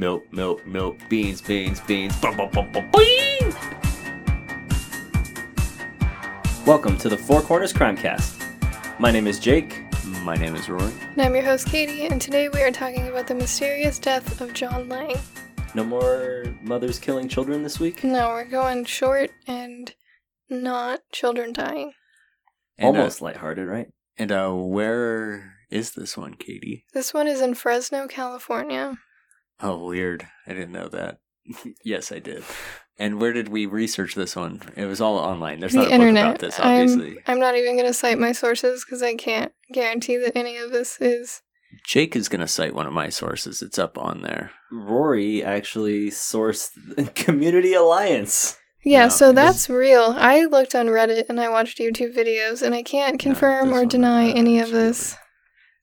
milk, 0.00 0.32
milk, 0.32 0.66
milk, 0.66 0.96
beans, 1.10 1.42
beans, 1.42 1.78
beans. 1.80 2.18
Bum, 2.22 2.34
bum, 2.34 2.48
bum, 2.50 2.72
bum, 2.72 2.90
boing! 2.90 3.54
Welcome 6.66 6.96
to 6.96 7.10
the 7.10 7.18
Four 7.18 7.42
Corners 7.42 7.74
Crimecast. 7.74 8.98
My 8.98 9.10
name 9.10 9.26
is 9.26 9.38
Jake. 9.38 9.82
My 10.22 10.36
name 10.36 10.56
is 10.56 10.70
Rory. 10.70 10.90
And 11.12 11.20
I'm 11.20 11.34
your 11.34 11.44
host, 11.44 11.66
Katie, 11.66 12.06
and 12.06 12.18
today 12.18 12.48
we 12.48 12.62
are 12.62 12.70
talking 12.70 13.08
about 13.08 13.26
the 13.26 13.34
mysterious 13.34 13.98
death 13.98 14.40
of 14.40 14.54
John 14.54 14.88
Lang. 14.88 15.16
No 15.74 15.84
more 15.84 16.46
mothers 16.62 16.98
killing 16.98 17.28
children 17.28 17.62
this 17.62 17.78
week? 17.78 18.02
No, 18.02 18.30
we're 18.30 18.46
going 18.46 18.86
short 18.86 19.30
and 19.46 19.94
not 20.48 21.00
children 21.12 21.52
dying. 21.52 21.92
And, 22.78 22.96
uh, 22.96 23.00
Almost 23.00 23.20
lighthearted, 23.20 23.68
right? 23.68 23.88
and 24.16 24.32
uh, 24.32 24.50
where 24.52 25.56
is 25.70 25.90
this 25.90 26.16
one, 26.16 26.36
Katie? 26.36 26.86
This 26.94 27.12
one 27.12 27.28
is 27.28 27.42
in 27.42 27.52
Fresno, 27.52 28.06
California. 28.06 28.96
Oh, 29.62 29.84
weird. 29.84 30.26
I 30.46 30.52
didn't 30.52 30.72
know 30.72 30.88
that. 30.88 31.18
yes, 31.84 32.12
I 32.12 32.18
did. 32.18 32.42
And 32.98 33.20
where 33.20 33.32
did 33.32 33.48
we 33.48 33.66
research 33.66 34.14
this 34.14 34.36
one? 34.36 34.60
It 34.76 34.84
was 34.84 35.00
all 35.00 35.16
online. 35.18 35.60
There's 35.60 35.72
the 35.72 35.78
not 35.78 35.90
a 35.90 35.94
internet. 35.94 36.24
book 36.24 36.28
about 36.34 36.40
this, 36.40 36.60
obviously. 36.60 37.10
I'm, 37.26 37.34
I'm 37.34 37.40
not 37.40 37.56
even 37.56 37.74
going 37.76 37.86
to 37.86 37.94
cite 37.94 38.18
my 38.18 38.32
sources 38.32 38.84
because 38.84 39.02
I 39.02 39.14
can't 39.14 39.52
guarantee 39.72 40.18
that 40.18 40.36
any 40.36 40.56
of 40.58 40.70
this 40.70 41.00
is. 41.00 41.40
Jake 41.86 42.14
is 42.14 42.28
going 42.28 42.40
to 42.40 42.48
cite 42.48 42.74
one 42.74 42.86
of 42.86 42.92
my 42.92 43.08
sources. 43.08 43.62
It's 43.62 43.78
up 43.78 43.96
on 43.96 44.22
there. 44.22 44.50
Rory 44.70 45.42
actually 45.42 46.10
sourced 46.10 46.70
the 46.96 47.04
Community 47.14 47.72
Alliance. 47.74 48.58
Yeah, 48.84 49.04
No, 49.04 49.08
so 49.10 49.32
that's 49.32 49.68
real. 49.70 50.14
I 50.18 50.44
looked 50.44 50.74
on 50.74 50.86
Reddit 50.86 51.28
and 51.28 51.40
I 51.40 51.48
watched 51.48 51.78
YouTube 51.78 52.14
videos, 52.16 52.62
and 52.62 52.74
I 52.74 52.82
can't 52.82 53.20
confirm 53.20 53.72
or 53.72 53.84
deny 53.84 54.30
uh, 54.30 54.34
any 54.34 54.58
of 54.58 54.70
this 54.70 55.16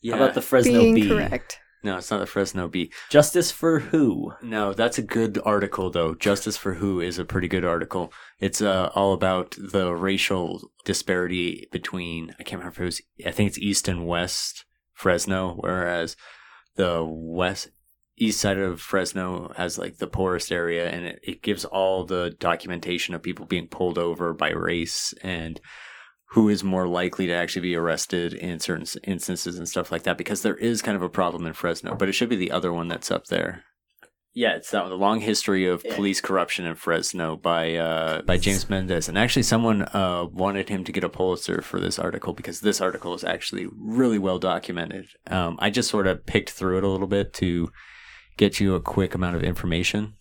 Yeah. 0.02 0.17
How 0.17 0.23
about 0.23 0.35
the 0.35 0.41
Fresno 0.41 0.73
being 0.73 0.95
Bee? 0.95 1.07
correct. 1.07 1.59
No, 1.87 1.95
it's 1.95 2.11
not 2.11 2.19
the 2.19 2.25
Fresno 2.25 2.67
Bee. 2.67 2.91
Justice 3.09 3.49
for 3.49 3.79
who? 3.79 4.33
No, 4.41 4.73
that's 4.73 4.97
a 4.97 5.01
good 5.01 5.39
article 5.45 5.89
though. 5.89 6.15
Justice 6.15 6.57
for 6.57 6.73
Who 6.73 6.99
is 6.99 7.17
a 7.17 7.23
pretty 7.23 7.47
good 7.47 7.63
article. 7.63 8.11
It's 8.41 8.61
uh, 8.61 8.91
all 8.94 9.13
about 9.13 9.55
the 9.57 9.95
racial 9.95 10.69
disparity 10.83 11.69
between 11.71 12.35
I 12.41 12.44
can't 12.44 12.59
remember 12.59 12.73
if 12.73 12.81
it 12.81 12.83
was 12.83 13.02
I 13.25 13.31
think 13.31 13.47
it's 13.47 13.57
East 13.57 13.88
and 13.88 14.05
West 14.05 14.66
Fresno, 14.91 15.55
whereas 15.61 16.17
the 16.75 17.05
West 17.07 17.69
East 18.17 18.41
side 18.41 18.57
of 18.57 18.81
Fresno 18.81 19.53
has 19.55 19.77
like 19.77 19.99
the 19.99 20.07
poorest 20.07 20.51
area, 20.51 20.89
and 20.89 21.05
it, 21.05 21.19
it 21.23 21.41
gives 21.41 21.63
all 21.63 22.03
the 22.03 22.35
documentation 22.38 23.16
of 23.16 23.23
people 23.23 23.45
being 23.45 23.69
pulled 23.69 23.97
over 23.97 24.33
by 24.33 24.49
race 24.49 25.13
and 25.22 25.61
who 26.31 26.50
is 26.50 26.64
more 26.64 26.88
likely 26.88 27.25
to 27.28 27.33
actually 27.33 27.61
be 27.61 27.75
arrested 27.75 28.33
in 28.33 28.59
certain 28.59 28.86
instances 29.03 29.58
and 29.58 29.67
stuff 29.67 29.92
like 29.92 30.03
that 30.03 30.17
because 30.17 30.42
there 30.42 30.58
is 30.58 30.81
kind 30.81 30.95
of 30.95 31.02
a 31.02 31.09
problem 31.09 31.45
in 31.47 31.53
Fresno, 31.53 31.95
but 31.95 32.09
it 32.09 32.14
should 32.14 32.30
be 32.30 32.36
the 32.36 32.52
other 32.52 32.73
one 32.73 32.88
that's 32.89 33.09
up 33.11 33.28
there. 33.28 33.64
Yeah, 34.34 34.56
it's 34.56 34.69
that 34.69 34.81
one, 34.81 34.92
the 34.92 34.97
long 34.97 35.22
history 35.22 35.66
of 35.66 35.81
Yeah. 35.84 35.95
police 35.95 36.22
corruption 36.22 36.67
in 36.67 36.75
Fresno 36.75 37.38
by 37.38 37.73
uh, 37.75 38.22
by 38.22 38.38
James 38.38 38.69
Mendez, 38.69 39.09
and 39.09 39.17
actually 39.17 39.42
someone 39.44 39.81
uh, 39.94 40.25
wanted 40.31 40.69
him 40.69 40.84
to 40.84 40.92
get 40.92 41.03
a 41.03 41.09
Pulitzer 41.09 41.61
for 41.64 41.80
this 41.80 41.97
article 41.97 42.34
because 42.34 42.59
this 42.59 42.80
article 42.80 43.16
is 43.16 43.23
actually 43.23 43.67
really 43.75 44.19
well 44.19 44.38
documented. 44.38 45.08
Um, 45.25 45.56
I 45.59 45.72
just 45.72 45.89
sort 45.89 46.06
of 46.06 46.23
picked 46.28 46.52
through 46.52 46.78
it 46.78 46.84
a 46.84 46.88
little 46.88 47.08
bit 47.08 47.34
to 47.36 47.72
get 48.36 48.59
you 48.59 48.75
a 48.75 48.80
quick 48.81 49.16
amount 49.16 49.38
of 49.38 49.44
information. 49.44 50.16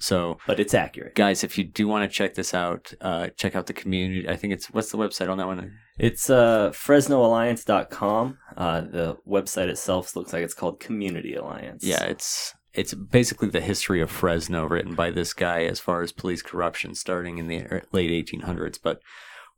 So 0.00 0.38
But 0.46 0.58
it's 0.58 0.74
accurate. 0.74 1.14
guys, 1.14 1.44
if 1.44 1.56
you 1.58 1.64
do 1.64 1.86
want 1.86 2.10
to 2.10 2.14
check 2.14 2.34
this 2.34 2.54
out, 2.54 2.92
uh, 3.00 3.28
check 3.36 3.54
out 3.54 3.66
the 3.66 3.72
community. 3.72 4.28
I 4.28 4.36
think 4.36 4.52
it's 4.52 4.66
what's 4.70 4.90
the 4.90 4.98
website 4.98 5.30
on 5.30 5.38
that 5.38 5.46
one? 5.46 5.72
It's 5.98 6.30
uh, 6.30 6.70
FresnoAlliance.com. 6.70 8.38
Uh, 8.56 8.80
the 8.80 9.16
website 9.28 9.68
itself 9.68 10.16
looks 10.16 10.32
like 10.32 10.42
it's 10.42 10.54
called 10.54 10.80
Community 10.80 11.34
Alliance. 11.34 11.84
Yeah, 11.84 12.02
it's 12.04 12.54
it's 12.72 12.94
basically 12.94 13.48
the 13.48 13.60
history 13.60 14.00
of 14.00 14.10
Fresno 14.10 14.64
written 14.66 14.94
by 14.94 15.10
this 15.10 15.32
guy 15.32 15.64
as 15.64 15.80
far 15.80 16.02
as 16.02 16.12
police 16.12 16.40
corruption 16.42 16.94
starting 16.94 17.38
in 17.38 17.48
the 17.48 17.62
er- 17.62 17.82
late 17.92 18.10
1800s. 18.26 18.78
But 18.82 19.00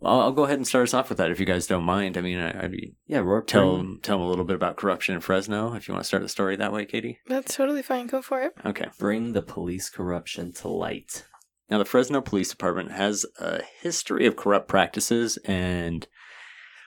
I'll, 0.04 0.20
I'll 0.20 0.32
go 0.32 0.44
ahead 0.44 0.58
and 0.58 0.66
start 0.66 0.84
us 0.84 0.94
off 0.94 1.08
with 1.08 1.18
that 1.18 1.30
if 1.30 1.38
you 1.40 1.46
guys 1.46 1.66
don't 1.66 1.84
mind. 1.84 2.16
I 2.16 2.20
mean, 2.20 2.38
I, 2.38 2.64
I'd 2.64 2.72
be, 2.72 2.94
Yeah, 3.06 3.18
Rory. 3.18 3.44
tell 3.44 3.76
tell 4.02 4.18
them 4.18 4.26
a 4.26 4.28
little 4.30 4.44
bit 4.44 4.56
about 4.56 4.76
corruption 4.76 5.14
in 5.14 5.20
Fresno 5.20 5.74
if 5.74 5.86
you 5.88 5.94
want 5.94 6.04
to 6.04 6.08
start 6.08 6.22
the 6.22 6.28
story 6.28 6.56
that 6.56 6.72
way, 6.72 6.84
Katie. 6.84 7.18
That's 7.26 7.54
totally 7.56 7.82
fine. 7.82 8.06
Go 8.06 8.22
for 8.22 8.42
it. 8.42 8.52
Okay. 8.64 8.86
Bring 8.98 9.32
the 9.32 9.42
police 9.42 9.88
corruption 9.90 10.52
to 10.54 10.68
light. 10.68 11.24
Now, 11.70 11.78
the 11.78 11.84
Fresno 11.86 12.20
Police 12.20 12.50
Department 12.50 12.90
has 12.92 13.24
a 13.40 13.62
history 13.80 14.26
of 14.26 14.36
corrupt 14.36 14.68
practices 14.68 15.38
and 15.46 16.06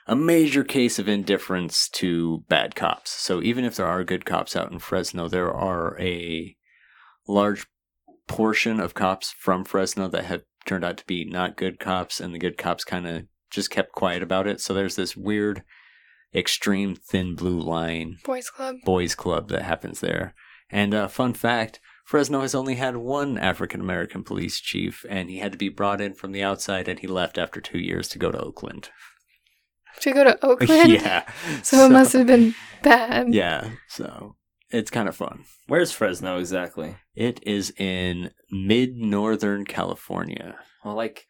a 0.06 0.16
major 0.16 0.64
case 0.64 1.00
of 1.00 1.08
indifference 1.10 1.90
to 1.90 2.44
bad 2.50 2.76
cops. 2.76 3.10
So, 3.10 3.42
even 3.42 3.66
if 3.66 3.76
there 3.76 3.88
are 3.88 4.04
good 4.04 4.26
cops 4.26 4.56
out 4.56 4.72
in 4.72 4.78
Fresno, 4.78 5.28
there 5.28 5.52
are 5.52 6.00
a 6.00 6.56
large 7.28 7.66
portion 8.28 8.80
of 8.80 8.94
cops 8.94 9.34
from 9.40 9.64
Fresno 9.64 10.08
that 10.10 10.26
have 10.26 10.42
turned 10.66 10.84
out 10.84 10.98
to 10.98 11.06
be 11.06 11.26
not 11.26 11.58
good 11.58 11.80
cops, 11.80 12.20
and 12.20 12.34
the 12.34 12.40
good 12.40 12.58
cops 12.58 12.84
kind 12.84 13.08
of 13.08 13.24
just 13.50 13.70
kept 13.70 13.92
quiet 13.92 14.22
about 14.24 14.48
it. 14.48 14.60
So, 14.60 14.74
there's 14.74 14.96
this 14.96 15.16
weird, 15.16 15.64
extreme 16.34 16.96
thin 16.96 17.36
blue 17.36 17.60
line 17.62 18.18
Boys 18.26 18.50
Club. 18.50 18.76
boys 18.84 19.16
club 19.16 19.50
that 19.50 19.62
happens 19.62 20.02
there. 20.02 20.34
And 20.70 20.94
uh, 20.94 21.08
fun 21.08 21.34
fact 21.34 21.80
Fresno 22.04 22.42
has 22.42 22.54
only 22.54 22.76
had 22.76 22.98
one 22.98 23.38
African 23.38 23.80
American 23.82 24.24
police 24.24 24.60
chief, 24.60 25.06
and 25.10 25.30
he 25.30 25.40
had 25.40 25.52
to 25.54 25.58
be 25.58 25.70
brought 25.70 26.02
in 26.02 26.14
from 26.14 26.32
the 26.34 26.44
outside, 26.44 26.88
and 26.88 27.00
he 27.00 27.08
left 27.08 27.38
after 27.38 27.62
two 27.62 27.80
years 27.80 28.08
to 28.10 28.20
go 28.20 28.32
to 28.32 28.40
Oakland. 28.40 28.90
To 30.02 30.12
go 30.12 30.24
to 30.26 30.38
Oakland? 30.46 30.92
yeah. 30.92 31.24
So, 31.64 31.86
it 31.86 31.92
must 31.92 32.14
have 32.14 32.28
been 32.28 32.54
bad. 32.84 33.34
Yeah. 33.34 33.70
So 33.88 34.36
it's 34.76 34.92
kind 34.92 35.08
of 35.08 35.16
fun. 35.16 35.46
Where's 35.68 35.92
Fresno 35.92 36.38
exactly? 36.40 36.96
It 37.16 37.40
is 37.44 37.74
in 37.78 38.32
mid 38.52 38.96
northern 38.98 39.66
California. 39.66 40.58
Well, 40.84 40.96
like, 40.96 41.26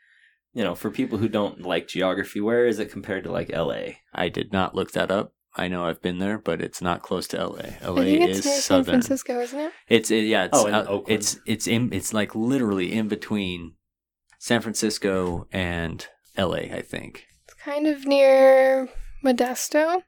you 0.53 0.63
know, 0.63 0.75
for 0.75 0.89
people 0.91 1.17
who 1.17 1.27
don't 1.29 1.61
like 1.61 1.87
geography, 1.87 2.41
where 2.41 2.65
is 2.65 2.79
it 2.79 2.91
compared 2.91 3.23
to 3.25 3.31
like 3.31 3.49
LA? 3.51 3.95
I 4.13 4.29
did 4.29 4.51
not 4.51 4.75
look 4.75 4.91
that 4.91 5.11
up. 5.11 5.33
I 5.57 5.69
know 5.69 5.85
I've 5.85 6.01
been 6.01 6.19
there, 6.19 6.37
but 6.37 6.61
it's 6.61 6.81
not 6.81 7.01
close 7.01 7.27
to 7.27 7.37
LA. 7.37 7.69
LA 7.81 8.01
I 8.01 8.05
think 8.05 8.21
it's 8.29 8.39
is 8.39 8.45
near 8.45 8.53
San 8.55 8.61
southern. 8.61 8.83
Francisco, 9.01 9.39
isn't 9.39 9.59
it? 9.59 9.71
It's 9.87 10.11
it, 10.11 10.25
yeah. 10.25 10.45
It's 10.45 10.57
Oh, 10.57 10.65
in 10.67 10.73
out- 10.73 10.87
Oakland. 10.87 11.05
it's 11.19 11.39
it's 11.45 11.67
in 11.67 11.93
it's 11.93 12.13
like 12.13 12.35
literally 12.35 12.91
in 12.91 13.07
between 13.07 13.75
San 14.39 14.59
Francisco 14.61 15.47
and 15.53 16.05
L.A. 16.35 16.71
I 16.73 16.81
think. 16.81 17.25
It's 17.45 17.53
kind 17.53 17.87
of 17.87 18.05
near 18.05 18.89
Modesto. 19.23 20.01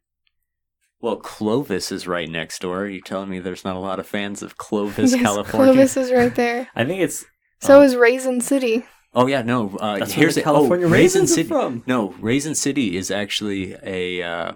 Well, 1.00 1.18
Clovis 1.18 1.92
is 1.92 2.08
right 2.08 2.30
next 2.30 2.62
door. 2.62 2.82
Are 2.82 2.88
you 2.88 3.02
telling 3.02 3.30
me 3.30 3.40
there's 3.40 3.64
not 3.64 3.76
a 3.76 3.80
lot 3.80 4.00
of 4.00 4.08
fans 4.08 4.42
of 4.42 4.58
Clovis, 4.58 5.12
yes, 5.14 5.22
California? 5.22 5.74
Clovis 5.74 5.98
is 5.98 6.12
right 6.12 6.34
there. 6.34 6.68
I 6.76 6.86
think 6.86 7.02
it's 7.02 7.26
So 7.62 7.78
Um, 7.80 7.84
is 7.84 7.96
Raisin 7.96 8.42
City. 8.42 8.84
Oh 9.14 9.26
yeah, 9.28 9.42
no. 9.42 9.76
Uh, 9.78 10.00
that's 10.00 10.12
here's 10.14 10.36
where 10.36 10.44
the 10.44 10.50
the- 10.50 10.56
California 10.56 10.86
oh, 10.88 10.90
raisins 10.90 11.30
Raisin 11.32 11.36
City. 11.36 11.48
from. 11.50 11.84
No, 11.88 12.10
Raisin 12.20 12.56
City 12.56 12.98
is 12.98 13.10
actually 13.12 13.76
a 13.84 14.22
uh, 14.22 14.52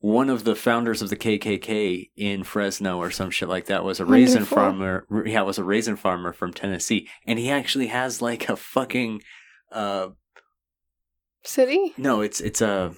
one 0.00 0.28
of 0.28 0.44
the 0.44 0.54
founders 0.56 1.00
of 1.00 1.08
the 1.10 1.16
KKK 1.16 2.10
in 2.16 2.42
Fresno 2.44 2.98
or 2.98 3.10
some 3.10 3.30
shit 3.30 3.48
like 3.48 3.66
that 3.66 3.82
was 3.84 3.98
a 4.00 4.04
raisin 4.04 4.40
Wonderful. 4.42 4.56
farmer. 4.56 5.06
Yeah, 5.26 5.42
was 5.42 5.58
a 5.58 5.64
raisin 5.64 5.96
farmer 5.96 6.32
from 6.32 6.52
Tennessee, 6.52 7.08
and 7.26 7.38
he 7.38 7.50
actually 7.50 7.86
has 7.86 8.20
like 8.20 8.48
a 8.48 8.56
fucking 8.56 9.22
uh, 9.72 10.08
City? 11.44 11.94
no, 11.96 12.20
it's 12.20 12.40
it's 12.40 12.60
a 12.60 12.92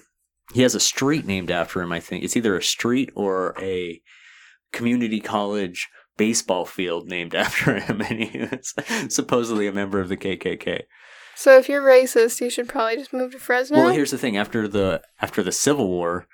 he 0.53 0.61
has 0.61 0.75
a 0.75 0.79
street 0.79 1.25
named 1.25 1.51
after 1.51 1.81
him. 1.81 1.91
I 1.91 1.99
think 1.99 2.23
it's 2.23 2.37
either 2.37 2.57
a 2.57 2.63
street 2.63 3.11
or 3.15 3.55
a 3.59 4.01
community 4.71 5.19
college 5.19 5.87
baseball 6.17 6.65
field 6.65 7.07
named 7.07 7.35
after 7.45 7.79
him, 7.79 8.01
and 8.01 8.19
he 8.19 8.37
is 8.37 8.73
supposedly 9.09 9.67
a 9.67 9.73
member 9.73 9.99
of 9.99 10.09
the 10.09 10.17
KKK. 10.17 10.83
So 11.35 11.57
if 11.57 11.69
you're 11.69 11.81
racist, 11.81 12.41
you 12.41 12.49
should 12.49 12.67
probably 12.67 12.97
just 12.97 13.13
move 13.13 13.31
to 13.31 13.39
Fresno. 13.39 13.77
Well, 13.77 13.93
here's 13.93 14.11
the 14.11 14.17
thing: 14.17 14.37
after 14.37 14.67
the 14.67 15.01
after 15.21 15.41
the 15.41 15.53
Civil 15.53 15.87
War, 15.87 16.27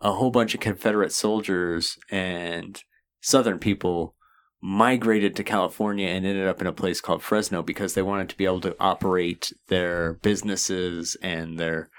a 0.00 0.12
whole 0.12 0.30
bunch 0.30 0.54
of 0.54 0.60
Confederate 0.60 1.12
soldiers 1.12 1.98
and 2.10 2.80
Southern 3.20 3.58
people 3.58 4.14
migrated 4.62 5.36
to 5.36 5.44
California 5.44 6.08
and 6.08 6.24
ended 6.24 6.46
up 6.46 6.60
in 6.60 6.66
a 6.66 6.72
place 6.72 7.00
called 7.00 7.22
Fresno 7.22 7.62
because 7.62 7.92
they 7.92 8.00
wanted 8.00 8.30
to 8.30 8.36
be 8.36 8.46
able 8.46 8.62
to 8.62 8.76
operate 8.80 9.52
their 9.68 10.14
businesses 10.14 11.18
and 11.20 11.58
their 11.58 11.90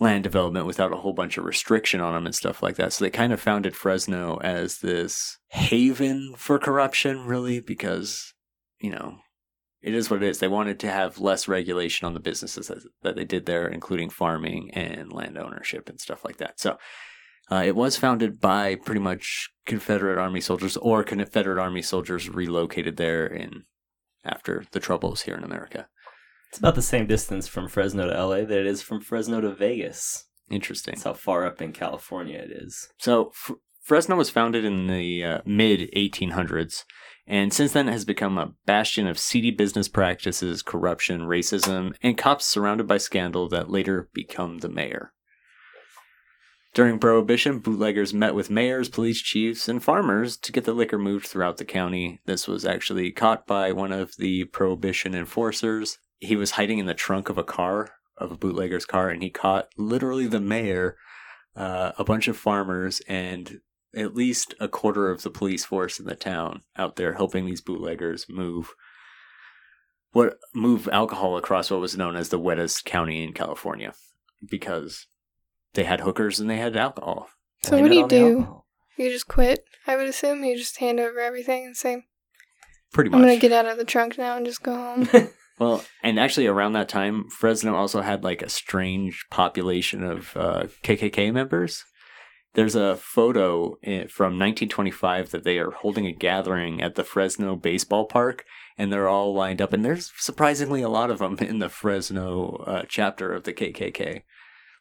land 0.00 0.24
development 0.24 0.66
without 0.66 0.92
a 0.92 0.96
whole 0.96 1.12
bunch 1.12 1.38
of 1.38 1.44
restriction 1.44 2.00
on 2.00 2.14
them 2.14 2.26
and 2.26 2.34
stuff 2.34 2.62
like 2.62 2.76
that. 2.76 2.92
So 2.92 3.04
they 3.04 3.10
kind 3.10 3.32
of 3.32 3.40
founded 3.40 3.76
Fresno 3.76 4.38
as 4.42 4.78
this 4.78 5.38
haven 5.48 6.34
for 6.36 6.58
corruption, 6.58 7.26
really, 7.26 7.60
because 7.60 8.34
you 8.80 8.90
know 8.90 9.18
it 9.82 9.94
is 9.94 10.10
what 10.10 10.22
it 10.22 10.28
is. 10.28 10.38
They 10.38 10.48
wanted 10.48 10.80
to 10.80 10.90
have 10.90 11.20
less 11.20 11.46
regulation 11.46 12.06
on 12.06 12.14
the 12.14 12.20
businesses 12.20 12.68
that, 12.68 12.78
that 13.02 13.16
they 13.16 13.24
did 13.24 13.46
there, 13.46 13.68
including 13.68 14.10
farming 14.10 14.70
and 14.72 15.12
land 15.12 15.36
ownership 15.38 15.88
and 15.88 16.00
stuff 16.00 16.24
like 16.24 16.38
that. 16.38 16.58
So 16.58 16.78
uh, 17.50 17.62
it 17.64 17.76
was 17.76 17.96
founded 17.96 18.40
by 18.40 18.76
pretty 18.76 19.00
much 19.00 19.50
Confederate 19.66 20.18
Army 20.18 20.40
soldiers 20.40 20.76
or 20.78 21.04
Confederate 21.04 21.60
Army 21.60 21.82
soldiers 21.82 22.28
relocated 22.28 22.96
there 22.96 23.26
in 23.26 23.64
after 24.24 24.64
the 24.72 24.80
troubles 24.80 25.22
here 25.22 25.36
in 25.36 25.44
America. 25.44 25.86
It's 26.54 26.60
about 26.60 26.76
the 26.76 26.82
same 26.82 27.08
distance 27.08 27.48
from 27.48 27.66
Fresno 27.66 28.08
to 28.08 28.26
LA 28.26 28.44
that 28.44 28.60
it 28.60 28.66
is 28.68 28.80
from 28.80 29.00
Fresno 29.00 29.40
to 29.40 29.52
Vegas. 29.52 30.26
Interesting. 30.48 30.94
That's 30.94 31.02
how 31.02 31.14
far 31.14 31.44
up 31.44 31.60
in 31.60 31.72
California 31.72 32.38
it 32.38 32.52
is. 32.52 32.90
So 32.96 33.32
F- 33.34 33.56
Fresno 33.82 34.14
was 34.14 34.30
founded 34.30 34.64
in 34.64 34.86
the 34.86 35.24
uh, 35.24 35.38
mid 35.44 35.90
1800s, 35.96 36.84
And 37.26 37.52
since 37.52 37.72
then, 37.72 37.88
it 37.88 37.92
has 37.92 38.04
become 38.04 38.38
a 38.38 38.52
bastion 38.66 39.08
of 39.08 39.18
seedy 39.18 39.50
business 39.50 39.88
practices, 39.88 40.62
corruption, 40.62 41.22
racism, 41.22 41.96
and 42.04 42.16
cops 42.16 42.46
surrounded 42.46 42.86
by 42.86 42.98
scandal 42.98 43.48
that 43.48 43.68
later 43.68 44.08
become 44.14 44.58
the 44.58 44.68
mayor. 44.68 45.12
During 46.72 47.00
Prohibition, 47.00 47.58
bootleggers 47.58 48.14
met 48.14 48.36
with 48.36 48.48
mayors, 48.48 48.88
police 48.88 49.20
chiefs, 49.20 49.68
and 49.68 49.82
farmers 49.82 50.36
to 50.36 50.52
get 50.52 50.66
the 50.66 50.72
liquor 50.72 51.00
moved 51.00 51.26
throughout 51.26 51.56
the 51.56 51.64
county. 51.64 52.20
This 52.26 52.46
was 52.46 52.64
actually 52.64 53.10
caught 53.10 53.44
by 53.44 53.72
one 53.72 53.90
of 53.90 54.14
the 54.18 54.44
Prohibition 54.44 55.16
enforcers. 55.16 55.98
He 56.24 56.36
was 56.36 56.52
hiding 56.52 56.78
in 56.78 56.86
the 56.86 56.94
trunk 56.94 57.28
of 57.28 57.38
a 57.38 57.44
car, 57.44 57.90
of 58.16 58.32
a 58.32 58.36
bootlegger's 58.36 58.86
car, 58.86 59.08
and 59.10 59.22
he 59.22 59.30
caught 59.30 59.68
literally 59.76 60.26
the 60.26 60.40
mayor, 60.40 60.96
uh, 61.56 61.92
a 61.98 62.04
bunch 62.04 62.28
of 62.28 62.36
farmers, 62.36 63.00
and 63.08 63.60
at 63.96 64.14
least 64.14 64.54
a 64.58 64.68
quarter 64.68 65.10
of 65.10 65.22
the 65.22 65.30
police 65.30 65.64
force 65.64 66.00
in 66.00 66.06
the 66.06 66.16
town 66.16 66.62
out 66.76 66.96
there 66.96 67.14
helping 67.14 67.46
these 67.46 67.60
bootleggers 67.60 68.26
move 68.28 68.74
what 70.12 70.38
move 70.54 70.88
alcohol 70.92 71.36
across 71.36 71.70
what 71.70 71.80
was 71.80 71.96
known 71.96 72.16
as 72.16 72.28
the 72.28 72.38
wettest 72.38 72.84
county 72.84 73.22
in 73.22 73.32
California 73.32 73.92
because 74.48 75.06
they 75.74 75.84
had 75.84 76.00
hookers 76.00 76.38
and 76.40 76.48
they 76.48 76.56
had 76.56 76.76
alcohol. 76.76 77.28
So 77.62 77.80
what 77.80 77.90
do 77.90 77.96
you 77.96 78.08
do? 78.08 78.36
alcohol. 78.36 78.66
You 78.96 79.10
just 79.10 79.26
quit. 79.28 79.64
I 79.86 79.96
would 79.96 80.08
assume 80.08 80.44
you 80.44 80.56
just 80.56 80.78
hand 80.78 81.00
over 81.00 81.18
everything 81.18 81.66
and 81.66 81.76
say, 81.76 82.04
Pretty 82.92 83.10
much." 83.10 83.18
"I'm 83.18 83.22
gonna 83.22 83.38
get 83.38 83.52
out 83.52 83.66
of 83.66 83.76
the 83.76 83.84
trunk 83.84 84.16
now 84.16 84.36
and 84.36 84.46
just 84.46 84.62
go 84.62 84.74
home." 84.74 85.08
Well, 85.58 85.84
and 86.02 86.18
actually 86.18 86.46
around 86.46 86.72
that 86.72 86.88
time, 86.88 87.28
Fresno 87.30 87.74
also 87.74 88.00
had 88.00 88.24
like 88.24 88.42
a 88.42 88.48
strange 88.48 89.24
population 89.30 90.02
of 90.02 90.36
uh, 90.36 90.64
KKK 90.82 91.32
members. 91.32 91.84
There's 92.54 92.76
a 92.76 92.96
photo 92.96 93.76
from 94.08 94.38
1925 94.38 95.30
that 95.30 95.44
they 95.44 95.58
are 95.58 95.72
holding 95.72 96.06
a 96.06 96.12
gathering 96.12 96.80
at 96.80 96.94
the 96.94 97.02
Fresno 97.02 97.56
baseball 97.56 98.06
park, 98.06 98.44
and 98.78 98.92
they're 98.92 99.08
all 99.08 99.34
lined 99.34 99.60
up. 99.60 99.72
And 99.72 99.84
there's 99.84 100.12
surprisingly 100.16 100.80
a 100.80 100.88
lot 100.88 101.10
of 101.10 101.18
them 101.18 101.36
in 101.38 101.58
the 101.58 101.68
Fresno 101.68 102.62
uh, 102.66 102.82
chapter 102.88 103.32
of 103.32 103.42
the 103.44 103.52
KKK. 103.52 104.22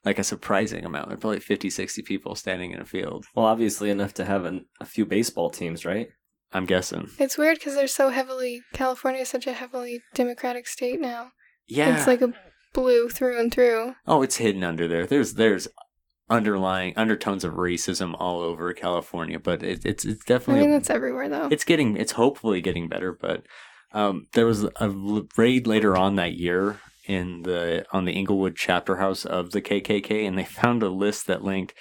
Like 0.06 0.20
a 0.20 0.24
surprising 0.24 0.84
amount. 0.84 1.08
There's 1.08 1.22
probably 1.22 1.40
50, 1.40 1.70
60 1.70 2.02
people 2.02 2.36
standing 2.36 2.72
in 2.72 2.82
a 2.82 2.86
field, 2.86 3.26
Well, 3.34 3.46
obviously 3.46 3.90
enough 3.90 4.14
to 4.16 4.26
have 4.26 4.44
an, 4.44 4.66
a 4.82 4.86
few 4.86 5.06
baseball 5.06 5.50
teams, 5.50 5.86
right? 5.86 6.10
I'm 6.54 6.66
guessing. 6.66 7.10
it's 7.20 7.38
weird 7.38 7.58
because 7.60 7.76
they're 7.76 7.88
so 7.88 8.10
heavily 8.10 8.62
California 8.74 9.22
is 9.22 9.30
such 9.30 9.48
a 9.48 9.54
heavily 9.54 10.02
Democratic 10.14 10.68
state 10.68 11.00
now. 11.00 11.32
Yeah. 11.68 11.98
It's 11.98 12.08
like 12.08 12.22
a 12.22 12.34
blue 12.74 13.10
through 13.10 13.40
and 13.40 13.52
through. 13.52 13.96
Oh, 14.08 14.22
it's 14.22 14.38
hidden 14.38 14.64
under 14.64 14.88
there. 14.88 15.06
There's 15.06 15.34
there's 15.36 15.68
underlying 16.30 16.94
undertones 16.96 17.44
of 17.44 17.54
racism 17.54 18.16
all 18.18 18.40
over 18.42 18.74
California, 18.74 19.40
but 19.40 19.64
it, 19.64 19.86
it's 19.86 20.06
it's 20.06 20.24
definitely. 20.26 20.64
I 20.64 20.66
mean, 20.66 20.72
that's 20.72 20.90
everywhere 20.90 21.30
though. 21.30 21.48
it's 21.52 21.64
getting 21.66 21.98
it's 21.98 22.14
hopefully 22.14 22.62
getting 22.62 22.88
better. 22.88 23.18
But 23.20 23.44
um, 23.94 24.28
there 24.34 24.46
was 24.46 24.64
a 24.64 24.94
raid 25.38 25.68
later 25.68 25.96
on 25.96 26.16
that 26.16 26.34
year 26.34 26.80
in 27.06 27.44
the 27.44 27.86
on 27.92 28.06
the 28.06 28.14
Inglewood 28.14 28.56
chapter 28.56 28.98
house 28.98 29.26
of 29.26 29.52
the 29.52 29.62
KKK, 29.62 30.28
and 30.28 30.38
they 30.38 30.46
found 30.62 30.84
a 30.84 30.90
list 30.90 31.28
that 31.28 31.44
linked 31.44 31.74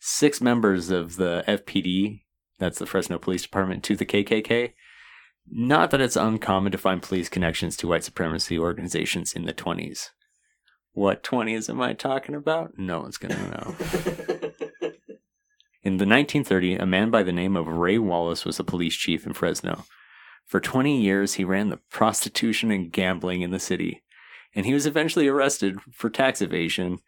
six 0.00 0.40
members 0.40 0.90
of 0.90 1.16
the 1.16 1.44
FPD, 1.46 2.21
that's 2.62 2.78
the 2.78 2.86
Fresno 2.86 3.18
Police 3.18 3.42
Department, 3.42 3.82
to 3.84 3.96
the 3.96 4.06
KKK. 4.06 4.72
Not 5.50 5.90
that 5.90 6.00
it's 6.00 6.16
uncommon 6.16 6.72
to 6.72 6.78
find 6.78 7.02
police 7.02 7.28
connections 7.28 7.76
to 7.78 7.88
white 7.88 8.04
supremacy 8.04 8.58
organizations 8.58 9.32
in 9.32 9.44
the 9.44 9.52
20s. 9.52 10.10
What 10.92 11.22
20s 11.22 11.68
am 11.68 11.80
I 11.80 11.94
talking 11.94 12.34
about? 12.34 12.78
No 12.78 13.00
one's 13.00 13.16
going 13.16 13.34
to 13.34 13.50
know. 13.50 13.74
In 15.82 15.96
the 15.96 16.04
1930s, 16.04 16.80
a 16.80 16.86
man 16.86 17.10
by 17.10 17.24
the 17.24 17.32
name 17.32 17.56
of 17.56 17.66
Ray 17.66 17.98
Wallace 17.98 18.44
was 18.44 18.60
a 18.60 18.64
police 18.64 18.94
chief 18.94 19.26
in 19.26 19.32
Fresno. 19.32 19.84
For 20.46 20.60
20 20.60 21.00
years, 21.00 21.34
he 21.34 21.44
ran 21.44 21.70
the 21.70 21.80
prostitution 21.90 22.70
and 22.70 22.92
gambling 22.92 23.42
in 23.42 23.50
the 23.50 23.58
city, 23.58 24.04
and 24.54 24.64
he 24.64 24.74
was 24.74 24.86
eventually 24.86 25.26
arrested 25.26 25.80
for 25.90 26.08
tax 26.08 26.40
evasion, 26.40 26.98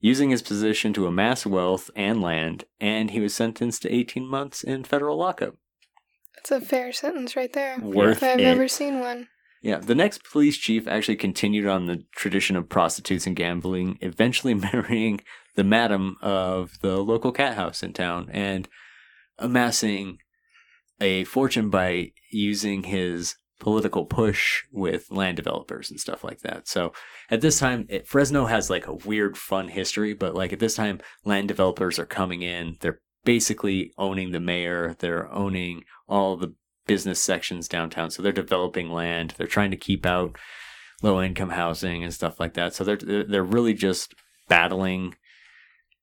using 0.00 0.30
his 0.30 0.42
position 0.42 0.92
to 0.94 1.06
amass 1.06 1.46
wealth 1.46 1.90
and 1.94 2.20
land, 2.22 2.64
and 2.80 3.10
he 3.10 3.20
was 3.20 3.34
sentenced 3.34 3.82
to 3.82 3.94
18 3.94 4.26
months 4.26 4.64
in 4.64 4.84
federal 4.84 5.18
lockup. 5.18 5.56
That's 6.34 6.50
a 6.50 6.60
fair 6.60 6.92
sentence 6.92 7.36
right 7.36 7.52
there. 7.52 7.78
Worth 7.78 8.18
if 8.18 8.22
I've 8.22 8.40
it. 8.40 8.44
ever 8.44 8.66
seen 8.66 9.00
one. 9.00 9.28
Yeah, 9.62 9.78
the 9.78 9.94
next 9.94 10.24
police 10.24 10.56
chief 10.56 10.88
actually 10.88 11.16
continued 11.16 11.66
on 11.66 11.84
the 11.84 12.04
tradition 12.16 12.56
of 12.56 12.70
prostitutes 12.70 13.26
and 13.26 13.36
gambling, 13.36 13.98
eventually 14.00 14.54
marrying 14.72 15.20
the 15.54 15.64
madam 15.64 16.16
of 16.22 16.78
the 16.80 16.98
local 16.98 17.32
cat 17.32 17.56
house 17.56 17.82
in 17.82 17.92
town 17.92 18.30
and 18.32 18.68
amassing 19.38 20.18
a 21.00 21.24
fortune 21.24 21.68
by 21.68 22.12
using 22.30 22.84
his 22.84 23.36
political 23.60 24.06
push 24.06 24.64
with 24.72 25.10
land 25.10 25.36
developers 25.36 25.90
and 25.90 26.00
stuff 26.00 26.24
like 26.24 26.40
that. 26.40 26.66
So 26.66 26.92
at 27.30 27.40
this 27.40 27.60
time, 27.60 27.86
it, 27.88 28.08
Fresno 28.08 28.46
has 28.46 28.70
like 28.70 28.88
a 28.88 28.94
weird, 28.94 29.36
fun 29.36 29.68
history, 29.68 30.14
but 30.14 30.34
like 30.34 30.52
at 30.52 30.58
this 30.58 30.74
time, 30.74 31.00
land 31.24 31.46
developers 31.46 31.98
are 31.98 32.06
coming 32.06 32.42
in. 32.42 32.76
They're 32.80 33.00
basically 33.24 33.92
owning 33.98 34.32
the 34.32 34.40
mayor, 34.40 34.96
they're 34.98 35.32
owning 35.32 35.84
all 36.08 36.36
the 36.36 36.54
business 36.86 37.22
sections 37.22 37.68
downtown. 37.68 38.10
So 38.10 38.22
they're 38.22 38.32
developing 38.32 38.90
land. 38.90 39.34
They're 39.36 39.46
trying 39.46 39.70
to 39.70 39.76
keep 39.76 40.04
out 40.04 40.36
low 41.02 41.22
income 41.22 41.50
housing 41.50 42.02
and 42.02 42.12
stuff 42.12 42.40
like 42.40 42.54
that. 42.54 42.74
So 42.74 42.82
they're 42.82 42.96
they're 42.96 43.24
they're 43.24 43.44
really 43.44 43.74
just 43.74 44.14
battling 44.48 45.14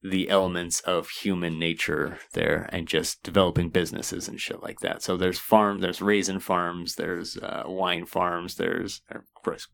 the 0.03 0.29
elements 0.29 0.79
of 0.81 1.09
human 1.09 1.57
nature 1.59 2.19
there 2.33 2.69
and 2.71 2.88
just 2.88 3.23
developing 3.23 3.69
businesses 3.69 4.27
and 4.27 4.39
shit 4.39 4.61
like 4.61 4.79
that. 4.81 5.01
So 5.01 5.17
there's 5.17 5.39
farm, 5.39 5.79
there's 5.79 6.01
raisin 6.01 6.39
farms, 6.39 6.95
there's 6.95 7.35
uh, 7.38 7.63
wine 7.65 8.05
farms, 8.05 8.55
there's 8.55 9.01
or, 9.11 9.25
gross, 9.44 9.67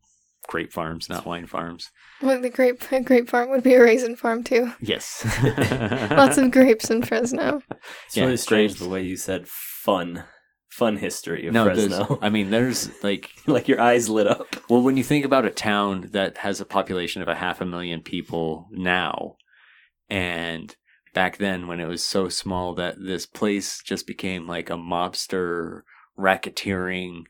grape 0.47 0.71
farms, 0.71 1.09
not 1.09 1.25
wine 1.25 1.45
farms. 1.45 1.89
Well, 2.21 2.41
the 2.41 2.49
grape 2.49 2.89
a 2.91 3.01
grape 3.09 3.29
farm 3.29 3.49
would 3.49 3.63
be 3.63 3.73
a 3.73 3.83
raisin 3.83 4.15
farm 4.15 4.43
too. 4.43 4.71
Yes, 4.81 5.25
Lots 6.11 6.37
of 6.37 6.51
grapes 6.51 6.89
in 6.89 7.01
Fresno. 7.03 7.61
It's 8.07 8.15
Yeah, 8.17 8.23
really 8.25 8.37
strange 8.37 8.71
grapes. 8.71 8.81
the 8.81 8.89
way 8.89 9.01
you 9.03 9.17
said 9.17 9.47
fun, 9.47 10.23
fun 10.69 10.97
history 10.97 11.47
of 11.47 11.53
no. 11.53 11.65
Fresno. 11.65 12.17
I 12.21 12.29
mean, 12.29 12.49
there's 12.49 12.89
like 13.03 13.29
like 13.45 13.67
your 13.67 13.81
eyes 13.81 14.07
lit 14.09 14.27
up. 14.27 14.55
Well, 14.69 14.81
when 14.81 14.95
you 14.97 15.03
think 15.03 15.25
about 15.25 15.45
a 15.45 15.49
town 15.51 16.09
that 16.13 16.37
has 16.39 16.61
a 16.61 16.65
population 16.65 17.21
of 17.21 17.27
a 17.27 17.35
half 17.35 17.59
a 17.61 17.65
million 17.65 18.01
people 18.01 18.67
now, 18.71 19.35
and 20.09 20.75
back 21.13 21.38
then 21.38 21.67
when 21.67 21.79
it 21.79 21.88
was 21.88 22.03
so 22.03 22.29
small 22.29 22.73
that 22.75 22.95
this 23.00 23.25
place 23.25 23.81
just 23.83 24.07
became 24.07 24.47
like 24.47 24.69
a 24.69 24.73
mobster 24.73 25.81
racketeering, 26.17 27.23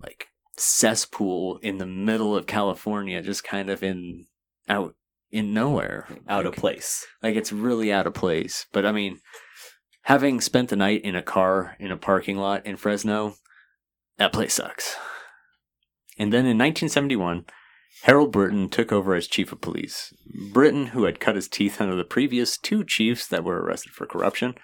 like 0.00 0.28
cesspool 0.56 1.58
in 1.62 1.78
the 1.78 1.86
middle 1.86 2.36
of 2.36 2.46
California, 2.46 3.22
just 3.22 3.44
kind 3.44 3.68
of 3.70 3.82
in 3.82 4.26
out 4.68 4.94
in 5.30 5.52
nowhere, 5.52 6.06
Out 6.28 6.46
of 6.46 6.54
place. 6.54 7.04
like 7.22 7.34
it's 7.36 7.52
really 7.52 7.92
out 7.92 8.06
of 8.06 8.14
place. 8.14 8.66
But 8.72 8.86
I 8.86 8.92
mean, 8.92 9.20
having 10.02 10.40
spent 10.40 10.70
the 10.70 10.76
night 10.76 11.02
in 11.02 11.16
a 11.16 11.22
car 11.22 11.76
in 11.78 11.90
a 11.90 11.96
parking 11.96 12.36
lot 12.36 12.64
in 12.64 12.76
Fresno, 12.76 13.34
that 14.18 14.32
place 14.32 14.54
sucks. 14.54 14.96
And 16.18 16.32
then 16.32 16.46
in 16.46 16.56
1971, 16.56 17.44
Harold 18.02 18.30
Britton 18.30 18.68
took 18.68 18.92
over 18.92 19.14
as 19.14 19.26
chief 19.26 19.52
of 19.52 19.60
police. 19.60 20.12
Britton, 20.52 20.88
who 20.88 21.04
had 21.04 21.20
cut 21.20 21.34
his 21.34 21.48
teeth 21.48 21.80
under 21.80 21.96
the 21.96 22.04
previous 22.04 22.56
two 22.56 22.84
chiefs 22.84 23.26
that 23.26 23.44
were 23.44 23.60
arrested 23.60 23.92
for 23.92 24.06
corruption, 24.06 24.54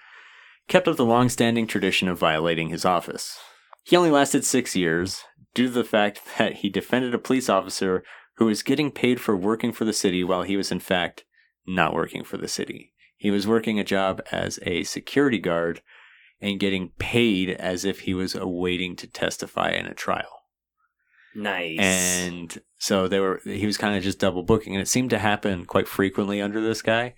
kept 0.67 0.87
up 0.87 0.97
the 0.97 1.05
long-standing 1.05 1.67
tradition 1.67 2.07
of 2.07 2.19
violating 2.19 2.69
his 2.69 2.85
office. 2.85 3.37
He 3.83 3.97
only 3.97 4.11
lasted 4.11 4.45
six 4.45 4.75
years 4.75 5.23
due 5.53 5.65
to 5.65 5.71
the 5.71 5.83
fact 5.83 6.21
that 6.37 6.57
he 6.57 6.69
defended 6.69 7.13
a 7.13 7.19
police 7.19 7.49
officer 7.49 8.03
who 8.37 8.45
was 8.45 8.63
getting 8.63 8.91
paid 8.91 9.19
for 9.19 9.35
working 9.35 9.71
for 9.71 9.85
the 9.85 9.93
city 9.93 10.23
while 10.23 10.43
he 10.43 10.57
was 10.57 10.71
in 10.71 10.79
fact 10.79 11.23
not 11.67 11.93
working 11.93 12.23
for 12.23 12.37
the 12.37 12.47
city. 12.47 12.93
He 13.17 13.31
was 13.31 13.47
working 13.47 13.79
a 13.79 13.83
job 13.83 14.21
as 14.31 14.59
a 14.63 14.83
security 14.83 15.39
guard 15.39 15.81
and 16.41 16.59
getting 16.59 16.89
paid 16.99 17.51
as 17.51 17.85
if 17.85 18.01
he 18.01 18.13
was 18.13 18.35
awaiting 18.35 18.95
to 18.97 19.07
testify 19.07 19.69
in 19.69 19.85
a 19.85 19.93
trial. 19.93 20.42
Nice. 21.35 21.79
And 21.79 22.61
so 22.77 23.07
they 23.07 23.19
were 23.19 23.41
he 23.43 23.65
was 23.65 23.77
kind 23.77 23.95
of 23.95 24.03
just 24.03 24.19
double 24.19 24.43
booking 24.43 24.73
and 24.73 24.81
it 24.81 24.87
seemed 24.87 25.09
to 25.11 25.19
happen 25.19 25.65
quite 25.65 25.87
frequently 25.87 26.41
under 26.41 26.61
this 26.61 26.81
guy. 26.81 27.15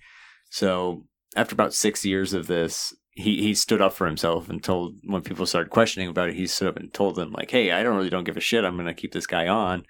So 0.50 1.04
after 1.34 1.54
about 1.54 1.74
6 1.74 2.04
years 2.04 2.32
of 2.32 2.46
this, 2.46 2.94
he 3.10 3.42
he 3.42 3.54
stood 3.54 3.82
up 3.82 3.94
for 3.94 4.06
himself 4.06 4.48
and 4.48 4.62
told 4.62 4.96
when 5.04 5.22
people 5.22 5.46
started 5.46 5.70
questioning 5.70 6.08
about 6.08 6.28
it, 6.28 6.36
he 6.36 6.46
stood 6.46 6.68
up 6.68 6.76
and 6.76 6.92
told 6.92 7.16
them 7.16 7.32
like, 7.32 7.50
"Hey, 7.50 7.72
I 7.72 7.82
don't 7.82 7.96
really 7.96 8.10
don't 8.10 8.24
give 8.24 8.36
a 8.36 8.40
shit. 8.40 8.64
I'm 8.64 8.74
going 8.74 8.86
to 8.86 8.94
keep 8.94 9.12
this 9.12 9.26
guy 9.26 9.48
on." 9.48 9.84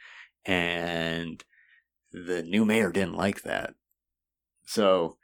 And 0.44 1.44
the 2.12 2.42
new 2.42 2.64
mayor 2.64 2.92
didn't 2.92 3.16
like 3.16 3.42
that. 3.42 3.74
So 4.64 5.18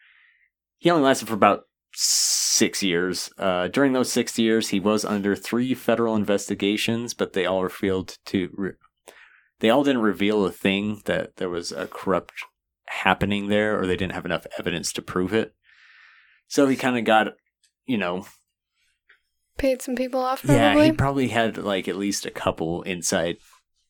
he 0.79 0.91
only 0.91 1.05
lasted 1.05 1.29
for 1.29 1.35
about 1.35 1.67
six 1.95 2.83
years. 2.83 3.31
Uh, 3.39 3.69
during 3.69 3.93
those 3.93 4.13
six 4.13 4.39
years, 4.39 4.69
he 4.69 4.81
was 4.81 5.05
under 5.05 5.37
three 5.37 5.75
federal 5.75 6.17
investigations, 6.17 7.15
but 7.15 7.33
they 7.33 7.47
all 7.47 7.63
revealed 7.63 8.19
to 8.27 8.51
re- 8.55 8.73
they 9.63 9.71
all 9.71 9.85
didn't 9.85 10.03
reveal 10.03 10.45
a 10.45 10.51
thing 10.51 11.03
that 11.05 11.37
there 11.37 11.49
was 11.49 11.71
a 11.71 11.87
corrupt 11.87 12.33
happening 12.89 13.47
there, 13.47 13.79
or 13.79 13.87
they 13.87 13.97
didn't 13.97 14.13
have 14.13 14.27
enough 14.27 14.45
evidence 14.59 14.93
to 14.93 15.01
prove 15.01 15.33
it. 15.33 15.55
So 16.49 16.67
he 16.67 16.75
kind 16.75 16.99
of 16.99 17.05
got, 17.05 17.29
you 17.87 17.97
know, 17.97 18.27
paid 19.57 19.81
some 19.81 19.95
people 19.95 20.21
off. 20.21 20.45
Yeah, 20.45 20.83
he 20.83 20.91
probably 20.91 21.29
had 21.29 21.57
like 21.57 21.87
at 21.87 21.97
least 21.97 22.27
a 22.27 22.31
couple 22.31 22.83
inside 22.83 23.37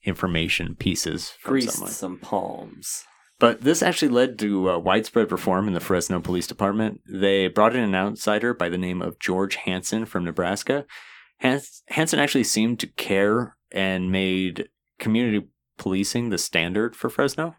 information 0.05 0.75
pieces 0.75 1.31
from 1.41 1.52
Greased 1.52 1.71
someone. 1.71 1.91
some 1.91 2.19
palms. 2.19 3.05
But 3.38 3.62
this 3.62 3.83
actually 3.83 4.11
led 4.11 4.38
to 4.41 4.71
uh, 4.71 4.79
widespread 4.79 5.33
reform 5.33 5.69
in 5.69 5.75
the 5.75 5.81
Fresno 5.81 6.21
Police 6.21 6.47
Department. 6.47 7.00
They 7.11 7.49
brought 7.49 7.75
in 7.75 7.83
an 7.83 7.95
outsider 7.95 8.52
by 8.52 8.69
the 8.69 8.79
name 8.79 9.00
of 9.00 9.19
George 9.19 9.57
Hansen 9.57 10.05
from 10.05 10.25
Nebraska. 10.25 10.85
Hans- 11.41 11.83
Hansen 11.88 12.21
actually 12.21 12.45
seemed 12.45 12.79
to 12.81 12.87
care 12.87 13.57
and 13.73 14.12
made 14.12 14.69
community 15.00 15.49
policing 15.79 16.31
the 16.31 16.38
standard 16.38 16.95
for 16.97 17.11
Fresno. 17.11 17.57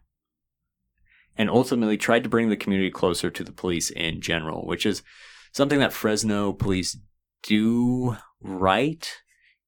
And 1.35 1.49
ultimately 1.49 1.97
tried 1.97 2.23
to 2.23 2.29
bring 2.29 2.49
the 2.49 2.57
community 2.57 2.91
closer 2.91 3.31
to 3.31 3.43
the 3.43 3.51
police 3.51 3.89
in 3.89 4.21
general, 4.21 4.67
which 4.67 4.85
is 4.85 5.01
something 5.51 5.79
that 5.79 5.93
Fresno 5.93 6.53
police 6.53 6.97
do 7.41 8.17
right 8.41 9.11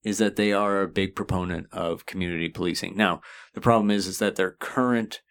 is 0.03 0.19
that 0.19 0.35
they 0.35 0.53
are 0.53 0.81
a 0.81 0.87
big 0.87 1.15
proponent 1.15 1.67
of 1.71 2.05
community 2.05 2.47
policing. 2.47 2.95
Now, 2.95 3.21
the 3.53 3.61
problem 3.61 3.89
is 3.89 4.05
is 4.05 4.19
that 4.19 4.35
their 4.35 4.51
current 4.51 5.21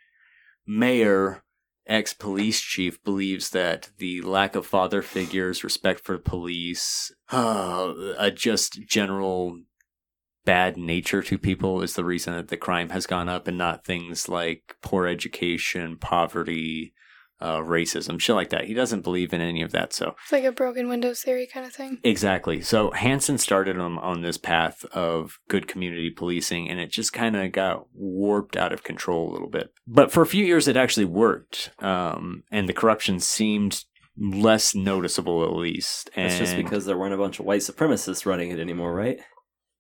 mayor, 0.67 1.45
ex 1.87 2.13
police 2.13 2.61
chief, 2.61 3.03
believes 3.05 3.51
that 3.51 3.91
the 3.99 4.21
lack 4.23 4.57
of 4.57 4.67
father 4.67 5.01
figures, 5.01 5.63
respect 5.63 6.05
for 6.05 6.19
police, 6.19 7.13
uh, 7.33 7.95
a 8.19 8.31
just 8.33 8.81
general 8.89 9.61
bad 10.45 10.77
nature 10.77 11.23
to 11.23 11.39
people 11.39 11.83
is 11.83 11.95
the 11.95 12.05
reason 12.05 12.35
that 12.35 12.49
the 12.49 12.57
crime 12.57 12.91
has 12.91 13.07
gone 13.07 13.29
up 13.29 13.49
and 13.49 13.59
not 13.59 13.85
things 13.85 14.29
like 14.29 14.77
poor 14.83 15.07
education, 15.07 15.97
poverty, 15.97 16.93
uh, 17.41 17.59
racism, 17.59 18.21
shit 18.21 18.37
like 18.37 18.51
that. 18.51 18.65
He 18.65 18.75
doesn't 18.75 19.03
believe 19.03 19.33
in 19.33 19.41
any 19.41 19.61
of 19.63 19.73
that. 19.73 19.93
So, 19.93 20.15
It's 20.23 20.33
like 20.33 20.45
a 20.45 20.53
broken 20.53 20.89
windows 20.89 21.21
theory 21.21 21.47
kind 21.47 21.67
of 21.67 21.73
thing. 21.73 21.99
Exactly. 22.03 22.63
So 22.63 22.91
Hansen 22.93 23.39
started 23.39 23.77
him 23.77 23.99
on 23.99 24.23
this 24.23 24.39
path 24.39 24.85
of 24.93 25.39
good 25.49 25.67
community 25.67 26.11
policing, 26.11 26.71
and 26.71 26.81
it 26.81 26.91
just 26.91 27.13
kind 27.13 27.37
of 27.37 27.53
got 27.53 27.87
warped 27.93 28.57
out 28.57 28.73
of 28.73 28.85
control 28.85 29.31
a 29.31 29.33
little 29.33 29.51
bit. 29.51 29.73
But 29.87 30.13
for 30.13 30.23
a 30.23 30.27
few 30.27 30.45
years, 30.45 30.69
it 30.69 30.77
actually 30.77 31.07
worked, 31.07 31.71
um, 31.81 32.45
and 32.51 32.69
the 32.69 32.73
corruption 32.73 33.21
seemed 33.21 33.85
less 34.17 34.75
noticeable, 34.75 35.43
at 35.45 35.53
least. 35.53 36.09
And 36.15 36.31
That's 36.31 36.39
just 36.39 36.57
because 36.57 36.87
there 36.87 36.97
weren't 36.97 37.15
a 37.15 37.19
bunch 37.19 37.41
of 37.41 37.47
white 37.47 37.63
supremacists 37.63 38.25
running 38.25 38.51
it 38.51 38.61
anymore, 38.61 38.95
right? 38.95 39.19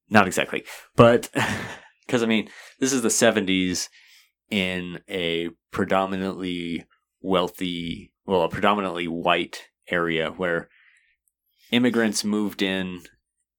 Not 0.08 0.26
exactly, 0.26 0.64
but 0.96 1.30
because 2.06 2.22
I 2.22 2.26
mean, 2.26 2.48
this 2.80 2.92
is 2.92 3.02
the 3.02 3.08
'70s 3.08 3.88
in 4.50 5.00
a 5.08 5.50
predominantly 5.70 6.86
wealthy, 7.20 8.12
well, 8.26 8.42
a 8.42 8.48
predominantly 8.48 9.08
white 9.08 9.64
area 9.88 10.30
where 10.30 10.68
immigrants 11.70 12.24
moved 12.24 12.62
in 12.62 13.00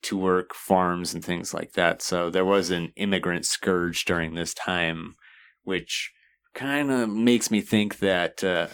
to 0.04 0.18
work 0.18 0.54
farms 0.54 1.14
and 1.14 1.26
things 1.26 1.54
like 1.54 1.74
that. 1.74 2.02
So 2.02 2.30
there 2.30 2.46
was 2.46 2.70
an 2.70 2.94
immigrant 2.96 3.46
scourge 3.46 4.06
during 4.06 4.36
this 4.36 4.54
time, 4.54 5.16
which 5.64 6.12
kind 6.54 6.92
of 6.92 7.10
makes 7.10 7.50
me 7.50 7.60
think 7.60 8.00
that, 8.00 8.44
uh, 8.44 8.68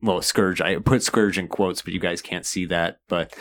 well, 0.00 0.22
scourge, 0.22 0.60
I 0.60 0.76
put 0.76 1.02
scourge 1.02 1.36
in 1.36 1.48
quotes, 1.48 1.82
but 1.82 1.92
you 1.92 2.00
guys 2.00 2.22
can't 2.22 2.46
see 2.46 2.64
that. 2.66 2.98
But 3.08 3.34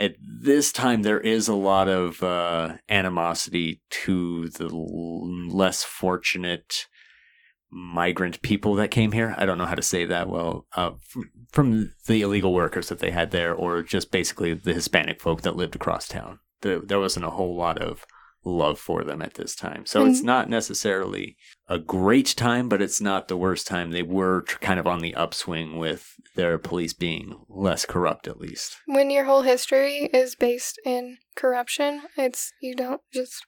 at 0.00 0.16
this 0.18 0.72
time, 0.72 1.02
there 1.02 1.20
is 1.20 1.46
a 1.46 1.54
lot 1.54 1.88
of 1.88 2.22
uh, 2.22 2.76
animosity 2.88 3.82
to 3.90 4.48
the 4.48 4.68
less 4.68 5.84
fortunate 5.84 6.86
migrant 7.70 8.40
people 8.40 8.74
that 8.76 8.90
came 8.90 9.12
here. 9.12 9.34
I 9.36 9.44
don't 9.44 9.58
know 9.58 9.66
how 9.66 9.74
to 9.74 9.82
say 9.82 10.06
that 10.06 10.28
well. 10.28 10.66
Uh, 10.74 10.92
from 11.52 11.92
the 12.06 12.22
illegal 12.22 12.54
workers 12.54 12.88
that 12.88 12.98
they 12.98 13.10
had 13.10 13.30
there, 13.30 13.54
or 13.54 13.82
just 13.82 14.10
basically 14.10 14.54
the 14.54 14.72
Hispanic 14.72 15.20
folk 15.20 15.42
that 15.42 15.56
lived 15.56 15.76
across 15.76 16.08
town. 16.08 16.40
There, 16.62 16.80
there 16.80 16.98
wasn't 16.98 17.26
a 17.26 17.30
whole 17.30 17.56
lot 17.56 17.80
of 17.80 18.06
love 18.44 18.78
for 18.78 19.04
them 19.04 19.20
at 19.20 19.34
this 19.34 19.54
time. 19.54 19.84
So 19.84 20.06
it's 20.06 20.20
Mm. 20.22 20.24
not 20.24 20.48
necessarily 20.48 21.36
a 21.68 21.78
great 21.78 22.28
time, 22.36 22.68
but 22.68 22.80
it's 22.80 23.00
not 23.00 23.28
the 23.28 23.36
worst 23.36 23.66
time. 23.66 23.90
They 23.90 24.02
were 24.02 24.42
tr- 24.42 24.58
kind 24.58 24.80
of 24.80 24.86
on 24.86 25.00
the 25.00 25.14
upswing 25.14 25.78
with 25.78 26.14
their 26.36 26.56
police 26.58 26.92
being 26.94 27.44
less 27.48 27.84
corrupt, 27.84 28.26
at 28.26 28.38
least. 28.38 28.78
When 28.86 29.10
your 29.10 29.24
whole 29.24 29.42
history 29.42 30.08
is 30.12 30.34
based 30.34 30.80
in 30.86 31.18
corruption, 31.34 32.02
it's 32.16 32.52
you 32.60 32.74
don't 32.74 33.02
just 33.12 33.44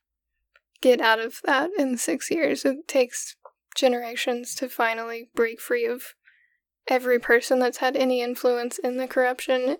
get 0.83 1.01
out 1.01 1.21
of 1.21 1.41
that 1.45 1.71
in 1.79 1.97
six 1.97 2.31
years. 2.31 2.65
It 2.65 2.87
takes 2.87 3.37
generations 3.75 4.55
to 4.57 4.69
finally 4.69 5.31
break 5.35 5.59
free 5.61 5.87
of 5.87 6.15
every 6.89 7.19
person 7.19 7.61
that's 7.61 7.79
had 7.79 7.97
any 7.97 8.21
influence 8.21 8.79
in 8.79 8.97
the 8.99 9.07
corruption 9.09 9.79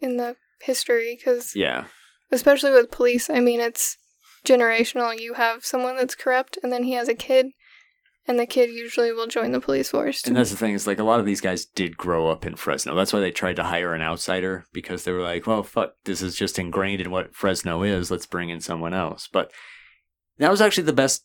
in 0.00 0.16
the 0.16 0.36
history. 0.62 1.16
Because 1.18 1.54
Yeah. 1.54 1.86
especially 2.30 2.70
with 2.70 2.90
police, 2.90 3.28
I 3.28 3.40
mean, 3.40 3.60
it's 3.60 3.98
generational. 4.44 5.18
You 5.18 5.34
have 5.34 5.64
someone 5.64 5.96
that's 5.96 6.14
corrupt, 6.14 6.58
and 6.62 6.72
then 6.72 6.84
he 6.84 6.92
has 6.92 7.08
a 7.08 7.14
kid, 7.14 7.46
and 8.26 8.38
the 8.38 8.46
kid 8.46 8.70
usually 8.70 9.12
will 9.12 9.26
join 9.26 9.52
the 9.52 9.60
police 9.60 9.90
force. 9.90 10.24
And 10.24 10.36
that's 10.36 10.50
the 10.50 10.56
thing 10.56 10.74
is 10.74 10.86
like 10.86 10.98
a 10.98 11.04
lot 11.04 11.20
of 11.20 11.26
these 11.26 11.40
guys 11.40 11.64
did 11.64 11.96
grow 11.96 12.28
up 12.28 12.46
in 12.46 12.56
Fresno. 12.56 12.94
That's 12.94 13.12
why 13.12 13.20
they 13.20 13.30
tried 13.30 13.56
to 13.56 13.64
hire 13.64 13.94
an 13.94 14.02
outsider 14.02 14.66
because 14.72 15.04
they 15.04 15.12
were 15.12 15.22
like, 15.22 15.46
well, 15.46 15.62
fuck, 15.62 15.92
this 16.04 16.22
is 16.22 16.36
just 16.36 16.58
ingrained 16.58 17.00
in 17.00 17.10
what 17.10 17.34
Fresno 17.34 17.82
is. 17.82 18.10
Let's 18.10 18.26
bring 18.26 18.50
in 18.50 18.60
someone 18.60 18.94
else. 18.94 19.28
But 19.32 19.50
that 20.38 20.50
was 20.50 20.60
actually 20.60 20.84
the 20.84 20.92
best 20.92 21.24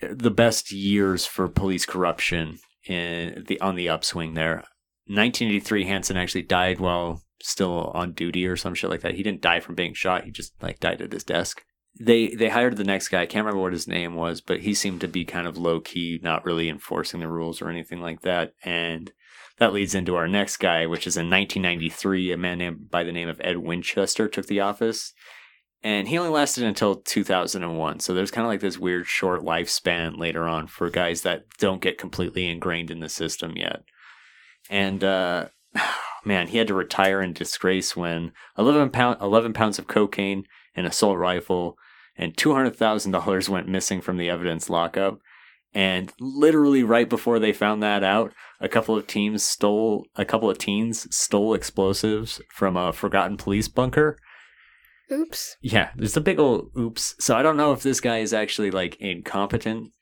the 0.00 0.30
best 0.30 0.72
years 0.72 1.24
for 1.24 1.48
police 1.48 1.86
corruption 1.86 2.58
in 2.86 3.44
the 3.46 3.60
on 3.60 3.76
the 3.76 3.88
upswing 3.88 4.34
there. 4.34 4.64
1983 5.06 5.84
Hansen 5.84 6.16
actually 6.16 6.42
died 6.42 6.80
while 6.80 7.22
still 7.40 7.90
on 7.94 8.12
duty 8.12 8.46
or 8.46 8.56
some 8.56 8.74
shit 8.74 8.90
like 8.90 9.00
that. 9.00 9.14
He 9.14 9.22
didn't 9.22 9.40
die 9.40 9.60
from 9.60 9.74
being 9.74 9.94
shot. 9.94 10.24
He 10.24 10.30
just 10.30 10.52
like 10.62 10.80
died 10.80 11.02
at 11.02 11.12
his 11.12 11.24
desk. 11.24 11.62
They 12.00 12.28
they 12.28 12.48
hired 12.48 12.76
the 12.76 12.84
next 12.84 13.08
guy. 13.08 13.22
I 13.22 13.26
can't 13.26 13.44
remember 13.44 13.62
what 13.62 13.72
his 13.72 13.86
name 13.86 14.14
was, 14.14 14.40
but 14.40 14.60
he 14.60 14.74
seemed 14.74 15.00
to 15.02 15.08
be 15.08 15.24
kind 15.24 15.46
of 15.46 15.58
low 15.58 15.80
key, 15.80 16.20
not 16.22 16.44
really 16.44 16.68
enforcing 16.68 17.20
the 17.20 17.28
rules 17.28 17.60
or 17.60 17.68
anything 17.68 18.00
like 18.00 18.22
that. 18.22 18.54
And 18.64 19.12
that 19.58 19.72
leads 19.72 19.94
into 19.94 20.16
our 20.16 20.26
next 20.26 20.56
guy, 20.56 20.86
which 20.86 21.06
is 21.06 21.16
in 21.16 21.30
1993. 21.30 22.32
A 22.32 22.36
man 22.36 22.58
named 22.58 22.90
by 22.90 23.04
the 23.04 23.12
name 23.12 23.28
of 23.28 23.40
Ed 23.44 23.58
Winchester 23.58 24.26
took 24.26 24.46
the 24.46 24.60
office, 24.60 25.12
and 25.82 26.08
he 26.08 26.16
only 26.16 26.30
lasted 26.30 26.64
until 26.64 26.96
2001. 26.96 28.00
So 28.00 28.14
there's 28.14 28.30
kind 28.30 28.46
of 28.46 28.50
like 28.50 28.60
this 28.60 28.78
weird 28.78 29.06
short 29.06 29.42
lifespan 29.42 30.18
later 30.18 30.48
on 30.48 30.68
for 30.68 30.88
guys 30.90 31.22
that 31.22 31.44
don't 31.58 31.82
get 31.82 31.98
completely 31.98 32.48
ingrained 32.48 32.90
in 32.90 33.00
the 33.00 33.08
system 33.08 33.52
yet. 33.56 33.82
And 34.70 35.04
uh, 35.04 35.48
man, 36.24 36.48
he 36.48 36.58
had 36.58 36.68
to 36.68 36.74
retire 36.74 37.20
in 37.20 37.32
disgrace 37.32 37.96
when 37.96 38.32
11 38.56 38.90
pound 38.90 39.18
11 39.20 39.52
pounds 39.52 39.78
of 39.78 39.86
cocaine, 39.86 40.44
an 40.74 40.84
assault 40.84 41.18
rifle, 41.18 41.76
and 42.16 42.36
two 42.36 42.54
hundred 42.54 42.76
thousand 42.76 43.12
dollars 43.12 43.48
went 43.48 43.68
missing 43.68 44.00
from 44.00 44.16
the 44.16 44.28
evidence 44.28 44.70
lockup. 44.70 45.18
And 45.74 46.12
literally 46.20 46.82
right 46.82 47.08
before 47.08 47.38
they 47.38 47.52
found 47.52 47.82
that 47.82 48.04
out, 48.04 48.32
a 48.60 48.68
couple 48.68 48.96
of 48.96 49.06
teams 49.06 49.42
stole 49.42 50.06
a 50.16 50.24
couple 50.24 50.50
of 50.50 50.58
teens 50.58 51.14
stole 51.14 51.54
explosives 51.54 52.40
from 52.50 52.76
a 52.76 52.92
forgotten 52.92 53.36
police 53.36 53.68
bunker. 53.68 54.18
Oops. 55.10 55.56
Yeah, 55.60 55.90
there's 55.96 56.16
a 56.16 56.20
big 56.20 56.38
old 56.38 56.70
oops. 56.76 57.14
So 57.18 57.36
I 57.36 57.42
don't 57.42 57.56
know 57.56 57.72
if 57.72 57.82
this 57.82 58.00
guy 58.00 58.18
is 58.18 58.32
actually 58.32 58.70
like 58.70 58.96
incompetent 59.00 59.92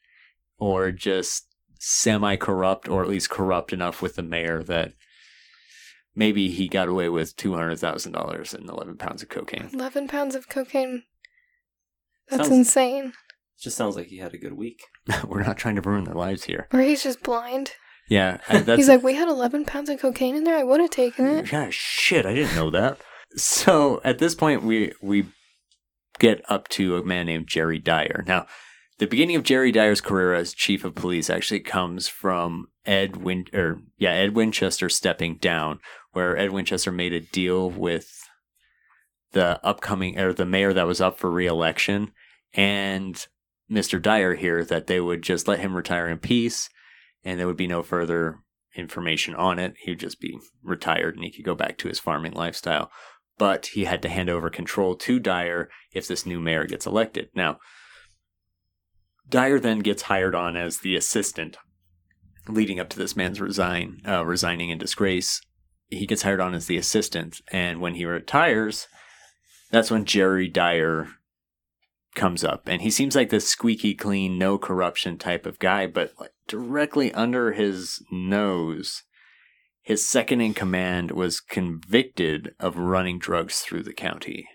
or 0.59 0.93
just 0.93 1.47
semi 1.79 2.37
corrupt 2.37 2.89
or 2.89 3.03
at 3.03 3.09
least 3.09 3.31
corrupt 3.31 3.73
enough 3.73 4.03
with 4.03 4.17
the 4.17 4.23
mayor 4.23 4.63
that 4.65 4.93
maybe 6.15 6.49
he 6.51 6.69
got 6.69 6.89
away 6.89 7.09
with 7.09 7.37
two 7.37 7.55
hundred 7.55 7.79
thousand 7.79 8.13
dollars 8.13 8.55
and 8.55 8.69
eleven 8.69 8.97
pounds 8.97 9.23
of 9.23 9.29
cocaine. 9.29 9.71
11 9.73 10.09
pounds 10.09 10.35
of 10.35 10.49
cocaine. 10.49 11.05
That's 12.29 12.45
Sounds- 12.49 12.59
insane. 12.59 13.13
Just 13.61 13.77
sounds 13.77 13.95
like 13.95 14.07
he 14.07 14.17
had 14.19 14.33
a 14.33 14.39
good 14.39 14.55
week. 14.55 14.81
We're 15.27 15.43
not 15.43 15.59
trying 15.59 15.75
to 15.77 15.83
ruin 15.83 16.05
their 16.05 16.15
lives 16.15 16.45
here. 16.45 16.67
Or 16.73 16.81
he's 16.81 17.03
just 17.03 17.23
blind. 17.23 17.73
Yeah, 18.09 18.39
I- 18.49 18.59
that's 18.63 18.79
He's 18.79 18.89
like, 18.89 19.03
we 19.03 19.15
had 19.15 19.29
11 19.29 19.67
pounds 19.67 19.91
of 19.91 20.01
cocaine 20.01 20.35
in 20.35 20.45
there. 20.45 20.57
I 20.57 20.65
would 20.65 20.81
have 20.81 20.91
taken 20.91 21.27
it. 21.27 21.53
Yeah, 21.53 21.69
shit, 21.71 22.25
I 22.25 22.35
didn't 22.35 22.55
know 22.57 22.71
that. 22.71 22.99
So 23.37 24.01
at 24.03 24.19
this 24.19 24.35
point, 24.35 24.63
we 24.65 24.93
we 25.03 25.27
get 26.19 26.43
up 26.51 26.69
to 26.69 26.97
a 26.97 27.05
man 27.05 27.27
named 27.27 27.47
Jerry 27.49 27.79
Dyer. 27.79 28.25
Now, 28.27 28.47
the 28.99 29.07
beginning 29.07 29.37
of 29.37 29.43
Jerry 29.45 29.73
Dyer's 29.73 30.01
career 30.01 30.35
as 30.35 30.53
chief 30.53 30.85
of 30.85 30.95
police 30.95 31.31
actually 31.31 31.61
comes 31.61 32.09
from 32.09 32.67
Ed 32.85 33.17
Win 33.19 33.45
or 33.55 33.81
yeah 33.99 34.11
Ed 34.13 34.35
Winchester 34.35 34.89
stepping 34.89 35.37
down, 35.37 35.79
where 36.13 36.37
Ed 36.37 36.51
Winchester 36.53 36.93
made 36.93 37.13
a 37.13 37.21
deal 37.21 37.71
with 37.71 38.29
the 39.33 39.65
upcoming 39.65 40.19
or 40.19 40.33
the 40.33 40.45
mayor 40.45 40.73
that 40.73 40.87
was 40.87 41.01
up 41.01 41.19
for 41.19 41.31
reelection 41.31 42.13
and 42.53 43.27
Mr. 43.71 44.03
Dyer 44.03 44.35
here 44.35 44.65
that 44.65 44.89
they 44.89 45.01
would 45.01 45.23
just 45.23 45.47
let 45.47 45.61
him 45.61 45.75
retire 45.75 46.09
in 46.09 46.19
peace 46.19 46.69
and 47.25 47.39
there 47.39 47.47
would 47.47 47.57
be 47.57 47.69
no 47.69 47.83
further 47.83 48.41
information 48.75 49.35
on 49.35 49.59
it. 49.59 49.75
He'd 49.79 50.01
just 50.01 50.21
be 50.21 50.39
retired 50.63 51.15
and 51.15 51.25
he 51.25 51.31
could 51.31 51.45
go 51.45 51.55
back 51.55 51.79
to 51.79 51.89
his 51.89 51.99
farming 51.99 52.33
lifestyle. 52.33 52.91
But 53.39 53.67
he 53.67 53.85
had 53.85 54.03
to 54.03 54.09
hand 54.09 54.29
over 54.29 54.51
control 54.51 54.97
to 54.97 55.19
Dyer 55.19 55.69
if 55.93 56.07
this 56.07 56.27
new 56.27 56.41
mayor 56.41 56.67
gets 56.67 56.87
elected. 56.87 57.29
Now, 57.35 57.59
Dyer 59.29 59.59
then 59.59 59.79
gets 59.79 60.03
hired 60.03 60.35
on 60.35 60.57
as 60.57 60.79
the 60.79 60.97
assistant 60.97 61.57
leading 62.49 62.81
up 62.81 62.89
to 62.91 62.99
this 62.99 63.17
man's 63.17 63.41
resign, 63.41 64.01
uh, 64.07 64.27
resigning 64.27 64.71
in 64.71 64.79
disgrace. 64.79 65.41
He 65.91 66.07
gets 66.07 66.23
hired 66.23 66.41
on 66.41 66.55
as 66.55 66.67
the 66.67 66.77
assistant, 66.77 67.41
and 67.51 67.81
when 67.81 67.95
he 67.95 68.05
retires, 68.05 68.87
that's 69.71 69.91
when 69.91 70.05
Jerry 70.05 70.49
Dyer 70.49 71.09
comes 72.15 72.43
up, 72.43 72.67
and 72.67 72.83
he 72.83 72.91
seems 72.91 73.15
like 73.15 73.31
this 73.31 73.49
squeaky 73.49 73.95
clean, 73.95 74.39
no 74.39 74.59
corruption 74.59 75.19
type 75.19 75.47
of 75.47 75.59
guy, 75.59 75.87
but 75.87 76.13
like 76.19 76.33
directly 76.47 77.13
under 77.13 77.53
his 77.53 78.03
nose, 78.11 79.05
his 79.83 80.07
second 80.07 80.41
in 80.41 80.55
command 80.55 81.11
was 81.13 81.41
convicted 81.41 82.55
of 82.61 82.77
running 82.77 83.19
drugs 83.19 83.61
through 83.61 83.83
the 83.83 83.93
county. 83.93 84.49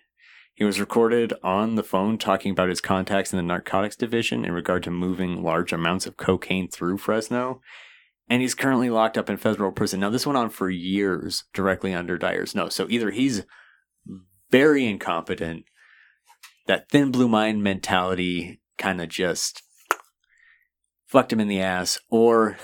He 0.54 0.63
was 0.63 0.80
recorded 0.80 1.34
on 1.44 1.75
the 1.75 1.84
phone 1.84 2.18
talking 2.18 2.51
about 2.51 2.70
his 2.70 2.80
contacts 2.80 3.34
in 3.34 3.38
the 3.38 3.44
narcotics 3.44 3.98
division 3.98 4.46
in 4.46 4.54
regard 4.54 4.84
to 4.84 4.92
moving 4.92 5.44
large 5.44 5.74
amounts 5.74 6.06
of 6.06 6.15
cocaine 6.15 6.70
through 6.70 6.98
Fresno. 6.98 7.62
And 8.27 8.41
he's 8.41 8.55
currently 8.55 8.89
locked 8.89 9.17
up 9.17 9.29
in 9.29 9.38
federal 9.38 9.72
prison. 9.72 10.00
Now, 10.00 10.10
this 10.10 10.25
went 10.25 10.38
on 10.38 10.50
for 10.50 10.70
years 10.70 11.44
directly 11.53 11.94
under 11.94 12.17
Dyer's 12.17 12.55
nose. 12.55 12.74
So 12.74 12.88
either 12.89 13.12
he's 13.12 13.46
very 14.50 14.86
incompetent, 14.86 15.65
that 16.65 16.89
thin 16.89 17.12
blue 17.12 17.27
mind 17.27 17.62
mentality 17.62 18.62
kind 18.77 19.00
of 19.00 19.10
just 19.10 19.62
fucked 21.05 21.32
him 21.32 21.39
in 21.39 21.48
the 21.48 21.62
ass, 21.62 22.00
or 22.10 22.58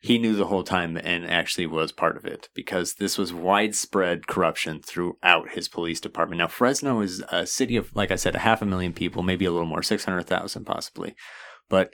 he 0.00 0.18
knew 0.18 0.36
the 0.36 0.46
whole 0.46 0.62
time 0.62 0.96
and 0.96 1.26
actually 1.26 1.66
was 1.66 1.90
part 1.90 2.16
of 2.16 2.24
it 2.24 2.48
because 2.54 2.94
this 2.94 3.18
was 3.18 3.32
widespread 3.32 4.26
corruption 4.26 4.80
throughout 4.80 5.50
his 5.50 5.66
police 5.66 6.00
department. 6.00 6.38
Now, 6.38 6.46
Fresno 6.46 7.00
is 7.00 7.24
a 7.32 7.46
city 7.46 7.76
of, 7.76 7.94
like 7.96 8.10
I 8.10 8.16
said, 8.16 8.36
a 8.36 8.40
half 8.40 8.62
a 8.62 8.66
million 8.66 8.92
people, 8.92 9.22
maybe 9.22 9.44
a 9.44 9.50
little 9.50 9.66
more, 9.66 9.82
600,000 9.82 10.64
possibly. 10.64 11.16
But 11.68 11.92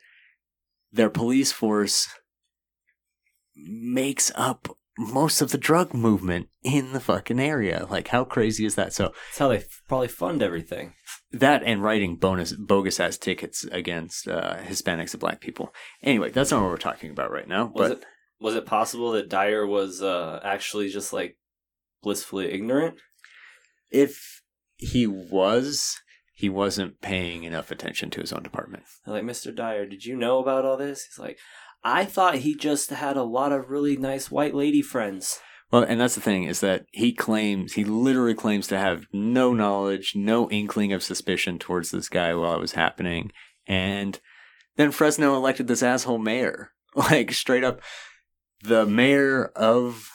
their 0.93 1.09
police 1.09 1.53
force 1.53 2.09
makes 3.67 4.31
up 4.35 4.69
most 4.99 5.41
of 5.41 5.51
the 5.51 5.59
drug 5.59 5.95
movement 5.95 6.49
in 6.63 6.93
the 6.93 7.01
fucking 7.01 7.41
area. 7.41 7.87
Like, 7.89 8.09
how 8.09 8.25
crazy 8.25 8.65
is 8.67 8.75
that? 8.75 8.93
So, 8.93 9.05
That's 9.29 9.39
how 9.39 9.49
they 9.49 9.57
f- 9.59 9.83
probably 9.89 10.09
fund 10.09 10.43
everything. 10.43 10.93
that 11.33 11.63
and 11.65 11.83
writing 11.83 12.17
bonus 12.17 12.53
bogus 12.53 13.01
ass 13.01 13.17
tickets 13.17 13.65
against 13.73 14.29
uh, 14.29 14.57
Hispanics 14.59 15.13
and 15.13 15.21
black 15.21 15.41
people. 15.41 15.73
Anyway, 16.03 16.31
that's 16.31 16.51
not 16.51 16.61
what 16.63 16.71
we're 16.71 16.77
talking 16.77 17.11
about 17.11 17.31
right 17.31 17.49
now. 17.49 17.73
Was 17.75 17.89
but 17.91 17.99
it 17.99 18.05
was 18.41 18.55
it 18.57 18.67
possible 18.67 19.13
that 19.13 19.29
Dyer 19.31 19.67
was 19.67 20.03
uh, 20.03 20.41
actually 20.45 20.89
just 20.91 21.13
like 21.13 21.37
blissfully 22.03 22.51
ignorant? 22.53 22.97
if 23.91 24.43
he 24.77 25.07
was, 25.07 25.99
he 26.33 26.49
wasn't 26.49 27.01
paying 27.01 27.45
enough 27.45 27.71
attention 27.71 28.09
to 28.11 28.21
his 28.21 28.33
own 28.33 28.43
department. 28.43 28.85
They're 29.05 29.15
like, 29.15 29.25
Mr. 29.25 29.55
Dyer, 29.55 29.85
did 29.85 30.05
you 30.05 30.17
know 30.17 30.39
about 30.39 30.65
all 30.65 30.77
this? 30.77 31.05
He's 31.07 31.19
like, 31.19 31.39
I 31.83 32.05
thought 32.05 32.37
he 32.37 32.55
just 32.55 32.91
had 32.91 33.17
a 33.17 33.23
lot 33.23 33.53
of 33.53 33.71
really 33.71 33.97
nice 33.97 34.31
white 34.31 34.55
lady 34.55 34.83
friends. 34.83 35.41
Well, 35.71 35.83
and 35.83 36.01
that's 36.01 36.17
the 36.17 36.21
thing 36.21 36.45
is 36.45 36.61
that 36.61 36.87
he 36.91 37.13
claims 37.13 37.75
he 37.75 37.85
literally 37.85 38.35
claims 38.35 38.67
to 38.69 38.79
have 38.79 39.07
no 39.13 39.53
knowledge, 39.53 40.15
no 40.17 40.51
inkling 40.51 40.93
of 40.93 41.03
suspicion 41.03 41.59
towards 41.59 41.91
this 41.91 42.09
guy 42.09 42.35
while 42.35 42.55
it 42.55 42.61
was 42.61 42.73
happening, 42.73 43.31
and 43.67 44.19
then 44.77 44.91
Fresno 44.91 45.37
elected 45.37 45.69
this 45.69 45.83
asshole 45.83 46.19
mayor, 46.19 46.73
like 46.95 47.33
straight 47.33 47.65
up, 47.65 47.81
the 48.63 48.85
mayor 48.85 49.47
of 49.57 50.09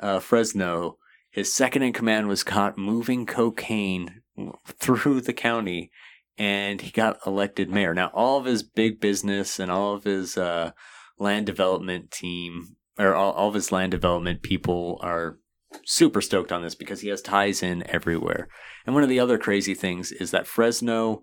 uh, 0.00 0.20
Fresno. 0.20 0.98
His 1.30 1.54
second 1.54 1.82
in 1.82 1.92
command 1.92 2.28
was 2.28 2.42
caught 2.42 2.76
moving 2.76 3.24
cocaine 3.24 4.22
through 4.66 5.22
the 5.22 5.32
county, 5.32 5.90
and 6.36 6.80
he 6.82 6.90
got 6.90 7.18
elected 7.26 7.70
mayor. 7.70 7.94
Now, 7.94 8.10
all 8.12 8.38
of 8.38 8.44
his 8.44 8.62
big 8.62 9.00
business 9.00 9.58
and 9.58 9.70
all 9.70 9.94
of 9.94 10.04
his 10.04 10.36
uh, 10.36 10.72
land 11.20 11.46
development 11.46 12.10
team 12.10 12.76
or 12.98 13.14
all, 13.14 13.32
all 13.32 13.48
of 13.48 13.54
his 13.54 13.70
land 13.70 13.92
development 13.92 14.42
people 14.42 14.98
are 15.02 15.38
super 15.84 16.20
stoked 16.20 16.50
on 16.50 16.62
this 16.62 16.74
because 16.74 17.00
he 17.00 17.08
has 17.08 17.22
ties 17.22 17.62
in 17.62 17.88
everywhere. 17.88 18.48
And 18.84 18.94
one 18.94 19.04
of 19.04 19.08
the 19.08 19.20
other 19.20 19.38
crazy 19.38 19.74
things 19.74 20.10
is 20.10 20.32
that 20.32 20.46
Fresno 20.46 21.22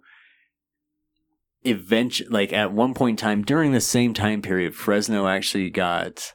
eventually 1.64 2.30
like 2.30 2.54
at 2.54 2.72
one 2.72 2.94
point 2.94 3.20
in 3.20 3.24
time 3.24 3.42
during 3.42 3.72
the 3.72 3.82
same 3.82 4.14
time 4.14 4.42
period 4.42 4.76
Fresno 4.76 5.28
actually 5.28 5.70
got 5.70 6.34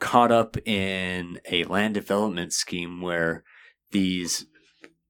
caught 0.00 0.32
up 0.32 0.56
in 0.66 1.38
a 1.50 1.64
land 1.64 1.94
development 1.94 2.52
scheme 2.52 3.00
where 3.00 3.44
these 3.92 4.46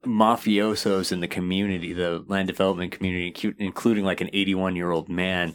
mafiosos 0.05 1.13
in 1.13 1.21
the 1.21 1.29
community, 1.29 1.93
the 1.93 2.25
land 2.27 2.47
development 2.47 2.93
community, 2.93 3.55
including 3.59 4.05
like 4.05 4.21
an 4.21 4.31
81 4.33 4.77
year 4.77 4.91
old 4.91 5.09
man, 5.09 5.55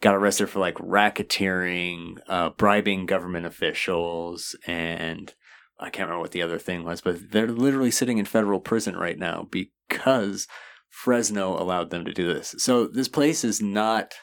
got 0.00 0.14
arrested 0.14 0.48
for 0.48 0.60
like 0.60 0.76
racketeering, 0.76 2.18
uh, 2.28 2.50
bribing 2.50 3.06
government 3.06 3.46
officials, 3.46 4.56
and 4.66 5.34
I 5.80 5.90
can't 5.90 6.08
remember 6.08 6.22
what 6.22 6.32
the 6.32 6.42
other 6.42 6.58
thing 6.58 6.84
was, 6.84 7.00
but 7.00 7.30
they're 7.30 7.48
literally 7.48 7.90
sitting 7.90 8.18
in 8.18 8.24
federal 8.24 8.60
prison 8.60 8.96
right 8.96 9.18
now 9.18 9.48
because 9.50 10.46
Fresno 10.88 11.60
allowed 11.60 11.90
them 11.90 12.04
to 12.04 12.12
do 12.12 12.32
this. 12.32 12.54
So 12.58 12.86
this 12.86 13.08
place 13.08 13.44
is 13.44 13.62
not 13.62 14.14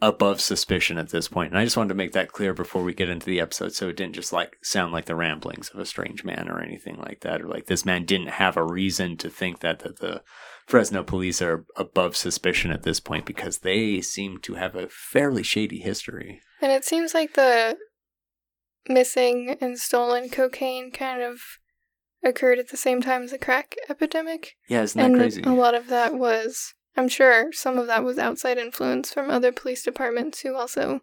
above 0.00 0.40
suspicion 0.40 0.96
at 0.96 1.10
this 1.10 1.28
point. 1.28 1.50
And 1.50 1.58
I 1.58 1.64
just 1.64 1.76
wanted 1.76 1.88
to 1.88 1.94
make 1.96 2.12
that 2.12 2.32
clear 2.32 2.54
before 2.54 2.84
we 2.84 2.94
get 2.94 3.08
into 3.08 3.26
the 3.26 3.40
episode 3.40 3.72
so 3.72 3.88
it 3.88 3.96
didn't 3.96 4.14
just 4.14 4.32
like 4.32 4.56
sound 4.62 4.92
like 4.92 5.06
the 5.06 5.16
ramblings 5.16 5.70
of 5.70 5.80
a 5.80 5.86
strange 5.86 6.24
man 6.24 6.48
or 6.48 6.60
anything 6.60 6.96
like 6.98 7.20
that 7.22 7.42
or 7.42 7.48
like 7.48 7.66
this 7.66 7.84
man 7.84 8.04
didn't 8.04 8.28
have 8.28 8.56
a 8.56 8.64
reason 8.64 9.16
to 9.16 9.28
think 9.28 9.58
that 9.60 9.80
that 9.80 9.98
the 9.98 10.22
Fresno 10.68 11.02
police 11.02 11.40
are 11.40 11.64
above 11.76 12.14
suspicion 12.14 12.70
at 12.70 12.82
this 12.82 13.00
point 13.00 13.24
because 13.24 13.60
they 13.60 14.02
seem 14.02 14.36
to 14.40 14.54
have 14.54 14.76
a 14.76 14.88
fairly 14.90 15.42
shady 15.42 15.78
history. 15.78 16.42
And 16.60 16.70
it 16.70 16.84
seems 16.84 17.14
like 17.14 17.32
the 17.34 17.78
missing 18.86 19.56
and 19.62 19.78
stolen 19.78 20.28
cocaine 20.28 20.90
kind 20.90 21.22
of 21.22 21.40
occurred 22.22 22.58
at 22.58 22.68
the 22.68 22.76
same 22.76 23.00
time 23.00 23.22
as 23.22 23.30
the 23.30 23.38
crack 23.38 23.76
epidemic. 23.88 24.56
Yeah, 24.68 24.82
isn't 24.82 25.00
that 25.00 25.06
and 25.06 25.16
crazy? 25.16 25.42
a 25.42 25.54
lot 25.54 25.74
of 25.74 25.88
that 25.88 26.14
was, 26.14 26.74
I'm 26.98 27.08
sure, 27.08 27.50
some 27.52 27.78
of 27.78 27.86
that 27.86 28.04
was 28.04 28.18
outside 28.18 28.58
influence 28.58 29.10
from 29.10 29.30
other 29.30 29.52
police 29.52 29.82
departments 29.82 30.40
who 30.40 30.54
also 30.54 31.00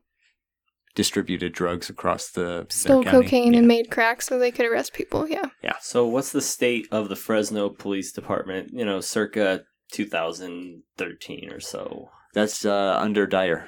Distributed 0.96 1.52
drugs 1.54 1.90
across 1.90 2.30
the 2.32 2.42
their 2.42 2.66
stole 2.70 3.04
county. 3.04 3.24
cocaine 3.26 3.54
Yeah. 3.54 3.60
and 3.60 3.68
made 3.68 3.92
crack 3.92 4.22
so 4.22 4.40
they 4.40 4.50
could 4.52 4.66
arrest 4.66 4.94
people. 4.94 5.28
Yeah. 5.28 5.50
Yeah. 5.62 5.76
So, 5.82 6.06
what's 6.08 6.32
the 6.32 6.42
state 6.42 6.88
of 6.92 7.10
the 7.10 7.16
Fresno 7.18 7.70
Police 7.70 8.12
Department? 8.14 8.70
You 8.74 8.86
know, 8.86 9.02
circa 9.02 9.64
2013 9.92 11.52
or 11.52 11.60
so. 11.60 12.10
That's 12.34 12.66
uh, 12.66 12.98
under 13.00 13.28
Dyer. 13.28 13.68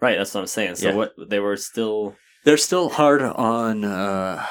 Right, 0.00 0.16
that's 0.16 0.34
what 0.34 0.42
I'm 0.42 0.46
saying. 0.46 0.76
So, 0.76 0.88
Yeah. 0.90 0.94
what 0.94 1.12
they 1.28 1.40
were 1.40 1.56
still 1.56 2.16
They're 2.44 2.56
still 2.56 2.88
hard 2.90 3.20
on. 3.22 3.84
Uh, 3.84 4.46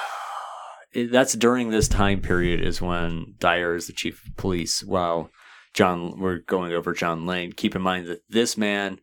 that's 1.12 1.33
during 1.33 1.69
this 1.69 1.88
time 1.88 2.21
period 2.21 2.62
is 2.62 2.81
when 2.81 3.36
Dyer 3.39 3.75
is 3.75 3.88
the 3.88 3.93
chief 3.93 4.25
of 4.25 4.36
police. 4.36 4.83
While 4.83 5.29
John, 5.73 6.19
we're 6.19 6.39
going 6.39 6.73
over 6.73 6.93
John 6.93 7.25
Lang. 7.25 7.51
Keep 7.53 7.75
in 7.75 7.81
mind 7.81 8.07
that 8.07 8.21
this 8.29 8.57
man, 8.57 8.99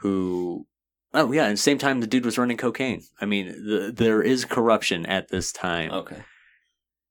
who, 0.00 0.66
oh 1.14 1.32
yeah, 1.32 1.44
and 1.44 1.54
the 1.54 1.62
same 1.62 1.78
time 1.78 2.00
the 2.00 2.06
dude 2.06 2.24
was 2.24 2.38
running 2.38 2.56
cocaine. 2.56 3.02
I 3.20 3.26
mean, 3.26 3.46
the, 3.46 3.92
there 3.94 4.22
is 4.22 4.44
corruption 4.44 5.06
at 5.06 5.28
this 5.28 5.52
time 5.52 5.90
okay. 5.90 6.24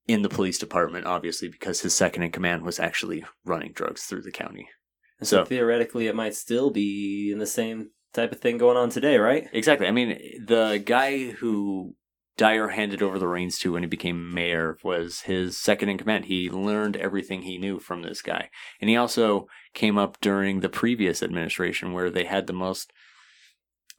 in 0.08 0.22
the 0.22 0.30
police 0.30 0.58
department, 0.58 1.06
obviously, 1.06 1.48
because 1.48 1.82
his 1.82 1.94
second 1.96 2.24
in 2.24 2.32
command 2.32 2.64
was 2.64 2.80
actually 2.80 3.26
running 3.46 3.74
drugs 3.74 4.04
through 4.04 4.24
the 4.24 4.32
county. 4.32 4.70
And 5.20 5.28
so, 5.28 5.38
So- 5.38 5.46
theoretically, 5.46 6.08
it 6.08 6.16
might 6.16 6.36
still 6.36 6.70
be 6.70 7.32
in 7.32 7.40
the 7.40 7.48
same 7.48 7.92
type 8.14 8.32
of 8.32 8.40
thing 8.40 8.58
going 8.58 8.78
on 8.78 8.90
today, 8.90 9.18
right? 9.18 9.48
Exactly. 9.54 9.88
I 9.88 9.92
mean, 9.92 10.18
the 10.46 10.82
guy 10.84 11.32
who 11.32 11.96
Dyer 12.38 12.70
handed 12.70 13.02
over 13.02 13.18
the 13.18 13.28
reins 13.28 13.58
to 13.60 13.74
when 13.74 13.84
he 13.84 13.88
became 13.88 14.34
mayor 14.34 14.78
was 14.84 15.22
his 15.22 15.58
second 15.58 15.90
in 15.90 15.98
command. 15.98 16.26
He 16.26 16.50
learned 16.50 16.96
everything 16.96 17.42
he 17.42 17.58
knew 17.58 17.80
from 17.80 18.04
this 18.04 18.22
guy. 18.22 18.50
And 18.80 18.90
he 18.90 18.96
also 18.96 19.48
came 19.74 19.98
up 19.98 20.22
during 20.22 20.60
the 20.60 20.70
previous 20.70 21.24
administration 21.24 21.94
where 21.94 22.12
they 22.12 22.26
had 22.26 22.46
the 22.46 22.54
most, 22.54 22.94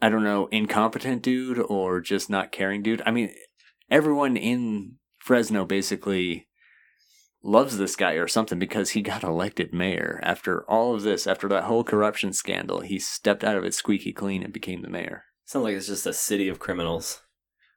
I 0.01 0.09
don't 0.09 0.25
know, 0.25 0.47
incompetent 0.53 1.23
dude 1.23 1.59
or 1.59 2.01
just 2.01 2.31
not 2.31 2.53
caring 2.53 2.83
dude. 2.83 3.03
I 3.05 3.11
mean, 3.11 3.35
everyone 3.91 4.37
in 4.37 4.97
Fresno 5.19 5.65
basically 5.65 6.47
loves 7.43 7.79
this 7.79 7.97
guy 7.97 8.13
or 8.13 8.29
something 8.29 8.59
because 8.59 8.91
he 8.91 9.03
got 9.03 9.23
elected 9.23 9.73
mayor 9.73 10.21
after 10.23 10.69
all 10.71 10.95
of 10.95 11.03
this 11.03 11.27
after 11.27 11.49
that 11.49 11.65
whole 11.65 11.85
corruption 11.85 12.33
scandal 12.33 12.81
he 12.81 12.99
stepped 12.99 13.45
out 13.45 13.57
of 13.57 13.65
it 13.65 13.73
squeaky 13.73 14.13
clean 14.13 14.43
and 14.43 14.53
became 14.53 14.83
the 14.83 14.91
mayor 14.91 15.23
Sounds 15.49 15.65
like 15.65 15.77
it's 15.77 15.87
just 15.87 16.07
a 16.07 16.13
city 16.13 16.51
of 16.51 16.59
criminals. 16.59 17.23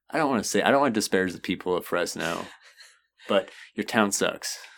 I 0.10 0.18
don't 0.18 0.30
want 0.30 0.44
to 0.44 0.50
say 0.50 0.62
I 0.62 0.72
don't 0.72 0.82
want 0.82 0.94
to 0.94 0.98
disparage 0.98 1.32
the 1.32 1.40
people 1.40 1.74
of 1.78 1.86
Fresno, 1.86 2.48
but 3.30 3.50
your 3.76 3.86
town 3.86 4.12
sucks. 4.12 4.60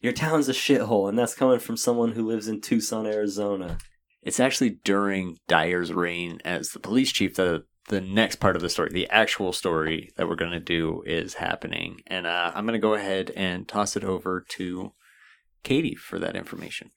Your 0.00 0.12
town's 0.12 0.48
a 0.48 0.52
shithole, 0.52 1.08
and 1.08 1.18
that's 1.18 1.34
coming 1.34 1.58
from 1.58 1.76
someone 1.76 2.12
who 2.12 2.24
lives 2.24 2.46
in 2.46 2.60
Tucson, 2.60 3.04
Arizona. 3.04 3.78
It's 4.22 4.40
actually 4.40 4.78
during 4.84 5.38
Dyer's 5.46 5.92
reign 5.92 6.40
as 6.44 6.70
the 6.70 6.80
police 6.80 7.12
chief 7.12 7.34
that 7.36 7.64
the 7.88 8.00
next 8.00 8.36
part 8.36 8.56
of 8.56 8.62
the 8.62 8.68
story, 8.68 8.90
the 8.92 9.08
actual 9.10 9.52
story 9.52 10.10
that 10.16 10.28
we're 10.28 10.34
going 10.34 10.52
to 10.52 10.60
do, 10.60 11.02
is 11.06 11.34
happening. 11.34 12.00
And 12.06 12.26
uh, 12.26 12.52
I'm 12.54 12.64
going 12.64 12.74
to 12.74 12.78
go 12.78 12.94
ahead 12.94 13.30
and 13.36 13.66
toss 13.66 13.96
it 13.96 14.04
over 14.04 14.44
to 14.50 14.92
Katie 15.62 15.94
for 15.94 16.18
that 16.18 16.36
information. 16.36 16.90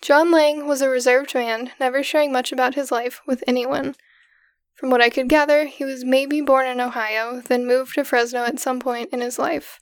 John 0.00 0.30
Lang 0.30 0.66
was 0.66 0.82
a 0.82 0.88
reserved 0.88 1.34
man, 1.34 1.70
never 1.80 2.02
sharing 2.02 2.32
much 2.32 2.52
about 2.52 2.74
his 2.74 2.90
life 2.90 3.20
with 3.26 3.44
anyone. 3.46 3.94
From 4.74 4.90
what 4.90 5.00
I 5.00 5.08
could 5.08 5.28
gather, 5.28 5.66
he 5.66 5.84
was 5.84 6.04
maybe 6.04 6.40
born 6.40 6.66
in 6.66 6.80
Ohio, 6.80 7.40
then 7.40 7.66
moved 7.66 7.94
to 7.94 8.04
Fresno 8.04 8.44
at 8.44 8.58
some 8.58 8.80
point 8.80 9.10
in 9.12 9.20
his 9.20 9.38
life. 9.38 9.78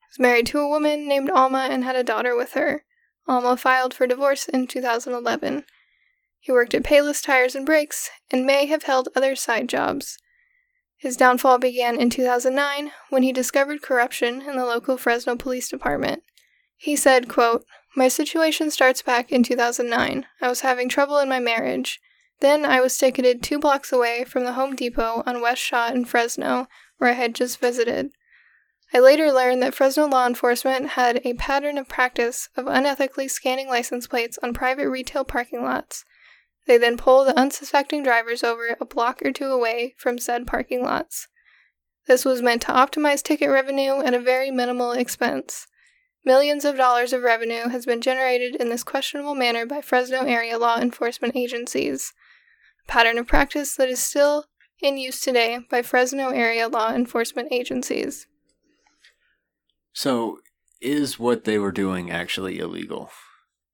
He 0.00 0.06
was 0.10 0.18
married 0.18 0.46
to 0.46 0.60
a 0.60 0.68
woman 0.68 1.06
named 1.06 1.30
Alma 1.30 1.68
and 1.70 1.84
had 1.84 1.94
a 1.94 2.02
daughter 2.02 2.34
with 2.36 2.52
her. 2.52 2.84
Alma 3.30 3.56
filed 3.56 3.94
for 3.94 4.08
divorce 4.08 4.48
in 4.48 4.66
2011. 4.66 5.64
He 6.40 6.50
worked 6.50 6.74
at 6.74 6.82
Payless 6.82 7.22
Tires 7.22 7.54
and 7.54 7.64
Brakes 7.64 8.10
and 8.28 8.44
may 8.44 8.66
have 8.66 8.82
held 8.82 9.08
other 9.14 9.36
side 9.36 9.68
jobs. 9.68 10.18
His 10.96 11.16
downfall 11.16 11.58
began 11.58 12.00
in 12.00 12.10
2009 12.10 12.90
when 13.08 13.22
he 13.22 13.32
discovered 13.32 13.82
corruption 13.82 14.42
in 14.42 14.56
the 14.56 14.64
local 14.64 14.96
Fresno 14.96 15.36
Police 15.36 15.68
Department. 15.68 16.24
He 16.76 16.96
said, 16.96 17.28
quote, 17.28 17.64
My 17.94 18.08
situation 18.08 18.68
starts 18.68 19.00
back 19.00 19.30
in 19.30 19.44
2009. 19.44 20.26
I 20.42 20.48
was 20.48 20.62
having 20.62 20.88
trouble 20.88 21.18
in 21.18 21.28
my 21.28 21.38
marriage. 21.38 22.00
Then 22.40 22.64
I 22.64 22.80
was 22.80 22.98
ticketed 22.98 23.44
two 23.44 23.60
blocks 23.60 23.92
away 23.92 24.24
from 24.24 24.42
the 24.42 24.54
Home 24.54 24.74
Depot 24.74 25.22
on 25.24 25.40
West 25.40 25.62
Shaw 25.62 25.88
in 25.88 26.04
Fresno, 26.04 26.66
where 26.98 27.10
I 27.10 27.14
had 27.14 27.36
just 27.36 27.60
visited. 27.60 28.10
I 28.92 28.98
later 28.98 29.30
learned 29.30 29.62
that 29.62 29.74
Fresno 29.74 30.06
law 30.06 30.26
enforcement 30.26 30.90
had 30.90 31.20
a 31.24 31.34
pattern 31.34 31.78
of 31.78 31.88
practice 31.88 32.48
of 32.56 32.64
unethically 32.64 33.30
scanning 33.30 33.68
license 33.68 34.08
plates 34.08 34.38
on 34.42 34.52
private 34.52 34.88
retail 34.88 35.24
parking 35.24 35.62
lots. 35.62 36.04
They 36.66 36.76
then 36.76 36.96
pull 36.96 37.24
the 37.24 37.38
unsuspecting 37.38 38.02
drivers 38.02 38.42
over 38.42 38.76
a 38.80 38.84
block 38.84 39.22
or 39.24 39.32
two 39.32 39.46
away 39.46 39.94
from 39.96 40.18
said 40.18 40.46
parking 40.46 40.82
lots. 40.82 41.28
This 42.06 42.24
was 42.24 42.42
meant 42.42 42.62
to 42.62 42.72
optimize 42.72 43.22
ticket 43.22 43.50
revenue 43.50 44.02
at 44.02 44.14
a 44.14 44.20
very 44.20 44.50
minimal 44.50 44.90
expense. 44.90 45.68
Millions 46.24 46.64
of 46.64 46.76
dollars 46.76 47.12
of 47.12 47.22
revenue 47.22 47.68
has 47.68 47.86
been 47.86 48.00
generated 48.00 48.56
in 48.56 48.68
this 48.68 48.82
questionable 48.82 49.34
manner 49.34 49.66
by 49.66 49.80
Fresno 49.80 50.24
area 50.24 50.58
law 50.58 50.78
enforcement 50.78 51.36
agencies, 51.36 52.12
a 52.84 52.90
pattern 52.90 53.18
of 53.18 53.28
practice 53.28 53.76
that 53.76 53.88
is 53.88 54.00
still 54.00 54.46
in 54.82 54.98
use 54.98 55.20
today 55.20 55.60
by 55.70 55.80
Fresno 55.80 56.30
area 56.30 56.68
law 56.68 56.92
enforcement 56.92 57.48
agencies. 57.52 58.26
So, 59.92 60.38
is 60.80 61.18
what 61.18 61.44
they 61.44 61.58
were 61.58 61.72
doing 61.72 62.10
actually 62.10 62.58
illegal? 62.58 63.10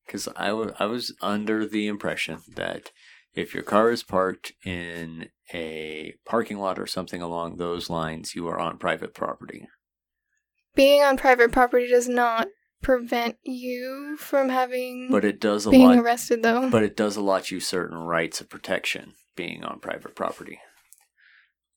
Because 0.06 0.28
I, 0.36 0.48
w- 0.48 0.72
I 0.78 0.86
was 0.86 1.14
under 1.20 1.66
the 1.66 1.86
impression 1.86 2.38
that 2.54 2.90
if 3.34 3.54
your 3.54 3.62
car 3.62 3.90
is 3.90 4.02
parked 4.02 4.52
in 4.64 5.28
a 5.52 6.14
parking 6.24 6.58
lot 6.58 6.78
or 6.78 6.86
something 6.86 7.20
along 7.20 7.56
those 7.56 7.90
lines, 7.90 8.34
you 8.34 8.48
are 8.48 8.58
on 8.58 8.78
private 8.78 9.14
property. 9.14 9.68
Being 10.74 11.02
on 11.02 11.16
private 11.16 11.52
property 11.52 11.86
does 11.88 12.08
not 12.08 12.48
prevent 12.82 13.36
you 13.42 14.16
from 14.18 14.48
having 14.48 15.08
But 15.10 15.24
it 15.24 15.40
does 15.40 15.66
a 15.66 15.70
being 15.70 15.82
lot. 15.88 15.98
arrested, 15.98 16.42
though. 16.42 16.70
But 16.70 16.82
it 16.82 16.96
does 16.96 17.16
allot 17.16 17.50
you 17.50 17.60
certain 17.60 17.98
rights 17.98 18.40
of 18.40 18.48
protection 18.48 19.14
being 19.34 19.64
on 19.64 19.80
private 19.80 20.14
property. 20.14 20.60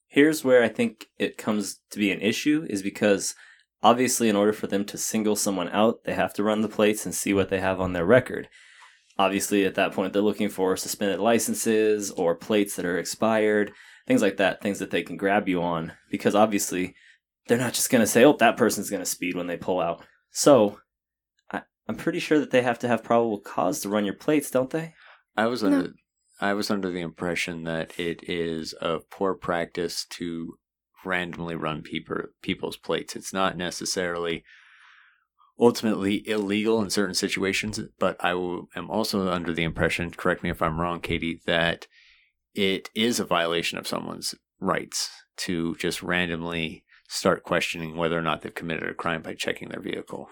Here's 0.08 0.44
where 0.44 0.64
I 0.64 0.70
think 0.70 1.06
it 1.18 1.38
comes 1.38 1.80
to 1.92 2.00
be 2.00 2.12
an 2.12 2.22
issue 2.22 2.66
is 2.70 2.82
because 2.82 3.36
obviously 3.82 4.30
in 4.30 4.36
order 4.36 4.54
for 4.54 4.68
them 4.68 4.86
to 4.86 4.98
single 4.98 5.36
someone 5.36 5.70
out, 5.70 6.04
they 6.04 6.14
have 6.14 6.34
to 6.34 6.44
run 6.44 6.62
the 6.62 6.68
plates 6.70 7.06
and 7.06 7.14
see 7.16 7.34
what 7.34 7.50
they 7.50 7.60
have 7.60 7.80
on 7.80 7.94
their 7.94 8.06
record. 8.06 8.50
Obviously 9.18 9.66
at 9.66 9.76
that 9.76 9.92
point 9.94 10.14
they're 10.14 10.22
looking 10.22 10.50
for 10.50 10.78
suspended 10.78 11.20
licenses 11.20 12.12
or 12.12 12.36
plates 12.36 12.76
that 12.76 12.86
are 12.86 12.98
expired, 12.98 13.72
things 14.08 14.22
like 14.22 14.38
that, 14.38 14.62
things 14.62 14.80
that 14.80 14.92
they 14.92 15.04
can 15.04 15.18
grab 15.18 15.48
you 15.50 15.62
on 15.62 15.94
because 16.10 16.36
obviously 16.36 16.96
they're 17.48 17.58
not 17.58 17.74
just 17.74 17.90
going 17.90 18.02
to 18.02 18.08
say, 18.08 18.24
"Oh, 18.24 18.38
that 18.38 18.58
person's 18.58 18.92
going 18.92 19.02
to 19.02 19.06
speed 19.10 19.36
when 19.36 19.48
they 19.48 19.58
pull 19.58 19.80
out." 19.80 20.06
So, 20.30 20.80
I, 21.52 21.64
I'm 21.88 21.96
pretty 21.96 22.20
sure 22.20 22.40
that 22.40 22.52
they 22.52 22.62
have 22.62 22.78
to 22.80 22.88
have 22.88 23.04
probable 23.04 23.40
cause 23.40 23.80
to 23.82 23.90
run 23.90 24.06
your 24.06 24.14
plates, 24.14 24.52
don't 24.52 24.70
they? 24.70 24.94
I 25.36 25.48
was 25.48 25.64
No. 25.64 25.70
under 25.70 25.94
I 26.40 26.54
was 26.54 26.70
under 26.70 26.92
the 26.92 27.02
impression 27.02 27.64
that 27.64 28.00
it 28.00 28.30
is 28.30 28.74
of 28.74 29.10
poor 29.10 29.34
practice 29.34 30.06
to 30.12 30.59
randomly 31.06 31.56
run 31.56 31.82
people 31.82 32.24
people's 32.42 32.78
plates. 32.78 33.16
It's 33.16 33.34
not 33.34 33.58
necessarily 33.58 34.44
ultimately 35.60 36.28
illegal 36.28 36.82
in 36.82 36.90
certain 36.90 37.16
situations, 37.16 37.80
but 38.00 38.16
I 38.24 38.34
will, 38.34 38.70
am 38.76 38.90
also 38.90 39.30
under 39.30 39.54
the 39.54 39.64
impression, 39.64 40.12
correct 40.12 40.42
me 40.42 40.50
if 40.50 40.62
I'm 40.62 40.80
wrong, 40.80 41.02
Katie, 41.02 41.42
that 41.46 41.86
it 42.56 42.90
is 42.96 43.20
a 43.20 43.26
violation 43.26 43.78
of 43.78 43.88
someone's 43.88 44.36
rights 44.60 45.10
to 45.38 45.76
just 45.76 46.02
randomly 46.02 46.86
start 47.10 47.44
questioning 47.44 47.98
whether 47.98 48.18
or 48.18 48.22
not 48.22 48.42
they've 48.42 48.54
committed 48.56 48.90
a 48.90 48.94
crime 48.94 49.22
by 49.22 49.34
checking 49.34 49.70
their 49.70 49.82
vehicle. 49.82 50.30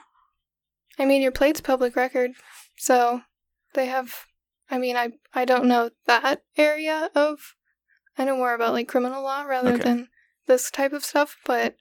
I 0.97 1.06
mean, 1.06 1.21
your 1.21 1.32
plate's 1.32 1.62
public 1.62 1.95
record, 1.95 2.32
so 2.77 3.21
they 3.73 3.88
have. 3.88 4.13
I 4.69 4.77
mean, 4.77 4.95
I 4.97 5.12
I 5.34 5.45
don't 5.45 5.65
know 5.65 5.91
that 6.06 6.43
area 6.58 7.10
of. 7.15 7.39
I 8.17 8.25
know 8.25 8.36
more 8.38 8.53
about 8.53 8.73
like 8.73 8.88
criminal 8.88 9.21
law 9.23 9.43
rather 9.43 9.73
Okay. 9.73 9.84
than 9.84 10.08
this 10.47 10.71
type 10.71 10.93
of 10.93 11.05
stuff, 11.05 11.38
but 11.45 11.75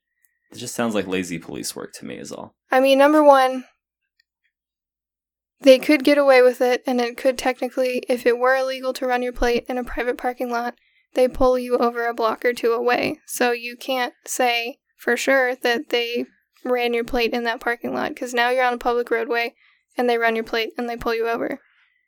It 0.50 0.56
just 0.56 0.74
sounds 0.74 0.94
like 0.94 1.06
lazy 1.06 1.38
police 1.38 1.74
work 1.74 1.92
to 1.94 2.04
me 2.04 2.16
is 2.16 2.32
all. 2.32 2.54
I 2.70 2.80
mean, 2.80 2.98
number 2.98 3.22
one, 3.22 3.64
they 5.60 5.78
could 5.78 6.04
get 6.04 6.18
away 6.18 6.42
with 6.42 6.60
it, 6.60 6.82
and 6.86 7.00
it 7.00 7.16
could 7.16 7.38
technically, 7.38 8.02
if 8.08 8.26
it 8.26 8.38
were 8.38 8.56
illegal 8.56 8.92
to 8.94 9.06
run 9.06 9.22
your 9.22 9.32
plate 9.32 9.64
in 9.68 9.78
a 9.78 9.84
private 9.84 10.18
parking 10.18 10.50
lot, 10.50 10.74
they 11.14 11.28
pull 11.28 11.58
you 11.58 11.78
over 11.78 12.06
a 12.06 12.14
block 12.14 12.44
or 12.44 12.52
two 12.52 12.72
away. 12.72 13.20
So 13.26 13.52
you 13.52 13.76
can't 13.76 14.12
say 14.26 14.78
for 14.96 15.16
sure 15.16 15.56
that 15.56 15.88
they 15.88 16.26
ran 16.64 16.92
your 16.92 17.04
plate 17.04 17.32
in 17.32 17.44
that 17.44 17.60
parking 17.60 17.94
lot 17.94 18.10
because 18.10 18.34
now 18.34 18.50
you're 18.50 18.64
on 18.64 18.74
a 18.74 18.78
public 18.78 19.10
roadway 19.10 19.54
and 19.96 20.08
they 20.08 20.18
run 20.18 20.34
your 20.34 20.44
plate 20.44 20.72
and 20.76 20.88
they 20.88 20.96
pull 20.96 21.14
you 21.14 21.28
over. 21.28 21.60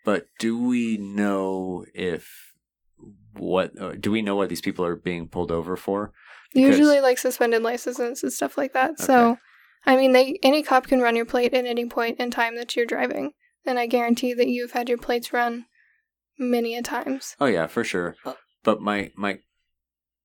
But 0.04 0.26
do 0.38 0.60
we 0.62 0.96
know 0.96 1.84
if 1.94 2.52
what 3.34 3.80
uh, 3.80 3.92
do 3.98 4.10
we 4.10 4.22
know 4.22 4.36
what 4.36 4.48
these 4.48 4.60
people 4.60 4.84
are 4.84 4.96
being 4.96 5.28
pulled 5.28 5.52
over 5.52 5.76
for? 5.76 6.12
Because- 6.54 6.78
Usually, 6.78 7.00
like 7.00 7.18
suspended 7.18 7.62
licenses 7.62 8.22
and 8.22 8.32
stuff 8.32 8.56
like 8.56 8.72
that. 8.72 8.98
So, 8.98 9.38
I 9.86 9.96
mean, 9.96 10.12
they 10.12 10.38
any 10.42 10.62
cop 10.62 10.86
can 10.86 11.00
run 11.00 11.14
your 11.16 11.26
plate 11.26 11.54
at 11.54 11.66
any 11.66 11.86
point 11.86 12.18
in 12.18 12.30
time 12.30 12.56
that 12.56 12.74
you're 12.76 12.86
driving, 12.86 13.32
and 13.66 13.78
I 13.78 13.86
guarantee 13.86 14.34
that 14.34 14.48
you've 14.48 14.72
had 14.72 14.88
your 14.88 14.98
plates 14.98 15.32
run 15.32 15.66
many 16.38 16.74
a 16.76 16.82
times. 16.82 17.36
Oh 17.40 17.46
yeah, 17.46 17.66
for 17.66 17.84
sure. 17.84 18.16
Uh, 18.24 18.34
But 18.62 18.80
my 18.80 19.10
my 19.16 19.38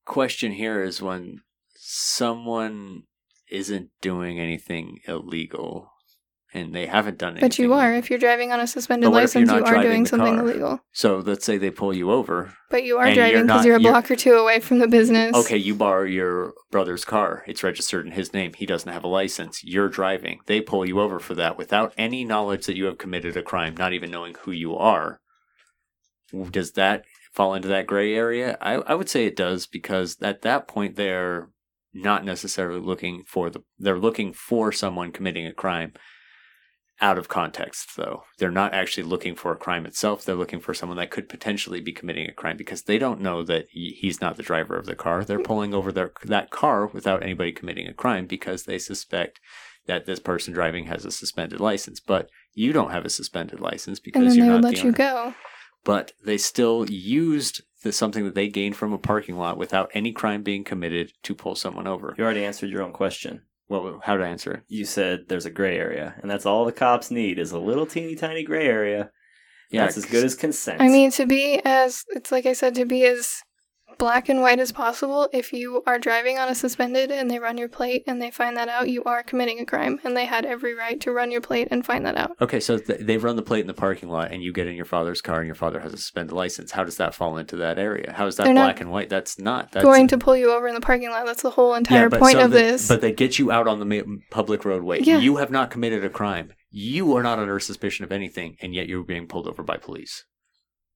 question 0.06 0.54
here 0.54 0.84
is 0.84 1.02
when 1.02 1.42
someone 1.76 3.04
isn't 3.50 3.90
doing 4.02 4.40
anything 4.40 5.00
illegal 5.08 5.92
and 6.54 6.74
they 6.74 6.86
haven't 6.86 7.18
done 7.18 7.34
anything. 7.34 7.50
But 7.50 7.60
you 7.60 7.74
are 7.74 7.94
if 7.94 8.10
you're 8.10 8.20
driving 8.20 8.52
on 8.52 8.60
a 8.60 8.68
suspended 8.68 9.08
But 9.08 9.12
what 9.12 9.24
if 9.24 9.34
you're 9.34 9.46
license. 9.46 9.70
You 9.70 9.76
are 9.76 9.82
doing 9.82 10.06
something 10.06 10.36
car? 10.36 10.44
illegal. 10.44 10.80
So 10.92 11.18
let's 11.18 11.46
say 11.46 11.58
they 11.58 11.72
pull 11.72 11.94
you 11.94 12.12
over. 12.12 12.54
But 12.70 12.84
you 12.84 12.98
are 12.98 13.08
you're 13.08 13.16
driving 13.16 13.48
because 13.48 13.66
you're 13.66 13.76
a 13.78 13.80
you're- 13.80 13.92
block 13.92 14.12
or 14.12 14.16
two 14.16 14.34
away 14.34 14.60
from 14.60 14.80
the 14.80 14.88
business. 14.88 15.36
Okay, 15.36 15.58
you 15.58 15.74
borrow 15.74 16.04
your 16.04 16.54
brother's 16.72 17.06
car. 17.06 17.44
It's 17.48 17.64
registered 17.64 18.06
in 18.06 18.12
his 18.12 18.34
name. 18.34 18.54
He 18.54 18.66
doesn't 18.66 18.92
have 18.92 19.04
a 19.04 19.08
license. 19.08 19.64
You're 19.64 19.90
driving. 19.90 20.40
They 20.46 20.62
pull 20.62 20.88
you 20.88 21.00
over 21.00 21.20
for 21.20 21.34
that 21.36 21.58
without 21.58 21.94
any 21.98 22.24
knowledge 22.24 22.66
that 22.68 22.78
you 22.78 22.86
have 22.86 22.98
committed 22.98 23.36
a 23.36 23.42
crime, 23.42 23.76
not 23.76 23.94
even 23.94 24.12
knowing 24.12 24.36
who 24.42 24.52
you 24.52 24.76
are. 24.76 25.20
Does 26.52 26.72
that 26.74 27.04
fall 27.32 27.54
into 27.54 27.68
that 27.68 27.88
gray 27.88 28.16
area? 28.16 28.58
I, 28.62 28.76
I 28.76 28.96
would 28.96 29.10
say 29.10 29.26
it 29.26 29.36
does 29.36 29.68
because 29.68 30.18
at 30.22 30.42
that 30.44 30.68
point 30.68 30.96
they're 30.96 31.50
not 31.94 32.26
necessarily 32.26 32.80
looking 32.82 33.24
for 33.28 33.52
the 33.52 33.60
they're 33.78 34.00
looking 34.00 34.34
for 34.34 34.72
someone 34.72 35.12
committing 35.12 35.46
a 35.46 35.54
crime 35.54 35.94
out 37.04 37.18
of 37.18 37.28
context 37.28 37.98
though. 37.98 38.24
They're 38.38 38.50
not 38.50 38.74
actually 38.74 39.04
looking 39.04 39.36
for 39.36 39.52
a 39.52 39.58
crime 39.58 39.86
itself. 39.86 40.24
They're 40.24 40.36
looking 40.36 40.62
for 40.62 40.74
someone 40.74 40.98
that 40.98 41.12
could 41.12 41.28
potentially 41.28 41.82
be 41.82 41.92
committing 41.92 42.30
a 42.30 42.34
crime 42.34 42.56
because 42.56 42.84
they 42.84 42.98
don't 42.98 43.20
know 43.20 43.44
that 43.44 43.68
he's 43.70 44.22
not 44.22 44.38
the 44.38 44.44
driver 44.44 44.78
of 44.78 44.86
the 44.86 44.96
car. 44.96 45.26
They're 45.26 45.38
hmm. 45.38 45.44
pulling 45.44 45.74
over 45.74 45.92
their 45.92 46.14
that 46.24 46.50
car 46.50 46.88
without 46.88 47.22
anybody 47.22 47.52
committing 47.52 47.88
a 47.88 47.94
crime 47.94 48.26
because 48.26 48.64
they 48.64 48.80
suspect 48.80 49.42
that 49.86 50.06
this 50.06 50.20
person 50.20 50.54
driving 50.54 50.86
has 50.86 51.04
a 51.04 51.12
suspended 51.12 51.60
license. 51.60 52.00
But 52.00 52.30
you 52.54 52.72
don't 52.72 52.92
have 52.92 53.04
a 53.06 53.10
suspended 53.10 53.60
license 53.60 54.00
because 54.00 54.22
and 54.22 54.32
then 54.32 54.38
you're 54.38 54.46
they 54.48 54.54
would 54.54 54.62
not 54.62 54.68
let 54.70 54.76
the 54.76 54.82
you 54.82 54.88
owner. 54.88 54.98
go. 54.98 55.34
But 55.84 56.14
they 56.24 56.38
still 56.38 56.90
used 56.90 57.64
the, 57.84 57.92
something 57.92 58.24
that 58.24 58.34
they 58.34 58.48
gained 58.48 58.78
from 58.78 58.94
a 58.94 58.98
parking 58.98 59.36
lot 59.38 59.58
without 59.58 59.92
any 59.94 60.14
crime 60.14 60.42
being 60.42 60.64
committed 60.64 61.12
to 61.24 61.36
pull 61.36 61.56
someone 61.56 61.86
over. 61.86 62.16
You 62.18 62.24
already 62.24 62.46
answered 62.46 62.70
your 62.70 62.82
own 62.82 62.94
question. 62.94 63.42
Well, 63.82 64.02
how 64.04 64.16
I 64.22 64.28
answer 64.28 64.54
it? 64.54 64.64
You 64.68 64.86
said 64.86 65.26
there's 65.28 65.48
a 65.48 65.52
gray 65.52 65.78
area, 65.78 66.14
and 66.22 66.30
that's 66.30 66.46
all 66.46 66.64
the 66.64 66.72
cops 66.72 67.10
need 67.10 67.40
is 67.40 67.52
a 67.52 67.60
little 67.60 67.88
teeny 67.88 68.16
tiny 68.16 68.44
gray 68.44 68.68
area. 68.68 69.10
Yeah, 69.72 69.86
that's 69.86 69.98
as 69.98 70.06
good 70.06 70.24
as 70.24 70.36
consent. 70.36 70.80
I 70.82 70.90
mean, 70.90 71.10
to 71.12 71.26
be 71.26 71.60
as 71.66 72.04
it's 72.10 72.32
like 72.32 72.46
I 72.46 72.54
said, 72.54 72.76
to 72.76 72.86
be 72.86 73.04
as 73.06 73.42
black 73.98 74.30
and 74.30 74.42
white 74.42 74.60
as 74.60 74.72
possible. 74.72 75.30
If 75.34 75.54
you 75.54 75.84
are 75.86 76.00
driving 76.00 76.38
on 76.38 76.50
a 76.50 76.56
suspended 76.56 77.12
and 77.12 77.30
they 77.30 77.40
run 77.40 77.58
your 77.58 77.70
plate 77.70 78.04
and 78.08 78.22
they 78.22 78.32
find 78.32 78.56
that 78.58 78.70
out, 78.70 78.90
you 78.90 79.04
are 79.04 79.24
committing 79.24 79.60
a 79.60 79.66
crime, 79.66 80.00
and 80.04 80.16
they 80.16 80.26
had 80.26 80.46
every 80.46 80.74
right 80.76 81.00
to 81.02 81.12
run 81.12 81.32
your 81.32 81.42
plate 81.42 81.68
and 81.72 81.86
find 81.86 82.06
that 82.06 82.18
out. 82.18 82.36
Okay, 82.42 82.60
so 82.60 82.78
th- 82.78 83.00
they 83.02 83.18
run 83.18 83.36
the 83.36 83.42
plate 83.42 83.62
in 83.62 83.68
the 83.68 83.74
parking 83.74 84.10
lot, 84.10 84.32
and 84.32 84.44
you 84.44 84.54
get 84.54 84.68
in 84.68 84.76
your 84.76 84.86
father's 84.86 85.22
car, 85.22 85.40
and 85.40 85.48
your 85.48 85.56
father 85.56 85.80
has 85.80 85.94
a 85.94 85.98
suspended 85.98 86.34
license. 86.34 86.72
How 86.72 86.84
does 86.84 86.98
that 86.98 87.14
fall 87.16 87.38
into 87.38 87.56
that 87.58 87.80
area? 87.80 88.14
How 88.14 88.26
is 88.28 88.36
that 88.38 88.44
They're 88.46 88.54
black 88.54 88.82
and 88.82 88.92
white? 88.92 89.10
That's 89.10 89.40
not. 89.40 89.72
That's 89.72 89.84
Going 89.84 90.08
to 90.10 90.18
pull 90.18 90.36
you 90.38 90.52
over 90.52 90.68
in 90.68 90.76
the 90.76 90.82
parking 90.82 91.10
lot. 91.10 91.26
That's 91.26 91.44
the 91.44 91.52
whole 91.52 91.74
entire 91.76 92.10
but 92.10 92.20
point 92.20 92.38
so 92.38 92.46
of 92.46 92.52
the- 92.52 92.58
this. 92.58 92.88
But 92.88 93.02
they 93.02 93.12
get 93.12 93.40
you 93.40 93.52
out 93.52 93.68
on 93.68 93.80
the 93.80 93.86
ma- 93.86 94.16
public 94.32 94.66
roadway. 94.66 95.02
Yeah. 95.02 95.20
You 95.20 95.38
have 95.38 95.52
not 95.52 95.72
committed 95.72 96.04
a 96.04 96.10
crime. 96.10 96.54
You 96.72 97.16
are 97.16 97.22
not 97.24 97.38
under 97.40 97.60
suspicion 97.60 98.04
of 98.04 98.12
anything, 98.12 98.58
and 98.62 98.74
yet 98.74 98.88
you're 98.88 99.04
being 99.04 99.28
pulled 99.28 99.48
over 99.48 99.62
by 99.62 99.78
police. 99.78 100.26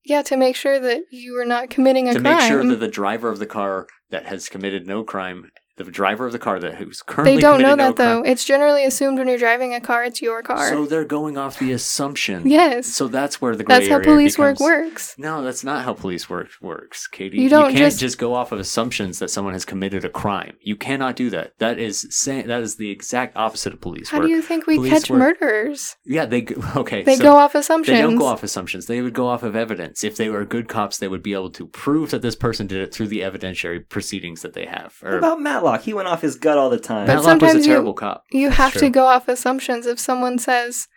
Yeah, 0.08 0.22
to 0.24 0.38
make 0.38 0.56
sure 0.56 0.80
that 0.80 1.04
you 1.12 1.38
are 1.38 1.46
not 1.46 1.70
committing 1.70 2.08
a 2.08 2.14
to 2.14 2.22
crime. 2.22 2.36
make 2.38 2.48
sure 2.48 2.66
that 2.66 2.80
the 2.80 2.88
driver 2.88 3.30
of 3.30 3.40
the 3.40 3.46
car 3.46 3.88
that 4.10 4.26
has 4.26 4.48
committed 4.48 4.88
no 4.88 5.04
crime 5.04 5.50
the 5.78 5.84
driver 5.86 6.26
of 6.26 6.32
the 6.32 6.40
car 6.40 6.60
that 6.60 6.76
who's 6.76 7.02
currently 7.02 7.36
They 7.36 7.42
don't 7.42 7.62
know 7.62 7.70
committed 7.72 7.78
no 7.78 7.86
that 7.92 7.96
though. 7.98 8.22
crime. 8.22 8.32
It's 8.32 8.44
generally 8.44 8.84
assumed 8.84 9.18
when 9.20 9.28
you're 9.28 9.38
driving 9.38 9.74
a 9.74 9.80
car, 9.80 10.04
it's 10.04 10.22
your 10.22 10.42
car. 10.42 10.68
So 10.70 10.86
they're 10.86 11.06
going 11.06 11.38
off 11.38 11.60
the 11.60 11.72
assumption. 11.72 12.48
yes, 12.50 12.88
So 12.88 13.08
that's 13.08 13.42
where 13.42 13.56
the 13.56 13.64
gray 13.64 13.76
that's 13.80 13.88
how 13.88 13.96
area 13.96 14.06
police 14.08 14.38
work 14.38 14.60
works. 14.60 15.16
No, 15.18 15.44
that's 15.44 15.64
not 15.64 15.86
how 15.86 15.94
police 15.94 16.30
work 16.30 16.50
works, 16.62 17.08
Katie. 17.08 17.38
You 17.40 17.50
don't 17.50 17.68
can't 17.72 17.78
just- 17.78 18.00
just... 18.00 18.18
go 18.18 18.34
off 18.34 18.52
of 18.52 18.60
assumptions 18.60 19.20
that 19.20 19.30
someone 19.30 19.54
has 19.54 19.66
committed 19.66 20.04
a 20.04 20.10
crime. 20.10 20.56
You 20.62 20.76
cannot 20.76 21.16
do 21.16 21.30
that. 21.30 21.54
That 21.60 21.78
is 21.80 22.08
saying 22.10 22.48
that 22.48 22.62
is 22.62 22.76
the 22.78 22.90
exact 22.90 23.36
opposite 23.38 23.74
of 23.74 23.82
police 23.82 24.12
work. 24.12 24.12
How 24.12 24.18
work. 24.20 24.28
do 24.28 24.32
you 24.34 24.42
think 24.42 24.66
we 24.68 24.76
Police 24.78 24.92
catch 24.94 25.10
work- 25.10 25.20
murderers? 25.20 25.96
Yeah, 26.06 26.26
they 26.26 26.42
go- 26.42 26.62
okay. 26.82 27.04
They 27.04 27.16
so 27.18 27.24
go 27.24 27.36
off 27.36 27.54
assumptions. 27.56 27.96
They 27.96 28.02
don't 28.02 28.16
go 28.18 28.26
off 28.26 28.44
assumptions. 28.44 28.88
They 28.88 29.02
would 29.02 29.14
go 29.14 29.28
off 29.28 29.44
of 29.44 29.56
evidence. 29.56 30.04
If 30.04 30.18
they 30.18 30.30
were 30.30 30.44
good 30.46 30.68
cops, 30.68 30.98
they 30.98 31.08
would 31.08 31.22
be 31.24 31.34
able 31.34 31.52
to 31.52 31.68
prove 31.68 32.10
that 32.12 32.22
this 32.24 32.36
person 32.36 32.66
did 32.68 32.80
it 32.82 32.94
through 32.94 33.08
the 33.08 33.20
evidentiary 33.22 33.88
proceedings 33.88 34.42
that 34.42 34.54
they 34.54 34.66
have. 34.66 34.96
What 35.02 35.14
Or 35.14 35.18
about 35.20 35.40
Matlock? 35.72 35.84
He 35.86 35.94
went 35.94 36.08
off 36.08 36.22
his 36.22 36.36
gut 36.36 36.58
all 36.58 36.70
the 36.70 36.80
time. 36.80 37.06
But 37.08 37.16
Matlock 37.18 37.42
was 37.42 37.52
sometimes 37.52 37.68
a 37.68 37.70
you- 37.70 37.94
cop. 37.94 38.24
You 38.32 38.50
have 38.50 38.72
True. 38.74 38.82
to 38.82 38.90
go 38.90 39.06
off 39.06 39.28
assumptions. 39.28 39.86
If 39.86 40.00
someone 40.00 40.38
says, 40.40 40.88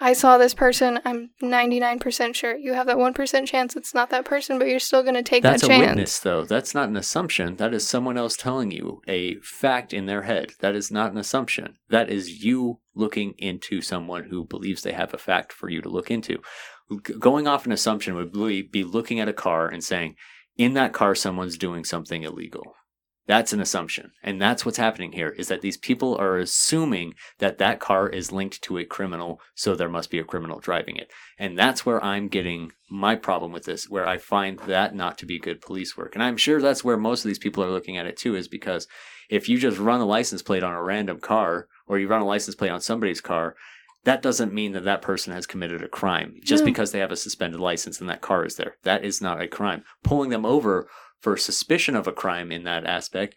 I 0.00 0.14
saw 0.14 0.36
this 0.36 0.52
person, 0.54 0.98
I'm 1.04 1.30
99% 1.42 2.34
sure. 2.34 2.56
You 2.56 2.72
have 2.72 2.86
that 2.88 2.96
1% 2.96 3.46
chance 3.46 3.76
it's 3.76 3.94
not 3.94 4.10
that 4.10 4.24
person, 4.24 4.58
but 4.58 4.66
you're 4.66 4.80
still 4.80 5.02
going 5.02 5.14
to 5.14 5.22
take 5.22 5.44
That's 5.44 5.62
that 5.62 5.66
a 5.70 5.74
chance. 5.74 5.86
witness, 5.86 6.18
though. 6.18 6.44
That's 6.44 6.74
not 6.74 6.88
an 6.88 6.96
assumption. 6.96 7.56
That 7.56 7.72
is 7.72 7.86
someone 7.86 8.18
else 8.18 8.36
telling 8.36 8.72
you 8.72 9.00
a 9.06 9.36
fact 9.42 9.92
in 9.92 10.06
their 10.06 10.22
head. 10.22 10.54
That 10.58 10.74
is 10.74 10.90
not 10.90 11.12
an 11.12 11.18
assumption. 11.18 11.76
That 11.88 12.10
is 12.10 12.42
you 12.44 12.80
looking 12.96 13.34
into 13.38 13.80
someone 13.80 14.24
who 14.24 14.44
believes 14.44 14.82
they 14.82 14.92
have 14.92 15.14
a 15.14 15.18
fact 15.18 15.52
for 15.52 15.68
you 15.70 15.80
to 15.82 15.88
look 15.88 16.10
into. 16.10 16.38
Going 17.18 17.46
off 17.46 17.64
an 17.64 17.72
assumption 17.72 18.14
would 18.16 18.32
be 18.32 18.62
be 18.62 18.84
looking 18.84 19.20
at 19.20 19.28
a 19.28 19.32
car 19.32 19.68
and 19.68 19.82
saying, 19.84 20.16
in 20.58 20.74
that 20.74 20.92
car, 20.92 21.14
someone's 21.14 21.56
doing 21.56 21.84
something 21.84 22.24
illegal. 22.24 22.74
That's 23.26 23.52
an 23.52 23.60
assumption. 23.60 24.10
And 24.22 24.42
that's 24.42 24.66
what's 24.66 24.78
happening 24.78 25.12
here 25.12 25.28
is 25.28 25.46
that 25.48 25.60
these 25.60 25.76
people 25.76 26.16
are 26.16 26.38
assuming 26.38 27.14
that 27.38 27.58
that 27.58 27.78
car 27.78 28.08
is 28.08 28.32
linked 28.32 28.60
to 28.62 28.78
a 28.78 28.84
criminal, 28.84 29.40
so 29.54 29.74
there 29.74 29.88
must 29.88 30.10
be 30.10 30.18
a 30.18 30.24
criminal 30.24 30.58
driving 30.58 30.96
it. 30.96 31.10
And 31.38 31.56
that's 31.56 31.86
where 31.86 32.02
I'm 32.02 32.26
getting 32.28 32.72
my 32.90 33.14
problem 33.14 33.52
with 33.52 33.64
this, 33.64 33.88
where 33.88 34.06
I 34.08 34.18
find 34.18 34.58
that 34.60 34.94
not 34.94 35.18
to 35.18 35.26
be 35.26 35.38
good 35.38 35.60
police 35.60 35.96
work. 35.96 36.14
And 36.14 36.22
I'm 36.22 36.36
sure 36.36 36.60
that's 36.60 36.82
where 36.82 36.96
most 36.96 37.24
of 37.24 37.28
these 37.28 37.38
people 37.38 37.62
are 37.62 37.70
looking 37.70 37.96
at 37.96 38.06
it 38.06 38.16
too, 38.16 38.34
is 38.34 38.48
because 38.48 38.88
if 39.30 39.48
you 39.48 39.56
just 39.56 39.78
run 39.78 40.00
a 40.00 40.04
license 40.06 40.42
plate 40.42 40.64
on 40.64 40.74
a 40.74 40.82
random 40.82 41.20
car 41.20 41.68
or 41.86 41.98
you 41.98 42.08
run 42.08 42.22
a 42.22 42.26
license 42.26 42.56
plate 42.56 42.70
on 42.70 42.80
somebody's 42.80 43.20
car, 43.20 43.54
that 44.04 44.20
doesn't 44.20 44.52
mean 44.52 44.72
that 44.72 44.82
that 44.84 45.00
person 45.00 45.32
has 45.32 45.46
committed 45.46 45.80
a 45.80 45.88
crime 45.88 46.34
just 46.42 46.64
No. 46.64 46.66
because 46.66 46.90
they 46.90 46.98
have 46.98 47.12
a 47.12 47.16
suspended 47.16 47.60
license 47.60 48.00
and 48.00 48.10
that 48.10 48.20
car 48.20 48.44
is 48.44 48.56
there. 48.56 48.74
That 48.82 49.04
is 49.04 49.20
not 49.20 49.40
a 49.40 49.46
crime. 49.46 49.84
Pulling 50.02 50.30
them 50.30 50.44
over 50.44 50.88
for 51.22 51.36
suspicion 51.36 51.96
of 51.96 52.06
a 52.06 52.12
crime 52.12 52.52
in 52.52 52.64
that 52.64 52.84
aspect 52.84 53.34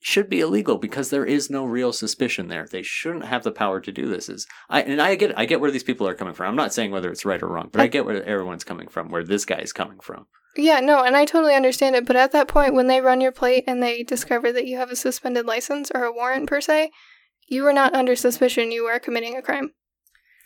should 0.00 0.28
be 0.28 0.40
illegal 0.40 0.76
because 0.78 1.10
there 1.10 1.24
is 1.24 1.48
no 1.48 1.64
real 1.64 1.92
suspicion 1.92 2.48
there. 2.48 2.66
They 2.68 2.82
shouldn't 2.82 3.24
have 3.26 3.44
the 3.44 3.52
power 3.52 3.80
to 3.80 3.92
do 3.92 4.08
this. 4.08 4.28
Is 4.28 4.46
I 4.68 4.82
and 4.82 5.00
I 5.00 5.14
get 5.14 5.38
I 5.38 5.46
get 5.46 5.60
where 5.60 5.70
these 5.70 5.84
people 5.84 6.06
are 6.08 6.14
coming 6.14 6.34
from. 6.34 6.48
I'm 6.48 6.56
not 6.56 6.74
saying 6.74 6.90
whether 6.90 7.10
it's 7.10 7.24
right 7.24 7.40
or 7.42 7.46
wrong, 7.48 7.70
but 7.72 7.80
I 7.80 7.86
get 7.86 8.04
where 8.04 8.22
everyone's 8.24 8.64
coming 8.64 8.88
from, 8.88 9.10
where 9.10 9.22
this 9.24 9.44
guy 9.44 9.58
is 9.58 9.72
coming 9.72 10.00
from. 10.00 10.26
Yeah, 10.56 10.80
no, 10.80 11.02
and 11.04 11.16
I 11.16 11.24
totally 11.24 11.54
understand 11.54 11.94
it. 11.96 12.04
But 12.04 12.16
at 12.16 12.32
that 12.32 12.48
point, 12.48 12.74
when 12.74 12.88
they 12.88 13.00
run 13.00 13.20
your 13.22 13.32
plate 13.32 13.64
and 13.68 13.82
they 13.82 14.02
discover 14.02 14.52
that 14.52 14.66
you 14.66 14.76
have 14.76 14.90
a 14.90 14.96
suspended 14.96 15.46
license 15.46 15.90
or 15.94 16.02
a 16.04 16.12
warrant 16.12 16.48
per 16.48 16.60
se, 16.60 16.90
you 17.48 17.64
are 17.66 17.72
not 17.72 17.94
under 17.94 18.16
suspicion. 18.16 18.72
You 18.72 18.84
are 18.86 18.98
committing 18.98 19.36
a 19.36 19.40
crime. 19.42 19.70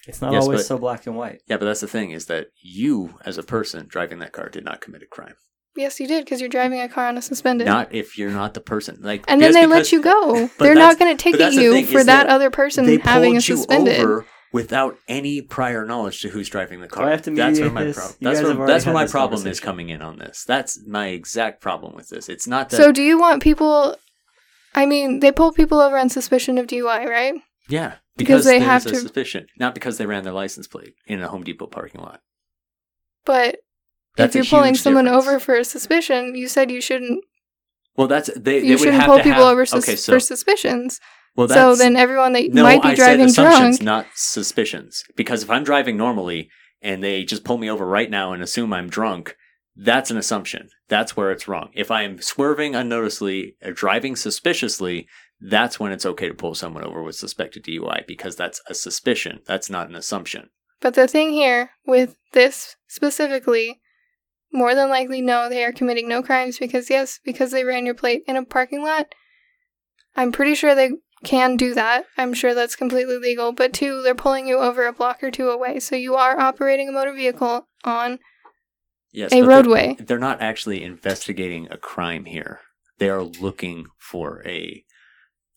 It's 0.07 0.21
not 0.21 0.33
Yes, 0.33 0.43
always 0.43 0.61
but- 0.61 0.67
so 0.67 0.79
black 0.79 1.07
and 1.07 1.17
white. 1.17 1.41
Yeah, 1.49 1.57
but 1.57 1.65
that's 1.65 1.81
the 1.81 1.89
thing 1.89 2.11
is 2.13 2.27
that 2.27 2.49
you, 2.63 3.19
as 3.25 3.39
a 3.39 3.43
person 3.43 3.87
driving 3.89 4.19
that 4.21 4.33
car, 4.33 4.49
did 4.49 4.65
not 4.65 4.81
commit 4.81 5.03
a 5.03 5.07
crime. 5.07 5.35
Yes, 5.77 6.01
you 6.01 6.07
did 6.07 6.25
because 6.25 6.41
you're 6.41 6.49
driving 6.49 6.81
a 6.81 6.89
car 6.89 7.07
on 7.07 7.19
a 7.19 7.23
suspended. 7.23 7.67
Not 7.67 7.95
if 7.95 8.17
you're 8.17 8.31
not 8.31 8.55
the 8.55 8.61
person. 8.61 8.99
Like, 9.01 9.25
and 9.29 9.41
then 9.41 9.53
just 9.53 9.61
they 9.61 9.67
let 9.67 9.93
you 9.93 10.01
go. 10.03 10.49
They're 10.59 10.75
not 10.75 10.99
going 10.99 11.17
to 11.17 11.23
ticket 11.23 11.53
you 11.53 11.73
thing, 11.73 11.87
for 11.87 12.03
that, 12.05 12.25
that 12.25 12.27
other 12.29 12.51
person 12.51 12.87
They 12.87 12.99
having 12.99 13.33
a 13.33 13.35
pulled 13.35 13.49
you 13.49 13.57
suspended. 13.57 14.01
over 14.01 14.27
without 14.53 14.97
any 15.07 15.43
prior 15.43 15.85
knowledge 15.85 16.23
to 16.23 16.29
who's 16.31 16.49
driving 16.49 16.81
the 16.81 16.89
car. 16.89 17.05
Do 17.05 17.09
I 17.09 17.11
have 17.13 17.23
to 17.23 17.31
that's 17.33 17.61
where 17.61 17.71
my 17.71 17.85
this? 17.85 17.97
problem. 17.97 18.17
That's 18.21 18.43
where, 18.43 18.67
that's 18.67 18.87
where 18.87 18.95
my 18.95 19.07
problem 19.07 19.47
is 19.47 19.61
coming 19.61 19.91
in 19.91 20.01
on 20.01 20.19
this. 20.19 20.45
That's 20.45 20.81
my 20.87 21.09
exact 21.09 21.61
problem 21.61 21.95
with 21.95 22.09
this. 22.09 22.29
It's 22.29 22.47
not 22.47 22.71
that. 22.71 22.77
So, 22.77 22.91
do 22.91 23.03
you 23.03 23.19
want 23.19 23.43
people? 23.43 23.97
I 24.75 24.87
mean, 24.87 25.21
they 25.21 25.33
pull 25.33 25.53
people 25.53 25.81
over 25.81 25.99
on 25.99 26.09
suspicion 26.09 26.59
of 26.59 26.67
DUI, 26.67 27.07
right? 27.07 27.35
yeah, 27.69 27.97
because 28.17 28.45
because, 28.45 28.45
they 28.47 28.61
have 28.61 28.87
a 28.87 28.91
to- 28.91 28.97
suspicion, 28.97 29.47
not 29.59 29.75
because 29.75 29.99
they 29.99 30.07
ran 30.07 30.25
their 30.25 30.33
license 30.33 30.67
plate 30.67 30.95
in 31.07 31.21
a 31.21 31.29
Home 31.29 31.45
Depot 31.45 31.67
parking 31.67 32.01
lot. 32.01 32.21
But 33.25 33.57
That's 34.17 34.35
if 34.35 34.51
you're 34.51 34.59
pulling 34.59 34.75
someone 34.75 35.05
difference. 35.05 35.27
over 35.27 35.39
for 35.41 35.55
a 35.57 35.65
suspicion, 35.65 36.35
you 36.35 36.49
said 36.49 36.71
you 36.71 36.81
shouldn't. 36.81 37.23
Well, 37.97 38.09
that's 38.09 38.29
they. 38.35 38.61
they 38.61 38.67
You 38.67 38.73
would 38.73 38.79
shouldn't 38.81 38.97
have 38.97 39.07
pull 39.07 39.17
people 39.19 39.33
have- 39.45 39.53
over 39.53 39.67
sus- 39.67 39.85
okay, 39.85 39.97
so 39.97 40.13
for 40.15 40.21
suspicions. 40.21 41.01
well, 41.37 41.49
So 41.49 41.77
then 41.77 41.97
everyone 41.97 42.33
that 42.35 42.53
no, 42.53 42.63
might 42.63 42.83
be 42.83 42.89
I 42.91 42.95
driving 42.95 43.29
said 43.29 43.47
assumptions, 43.47 43.79
drunk. 43.79 43.83
not 43.85 44.07
suspicions. 44.15 45.05
Because 45.17 45.43
if 45.43 45.51
I'm 45.51 45.65
driving 45.65 45.97
normally 45.97 46.51
and 46.83 47.03
they 47.03 47.25
just 47.25 47.45
pull 47.45 47.59
me 47.59 47.71
over 47.71 47.87
right 47.87 48.11
now 48.11 48.33
and 48.33 48.43
assume 48.43 48.73
I'm 48.73 48.89
drunk, 48.89 49.37
that's 49.77 50.11
an 50.11 50.17
assumption. 50.17 50.69
That's 50.89 51.17
where 51.17 51.31
it's 51.31 51.49
wrong. 51.49 51.71
If 51.75 51.91
I 51.91 52.03
am 52.03 52.21
swerving 52.21 52.75
unnoticeably 52.75 53.57
or 53.63 53.73
driving 53.73 54.17
suspiciously, 54.17 55.07
that's 55.41 55.79
when 55.81 55.93
it's 55.93 56.07
okay 56.07 56.29
to 56.29 56.35
pull 56.35 56.55
someone 56.55 56.85
over 56.85 57.03
with 57.03 57.17
suspected 57.17 57.65
DUI 57.65 58.07
because 58.07 58.37
that's 58.37 58.61
a 58.69 58.75
suspicion. 58.75 59.41
That's 59.47 59.69
not 59.69 59.89
an 59.89 59.95
assumption. 59.95 60.49
But 60.81 60.95
the 60.95 61.07
thing 61.09 61.33
here 61.33 61.71
with 61.87 62.17
this 62.33 62.77
specifically, 62.89 63.81
more 64.53 64.75
than 64.75 64.89
likely, 64.89 65.21
no, 65.21 65.49
they 65.49 65.65
are 65.65 65.73
committing 65.73 66.09
no 66.09 66.23
crimes 66.23 66.59
because, 66.59 66.89
yes, 66.91 67.21
because 67.25 67.51
they 67.51 67.65
ran 67.65 67.85
your 67.87 67.95
plate 67.95 68.23
in 68.27 68.37
a 68.37 68.45
parking 68.45 68.83
lot. 68.83 69.15
I'm 70.15 70.33
pretty 70.33 70.55
sure 70.55 70.75
they 70.75 70.93
can 71.25 71.57
do 71.57 71.75
that. 71.75 72.05
I'm 72.17 72.33
sure 72.33 72.55
that's 72.55 72.77
completely 72.77 73.19
legal. 73.19 73.53
But 73.53 73.73
two, 73.73 74.03
they're 74.03 74.15
pulling 74.15 74.47
you 74.47 74.59
over 74.59 74.87
a 74.87 74.93
block 74.93 75.23
or 75.23 75.31
two 75.31 75.51
away. 75.51 75.81
So 75.81 75.97
you 75.97 76.15
are 76.15 76.39
operating 76.39 76.89
a 76.89 76.93
motor 76.93 77.13
vehicle 77.13 77.67
on 77.85 78.19
Yes, 79.13 79.33
a 79.33 79.41
but 79.41 79.47
they're- 79.47 79.57
roadway. 79.57 79.97
They're 79.99 80.19
not 80.19 80.41
actually 80.41 80.83
investigating 80.83 81.69
a 81.71 81.77
crime 81.77 82.25
here. 82.27 82.61
They 82.99 83.11
are 83.11 83.23
looking 83.23 83.87
for 83.99 84.43
a 84.47 84.85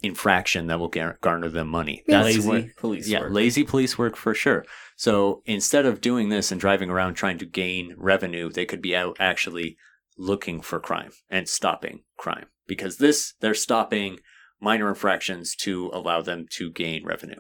infraction 0.02 0.68
that 0.68 0.80
will 0.80 0.88
gar- 0.88 1.18
garner 1.22 1.50
them 1.50 1.68
money. 1.68 2.04
That's 2.08 2.26
Lazy 2.26 2.48
what 2.48 2.76
police 2.78 3.08
yeah, 3.08 3.22
work. 3.22 3.32
lazy 3.34 3.64
police 3.64 3.98
work 3.98 4.16
for 4.16 4.34
sure. 4.34 4.66
So 5.00 5.44
instead 5.46 5.86
of 5.86 6.02
doing 6.02 6.28
this 6.28 6.52
and 6.52 6.60
driving 6.60 6.90
around 6.90 7.14
trying 7.14 7.38
to 7.38 7.46
gain 7.46 7.96
revenue, 7.98 8.50
they 8.52 8.66
could 8.66 8.82
be 8.82 8.94
out 8.94 9.16
actually 9.18 9.78
looking 10.18 10.60
for 10.60 10.78
crime 10.78 11.12
and 11.30 11.48
stopping 11.48 12.04
crime 12.18 12.48
because 12.68 12.98
this 12.98 13.34
they're 13.40 13.54
stopping 13.54 14.20
minor 14.60 14.90
infractions 14.90 15.56
to 15.62 15.90
allow 15.94 16.22
them 16.22 16.48
to 16.50 16.70
gain 16.70 17.06
revenue. 17.06 17.40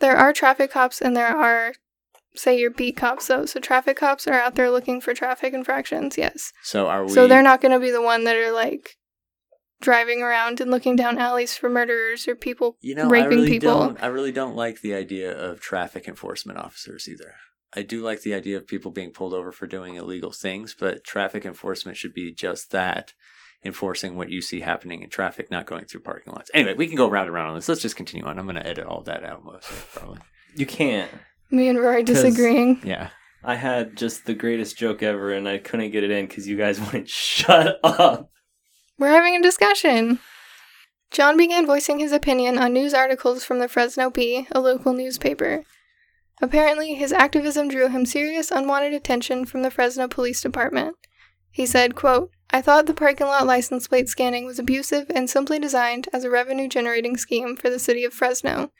There 0.00 0.16
are 0.16 0.32
traffic 0.32 0.72
cops 0.72 1.00
and 1.00 1.16
there 1.16 1.28
are, 1.28 1.74
say, 2.34 2.58
your 2.58 2.72
beat 2.72 2.96
cops, 2.96 3.28
though. 3.28 3.46
So 3.46 3.60
traffic 3.60 3.98
cops 3.98 4.26
are 4.26 4.34
out 4.34 4.56
there 4.56 4.68
looking 4.68 5.00
for 5.00 5.14
traffic 5.14 5.54
infractions, 5.54 6.18
yes. 6.18 6.52
So 6.64 6.88
are 6.88 7.04
we? 7.04 7.10
So 7.10 7.28
they're 7.28 7.40
not 7.40 7.60
going 7.60 7.70
to 7.70 7.78
be 7.78 7.92
the 7.92 8.02
one 8.02 8.24
that 8.24 8.34
are 8.34 8.50
like 8.50 8.96
driving 9.80 10.22
around 10.22 10.60
and 10.60 10.70
looking 10.70 10.96
down 10.96 11.18
alleys 11.18 11.56
for 11.56 11.68
murderers 11.68 12.26
or 12.26 12.34
people 12.34 12.76
You 12.80 12.94
know, 12.94 13.04
I 13.06 13.10
raping 13.10 13.28
really 13.38 13.48
people. 13.48 13.78
don't. 13.78 14.02
I 14.02 14.06
really 14.06 14.32
don't 14.32 14.56
like 14.56 14.80
the 14.80 14.94
idea 14.94 15.36
of 15.36 15.60
traffic 15.60 16.08
enforcement 16.08 16.58
officers 16.58 17.08
either. 17.08 17.34
I 17.74 17.82
do 17.82 18.02
like 18.02 18.22
the 18.22 18.32
idea 18.34 18.56
of 18.56 18.66
people 18.66 18.90
being 18.90 19.10
pulled 19.10 19.34
over 19.34 19.52
for 19.52 19.66
doing 19.66 19.96
illegal 19.96 20.32
things, 20.32 20.74
but 20.78 21.04
traffic 21.04 21.44
enforcement 21.44 21.96
should 21.98 22.14
be 22.14 22.32
just 22.32 22.70
that 22.70 23.12
enforcing 23.64 24.16
what 24.16 24.30
you 24.30 24.40
see 24.40 24.60
happening 24.60 25.02
in 25.02 25.10
traffic, 25.10 25.50
not 25.50 25.66
going 25.66 25.84
through 25.84 26.00
parking 26.00 26.32
lots. 26.32 26.50
Anyway, 26.54 26.74
we 26.74 26.86
can 26.86 26.96
go 26.96 27.08
round 27.10 27.26
and 27.26 27.34
round 27.34 27.48
on 27.50 27.54
this. 27.56 27.68
Let's 27.68 27.82
just 27.82 27.96
continue 27.96 28.24
on. 28.26 28.38
I'm 28.38 28.46
going 28.46 28.56
to 28.56 28.66
edit 28.66 28.86
all 28.86 29.02
that 29.02 29.24
out 29.24 29.44
mostly, 29.44 29.76
probably. 29.92 30.20
You 30.54 30.66
can't. 30.66 31.10
Me 31.50 31.68
and 31.68 31.78
Rory 31.78 32.02
disagreeing. 32.02 32.80
Yeah. 32.84 33.10
I 33.44 33.56
had 33.56 33.96
just 33.96 34.24
the 34.26 34.34
greatest 34.34 34.76
joke 34.78 35.02
ever, 35.02 35.32
and 35.32 35.48
I 35.48 35.58
couldn't 35.58 35.90
get 35.90 36.02
it 36.04 36.10
in 36.10 36.26
because 36.26 36.48
you 36.48 36.56
guys 36.56 36.80
wouldn't 36.84 37.08
shut 37.08 37.78
up. 37.84 38.30
We're 38.98 39.08
having 39.08 39.36
a 39.36 39.42
discussion. 39.42 40.20
John 41.10 41.36
began 41.36 41.66
voicing 41.66 41.98
his 41.98 42.12
opinion 42.12 42.56
on 42.56 42.72
news 42.72 42.94
articles 42.94 43.44
from 43.44 43.58
the 43.58 43.68
Fresno 43.68 44.08
Bee, 44.08 44.48
a 44.52 44.60
local 44.60 44.94
newspaper. 44.94 45.64
Apparently, 46.40 46.94
his 46.94 47.12
activism 47.12 47.68
drew 47.68 47.88
him 47.88 48.06
serious 48.06 48.50
unwanted 48.50 48.94
attention 48.94 49.44
from 49.44 49.62
the 49.62 49.70
Fresno 49.70 50.08
Police 50.08 50.40
Department. 50.40 50.96
He 51.50 51.66
said, 51.66 51.94
quote, 51.94 52.30
I 52.50 52.62
thought 52.62 52.86
the 52.86 52.94
parking 52.94 53.26
lot 53.26 53.46
license 53.46 53.88
plate 53.88 54.08
scanning 54.08 54.46
was 54.46 54.58
abusive 54.58 55.10
and 55.14 55.28
simply 55.28 55.58
designed 55.58 56.08
as 56.12 56.24
a 56.24 56.30
revenue 56.30 56.68
generating 56.68 57.16
scheme 57.16 57.56
for 57.56 57.68
the 57.68 57.78
city 57.78 58.04
of 58.04 58.14
Fresno. 58.14 58.70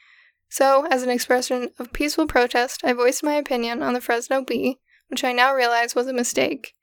So, 0.48 0.86
as 0.86 1.02
an 1.02 1.10
expression 1.10 1.70
of 1.78 1.92
peaceful 1.92 2.26
protest, 2.26 2.82
I 2.84 2.92
voiced 2.92 3.22
my 3.22 3.34
opinion 3.34 3.82
on 3.82 3.92
the 3.92 4.00
Fresno 4.00 4.42
Bee, 4.42 4.78
which 5.08 5.24
I 5.24 5.32
now 5.32 5.54
realize 5.54 5.94
was 5.94 6.06
a 6.06 6.12
mistake. 6.12 6.75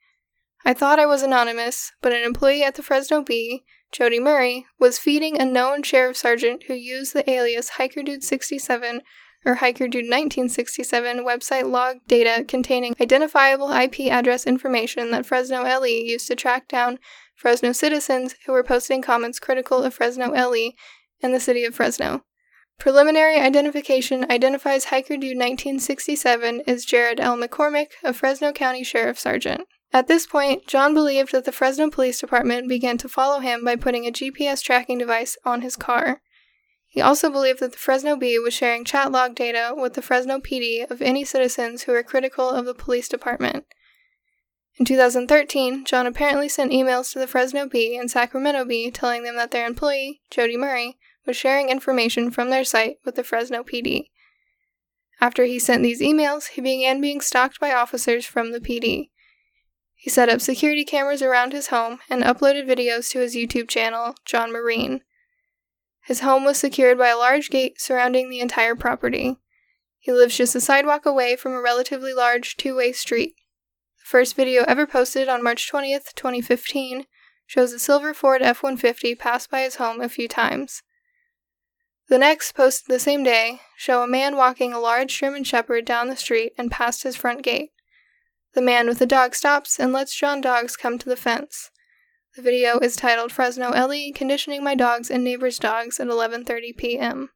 I 0.66 0.72
thought 0.72 0.98
I 0.98 1.04
was 1.04 1.22
anonymous, 1.22 1.92
but 2.00 2.12
an 2.12 2.22
employee 2.22 2.62
at 2.62 2.74
the 2.76 2.82
Fresno 2.82 3.22
Bee, 3.22 3.64
Jody 3.92 4.18
Murray, 4.18 4.66
was 4.78 4.98
feeding 4.98 5.38
a 5.38 5.44
known 5.44 5.82
sheriff 5.82 6.16
sergeant 6.16 6.64
who 6.64 6.74
used 6.74 7.12
the 7.12 7.28
alias 7.28 7.72
HikerDude67 7.72 9.00
or 9.44 9.56
HikerDude1967 9.56 11.20
website 11.20 11.70
log 11.70 11.98
data 12.06 12.44
containing 12.44 12.94
identifiable 12.98 13.70
IP 13.72 14.10
address 14.10 14.46
information 14.46 15.10
that 15.10 15.26
Fresno 15.26 15.64
LE 15.64 15.86
used 15.86 16.28
to 16.28 16.34
track 16.34 16.66
down 16.66 16.98
Fresno 17.34 17.72
citizens 17.72 18.34
who 18.46 18.52
were 18.52 18.64
posting 18.64 19.02
comments 19.02 19.38
critical 19.38 19.82
of 19.82 19.92
Fresno 19.92 20.30
LE 20.30 20.70
and 21.22 21.34
the 21.34 21.40
city 21.40 21.64
of 21.64 21.74
Fresno. 21.74 22.22
Preliminary 22.78 23.38
identification 23.38 24.26
identifies 24.30 24.86
Hiker 24.86 25.16
Dude 25.16 25.36
1967 25.36 26.62
as 26.66 26.86
Jared 26.86 27.20
L. 27.20 27.36
McCormick, 27.36 27.88
a 28.02 28.14
Fresno 28.14 28.50
County 28.50 28.82
Sheriff 28.82 29.18
Sergeant. 29.18 29.66
At 29.94 30.08
this 30.08 30.26
point, 30.26 30.66
John 30.66 30.92
believed 30.92 31.30
that 31.30 31.44
the 31.44 31.52
Fresno 31.52 31.88
Police 31.88 32.18
Department 32.18 32.68
began 32.68 32.98
to 32.98 33.08
follow 33.08 33.38
him 33.38 33.64
by 33.64 33.76
putting 33.76 34.04
a 34.04 34.10
GPS 34.10 34.60
tracking 34.60 34.98
device 34.98 35.36
on 35.44 35.60
his 35.60 35.76
car. 35.76 36.20
He 36.88 37.00
also 37.00 37.30
believed 37.30 37.60
that 37.60 37.70
the 37.70 37.78
Fresno 37.78 38.16
Bee 38.16 38.36
was 38.40 38.52
sharing 38.52 38.84
chat 38.84 39.12
log 39.12 39.36
data 39.36 39.72
with 39.76 39.94
the 39.94 40.02
Fresno 40.02 40.40
PD 40.40 40.84
of 40.90 41.00
any 41.00 41.24
citizens 41.24 41.84
who 41.84 41.92
were 41.92 42.02
critical 42.02 42.50
of 42.50 42.66
the 42.66 42.74
police 42.74 43.08
department. 43.08 43.66
In 44.80 44.84
2013, 44.84 45.84
John 45.84 46.08
apparently 46.08 46.48
sent 46.48 46.72
emails 46.72 47.12
to 47.12 47.20
the 47.20 47.28
Fresno 47.28 47.68
Bee 47.68 47.96
and 47.96 48.10
Sacramento 48.10 48.64
Bee 48.64 48.90
telling 48.90 49.22
them 49.22 49.36
that 49.36 49.52
their 49.52 49.64
employee, 49.64 50.22
Jody 50.28 50.56
Murray, 50.56 50.98
was 51.24 51.36
sharing 51.36 51.68
information 51.68 52.32
from 52.32 52.50
their 52.50 52.64
site 52.64 52.96
with 53.04 53.14
the 53.14 53.22
Fresno 53.22 53.62
PD. 53.62 54.06
After 55.20 55.44
he 55.44 55.60
sent 55.60 55.84
these 55.84 56.02
emails, 56.02 56.48
he 56.48 56.60
began 56.60 57.00
being 57.00 57.20
stalked 57.20 57.60
by 57.60 57.72
officers 57.72 58.26
from 58.26 58.50
the 58.50 58.58
PD. 58.58 59.10
He 60.04 60.10
set 60.10 60.28
up 60.28 60.42
security 60.42 60.84
cameras 60.84 61.22
around 61.22 61.54
his 61.54 61.68
home 61.68 61.98
and 62.10 62.22
uploaded 62.22 62.66
videos 62.66 63.10
to 63.12 63.20
his 63.20 63.34
YouTube 63.34 63.70
channel, 63.70 64.14
John 64.26 64.52
Marine. 64.52 65.00
His 66.02 66.20
home 66.20 66.44
was 66.44 66.58
secured 66.58 66.98
by 66.98 67.08
a 67.08 67.16
large 67.16 67.48
gate 67.48 67.80
surrounding 67.80 68.28
the 68.28 68.40
entire 68.40 68.74
property. 68.74 69.38
He 69.98 70.12
lives 70.12 70.36
just 70.36 70.54
a 70.54 70.60
sidewalk 70.60 71.06
away 71.06 71.36
from 71.36 71.54
a 71.54 71.62
relatively 71.62 72.12
large 72.12 72.58
two 72.58 72.76
way 72.76 72.92
street. 72.92 73.32
The 73.98 74.04
first 74.04 74.36
video 74.36 74.64
ever 74.68 74.86
posted 74.86 75.30
on 75.30 75.42
March 75.42 75.72
20th, 75.72 76.12
2015, 76.14 77.06
shows 77.46 77.72
a 77.72 77.78
silver 77.78 78.12
Ford 78.12 78.42
F 78.42 78.62
150 78.62 79.14
pass 79.14 79.46
by 79.46 79.62
his 79.62 79.76
home 79.76 80.02
a 80.02 80.10
few 80.10 80.28
times. 80.28 80.82
The 82.10 82.18
next, 82.18 82.52
posted 82.52 82.92
the 82.92 83.00
same 83.00 83.22
day, 83.22 83.62
show 83.78 84.02
a 84.02 84.06
man 84.06 84.36
walking 84.36 84.74
a 84.74 84.80
large 84.80 85.18
German 85.18 85.44
Shepherd 85.44 85.86
down 85.86 86.08
the 86.08 86.14
street 86.16 86.52
and 86.58 86.70
past 86.70 87.04
his 87.04 87.16
front 87.16 87.42
gate. 87.42 87.70
The 88.54 88.62
man 88.62 88.86
with 88.86 89.00
the 89.00 89.06
dog 89.06 89.34
stops 89.34 89.80
and 89.80 89.92
lets 89.92 90.14
John 90.14 90.40
dogs 90.40 90.76
come 90.76 90.96
to 90.98 91.08
the 91.08 91.16
fence. 91.16 91.70
The 92.36 92.42
video 92.42 92.78
is 92.78 92.96
titled 92.96 93.32
Fresno 93.32 93.70
LE 93.70 94.12
conditioning 94.14 94.62
my 94.62 94.74
dogs 94.74 95.10
and 95.10 95.22
neighbors' 95.22 95.58
dogs 95.58 95.98
at 96.00 96.08
11:30 96.08 96.76
p.m. 96.76 97.30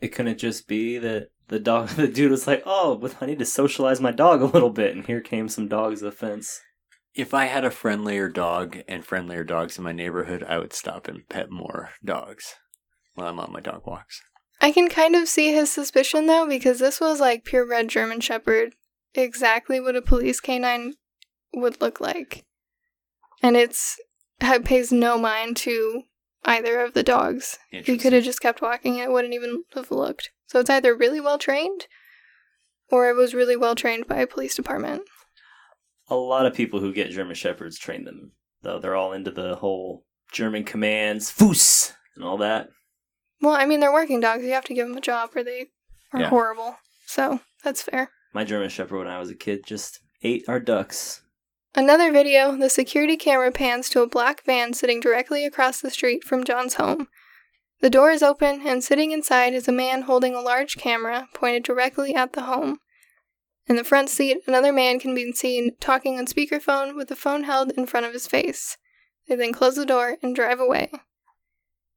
It 0.00 0.08
couldn't 0.08 0.38
just 0.38 0.66
be 0.66 0.98
that 0.98 1.28
the 1.48 1.58
dog, 1.58 1.88
the 1.96 2.08
dude 2.08 2.30
was 2.30 2.46
like, 2.46 2.62
"Oh, 2.64 2.96
but 2.96 3.16
I 3.22 3.26
need 3.26 3.38
to 3.38 3.46
socialize 3.46 4.00
my 4.00 4.12
dog 4.12 4.42
a 4.42 4.46
little 4.46 4.70
bit," 4.70 4.94
and 4.94 5.06
here 5.06 5.20
came 5.20 5.48
some 5.48 5.68
dogs 5.68 6.00
to 6.00 6.06
the 6.06 6.12
fence. 6.12 6.60
If 7.14 7.34
I 7.34 7.46
had 7.46 7.64
a 7.64 7.70
friendlier 7.70 8.28
dog 8.28 8.78
and 8.86 9.04
friendlier 9.04 9.42
dogs 9.42 9.76
in 9.76 9.84
my 9.84 9.92
neighborhood, 9.92 10.44
I 10.44 10.58
would 10.58 10.72
stop 10.72 11.08
and 11.08 11.28
pet 11.28 11.50
more 11.50 11.90
dogs 12.04 12.54
while 13.14 13.26
I'm 13.26 13.40
on 13.40 13.52
my 13.52 13.60
dog 13.60 13.86
walks. 13.86 14.22
I 14.60 14.70
can 14.70 14.88
kind 14.88 15.16
of 15.16 15.28
see 15.28 15.52
his 15.52 15.72
suspicion 15.72 16.26
though 16.26 16.46
because 16.46 16.78
this 16.78 17.00
was 17.00 17.20
like 17.20 17.44
purebred 17.44 17.88
German 17.88 18.20
shepherd, 18.20 18.74
exactly 19.14 19.80
what 19.80 19.96
a 19.96 20.02
police 20.02 20.40
canine 20.40 20.94
would 21.54 21.80
look 21.80 22.00
like. 22.00 22.44
And 23.42 23.56
it's 23.56 23.98
it 24.40 24.64
pays 24.64 24.92
no 24.92 25.18
mind 25.18 25.56
to 25.58 26.02
either 26.44 26.80
of 26.80 26.94
the 26.94 27.02
dogs. 27.02 27.58
He 27.70 27.98
could 27.98 28.12
have 28.12 28.24
just 28.24 28.40
kept 28.40 28.62
walking 28.62 28.94
and 29.00 29.10
it 29.10 29.12
wouldn't 29.12 29.34
even 29.34 29.64
have 29.74 29.90
looked. 29.90 30.30
So 30.46 30.60
it's 30.60 30.70
either 30.70 30.94
really 30.94 31.20
well 31.20 31.38
trained 31.38 31.86
or 32.90 33.08
it 33.08 33.14
was 33.16 33.34
really 33.34 33.56
well 33.56 33.74
trained 33.74 34.06
by 34.06 34.16
a 34.16 34.26
police 34.26 34.54
department. 34.56 35.02
A 36.08 36.16
lot 36.16 36.46
of 36.46 36.54
people 36.54 36.80
who 36.80 36.92
get 36.92 37.10
German 37.10 37.36
Shepherds 37.36 37.78
train 37.78 38.04
them, 38.04 38.32
though. 38.62 38.80
They're 38.80 38.96
all 38.96 39.12
into 39.12 39.30
the 39.30 39.56
whole 39.56 40.04
German 40.32 40.64
commands, 40.64 41.30
Fuss, 41.30 41.92
and 42.16 42.24
all 42.24 42.36
that. 42.38 42.68
Well, 43.40 43.54
I 43.54 43.64
mean, 43.64 43.78
they're 43.80 43.92
working 43.92 44.18
dogs. 44.20 44.42
You 44.42 44.50
have 44.52 44.64
to 44.64 44.74
give 44.74 44.88
them 44.88 44.96
a 44.96 45.00
job 45.00 45.30
or 45.36 45.44
they 45.44 45.66
are 46.12 46.20
Yeah. 46.20 46.28
horrible. 46.30 46.76
So 47.06 47.40
that's 47.62 47.82
fair. 47.82 48.10
My 48.32 48.44
German 48.44 48.68
Shepherd, 48.68 48.98
when 48.98 49.08
I 49.08 49.18
was 49.18 49.30
a 49.30 49.34
kid, 49.34 49.64
just 49.66 50.00
ate 50.22 50.44
our 50.48 50.60
ducks. 50.60 51.22
Another 51.74 52.12
video, 52.12 52.56
the 52.56 52.70
security 52.70 53.16
camera 53.16 53.50
pans 53.50 53.88
to 53.90 54.02
a 54.02 54.08
black 54.08 54.44
van 54.44 54.72
sitting 54.72 55.00
directly 55.00 55.44
across 55.44 55.80
the 55.80 55.90
street 55.90 56.24
from 56.24 56.44
John's 56.44 56.74
home. 56.74 57.08
The 57.80 57.90
door 57.90 58.10
is 58.10 58.22
open, 58.22 58.66
and 58.66 58.84
sitting 58.84 59.10
inside 59.10 59.54
is 59.54 59.66
a 59.66 59.72
man 59.72 60.02
holding 60.02 60.34
a 60.34 60.40
large 60.40 60.76
camera 60.76 61.28
pointed 61.32 61.64
directly 61.64 62.14
at 62.14 62.34
the 62.34 62.42
home. 62.42 62.78
In 63.66 63.76
the 63.76 63.84
front 63.84 64.10
seat, 64.10 64.38
another 64.46 64.72
man 64.72 64.98
can 65.00 65.14
be 65.14 65.32
seen 65.32 65.76
talking 65.80 66.18
on 66.18 66.26
speakerphone 66.26 66.94
with 66.94 67.08
the 67.08 67.16
phone 67.16 67.44
held 67.44 67.70
in 67.72 67.86
front 67.86 68.04
of 68.06 68.12
his 68.12 68.26
face. 68.26 68.76
They 69.28 69.36
then 69.36 69.52
close 69.52 69.76
the 69.76 69.86
door 69.86 70.16
and 70.22 70.34
drive 70.34 70.60
away. 70.60 70.90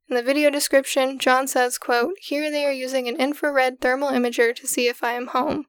In 0.07 0.15
the 0.15 0.23
video 0.23 0.49
description, 0.49 1.17
John 1.17 1.47
says, 1.47 1.77
quote, 1.77 2.13
Here 2.21 2.51
they 2.51 2.65
are 2.65 2.71
using 2.71 3.07
an 3.07 3.15
infrared 3.17 3.81
thermal 3.81 4.09
imager 4.09 4.55
to 4.55 4.67
see 4.67 4.87
if 4.87 5.03
I 5.03 5.13
am 5.13 5.27
home. 5.27 5.65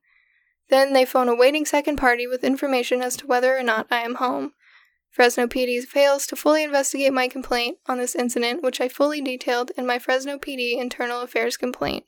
Then 0.70 0.92
they 0.92 1.04
phone 1.04 1.28
a 1.28 1.34
waiting 1.34 1.66
second 1.66 1.96
party 1.96 2.26
with 2.26 2.44
information 2.44 3.02
as 3.02 3.16
to 3.16 3.26
whether 3.26 3.56
or 3.56 3.62
not 3.62 3.86
I 3.90 4.00
am 4.00 4.16
home. 4.16 4.52
Fresno 5.10 5.46
PD 5.46 5.80
fails 5.84 6.26
to 6.26 6.36
fully 6.36 6.64
investigate 6.64 7.12
my 7.12 7.28
complaint 7.28 7.78
on 7.86 7.98
this 7.98 8.16
incident, 8.16 8.62
which 8.62 8.80
I 8.80 8.88
fully 8.88 9.20
detailed 9.20 9.70
in 9.76 9.86
my 9.86 9.98
Fresno 9.98 10.38
PD 10.38 10.80
internal 10.80 11.20
affairs 11.20 11.56
complaint. 11.56 12.04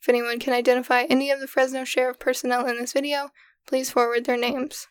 If 0.00 0.08
anyone 0.08 0.38
can 0.38 0.54
identify 0.54 1.02
any 1.02 1.30
of 1.30 1.40
the 1.40 1.48
Fresno 1.48 1.84
Sheriff 1.84 2.18
personnel 2.18 2.66
in 2.66 2.78
this 2.78 2.92
video, 2.92 3.30
please 3.66 3.90
forward 3.90 4.24
their 4.24 4.38
names. 4.38 4.86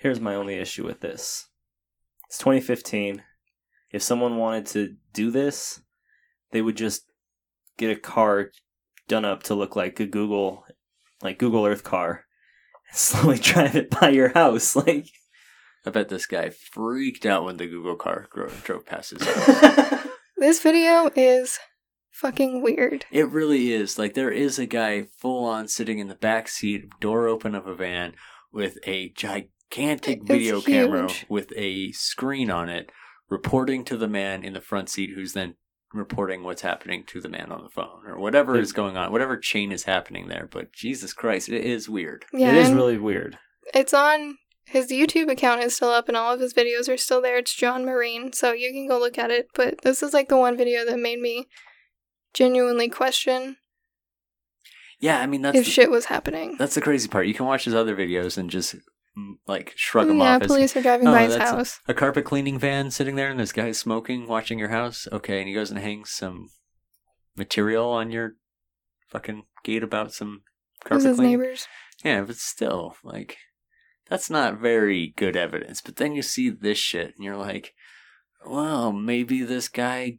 Here's 0.00 0.20
my 0.20 0.34
only 0.34 0.54
issue 0.54 0.86
with 0.86 1.00
this. 1.00 1.48
It's 2.28 2.38
2015. 2.38 3.22
If 3.92 4.02
someone 4.02 4.36
wanted 4.36 4.66
to 4.66 4.96
do 5.12 5.30
this, 5.30 5.82
they 6.50 6.62
would 6.62 6.76
just 6.76 7.04
get 7.76 7.90
a 7.90 8.00
car 8.00 8.50
done 9.06 9.24
up 9.24 9.42
to 9.44 9.54
look 9.54 9.76
like 9.76 10.00
a 10.00 10.06
Google, 10.06 10.63
like 11.22 11.38
Google 11.38 11.66
Earth 11.66 11.84
car, 11.84 12.24
and 12.90 12.96
slowly 12.98 13.38
drive 13.38 13.76
it 13.76 13.90
by 13.90 14.10
your 14.10 14.30
house. 14.30 14.76
Like, 14.76 15.08
I 15.86 15.90
bet 15.90 16.08
this 16.08 16.26
guy 16.26 16.50
freaked 16.50 17.26
out 17.26 17.44
when 17.44 17.58
the 17.58 17.66
Google 17.66 17.96
car 17.96 18.26
drove 18.32 18.86
past 18.86 19.10
his 19.10 19.26
house. 19.26 20.00
This 20.36 20.60
video 20.60 21.08
is 21.14 21.58
fucking 22.10 22.60
weird. 22.60 23.06
it 23.10 23.30
really 23.30 23.72
is. 23.72 23.98
Like, 23.98 24.14
there 24.14 24.30
is 24.30 24.58
a 24.58 24.66
guy 24.66 25.06
full 25.16 25.44
on 25.44 25.68
sitting 25.68 26.00
in 26.00 26.08
the 26.08 26.16
back 26.16 26.48
seat, 26.48 26.86
door 27.00 27.28
open 27.28 27.54
of 27.54 27.66
a 27.66 27.74
van, 27.74 28.14
with 28.52 28.76
a 28.84 29.10
gigantic 29.10 30.20
It's 30.20 30.26
video 30.26 30.60
camera 30.60 31.08
with 31.28 31.52
a 31.56 31.92
screen 31.92 32.50
on 32.50 32.68
it, 32.68 32.90
reporting 33.30 33.84
to 33.84 33.96
the 33.96 34.08
man 34.08 34.44
in 34.44 34.52
the 34.52 34.60
front 34.60 34.90
seat, 34.90 35.10
who's 35.14 35.32
then 35.32 35.54
reporting 35.94 36.42
what's 36.42 36.62
happening 36.62 37.04
to 37.06 37.20
the 37.20 37.28
man 37.28 37.50
on 37.52 37.62
the 37.62 37.68
phone, 37.70 38.00
or 38.06 38.18
whatever 38.18 38.58
is 38.58 38.72
going 38.72 38.96
on, 38.96 39.12
whatever 39.12 39.36
chain 39.36 39.72
is 39.72 39.84
happening 39.84 40.28
there. 40.28 40.48
But 40.50 40.72
Jesus 40.72 41.12
Christ, 41.12 41.48
it 41.48 41.64
is 41.64 41.88
weird. 41.88 42.24
Yeah, 42.32 42.50
it 42.50 42.56
is 42.56 42.72
really 42.72 42.98
weird. 42.98 43.38
it's 43.72 43.94
on 43.94 44.38
his 44.66 44.88
YouTube 44.90 45.30
account 45.30 45.62
is 45.62 45.76
still 45.76 45.90
up 45.90 46.08
and 46.08 46.16
all 46.16 46.32
of 46.34 46.40
his 46.40 46.54
videos 46.54 46.88
are 46.88 46.96
still 46.96 47.20
there. 47.22 47.36
It's 47.38 47.54
John 47.54 47.84
Marine, 47.84 48.32
so 48.32 48.52
you 48.52 48.72
can 48.72 48.88
go 48.88 48.98
look 48.98 49.18
at 49.18 49.30
it. 49.30 49.48
But 49.54 49.82
this 49.82 50.02
is 50.02 50.12
like 50.14 50.28
the 50.28 50.36
one 50.38 50.56
video 50.56 50.84
that 50.86 50.98
made 50.98 51.20
me 51.20 51.46
genuinely 52.32 52.88
question 52.88 53.56
Yeah, 55.00 55.20
I 55.20 55.26
mean 55.26 55.42
that's 55.42 55.58
if 55.58 55.64
the- 55.66 55.70
shit 55.70 55.90
was 55.90 56.06
happening. 56.06 56.56
That's 56.58 56.74
the 56.74 56.80
crazy 56.80 57.08
part. 57.08 57.26
You 57.26 57.34
can 57.34 57.46
watch 57.46 57.64
his 57.64 57.74
other 57.74 57.94
videos 57.94 58.36
and 58.38 58.50
just 58.50 58.74
like 59.46 59.72
shrug 59.76 60.08
them 60.08 60.18
yeah, 60.18 60.36
off. 60.36 60.42
as 60.42 60.46
police 60.48 60.76
are 60.76 60.82
driving 60.82 61.06
Oh, 61.08 61.12
by 61.12 61.22
his 61.24 61.36
house. 61.36 61.80
a 61.86 61.94
carpet 61.94 62.24
cleaning 62.24 62.58
van 62.58 62.90
sitting 62.90 63.14
there, 63.16 63.30
and 63.30 63.38
this 63.38 63.52
guy 63.52 63.72
smoking, 63.72 64.26
watching 64.26 64.58
your 64.58 64.70
house. 64.70 65.06
Okay, 65.12 65.38
and 65.38 65.48
he 65.48 65.54
goes 65.54 65.70
and 65.70 65.78
hangs 65.80 66.10
some 66.10 66.48
material 67.36 67.88
on 67.90 68.10
your 68.10 68.36
fucking 69.08 69.44
gate 69.62 69.82
about 69.82 70.12
some 70.12 70.42
Who's 70.84 70.88
carpet 70.88 71.06
his 71.06 71.16
cleaning. 71.16 71.38
neighbors? 71.40 71.66
Yeah, 72.04 72.22
but 72.22 72.36
still, 72.36 72.96
like, 73.04 73.36
that's 74.08 74.28
not 74.28 74.58
very 74.60 75.14
good 75.16 75.36
evidence. 75.36 75.80
But 75.80 75.96
then 75.96 76.12
you 76.14 76.22
see 76.22 76.50
this 76.50 76.78
shit, 76.78 77.14
and 77.14 77.24
you're 77.24 77.36
like, 77.36 77.72
well, 78.46 78.92
maybe 78.92 79.42
this 79.42 79.68
guy 79.68 80.18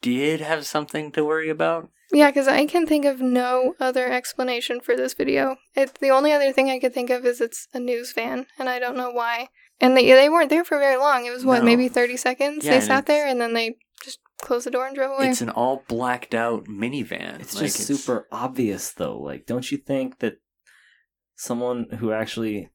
did 0.00 0.40
have 0.40 0.66
something 0.66 1.12
to 1.12 1.24
worry 1.24 1.48
about. 1.48 1.90
Yeah, 2.12 2.30
because 2.30 2.46
I 2.48 2.66
can 2.66 2.86
think 2.86 3.04
of 3.04 3.20
no 3.20 3.74
other 3.80 4.10
explanation 4.10 4.80
for 4.80 4.96
this 4.96 5.14
video. 5.14 5.56
It, 5.74 5.94
the 6.00 6.10
only 6.10 6.32
other 6.32 6.52
thing 6.52 6.68
I 6.70 6.78
could 6.78 6.92
think 6.94 7.10
of 7.10 7.24
is 7.24 7.40
it's 7.40 7.68
a 7.72 7.80
news 7.80 8.12
van, 8.12 8.46
and 8.58 8.68
I 8.68 8.78
don't 8.78 8.96
know 8.96 9.10
why. 9.10 9.48
And 9.80 9.96
they 9.96 10.06
they 10.12 10.28
weren't 10.28 10.50
there 10.50 10.64
for 10.64 10.78
very 10.78 10.96
long. 10.96 11.26
It 11.26 11.30
was 11.30 11.44
what 11.44 11.60
No. 11.60 11.64
maybe 11.64 11.88
thirty 11.88 12.16
seconds. 12.16 12.64
Yeah, 12.64 12.72
they 12.72 12.76
and 12.76 12.84
sat 12.86 13.06
there, 13.06 13.26
and 13.26 13.40
then 13.40 13.54
they 13.54 13.76
just 14.04 14.18
closed 14.40 14.66
the 14.66 14.70
door 14.70 14.86
and 14.86 14.94
drove 14.94 15.16
away. 15.16 15.28
It's 15.30 15.40
an 15.40 15.50
all 15.50 15.84
blacked 15.88 16.34
out 16.34 16.66
minivan. 16.66 17.40
It's 17.40 17.54
Like, 17.54 17.64
just 17.64 17.78
super 17.86 18.28
obvious, 18.30 18.92
though. 18.92 19.18
Like, 19.18 19.46
don't 19.46 19.70
you 19.72 19.78
think 19.78 20.18
that 20.18 20.34
someone 21.34 21.86
who 21.98 22.12
actually 22.12 22.70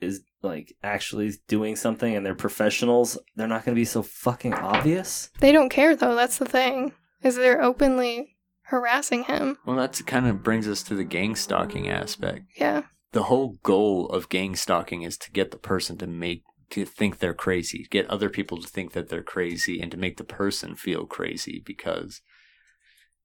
is 0.00 0.20
like 0.42 0.74
actually 0.82 1.32
doing 1.48 1.76
something 1.76 2.14
and 2.14 2.26
they're 2.26 2.34
professionals, 2.34 3.16
they're 3.36 3.46
not 3.48 3.64
going 3.64 3.74
to 3.74 3.80
be 3.80 3.84
so 3.84 4.02
fucking 4.02 4.52
obvious? 4.54 5.30
They 5.40 5.52
don't 5.52 5.70
care 5.70 5.96
though. 5.96 6.14
That's 6.14 6.38
the 6.38 6.44
thing. 6.44 6.92
Is 7.22 7.36
they're 7.36 7.62
openly 7.62 8.33
harassing 8.64 9.24
him. 9.24 9.58
Well, 9.64 9.76
that 9.76 10.00
kind 10.06 10.26
of 10.26 10.42
brings 10.42 10.68
us 10.68 10.82
to 10.84 10.94
the 10.94 11.04
gang 11.04 11.36
stalking 11.36 11.88
aspect. 11.88 12.46
Yeah. 12.56 12.82
The 13.12 13.24
whole 13.24 13.58
goal 13.62 14.08
of 14.08 14.28
gang 14.28 14.56
stalking 14.56 15.02
is 15.02 15.16
to 15.18 15.30
get 15.30 15.50
the 15.50 15.58
person 15.58 15.96
to 15.98 16.06
make 16.06 16.42
to 16.70 16.84
think 16.84 17.18
they're 17.18 17.34
crazy, 17.34 17.86
get 17.90 18.08
other 18.10 18.28
people 18.28 18.60
to 18.60 18.66
think 18.66 18.92
that 18.92 19.08
they're 19.08 19.22
crazy, 19.22 19.80
and 19.80 19.90
to 19.90 19.96
make 19.96 20.16
the 20.16 20.24
person 20.24 20.74
feel 20.74 21.06
crazy 21.06 21.62
because 21.64 22.20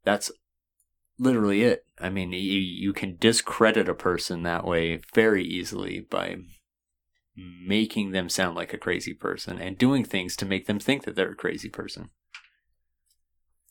that's 0.04 0.32
literally 1.18 1.64
it. 1.64 1.84
I 2.00 2.10
mean, 2.10 2.32
you, 2.32 2.40
you 2.40 2.94
can 2.94 3.18
discredit 3.18 3.90
a 3.90 3.94
person 3.94 4.44
that 4.44 4.66
way 4.66 5.02
very 5.14 5.44
easily 5.44 6.02
by 6.02 6.38
making 7.36 8.12
them 8.12 8.30
sound 8.30 8.56
like 8.56 8.74
a 8.74 8.78
crazy 8.78 9.14
person 9.14 9.60
and 9.60 9.78
doing 9.78 10.04
things 10.04 10.36
to 10.36 10.46
make 10.46 10.68
them 10.68 10.80
think 10.80 11.04
that 11.04 11.16
they're 11.16 11.32
a 11.32 11.36
crazy 11.36 11.70
person. 11.70 12.10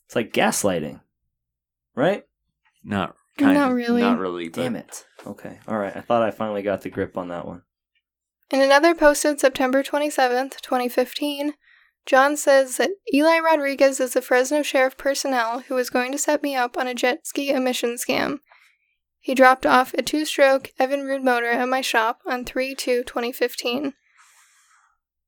It's 0.05 0.15
like 0.15 0.33
gaslighting, 0.33 1.01
right? 1.99 2.23
Not 2.83 3.15
Not 3.39 3.69
of- 3.69 3.75
really. 3.75 4.01
Not 4.01 4.19
really. 4.19 4.49
But 4.49 4.61
Damn 4.63 4.75
it. 4.75 5.05
Okay. 5.27 5.59
All 5.67 5.77
right. 5.77 5.95
I 5.95 6.01
thought 6.01 6.23
I 6.23 6.31
finally 6.31 6.61
got 6.61 6.81
the 6.81 6.89
grip 6.89 7.17
on 7.17 7.27
that 7.27 7.45
one. 7.45 7.63
In 8.51 8.61
another 8.61 8.95
posted 8.95 9.39
September 9.39 9.83
27th, 9.83 10.59
2015, 10.61 11.53
John 12.05 12.35
says 12.35 12.77
that 12.77 12.89
Eli 13.13 13.37
Rodriguez 13.39 13.99
is 13.99 14.13
the 14.13 14.21
Fresno 14.21 14.63
Sheriff 14.63 14.97
personnel 14.97 15.59
who 15.67 15.75
was 15.75 15.91
going 15.91 16.11
to 16.11 16.17
set 16.17 16.41
me 16.41 16.55
up 16.55 16.75
on 16.77 16.87
a 16.87 16.95
jet 16.95 17.27
ski 17.27 17.51
emission 17.51 17.95
scam. 17.95 18.39
He 19.19 19.35
dropped 19.35 19.65
off 19.65 19.93
a 19.93 20.01
two 20.01 20.25
stroke 20.25 20.71
Evinrude 20.79 21.23
motor 21.23 21.47
at 21.51 21.67
my 21.69 21.81
shop 21.81 22.21
on 22.25 22.45
3 22.45 22.73
2 22.73 23.03
2015. 23.03 23.93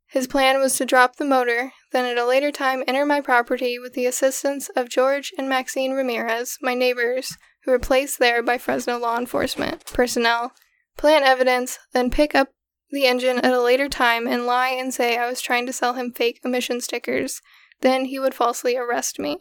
His 0.08 0.28
plan 0.28 0.60
was 0.60 0.76
to 0.78 0.86
drop 0.86 1.18
the 1.18 1.26
motor, 1.26 1.74
then 1.92 2.06
at 2.06 2.18
a 2.18 2.26
later 2.26 2.52
time 2.52 2.84
enter 2.88 3.06
my 3.06 3.22
property 3.22 3.78
with 3.78 3.94
the 3.94 4.06
assistance 4.06 4.70
of 4.76 4.90
George 4.90 5.32
and 5.38 5.50
Maxine 5.50 5.92
Ramirez, 5.94 6.58
my 6.62 6.74
neighbors, 6.74 7.38
who 7.64 7.72
were 7.72 7.80
placed 7.80 8.20
there 8.20 8.42
by 8.42 8.58
Fresno 8.58 8.98
law 8.98 9.18
enforcement 9.18 9.86
personnel, 9.86 10.54
plant 10.98 11.26
evidence, 11.26 11.80
then 11.94 12.10
pick 12.10 12.34
up 12.34 12.50
the 12.92 13.06
engine 13.06 13.40
at 13.40 13.54
a 13.54 13.62
later 13.62 13.88
time 13.88 14.28
and 14.28 14.46
lie 14.46 14.70
and 14.70 14.94
say 14.94 15.18
I 15.18 15.30
was 15.30 15.42
trying 15.42 15.66
to 15.66 15.74
sell 15.74 15.94
him 15.94 16.12
fake 16.12 16.40
emission 16.44 16.82
stickers. 16.82 17.42
Then 17.82 18.06
he 18.06 18.20
would 18.20 18.34
falsely 18.34 18.76
arrest 18.78 19.18
me. 19.20 19.40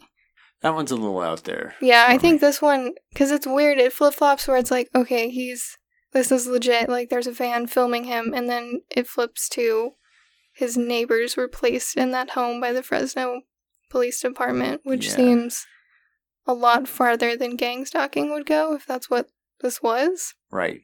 that 0.61 0.73
one's 0.73 0.91
a 0.91 0.95
little 0.95 1.21
out 1.21 1.43
there. 1.43 1.75
Yeah, 1.81 2.05
I 2.07 2.17
think 2.17 2.39
this 2.39 2.61
one, 2.61 2.93
because 3.11 3.31
it's 3.31 3.47
weird, 3.47 3.77
it 3.77 3.93
flip 3.93 4.13
flops 4.13 4.47
where 4.47 4.57
it's 4.57 4.71
like, 4.71 4.89
okay, 4.95 5.29
he's, 5.29 5.77
this 6.13 6.31
is 6.31 6.47
legit, 6.47 6.89
like 6.89 7.09
there's 7.09 7.27
a 7.27 7.33
fan 7.33 7.67
filming 7.67 8.05
him, 8.05 8.33
and 8.33 8.49
then 8.49 8.81
it 8.89 9.07
flips 9.07 9.49
to 9.49 9.91
his 10.61 10.77
neighbors 10.77 11.35
were 11.35 11.47
placed 11.47 11.97
in 11.97 12.11
that 12.11 12.29
home 12.31 12.61
by 12.61 12.71
the 12.71 12.83
Fresno 12.83 13.41
Police 13.89 14.21
Department, 14.21 14.81
which 14.83 15.07
Yeah. 15.07 15.15
seems 15.15 15.65
a 16.45 16.53
lot 16.53 16.87
farther 16.87 17.35
than 17.35 17.55
gang 17.55 17.83
stalking 17.85 18.31
would 18.31 18.45
go, 18.45 18.73
if 18.75 18.85
that's 18.85 19.09
what 19.09 19.27
this 19.59 19.81
was. 19.81 20.35
Right. 20.51 20.81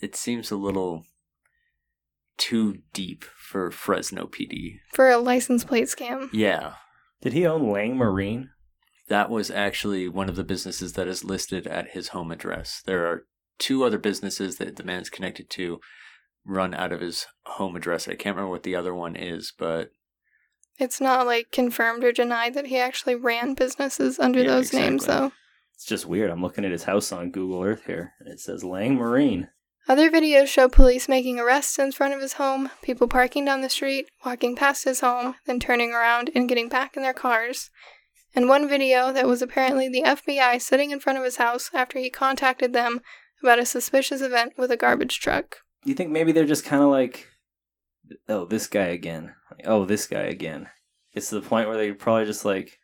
It 0.00 0.14
seems 0.16 0.50
a 0.50 0.56
little 0.56 1.04
too 2.38 2.78
deep 2.92 3.24
for 3.24 3.70
Fresno 3.70 4.26
PD. 4.26 4.80
For 4.94 5.10
a 5.10 5.18
license 5.18 5.64
plate 5.64 5.88
scam. 5.88 6.30
Yeah. 6.32 6.74
Did 7.20 7.32
he 7.32 7.46
own 7.46 7.70
Lang 7.70 7.96
Marine? 7.96 8.50
That 9.08 9.30
was 9.30 9.50
actually 9.50 10.08
one 10.08 10.28
of 10.28 10.36
the 10.36 10.44
businesses 10.44 10.92
that 10.94 11.08
is 11.08 11.24
listed 11.24 11.66
at 11.66 11.90
his 11.90 12.08
home 12.08 12.30
address. 12.30 12.82
There 12.86 13.04
are 13.06 13.26
two 13.58 13.84
other 13.84 13.98
businesses 13.98 14.56
that 14.56 14.76
the 14.76 14.84
man's 14.84 15.10
connected 15.10 15.50
to 15.50 15.80
run 16.44 16.74
out 16.74 16.92
of 16.92 17.00
his 17.00 17.26
home 17.44 17.76
address. 17.76 18.08
I 18.08 18.14
can't 18.14 18.36
remember 18.36 18.50
what 18.50 18.62
the 18.62 18.76
other 18.76 18.94
one 18.94 19.16
is, 19.16 19.52
but 19.56 19.90
It's 20.78 21.00
not 21.00 21.26
like 21.26 21.50
confirmed 21.52 22.02
or 22.04 22.12
denied 22.12 22.54
that 22.54 22.66
he 22.66 22.78
actually 22.78 23.14
ran 23.14 23.54
businesses 23.54 24.18
under 24.18 24.40
Yeah, 24.40 24.48
those 24.48 24.72
names, 24.72 25.06
though. 25.06 25.32
It's 25.74 25.84
just 25.84 26.06
weird. 26.06 26.30
I'm 26.30 26.42
looking 26.42 26.64
at 26.64 26.72
his 26.72 26.84
house 26.84 27.12
on 27.12 27.30
Google 27.30 27.62
Earth 27.62 27.84
here, 27.86 28.12
and 28.20 28.28
it 28.28 28.40
says 28.40 28.64
Lang 28.64 28.94
Marine. 28.96 29.48
Other 29.88 30.10
videos 30.10 30.46
show 30.46 30.68
police 30.68 31.08
making 31.08 31.40
arrests 31.40 31.78
in 31.78 31.90
front 31.90 32.14
of 32.14 32.20
his 32.20 32.34
home, 32.34 32.70
people 32.82 33.08
parking 33.08 33.44
down 33.44 33.62
the 33.62 33.68
street, 33.68 34.08
walking 34.24 34.54
past 34.54 34.84
his 34.84 35.00
home, 35.00 35.34
then 35.44 35.58
turning 35.58 35.92
around 35.92 36.30
and 36.34 36.48
getting 36.48 36.68
back 36.68 36.96
in 36.96 37.02
their 37.02 37.12
cars. 37.12 37.70
And 38.34 38.48
one 38.48 38.68
video 38.68 39.12
that 39.12 39.26
was 39.26 39.42
apparently 39.42 39.88
the 39.88 40.02
FBI 40.02 40.62
sitting 40.62 40.92
in 40.92 41.00
front 41.00 41.18
of 41.18 41.24
his 41.24 41.36
house 41.36 41.68
after 41.74 41.98
he 41.98 42.10
contacted 42.10 42.72
them 42.72 43.00
about 43.42 43.58
a 43.58 43.66
suspicious 43.66 44.20
event 44.22 44.52
with 44.56 44.70
a 44.70 44.76
garbage 44.76 45.18
truck. 45.18 45.58
You 45.84 45.94
think 45.94 46.10
maybe 46.10 46.32
they're 46.32 46.44
just 46.44 46.64
kind 46.64 46.82
of 46.82 46.90
like, 46.90 47.28
oh, 48.28 48.46
this 48.46 48.66
guy 48.66 48.86
again. 48.86 49.34
Like, 49.50 49.66
oh, 49.66 49.84
this 49.84 50.06
guy 50.06 50.22
again. 50.22 50.68
It's 51.12 51.28
to 51.28 51.40
the 51.40 51.48
point 51.48 51.68
where 51.68 51.76
they're 51.76 51.94
probably 51.94 52.24
just 52.24 52.44
like, 52.44 52.78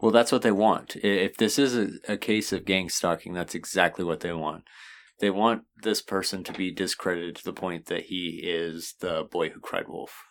well, 0.00 0.12
that's 0.12 0.32
what 0.32 0.42
they 0.42 0.52
want. 0.52 0.96
If 0.96 1.36
this 1.36 1.58
is 1.58 1.76
a, 1.76 2.12
a 2.12 2.16
case 2.16 2.52
of 2.52 2.64
gang 2.64 2.88
stalking, 2.88 3.34
that's 3.34 3.54
exactly 3.54 4.04
what 4.04 4.20
they 4.20 4.32
want. 4.32 4.64
They 5.18 5.30
want 5.30 5.64
this 5.82 6.00
person 6.00 6.42
to 6.44 6.52
be 6.52 6.70
discredited 6.70 7.36
to 7.36 7.44
the 7.44 7.52
point 7.52 7.86
that 7.86 8.04
he 8.04 8.40
is 8.42 8.94
the 9.00 9.28
boy 9.30 9.50
who 9.50 9.60
cried 9.60 9.88
wolf. 9.88 10.24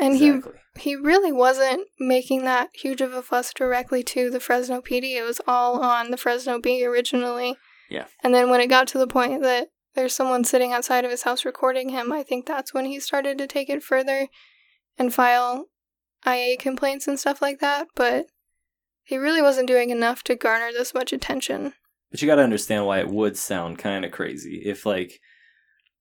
And 0.00 0.14
exactly. 0.14 0.52
he 0.76 0.90
he 0.90 0.96
really 0.96 1.32
wasn't 1.32 1.88
making 2.00 2.44
that 2.44 2.70
huge 2.74 3.00
of 3.00 3.12
a 3.12 3.22
fuss 3.22 3.52
directly 3.52 4.02
to 4.04 4.30
the 4.30 4.40
Fresno 4.40 4.80
PD. 4.80 5.16
It 5.16 5.22
was 5.22 5.40
all 5.46 5.82
on 5.82 6.10
the 6.10 6.16
Fresno 6.16 6.60
Bee 6.60 6.84
originally. 6.84 7.56
Yeah. 7.88 8.06
And 8.22 8.34
then 8.34 8.50
when 8.50 8.60
it 8.60 8.68
got 8.68 8.88
to 8.88 8.98
the 8.98 9.06
point 9.06 9.42
that 9.42 9.68
there's 9.94 10.14
someone 10.14 10.44
sitting 10.44 10.72
outside 10.72 11.04
of 11.04 11.10
his 11.10 11.22
house 11.22 11.44
recording 11.44 11.90
him, 11.90 12.12
I 12.12 12.22
think 12.22 12.46
that's 12.46 12.74
when 12.74 12.84
he 12.84 13.00
started 13.00 13.38
to 13.38 13.46
take 13.46 13.68
it 13.68 13.82
further 13.82 14.28
and 14.98 15.12
file 15.14 15.66
IA 16.26 16.56
complaints 16.56 17.06
and 17.06 17.18
stuff 17.18 17.40
like 17.40 17.60
that. 17.60 17.88
But 17.94 18.26
he 19.02 19.16
really 19.16 19.42
wasn't 19.42 19.68
doing 19.68 19.90
enough 19.90 20.22
to 20.24 20.34
garner 20.34 20.72
this 20.72 20.94
much 20.94 21.12
attention. 21.12 21.74
But 22.10 22.22
you 22.22 22.26
got 22.26 22.36
to 22.36 22.42
understand 22.42 22.86
why 22.86 23.00
it 23.00 23.08
would 23.08 23.36
sound 23.36 23.78
kind 23.78 24.04
of 24.04 24.12
crazy 24.12 24.62
if, 24.64 24.86
like, 24.86 25.20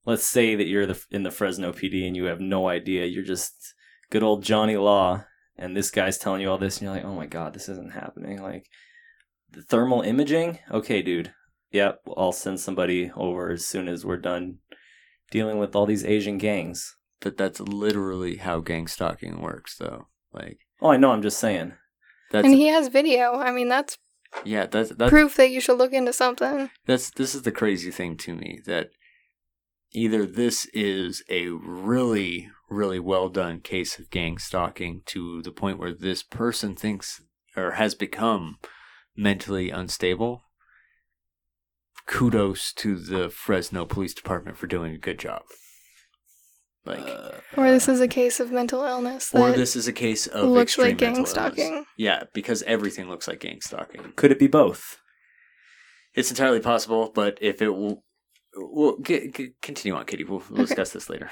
let's 0.06 0.26
say 0.26 0.56
that 0.56 0.68
you're 0.68 0.86
the, 0.86 1.04
in 1.12 1.24
the 1.24 1.32
Fresno 1.32 1.72
PD 1.72 2.06
and 2.06 2.16
you 2.16 2.26
have 2.26 2.40
no 2.40 2.68
idea. 2.68 3.06
You're 3.06 3.24
just 3.24 3.74
good 4.10 4.24
old 4.24 4.44
Johnny 4.44 4.78
Law, 4.78 5.26
and 5.58 5.76
this 5.76 5.92
guy's 5.92 6.18
telling 6.18 6.42
you 6.42 6.50
all 6.50 6.58
this, 6.58 6.78
and 6.78 6.86
you're 6.86 6.96
like, 6.96 7.06
oh 7.06 7.16
my 7.16 7.26
god, 7.26 7.54
this 7.54 7.68
isn't 7.68 7.94
happening. 7.94 8.42
Like, 8.42 8.68
the 9.52 9.64
thermal 9.64 10.02
imaging? 10.02 10.60
Okay, 10.72 11.02
dude. 11.02 11.34
Yep, 11.74 12.02
I'll 12.16 12.32
send 12.32 12.60
somebody 12.60 13.12
over 13.16 13.52
as 13.52 13.66
soon 13.66 13.88
as 13.90 14.06
we're 14.06 14.18
done 14.18 14.60
dealing 15.32 15.58
with 15.58 15.76
all 15.76 15.86
these 15.86 16.06
Asian 16.06 16.38
gangs. 16.38 16.96
But 17.20 17.36
that's 17.38 17.60
literally 17.60 18.38
how 18.38 18.60
gang 18.60 18.88
stalking 18.88 19.42
works, 19.42 19.78
though. 19.78 20.08
Like 20.32 20.60
Oh, 20.82 20.90
I 20.92 20.98
know, 20.98 21.12
I'm 21.12 21.22
just 21.22 21.40
saying. 21.40 21.74
that's 22.32 22.46
and 22.46 22.54
he 22.54 22.68
has 22.68 22.88
video. 22.90 23.34
I 23.34 23.52
mean, 23.52 23.70
that's 23.70 23.98
yeah, 24.46 24.66
that's 24.68 24.92
that's 24.92 25.10
proof 25.10 25.36
that 25.36 25.50
you 25.52 25.60
should 25.62 25.78
look 25.78 25.94
into 25.94 26.14
something. 26.14 26.70
that's 26.86 27.10
this 27.12 27.34
is 27.36 27.42
the 27.44 27.52
crazy 27.52 27.92
thing 27.92 28.18
to 28.18 28.36
me 28.36 28.60
that 28.66 28.90
either 29.94 30.26
this 30.26 30.66
is 30.74 31.24
a 31.30 31.48
really 31.50 32.50
really 32.70 33.00
well 33.00 33.30
done 33.30 33.60
case 33.60 34.00
of 34.00 34.10
gang 34.10 34.38
stalking 34.40 35.02
to 35.06 35.42
the 35.44 35.52
point 35.52 35.78
where 35.78 35.94
this 35.94 36.24
person 36.24 36.76
thinks 36.76 37.22
or 37.56 37.72
has 37.72 37.94
become 37.94 38.58
mentally 39.16 39.70
unstable 39.70 40.42
kudos 42.08 42.74
to 42.74 42.96
the 42.98 43.30
Fresno 43.30 43.86
Police 43.86 44.14
Department 44.14 44.58
for 44.58 44.68
doing 44.68 44.94
a 44.94 44.98
good 44.98 45.20
job 45.20 45.44
like 46.86 47.00
Uh, 47.00 47.32
Or 47.56 47.72
this 47.72 47.88
is 47.88 48.02
a 48.02 48.08
case 48.10 48.40
of 48.42 48.52
mental 48.52 48.84
illness 48.84 49.34
or 49.34 49.52
this 49.54 49.76
is 49.76 49.88
a 49.88 49.94
case 49.94 50.28
of 50.28 50.50
looks 50.50 50.78
like 50.78 50.98
gang 50.98 51.14
mental 51.14 51.20
illness. 51.20 51.30
stalking. 51.32 51.86
yeah 51.98 52.24
because 52.34 52.62
everything 52.64 53.08
looks 53.10 53.28
like 53.28 53.40
gang 53.40 53.62
stalking 53.62 54.12
could 54.16 54.32
it 54.32 54.40
be 54.40 54.48
both? 54.48 54.98
It's 56.14 56.30
entirely 56.30 56.60
possible, 56.60 57.12
but 57.16 57.40
if 57.42 57.60
it 57.60 57.70
will, 57.70 58.04
we'll 58.56 58.98
get, 59.00 59.34
get- 59.34 59.60
continue 59.64 59.96
on, 59.98 60.06
Katie. 60.06 60.24
We'll, 60.24 60.44
we'll 60.48 60.60
Okay. 60.62 60.66
discuss 60.68 60.92
this 60.92 61.10
later. 61.10 61.32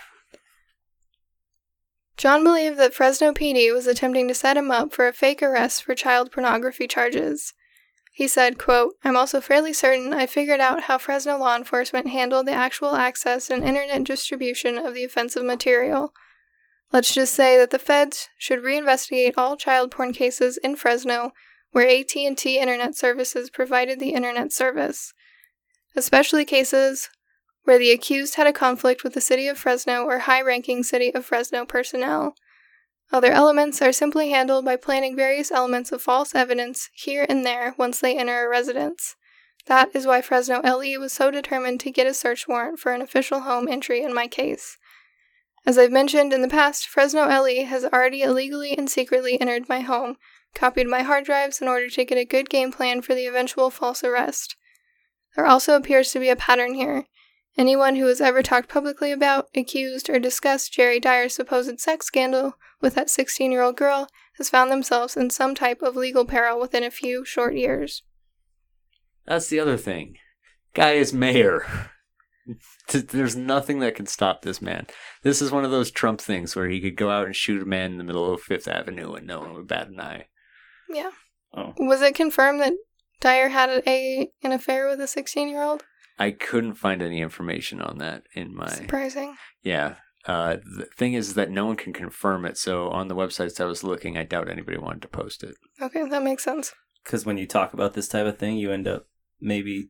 John 2.17 2.43
believed 2.43 2.78
that 2.80 2.93
Fresno 2.93 3.32
PD 3.32 3.72
was 3.74 3.86
attempting 3.88 4.28
to 4.28 4.34
set 4.34 4.57
him 4.57 4.72
up 4.72 4.91
for 4.93 5.07
a 5.07 5.13
fake 5.13 5.43
arrest 5.43 5.84
for 5.84 5.93
child 5.95 6.32
pornography 6.32 6.88
charges. 6.88 7.53
He 8.12 8.28
said, 8.28 8.57
quote, 8.57 8.95
I'm 9.03 9.16
also 9.16 9.39
fairly 9.39 9.72
certain 9.72 10.14
I 10.14 10.28
figured 10.28 10.59
out 10.59 10.84
how 10.84 10.97
Fresno 10.97 11.38
law 11.38 11.55
enforcement 11.55 12.07
handled 12.07 12.45
the 12.45 12.51
actual 12.51 12.95
access 12.95 13.49
and 13.49 13.64
internet 13.64 14.03
distribution 14.03 14.78
of 14.78 14.93
the 14.93 15.05
offensive 15.05 15.45
material. 15.45 16.14
Let's 16.91 17.14
just 17.14 17.34
say 17.34 17.57
that 17.57 17.70
the 17.70 17.80
feds 17.80 18.28
should 18.38 18.59
reinvestigate 18.59 19.36
all 19.38 19.55
child 19.55 19.91
porn 19.91 20.12
cases 20.12 20.57
in 20.57 20.76
Fresno 20.76 21.32
where 21.72 21.88
AT&T 21.88 22.59
Internet 22.59 22.97
Services 22.97 23.49
provided 23.49 23.99
the 23.99 24.14
internet 24.14 24.51
service, 24.51 25.14
especially 25.95 26.43
cases 26.43 27.09
where 27.64 27.80
the 27.80 27.91
accused 27.91 28.36
had 28.36 28.47
a 28.47 28.53
conflict 28.53 29.05
with 29.05 29.14
the 29.14 29.22
city 29.22 29.47
of 29.47 29.57
Fresno 29.57 30.03
or 30.03 30.20
high 30.20 30.41
ranking 30.41 30.84
city 30.84 31.14
of 31.14 31.26
Fresno 31.26 31.66
personnel. 31.66 32.36
Other 33.12 33.32
elements 33.32 33.82
are 33.82 33.91
simply 33.91 34.30
handled 34.30 34.64
by 34.64 34.78
planting 34.78 35.16
various 35.16 35.51
elements 35.51 35.91
of 35.91 36.01
false 36.01 36.34
evidence 36.34 36.89
here 36.93 37.26
and 37.28 37.45
there 37.45 37.76
once 37.78 37.99
they 37.99 38.18
enter 38.18 38.45
a 38.45 38.49
residence. 38.49 39.16
That 39.68 39.93
is 39.93 40.07
why 40.07 40.22
Fresno 40.22 40.62
LE 40.62 40.97
was 40.97 41.12
so 41.12 41.30
determined 41.30 41.82
to 41.82 41.91
get 41.91 42.07
a 42.07 42.14
search 42.14 42.47
warrant 42.47 42.80
for 42.80 42.93
an 42.93 43.01
official 43.01 43.41
home 43.41 43.68
entry 43.68 44.01
in 44.01 44.14
my 44.14 44.28
case. 44.28 44.78
As 45.66 45.78
I've 45.78 45.91
mentioned 45.91 46.34
in 46.34 46.41
the 46.41 46.47
past, 46.47 46.88
Fresno 46.88 47.28
LE 47.28 47.66
has 47.66 47.86
already 47.86 48.24
illegally 48.24 48.76
and 48.76 48.89
secretly 48.89 49.39
entered 49.39 49.70
my 49.70 49.82
home, 49.82 50.18
copied 50.55 50.88
my 50.88 51.03
hard 51.03 51.26
drives 51.26 51.62
in 51.62 51.68
order 51.68 51.89
to 51.89 52.05
get 52.05 52.18
a 52.18 52.26
good 52.26 52.49
game 52.49 52.72
plan 52.72 53.01
for 53.01 53.14
the 53.14 53.28
eventual 53.28 53.70
false 53.70 54.03
arrest. 54.03 54.55
There 55.36 55.45
also 55.45 55.76
appears 55.76 56.12
to 56.12 56.20
be 56.20 56.30
a 56.30 56.36
pattern 56.36 56.74
here. 56.74 57.05
Anyone 57.58 57.97
who 57.97 58.08
has 58.08 58.22
ever 58.22 58.41
talked 58.41 58.70
publicly 58.70 59.12
about, 59.12 59.49
accused, 59.56 60.10
or 60.10 60.20
discussed 60.20 60.72
Jerry 60.72 60.99
Dyer's 60.99 61.36
supposed 61.36 61.80
sex 61.80 62.06
scandal 62.06 62.54
with 62.80 62.95
that 62.95 63.10
16 63.10 63.52
year 63.52 63.62
old 63.62 63.76
girl 63.76 64.08
has 64.38 64.49
found 64.49 64.72
themselves 64.72 65.18
in 65.18 65.30
some 65.30 65.54
type 65.54 65.82
of 65.82 65.95
legal 65.95 66.26
peril 66.26 66.60
within 66.60 66.84
a 66.84 66.91
few 66.91 67.26
short 67.26 67.56
years. 67.56 68.04
That's 69.26 69.47
the 69.47 69.60
other 69.60 69.78
thing. 69.78 70.16
Guy 70.74 70.91
is 70.91 71.14
mayor. 71.14 71.91
There's 72.88 73.36
nothing 73.36 73.80
that 73.80 73.95
can 73.95 74.08
stop 74.08 74.41
this 74.41 74.62
man. 74.62 74.88
This 75.22 75.41
is 75.41 75.52
one 75.52 75.66
of 75.66 75.72
those 75.72 75.91
Trump 75.91 76.22
things 76.22 76.56
where 76.56 76.70
he 76.70 76.80
could 76.80 76.95
go 76.95 77.10
out 77.10 77.26
and 77.26 77.36
shoot 77.36 77.62
a 77.62 77.66
man 77.66 77.91
in 77.91 77.97
the 77.97 78.04
middle 78.04 78.34
of 78.34 78.41
Fifth 78.41 78.68
Avenue 78.68 79.14
and 79.14 79.28
no 79.28 79.39
one 79.39 79.54
would 79.54 79.68
bat 79.68 79.89
an 79.89 79.99
eye. 79.99 80.28
Yeah. 80.89 81.12
Oh. 81.54 81.74
Was 81.78 82.02
it 82.02 82.16
confirmed 82.16 82.62
that 82.62 82.74
Dyer 83.20 83.49
had 83.49 83.84
a 83.86 84.32
an 84.41 84.52
affair 84.52 84.88
with 84.88 84.99
a 85.02 85.08
16 85.08 85.49
year 85.49 85.62
old? 85.62 85.84
I 86.22 86.30
couldn't 86.30 86.76
find 86.76 87.01
any 87.01 87.19
information 87.19 87.82
on 87.82 87.97
that 87.97 88.24
in 88.36 88.55
my. 88.55 88.67
Surprising. 88.67 89.38
Yeah. 89.63 89.95
Uh, 90.28 90.57
the 90.78 90.86
thing 90.95 91.13
is 91.13 91.34
that 91.34 91.49
no 91.49 91.65
one 91.65 91.76
can 91.76 91.93
confirm 91.93 92.45
it. 92.45 92.59
So 92.59 92.89
on 92.89 93.07
the 93.07 93.15
websites 93.15 93.59
I 93.59 93.65
was 93.65 93.84
looking, 93.84 94.17
I 94.19 94.24
doubt 94.24 94.47
anybody 94.47 94.78
wanted 94.78 95.01
to 95.01 95.07
post 95.07 95.41
it. 95.41 95.55
Okay, 95.82 96.07
that 96.07 96.22
makes 96.22 96.43
sense. 96.43 96.74
Because 97.03 97.26
when 97.26 97.39
you 97.39 97.47
talk 97.47 97.74
about 97.74 97.95
this 97.95 98.07
type 98.07 98.28
of 98.28 98.38
thing, 98.38 98.57
you 98.57 98.72
end 98.72 98.88
up 98.88 99.07
maybe 99.39 99.89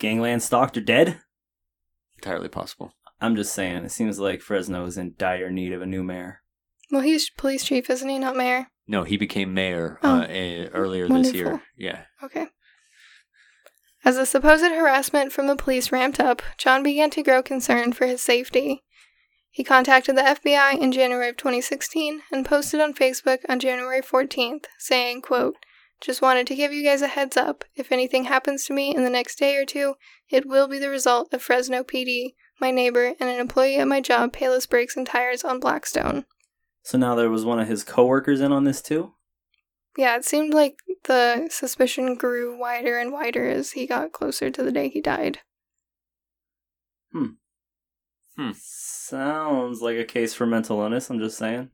gangland 0.00 0.42
stalked 0.42 0.76
or 0.76 0.80
dead. 0.80 1.20
Entirely 2.16 2.48
possible. 2.48 2.94
I'm 3.20 3.36
just 3.36 3.54
saying, 3.54 3.84
it 3.84 3.92
seems 3.92 4.18
like 4.18 4.40
Fresno 4.40 4.84
is 4.86 4.98
in 4.98 5.14
dire 5.16 5.48
need 5.48 5.72
of 5.72 5.80
a 5.80 5.86
new 5.86 6.02
mayor. 6.02 6.42
Well, 6.90 7.02
he's 7.02 7.30
police 7.30 7.62
chief, 7.62 7.88
isn't 7.88 8.08
he? 8.08 8.18
Not 8.18 8.36
mayor. 8.36 8.66
No, 8.88 9.04
he 9.04 9.16
became 9.16 9.54
mayor 9.54 10.00
Oh, 10.02 10.22
uh, 10.22 10.26
eh, 10.28 10.66
earlier 10.72 11.06
this 11.06 11.32
year. 11.32 11.62
Yeah. 11.76 12.02
Okay. 12.20 12.48
As 14.04 14.16
the 14.16 14.24
supposed 14.24 14.64
harassment 14.64 15.32
from 15.32 15.46
the 15.46 15.56
police 15.56 15.92
ramped 15.92 16.18
up, 16.18 16.42
John 16.56 16.82
began 16.82 17.10
to 17.10 17.22
grow 17.22 17.42
concerned 17.42 17.96
for 17.96 18.06
his 18.06 18.22
safety. 18.22 18.82
He 19.50 19.64
contacted 19.64 20.16
the 20.16 20.22
FBI 20.22 20.78
in 20.78 20.92
January 20.92 21.28
of 21.28 21.36
2016 21.36 22.22
and 22.32 22.46
posted 22.46 22.80
on 22.80 22.94
Facebook 22.94 23.40
on 23.48 23.58
January 23.58 24.00
14th, 24.00 24.66
saying, 24.78 25.22
quote, 25.22 25.56
Just 26.00 26.22
wanted 26.22 26.46
to 26.46 26.54
give 26.54 26.72
you 26.72 26.84
guys 26.84 27.02
a 27.02 27.08
heads 27.08 27.36
up. 27.36 27.64
If 27.74 27.92
anything 27.92 28.24
happens 28.24 28.64
to 28.66 28.72
me 28.72 28.94
in 28.94 29.04
the 29.04 29.10
next 29.10 29.38
day 29.38 29.56
or 29.56 29.66
two, 29.66 29.94
it 30.30 30.46
will 30.46 30.68
be 30.68 30.78
the 30.78 30.88
result 30.88 31.34
of 31.34 31.42
Fresno 31.42 31.82
PD, 31.82 32.34
my 32.60 32.70
neighbor, 32.70 33.14
and 33.18 33.28
an 33.28 33.40
employee 33.40 33.76
at 33.76 33.88
my 33.88 34.00
job, 34.00 34.32
Payless 34.32 34.68
Brakes 34.68 34.96
and 34.96 35.06
Tires 35.06 35.44
on 35.44 35.60
Blackstone. 35.60 36.24
So 36.82 36.96
now 36.96 37.14
there 37.14 37.30
was 37.30 37.44
one 37.44 37.60
of 37.60 37.68
his 37.68 37.84
coworkers 37.84 38.40
in 38.40 38.52
on 38.52 38.64
this 38.64 38.80
too. 38.80 39.12
Yeah, 39.96 40.16
it 40.16 40.24
seemed 40.24 40.54
like 40.54 40.76
the 41.04 41.48
suspicion 41.50 42.14
grew 42.14 42.56
wider 42.56 42.98
and 42.98 43.12
wider 43.12 43.48
as 43.48 43.72
he 43.72 43.86
got 43.86 44.12
closer 44.12 44.50
to 44.50 44.62
the 44.62 44.72
day 44.72 44.88
he 44.88 45.00
died. 45.00 45.40
Hmm. 47.12 47.26
Hmm. 48.36 48.50
Sounds 48.54 49.82
like 49.82 49.98
a 49.98 50.04
case 50.04 50.32
for 50.34 50.46
mental 50.46 50.80
illness. 50.80 51.10
I'm 51.10 51.18
just 51.18 51.38
saying. 51.38 51.70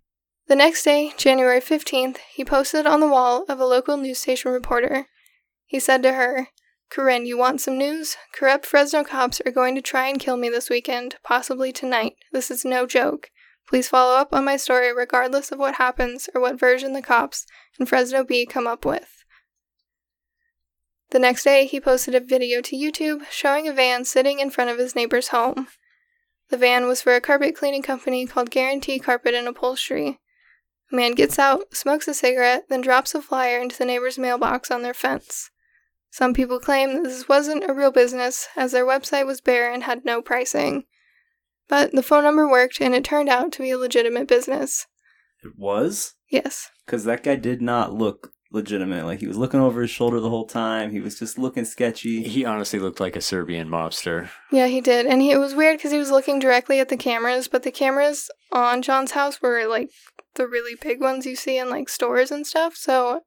The 0.49 0.57
next 0.57 0.85
day, 0.85 1.13
January 1.17 1.61
15th, 1.61 2.19
he 2.33 2.45
posted 2.45 2.87
on 2.87 3.01
the 3.01 3.09
wall 3.09 3.45
of 3.49 3.61
a 3.61 3.67
local 3.67 3.97
news 3.97 4.19
station 4.19 4.53
reporter. 4.53 5.07
He 5.65 5.81
said 5.81 6.03
to 6.05 6.13
her, 6.13 6.49
Corinne, 6.89 7.27
you 7.27 7.37
want 7.37 7.61
some 7.61 7.77
news? 7.77 8.17
Corrupt 8.33 8.65
Fresno 8.65 9.03
cops 9.03 9.41
are 9.45 9.51
going 9.51 9.75
to 9.75 9.83
try 9.83 10.07
and 10.07 10.21
kill 10.21 10.37
me 10.37 10.49
this 10.49 10.71
weekend, 10.71 11.17
possibly 11.25 11.73
tonight. 11.73 12.15
This 12.33 12.51
is 12.51 12.65
no 12.65 12.87
joke. 12.87 13.31
Please 13.69 13.89
follow 13.89 14.17
up 14.17 14.33
on 14.33 14.45
my 14.45 14.57
story 14.57 14.93
regardless 14.93 15.51
of 15.51 15.59
what 15.59 15.75
happens 15.75 16.29
or 16.35 16.41
what 16.41 16.59
version 16.59 16.93
the 16.93 17.03
cops 17.03 17.47
and 17.79 17.89
Fresno 17.89 18.25
Bee 18.25 18.47
come 18.47 18.67
up 18.67 18.85
with. 18.85 19.25
The 21.11 21.19
next 21.19 21.45
day, 21.45 21.67
he 21.67 21.81
posted 21.81 22.15
a 22.15 22.21
video 22.21 22.61
to 22.63 22.77
YouTube 22.77 23.25
showing 23.31 23.69
a 23.69 23.73
van 23.73 24.05
sitting 24.05 24.39
in 24.39 24.51
front 24.51 24.71
of 24.71 24.79
his 24.79 24.95
neighbor's 24.95 25.29
home. 25.29 25.69
The 26.51 26.57
van 26.57 26.87
was 26.87 27.03
for 27.03 27.15
a 27.15 27.21
carpet 27.21 27.57
cleaning 27.57 27.83
company 27.83 28.27
called 28.27 28.51
Guarantee 28.51 28.99
Carpet 28.99 29.35
and 29.35 29.49
Upholstery. 29.49 30.21
A 30.93 30.97
man 30.97 31.13
gets 31.15 31.39
out, 31.39 31.75
smokes 31.75 32.07
a 32.07 32.15
cigarette, 32.15 32.67
then 32.69 32.81
drops 32.81 33.15
a 33.15 33.23
flyer 33.23 33.59
into 33.59 33.77
the 33.77 33.85
neighbor's 33.85 34.19
mailbox 34.19 34.71
on 34.71 34.83
their 34.83 34.95
fence. 34.95 35.51
Some 36.11 36.35
people 36.35 36.61
claim 36.61 37.03
this 37.03 37.29
wasn't 37.29 37.69
a 37.69 37.75
real 37.75 37.91
business, 37.91 38.49
as 38.57 38.73
their 38.73 38.87
website 38.87 39.27
was 39.27 39.41
bare 39.41 39.73
and 39.73 39.83
had 39.83 40.05
no 40.05 40.23
pricing. 40.23 40.85
But 41.69 41.93
the 41.93 42.03
phone 42.03 42.25
number 42.25 42.49
worked, 42.49 42.81
and 42.81 42.95
it 42.95 43.05
turned 43.05 43.29
out 43.29 43.53
to 43.53 43.63
be 43.63 43.71
a 43.71 43.79
legitimate 43.79 44.29
business. 44.29 44.87
It 45.43 45.53
was 45.57 46.15
Yes. 46.31 46.71
because 46.85 47.05
that 47.05 47.23
guy 47.23 47.37
did 47.37 47.61
not 47.63 47.93
look 47.93 48.33
legitimate. 48.53 49.05
Like 49.05 49.21
he 49.21 49.27
was 49.27 49.37
looking 49.37 49.61
over 49.61 49.83
his 49.83 49.91
shoulder 49.91 50.21
the 50.21 50.31
whole 50.31 50.47
time. 50.47 50.91
He 50.93 51.01
was 51.01 51.19
just 51.19 51.39
looking 51.39 51.65
sketchy. 51.65 52.23
He 52.23 52.45
honestly 52.45 52.79
looked 52.79 53.01
like 53.01 53.17
a 53.17 53.21
Serbian 53.21 53.69
mobster. 53.69 54.29
Yeah, 54.53 54.67
he 54.69 54.81
did. 54.81 55.07
And 55.07 55.21
he, 55.21 55.31
it 55.33 55.39
was 55.39 55.55
weird 55.55 55.77
because 55.79 55.93
he 55.93 55.99
was 55.99 56.11
looking 56.11 56.39
directly 56.39 56.79
at 56.81 56.89
the 56.89 56.97
cameras, 56.97 57.49
but 57.49 57.65
the 57.65 57.71
cameras 57.73 58.31
on 58.53 58.83
John's 58.83 59.11
house 59.13 59.43
were 59.43 59.67
like 59.67 59.91
the 60.37 60.47
really 60.47 60.77
big 60.81 61.01
ones 61.01 61.27
you 61.27 61.37
see 61.37 61.59
in 61.59 61.69
like 61.69 61.89
stores 61.89 62.31
and 62.31 62.47
stuff. 62.47 62.77
So 62.77 63.21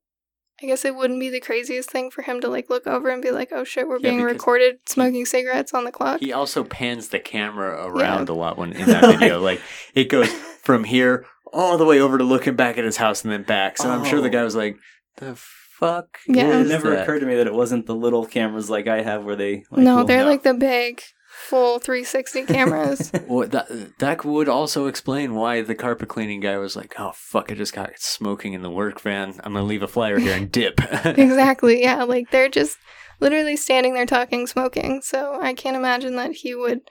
I 0.62 0.66
guess 0.66 0.84
it 0.86 0.96
wouldn't 0.96 1.20
be 1.20 1.30
the 1.30 1.40
craziest 1.40 1.90
thing 1.90 2.12
for 2.12 2.22
him 2.22 2.42
to 2.42 2.48
like 2.50 2.70
look 2.70 2.86
over 2.88 3.10
and 3.10 3.22
be 3.22 3.32
like, 3.32 3.50
oh 3.52 3.64
shit, 3.64 3.88
we're 3.88 4.00
Yeah, 4.00 4.10
being 4.12 4.22
recorded 4.24 4.80
smoking 4.88 5.26
cigarettes 5.26 5.74
on 5.74 5.86
the 5.86 5.92
clock. 5.92 6.20
He 6.20 6.34
also 6.34 6.64
pans 6.64 7.10
the 7.10 7.20
camera 7.20 7.86
around 7.88 8.30
a 8.30 8.34
lot 8.34 8.58
when 8.58 8.74
in 8.74 8.86
that 8.88 9.18
video. 9.20 9.40
like 9.40 9.62
it 9.96 10.06
goes 10.06 10.30
from 10.32 10.84
here 10.84 11.26
all 11.54 11.78
the 11.78 11.86
way 11.86 12.00
over 12.00 12.18
to 12.18 12.24
looking 12.24 12.56
back 12.56 12.78
at 12.78 12.84
his 12.84 12.98
house 12.98 13.24
and 13.24 13.32
then 13.32 13.44
back. 13.44 13.78
So 13.78 13.90
I'm 13.90 14.04
sure 14.06 14.22
the 14.22 14.28
Oh. 14.28 14.32
guy 14.32 14.44
was 14.44 14.56
like, 14.56 14.78
"The 15.18 15.34
fuck?" 15.36 16.20
Yeah. 16.28 16.60
it 16.60 16.68
never 16.68 16.90
that?" 16.92 17.04
occurred 17.04 17.20
to 17.22 17.26
me 17.26 17.36
that 17.36 17.48
it 17.48 17.54
wasn't 17.54 17.86
the 17.86 17.96
little 17.96 18.26
cameras 18.26 18.70
like 18.70 18.88
I 18.88 19.02
have 19.02 19.24
where 19.24 19.36
they. 19.36 19.64
Like, 19.72 19.84
no, 19.84 20.04
they're 20.04 20.24
no. 20.26 20.30
like 20.30 20.44
the 20.44 20.54
big 20.54 21.02
full 21.48 21.80
360 21.80 22.46
cameras. 22.46 23.12
Well, 23.28 23.48
that 23.48 24.00
that 24.00 24.26
would 24.26 24.50
also 24.50 24.88
explain 24.88 25.36
why 25.36 25.62
the 25.62 25.76
carpet 25.76 26.10
cleaning 26.10 26.40
guy 26.40 26.58
was 26.58 26.76
like, 26.76 26.96
"Oh 26.98 27.12
fuck, 27.14 27.52
I 27.52 27.56
just 27.56 27.74
got 27.74 27.92
smoking 27.98 28.54
in 28.54 28.64
the 28.64 28.72
work 28.72 29.00
van. 29.02 29.40
I'm 29.44 29.54
gonna 29.54 29.66
leave 29.66 29.84
a 29.84 29.88
flyer 29.88 30.18
here 30.18 30.36
and 30.36 30.52
dip." 30.52 30.80
exactly. 31.06 31.82
Yeah, 31.84 32.04
like 32.04 32.32
they're 32.32 32.50
just 32.50 32.78
literally 33.20 33.56
standing 33.56 33.94
there 33.94 34.08
talking, 34.08 34.48
smoking. 34.48 35.02
So 35.04 35.40
I 35.40 35.54
can't 35.54 35.78
imagine 35.78 36.16
that 36.16 36.32
he 36.32 36.56
would 36.56 36.82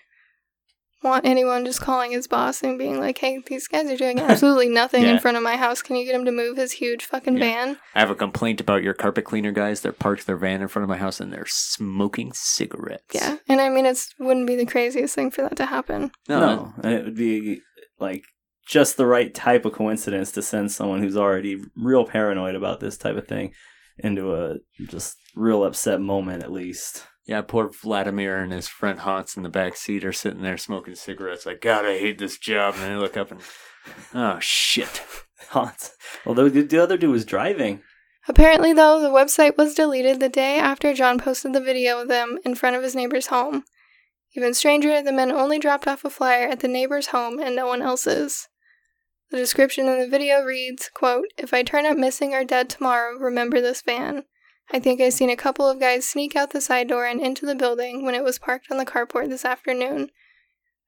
want 1.02 1.24
anyone 1.26 1.64
just 1.64 1.80
calling 1.80 2.10
his 2.12 2.26
boss 2.26 2.62
and 2.62 2.78
being 2.78 2.98
like, 2.98 3.18
"Hey, 3.18 3.40
these 3.46 3.68
guys 3.68 3.90
are 3.90 3.96
doing 3.96 4.18
absolutely 4.20 4.68
nothing 4.68 5.02
Yeah. 5.04 5.12
in 5.14 5.18
front 5.20 5.36
of 5.36 5.42
my 5.42 5.56
house. 5.56 5.82
Can 5.82 5.96
you 5.96 6.04
get 6.04 6.14
him 6.14 6.24
to 6.24 6.32
move 6.32 6.56
his 6.56 6.72
huge 6.72 7.04
fucking 7.04 7.34
Yeah. 7.38 7.40
van?" 7.66 7.78
I 7.94 8.00
have 8.00 8.10
a 8.10 8.14
complaint 8.14 8.60
about 8.60 8.82
your 8.82 8.94
carpet 8.94 9.24
cleaner 9.24 9.52
guys. 9.52 9.80
They're 9.80 9.92
parked 9.92 10.26
their 10.26 10.36
van 10.36 10.60
in 10.62 10.68
front 10.68 10.84
of 10.84 10.88
my 10.88 10.96
house 10.98 11.20
and 11.20 11.32
they're 11.32 11.46
smoking 11.46 12.32
cigarettes. 12.34 13.04
Yeah, 13.14 13.36
and 13.48 13.60
I 13.60 13.68
mean, 13.68 13.86
it 13.86 13.98
wouldn't 14.18 14.46
be 14.46 14.56
the 14.56 14.66
craziest 14.66 15.14
thing 15.14 15.30
for 15.30 15.42
that 15.42 15.56
to 15.56 15.66
happen. 15.66 16.10
No, 16.28 16.72
No, 16.82 16.90
it 16.90 17.04
would 17.04 17.16
be 17.16 17.60
like 18.00 18.24
just 18.66 18.96
the 18.96 19.06
right 19.06 19.34
type 19.34 19.64
of 19.64 19.72
coincidence 19.72 20.30
to 20.32 20.42
send 20.42 20.70
someone 20.72 21.02
who's 21.02 21.16
already 21.16 21.58
real 21.76 22.04
paranoid 22.04 22.54
about 22.54 22.80
this 22.80 22.98
type 22.98 23.16
of 23.16 23.26
thing 23.26 23.52
into 23.98 24.34
a 24.34 24.56
just 24.88 25.16
real 25.34 25.64
upset 25.64 26.00
moment 26.00 26.42
at 26.42 26.52
least. 26.52 27.04
Yeah, 27.28 27.42
poor 27.42 27.68
Vladimir 27.68 28.38
and 28.38 28.52
his 28.52 28.68
friend 28.68 29.00
Hans 29.00 29.36
in 29.36 29.42
the 29.42 29.50
back 29.50 29.76
seat 29.76 30.02
are 30.02 30.14
sitting 30.14 30.40
there 30.40 30.56
smoking 30.56 30.94
cigarettes. 30.94 31.44
Like, 31.44 31.60
God, 31.60 31.84
I 31.84 31.98
hate 31.98 32.16
this 32.16 32.38
job. 32.38 32.74
And 32.76 32.84
they 32.84 32.96
look 32.96 33.18
up 33.18 33.30
and, 33.30 33.40
oh 34.14 34.38
shit. 34.40 35.02
Hans. 35.50 35.92
Although 36.24 36.48
the 36.48 36.62
the 36.62 36.82
other 36.82 36.96
dude 36.96 37.10
was 37.10 37.26
driving. 37.26 37.82
Apparently, 38.28 38.72
though, 38.72 38.98
the 38.98 39.10
website 39.10 39.58
was 39.58 39.74
deleted 39.74 40.20
the 40.20 40.30
day 40.30 40.58
after 40.58 40.94
John 40.94 41.18
posted 41.18 41.52
the 41.52 41.60
video 41.60 42.00
of 42.00 42.08
them 42.08 42.38
in 42.46 42.54
front 42.54 42.76
of 42.76 42.82
his 42.82 42.96
neighbor's 42.96 43.26
home. 43.26 43.64
Even 44.34 44.54
stranger, 44.54 45.02
the 45.02 45.12
men 45.12 45.30
only 45.30 45.58
dropped 45.58 45.86
off 45.86 46.06
a 46.06 46.10
flyer 46.10 46.48
at 46.48 46.60
the 46.60 46.68
neighbor's 46.68 47.08
home 47.08 47.38
and 47.38 47.54
no 47.54 47.66
one 47.66 47.82
else's. 47.82 48.48
The 49.30 49.36
description 49.36 49.86
in 49.86 49.98
the 49.98 50.08
video 50.08 50.42
reads, 50.42 50.90
quote, 50.94 51.26
If 51.36 51.52
I 51.52 51.62
turn 51.62 51.84
up 51.84 51.98
missing 51.98 52.32
or 52.32 52.44
dead 52.44 52.70
tomorrow, 52.70 53.18
remember 53.18 53.60
this 53.60 53.82
van. 53.82 54.24
I 54.70 54.78
think 54.78 55.00
I 55.00 55.08
seen 55.08 55.30
a 55.30 55.36
couple 55.36 55.68
of 55.68 55.80
guys 55.80 56.06
sneak 56.06 56.36
out 56.36 56.50
the 56.50 56.60
side 56.60 56.88
door 56.88 57.06
and 57.06 57.20
into 57.20 57.46
the 57.46 57.54
building 57.54 58.04
when 58.04 58.14
it 58.14 58.24
was 58.24 58.38
parked 58.38 58.70
on 58.70 58.76
the 58.76 58.84
carport 58.84 59.28
this 59.28 59.44
afternoon. 59.44 60.10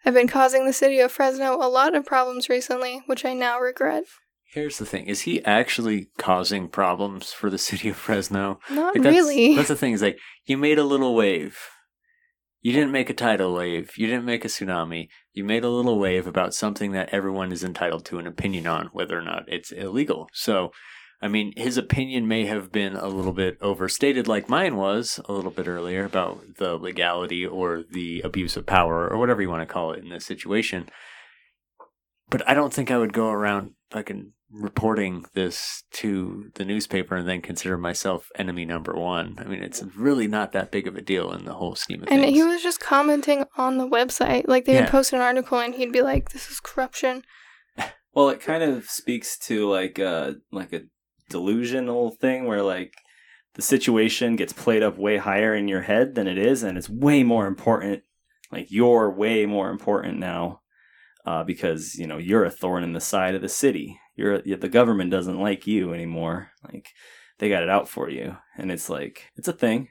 I've 0.05 0.15
been 0.15 0.29
causing 0.29 0.67
the 0.67 0.73
city 0.73 0.99
of 1.01 1.13
Fresno 1.13 1.57
a 1.57 1.69
lot 1.69 1.95
of 1.95 2.07
problems 2.07 2.49
recently, 2.49 3.03
which 3.07 3.25
I 3.25 3.35
now 3.35 3.59
regret. 3.59 4.05
Here's 4.53 4.79
the 4.79 4.87
thing: 4.87 5.07
is 5.07 5.23
he 5.23 5.45
actually 5.45 6.09
causing 6.19 6.69
problems 6.69 7.33
for 7.33 7.51
the 7.51 7.59
city 7.59 7.89
of 7.91 7.97
Fresno? 7.97 8.59
Not 8.71 8.95
Like, 8.95 9.05
that's, 9.05 9.15
really. 9.15 9.55
That's 9.57 9.69
the 9.69 9.77
thing. 9.77 9.93
Is 9.93 10.03
like 10.03 10.19
you 10.47 10.57
made 10.57 10.79
a 10.79 10.85
little 10.85 11.15
wave. 11.15 11.59
You 12.63 12.73
didn't 12.73 12.93
make 12.93 13.09
a 13.09 13.15
tidal 13.15 13.55
wave. 13.55 13.93
You 13.97 14.07
didn't 14.07 14.27
make 14.27 14.45
a 14.45 14.49
tsunami. 14.49 15.09
You 15.33 15.45
made 15.45 15.65
a 15.65 15.71
little 15.71 15.99
wave 15.99 16.27
about 16.27 16.53
something 16.53 16.93
that 16.93 17.09
everyone 17.11 17.53
is 17.53 17.65
entitled 17.65 18.05
to 18.07 18.19
an 18.19 18.27
opinion 18.27 18.67
on, 18.67 18.91
whether 18.93 19.17
or 19.17 19.23
not 19.23 19.45
it's 19.47 19.71
illegal. 19.71 20.29
So, 20.35 20.73
I 21.23 21.29
mean, 21.29 21.53
his 21.57 21.77
opinion 21.77 22.27
may 22.27 22.47
have 22.47 22.73
been 22.73 22.97
a 22.97 23.07
little 23.09 23.35
bit 23.35 23.59
overstated, 23.61 24.27
like 24.27 24.49
mine 24.49 24.77
was 24.77 25.21
a 25.29 25.33
little 25.33 25.51
bit 25.51 25.69
earlier 25.69 26.05
about 26.05 26.57
the 26.57 26.77
legality 26.77 27.45
or 27.47 27.83
the 27.91 28.23
abuse 28.23 28.57
of 28.57 28.65
power 28.65 29.07
or 29.07 29.19
whatever 29.19 29.43
you 29.43 29.51
want 29.51 29.61
to 29.67 29.73
call 29.73 29.93
it 29.93 30.03
in 30.03 30.09
this 30.09 30.25
situation. 30.25 30.89
But 32.31 32.49
I 32.49 32.55
don't 32.55 32.73
think 32.73 32.91
I 32.91 32.97
would 32.97 33.13
go 33.13 33.29
around 33.29 33.73
fucking 33.91 34.33
reporting 34.53 35.25
this 35.35 35.85
to 35.93 36.51
the 36.55 36.65
newspaper 36.65 37.17
and 37.17 37.29
then 37.29 37.43
consider 37.43 37.77
myself 37.77 38.29
enemy 38.37 38.65
number 38.65 38.95
one. 38.95 39.37
I 39.39 39.45
mean, 39.45 39.63
it's 39.63 39.83
really 39.97 40.27
not 40.27 40.53
that 40.53 40.71
big 40.71 40.87
of 40.87 40.97
a 40.97 41.03
deal 41.03 41.33
in 41.33 41.45
the 41.45 41.55
whole 41.55 41.75
scheme 41.75 42.03
of 42.03 42.09
And 42.09 42.23
things. 42.23 42.27
And 42.29 42.35
he 42.35 42.43
was 42.43 42.63
just 42.63 42.81
commenting 42.81 43.45
on 43.57 43.79
the 43.79 43.87
website. 43.89 44.49
Like 44.49 44.65
they 44.65 44.75
would 44.75 44.85
Yeah. 44.85 44.91
post 44.91 45.13
an 45.13 45.21
article 45.21 45.59
and 45.59 45.75
he'd 45.75 45.93
be 45.93 46.03
like, 46.03 46.31
This 46.31 46.51
is 46.51 46.61
corruption. 46.61 47.25
Well, 48.13 48.29
it 48.31 48.41
kind 48.41 48.63
of 48.65 48.87
speaks 48.87 49.39
to 49.47 49.69
like 49.71 49.99
a 50.01 50.37
like 50.51 50.73
a 50.73 50.83
delusional 51.31 52.11
thing 52.11 52.45
where 52.45 52.63
like 52.63 52.95
the 53.55 53.63
situation 53.63 54.37
gets 54.37 54.53
played 54.53 54.83
up 54.83 54.99
way 54.99 55.17
higher 55.17 55.55
in 55.55 55.69
your 55.69 55.83
head 55.83 56.15
than 56.15 56.27
it 56.27 56.39
is, 56.39 56.63
and 56.63 56.77
it's 56.77 56.91
way 56.91 57.23
more 57.23 57.47
important. 57.47 58.03
Like 58.53 58.71
you're 58.71 59.11
way 59.11 59.47
more 59.47 59.71
important 59.71 60.19
now 60.19 60.61
uh, 61.25 61.45
because 61.45 61.95
you 61.95 62.07
know 62.07 62.19
you're 62.19 62.45
a 62.45 62.51
thorn 62.51 62.85
in 62.85 62.93
the 62.93 63.01
side 63.01 63.35
of 63.35 63.43
the 63.43 63.49
city. 63.49 63.99
You're 64.17 64.41
the 64.43 64.69
government 64.69 65.11
doesn't 65.11 65.41
like 65.41 65.67
you 65.67 65.95
anymore. 65.95 66.51
Like 66.65 66.89
they 67.39 67.49
got 67.49 67.63
it 67.63 67.71
out 67.71 67.89
for 67.89 68.11
you, 68.11 68.37
and 68.57 68.71
it's 68.71 68.91
like 68.91 69.31
it's 69.37 69.49
a 69.49 69.53
thing. 69.53 69.89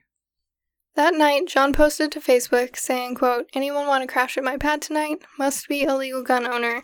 That 0.96 1.14
night, 1.14 1.48
John 1.48 1.72
posted 1.72 2.12
to 2.12 2.20
Facebook 2.20 2.76
saying, 2.76 3.16
quote, 3.16 3.50
Anyone 3.54 3.88
want 3.88 4.02
to 4.02 4.12
crash 4.12 4.38
at 4.38 4.44
my 4.44 4.58
pad 4.58 4.82
tonight? 4.82 5.20
Must 5.38 5.68
be 5.70 5.86
a 5.86 5.96
legal 5.96 6.24
gun 6.24 6.46
owner. 6.46 6.84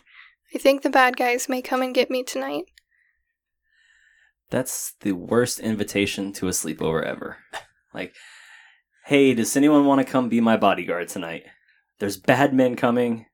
I 0.54 0.58
think 0.58 0.82
the 0.82 0.90
bad 0.90 1.16
guys 1.16 1.48
may 1.48 1.60
come 1.60 1.82
and 1.82 1.94
get 1.94 2.10
me 2.10 2.22
tonight. 2.22 2.64
That's 4.50 4.94
the 5.00 5.12
worst 5.12 5.58
invitation 5.58 6.32
to 6.34 6.48
a 6.48 6.52
sleepover 6.52 7.02
ever. 7.04 7.38
Like, 7.92 8.14
hey, 9.06 9.34
does 9.34 9.56
anyone 9.56 9.86
want 9.86 10.04
to 10.04 10.10
come 10.10 10.28
be 10.28 10.40
my 10.40 10.56
bodyguard 10.56 11.08
tonight? 11.08 11.44
There's 11.98 12.16
bad 12.16 12.52
men 12.54 12.76
coming, 12.76 13.26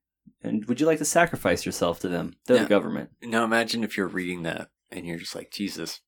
and 0.43 0.65
would 0.67 0.81
you 0.81 0.87
like 0.87 0.99
to 0.99 1.05
sacrifice 1.05 1.67
yourself 1.67 1.99
to 2.01 2.09
them? 2.09 2.35
They're 2.47 2.57
Yeah. 2.59 2.63
the 2.65 2.69
government. 2.69 3.11
now 3.23 3.45
imagine 3.45 3.83
if 3.85 3.97
you're 3.97 4.07
reading 4.09 4.43
that 4.45 4.69
and 4.91 5.05
you're 5.07 5.19
just 5.19 5.35
like, 5.35 5.51
Jesus, 5.51 6.01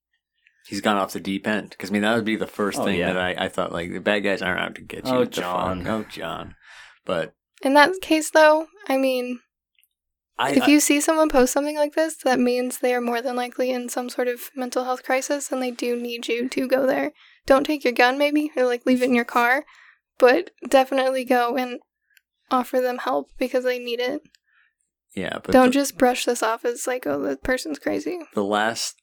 he's 0.67 0.81
gone 0.81 0.97
off 0.97 1.13
the 1.13 1.21
deep 1.21 1.47
end. 1.47 1.71
Because 1.71 1.91
I 1.91 1.93
mean, 1.93 2.03
that 2.03 2.15
would 2.15 2.25
be 2.25 2.37
the 2.37 2.47
first 2.47 2.79
Oh, 2.79 2.85
thing 2.85 2.99
yeah. 2.99 3.13
that 3.13 3.39
I, 3.41 3.45
I 3.47 3.49
thought 3.49 3.73
like 3.73 3.93
the 3.93 3.99
bad 4.01 4.21
guys 4.21 4.41
aren't 4.41 4.61
out 4.61 4.75
to 4.77 4.83
get 4.83 5.03
oh, 5.05 5.09
you. 5.09 5.15
Oh, 5.17 5.19
What 5.21 5.33
the 5.33 5.41
fuck? 5.43 5.45
John. 5.45 5.87
Oh, 5.87 6.03
John. 6.05 6.55
But 7.05 7.35
In 7.63 7.75
that 7.75 7.93
case, 8.01 8.31
though, 8.31 8.69
I 8.89 8.97
mean, 8.97 9.41
I, 10.39 10.51
if 10.53 10.65
I- 10.65 10.67
you 10.67 10.81
see 10.81 11.01
someone 11.01 11.29
post 11.29 11.53
something 11.53 11.77
like 11.77 11.95
this, 11.95 12.17
that 12.25 12.41
means 12.41 12.79
they 12.79 12.95
are 12.95 13.01
more 13.01 13.23
than 13.23 13.37
likely 13.37 13.71
in 13.71 13.89
some 13.89 14.09
sort 14.09 14.29
of 14.29 14.51
mental 14.57 14.85
health 14.85 15.03
crisis 15.05 15.53
and 15.53 15.63
they 15.63 15.71
do 15.71 15.97
need 15.97 16.27
you 16.29 16.49
to 16.49 16.67
go 16.69 16.87
there. 16.87 17.13
Don't 17.47 17.65
take 17.65 17.85
your 17.85 17.93
gun, 17.93 18.19
maybe, 18.19 18.51
or 18.57 18.65
like 18.65 18.85
leave 18.87 19.03
it 19.03 19.07
in 19.07 19.15
your 19.15 19.25
car, 19.25 19.65
but 20.19 20.51
definitely 20.69 21.25
go 21.25 21.57
and 21.57 21.79
offer 22.51 22.81
them 22.81 22.99
help 22.99 23.31
because 23.39 23.65
they 23.65 23.79
need 23.79 24.01
it. 24.01 24.23
yeah, 25.15 25.39
but 25.43 25.53
Don't 25.53 25.67
the, 25.67 25.73
just 25.73 25.99
brush 25.99 26.25
this 26.25 26.43
off 26.43 26.65
as 26.65 26.87
like, 26.87 27.07
oh, 27.07 27.21
the 27.23 27.37
person's 27.37 27.79
crazy. 27.79 28.19
the 28.35 28.45
last 28.45 28.97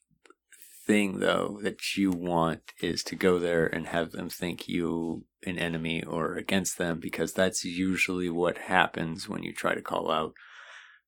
thing 0.84 1.20
though 1.20 1.60
that 1.62 1.96
you 1.96 2.10
want 2.10 2.60
is 2.80 3.04
to 3.04 3.14
go 3.14 3.38
there 3.38 3.66
and 3.66 3.86
have 3.86 4.10
them 4.10 4.28
think 4.28 4.68
you 4.68 5.24
an 5.46 5.56
enemy 5.56 6.02
or 6.02 6.34
against 6.34 6.76
them 6.76 6.98
because 6.98 7.32
that's 7.32 7.64
usually 7.64 8.28
what 8.28 8.58
happens 8.58 9.28
when 9.28 9.44
you 9.44 9.54
try 9.54 9.74
to 9.76 9.80
call 9.80 10.10
out 10.10 10.34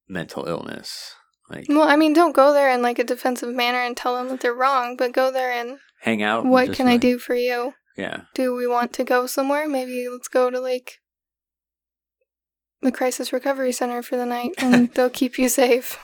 mental 0.09 0.47
illness. 0.47 1.15
Like 1.51 1.67
Well, 1.69 1.89
I 1.89 1.97
mean, 1.97 2.13
don't 2.13 2.35
go 2.35 2.53
there 2.53 2.71
in 2.71 2.83
like 2.83 2.99
a 2.99 3.05
defensive 3.05 3.55
manner 3.55 3.79
and 3.79 3.97
tell 3.97 4.15
them 4.15 4.29
that 4.29 4.41
they're 4.41 4.55
wrong, 4.55 4.97
but 4.97 5.13
go 5.13 5.31
there 5.31 5.53
and 5.53 5.79
hang 6.01 6.23
out. 6.23 6.47
what 6.47 6.73
can 6.73 6.89
I 6.89 6.97
do 6.97 7.19
for 7.19 7.35
you? 7.35 7.75
Yeah. 7.97 8.23
Do 8.35 8.55
we 8.55 8.67
want 8.67 8.93
to 8.95 9.05
go 9.05 9.27
somewhere? 9.27 9.69
Maybe 9.69 10.09
let's 10.09 10.29
go 10.29 10.51
to 10.51 10.59
like 10.59 10.99
the 12.81 12.93
crisis 12.93 13.33
recovery 13.33 13.73
center 13.73 14.03
for 14.03 14.17
the 14.17 14.27
night 14.27 14.53
and 14.59 14.91
they'll 14.95 15.11
keep 15.11 15.39
you 15.39 15.49
safe. 15.49 15.99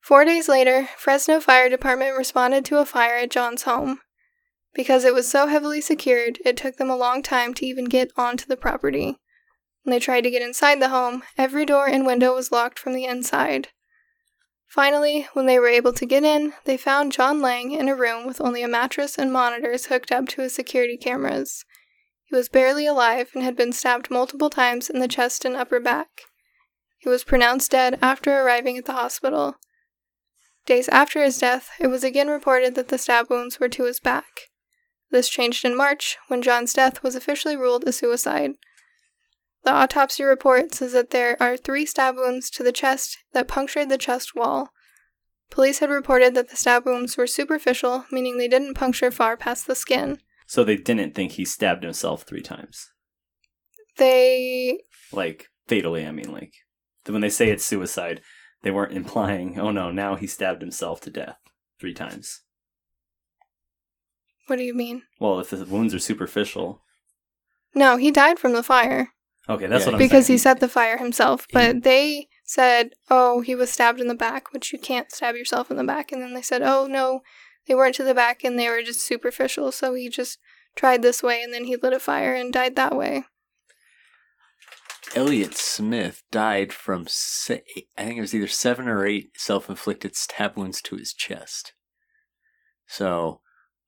Four 0.00 0.24
days 0.24 0.48
later, 0.48 0.88
Fresno 0.96 1.38
Fire 1.38 1.68
Department 1.68 2.16
responded 2.16 2.64
to 2.66 2.78
a 2.78 2.86
fire 2.86 3.16
at 3.16 3.30
John's 3.30 3.62
home. 3.62 4.00
Because 4.74 5.04
it 5.04 5.14
was 5.14 5.30
so 5.30 5.46
heavily 5.48 5.80
secured, 5.82 6.38
it 6.46 6.56
took 6.56 6.76
them 6.76 6.88
a 6.88 6.96
long 6.96 7.22
time 7.22 7.52
to 7.54 7.66
even 7.66 7.84
get 7.84 8.10
onto 8.16 8.46
the 8.46 8.56
property. 8.56 9.18
They 9.84 9.98
tried 9.98 10.22
to 10.22 10.30
get 10.30 10.42
inside 10.42 10.80
the 10.80 10.90
home, 10.90 11.24
every 11.36 11.66
door 11.66 11.88
and 11.88 12.06
window 12.06 12.34
was 12.34 12.52
locked 12.52 12.78
from 12.78 12.92
the 12.94 13.04
inside. 13.04 13.68
Finally, 14.68 15.28
when 15.34 15.46
they 15.46 15.58
were 15.58 15.68
able 15.68 15.92
to 15.92 16.06
get 16.06 16.24
in, 16.24 16.54
they 16.64 16.76
found 16.76 17.12
John 17.12 17.42
Lang 17.42 17.72
in 17.72 17.88
a 17.88 17.96
room 17.96 18.26
with 18.26 18.40
only 18.40 18.62
a 18.62 18.68
mattress 18.68 19.18
and 19.18 19.32
monitors 19.32 19.86
hooked 19.86 20.10
up 20.10 20.28
to 20.28 20.42
his 20.42 20.54
security 20.54 20.96
cameras. 20.96 21.64
He 22.24 22.34
was 22.34 22.48
barely 22.48 22.86
alive 22.86 23.30
and 23.34 23.42
had 23.42 23.56
been 23.56 23.72
stabbed 23.72 24.10
multiple 24.10 24.48
times 24.48 24.88
in 24.88 25.00
the 25.00 25.08
chest 25.08 25.44
and 25.44 25.56
upper 25.56 25.78
back. 25.78 26.22
He 26.96 27.08
was 27.08 27.24
pronounced 27.24 27.72
dead 27.72 27.98
after 28.00 28.40
arriving 28.40 28.78
at 28.78 28.86
the 28.86 28.92
hospital. 28.92 29.56
Days 30.64 30.88
after 30.88 31.22
his 31.22 31.38
death, 31.38 31.68
it 31.80 31.88
was 31.88 32.04
again 32.04 32.28
reported 32.28 32.74
that 32.76 32.88
the 32.88 32.96
stab 32.96 33.28
wounds 33.28 33.58
were 33.58 33.68
to 33.68 33.84
his 33.84 33.98
back. 33.98 34.48
This 35.10 35.28
changed 35.28 35.64
in 35.64 35.76
March, 35.76 36.16
when 36.28 36.40
John's 36.40 36.72
death 36.72 37.02
was 37.02 37.16
officially 37.16 37.56
ruled 37.56 37.84
a 37.84 37.92
suicide. 37.92 38.52
The 39.64 39.72
autopsy 39.72 40.24
report 40.24 40.74
says 40.74 40.92
that 40.92 41.10
there 41.10 41.40
are 41.40 41.56
three 41.56 41.86
stab 41.86 42.16
wounds 42.16 42.50
to 42.50 42.64
the 42.64 42.72
chest 42.72 43.18
that 43.32 43.46
punctured 43.46 43.88
the 43.88 43.98
chest 43.98 44.34
wall. 44.34 44.70
Police 45.50 45.78
had 45.78 45.90
reported 45.90 46.34
that 46.34 46.48
the 46.48 46.56
stab 46.56 46.84
wounds 46.84 47.16
were 47.16 47.26
superficial, 47.26 48.06
meaning 48.10 48.38
they 48.38 48.48
didn't 48.48 48.74
puncture 48.74 49.10
far 49.10 49.36
past 49.36 49.66
the 49.66 49.74
skin. 49.74 50.18
So 50.46 50.64
they 50.64 50.76
didn't 50.76 51.14
think 51.14 51.32
he 51.32 51.44
stabbed 51.44 51.84
himself 51.84 52.22
three 52.22 52.40
times. 52.40 52.90
They 53.98 54.80
Like, 55.12 55.48
fatally, 55.68 56.06
I 56.06 56.10
mean, 56.10 56.32
like, 56.32 56.54
when 57.06 57.20
they 57.20 57.30
say 57.30 57.50
it's 57.50 57.64
suicide, 57.64 58.20
they 58.62 58.70
weren't 58.70 58.96
implying, 58.96 59.60
oh 59.60 59.70
no, 59.70 59.92
now 59.92 60.16
he 60.16 60.26
stabbed 60.26 60.62
himself 60.62 61.00
to 61.02 61.10
death 61.10 61.38
three 61.78 61.94
times. 61.94 62.40
What 64.48 64.56
do 64.56 64.64
you 64.64 64.74
mean? 64.74 65.02
Well, 65.20 65.38
if 65.38 65.50
the 65.50 65.64
wounds 65.64 65.94
are 65.94 66.00
superficial. 66.00 66.82
No, 67.74 67.96
he 67.96 68.10
died 68.10 68.38
from 68.38 68.54
the 68.54 68.62
fire 68.62 69.12
Okay, 69.48 69.66
that's 69.66 69.82
Yeah, 69.82 69.86
what 69.86 69.94
I'm 69.94 69.98
because 69.98 70.26
saying. 70.26 70.34
he 70.34 70.38
set 70.38 70.60
the 70.60 70.68
fire 70.68 70.98
himself. 70.98 71.46
But 71.52 71.82
they 71.82 72.28
said, 72.44 72.90
"Oh, 73.10 73.40
he 73.40 73.54
was 73.54 73.70
stabbed 73.70 74.00
in 74.00 74.06
the 74.08 74.14
back," 74.14 74.52
which 74.52 74.72
you 74.72 74.78
can't 74.78 75.10
stab 75.10 75.34
yourself 75.34 75.70
in 75.70 75.76
the 75.76 75.84
back. 75.84 76.12
And 76.12 76.22
then 76.22 76.34
they 76.34 76.42
said, 76.42 76.62
"Oh 76.62 76.86
no, 76.86 77.22
they 77.66 77.74
weren't 77.74 77.96
to 77.96 78.04
the 78.04 78.14
back, 78.14 78.44
and 78.44 78.58
they 78.58 78.68
were 78.68 78.82
just 78.82 79.00
superficial." 79.00 79.72
So 79.72 79.94
he 79.94 80.08
just 80.08 80.38
tried 80.76 81.02
this 81.02 81.22
way, 81.22 81.42
and 81.42 81.52
then 81.52 81.64
he 81.64 81.76
lit 81.76 81.92
a 81.92 81.98
fire 81.98 82.34
and 82.34 82.52
died 82.52 82.76
that 82.76 82.96
way. 82.96 83.24
Elliott 85.14 85.54
Smith 85.56 86.22
died 86.30 86.72
from, 86.72 87.04
se- 87.06 87.64
I 87.98 88.04
think 88.04 88.16
it 88.16 88.22
was 88.22 88.34
either 88.34 88.46
seven 88.46 88.88
or 88.88 89.04
eight 89.04 89.32
self 89.36 89.68
inflicted 89.68 90.16
stab 90.16 90.56
wounds 90.56 90.80
to 90.82 90.96
his 90.96 91.12
chest. 91.12 91.74
So 92.86 93.40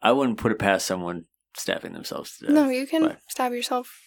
I 0.02 0.12
wouldn't 0.12 0.36
put 0.38 0.52
it 0.52 0.58
past 0.58 0.86
someone 0.86 1.24
stabbing 1.56 1.92
themselves 1.94 2.36
to 2.38 2.46
death. 2.46 2.54
no, 2.54 2.68
you 2.68 2.86
can 2.86 3.16
stab 3.28 3.52
yourself. 3.52 4.00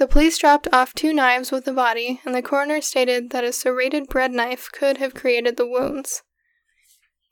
The 0.00 0.06
police 0.06 0.38
dropped 0.38 0.66
off 0.72 0.94
two 0.94 1.12
knives 1.12 1.52
with 1.52 1.66
the 1.66 1.74
body, 1.74 2.22
and 2.24 2.34
the 2.34 2.40
coroner 2.40 2.80
stated 2.80 3.28
that 3.32 3.44
a 3.44 3.52
serrated 3.52 4.08
bread 4.08 4.32
knife 4.32 4.70
could 4.72 4.96
have 4.96 5.12
created 5.12 5.58
the 5.58 5.66
wounds. 5.66 6.22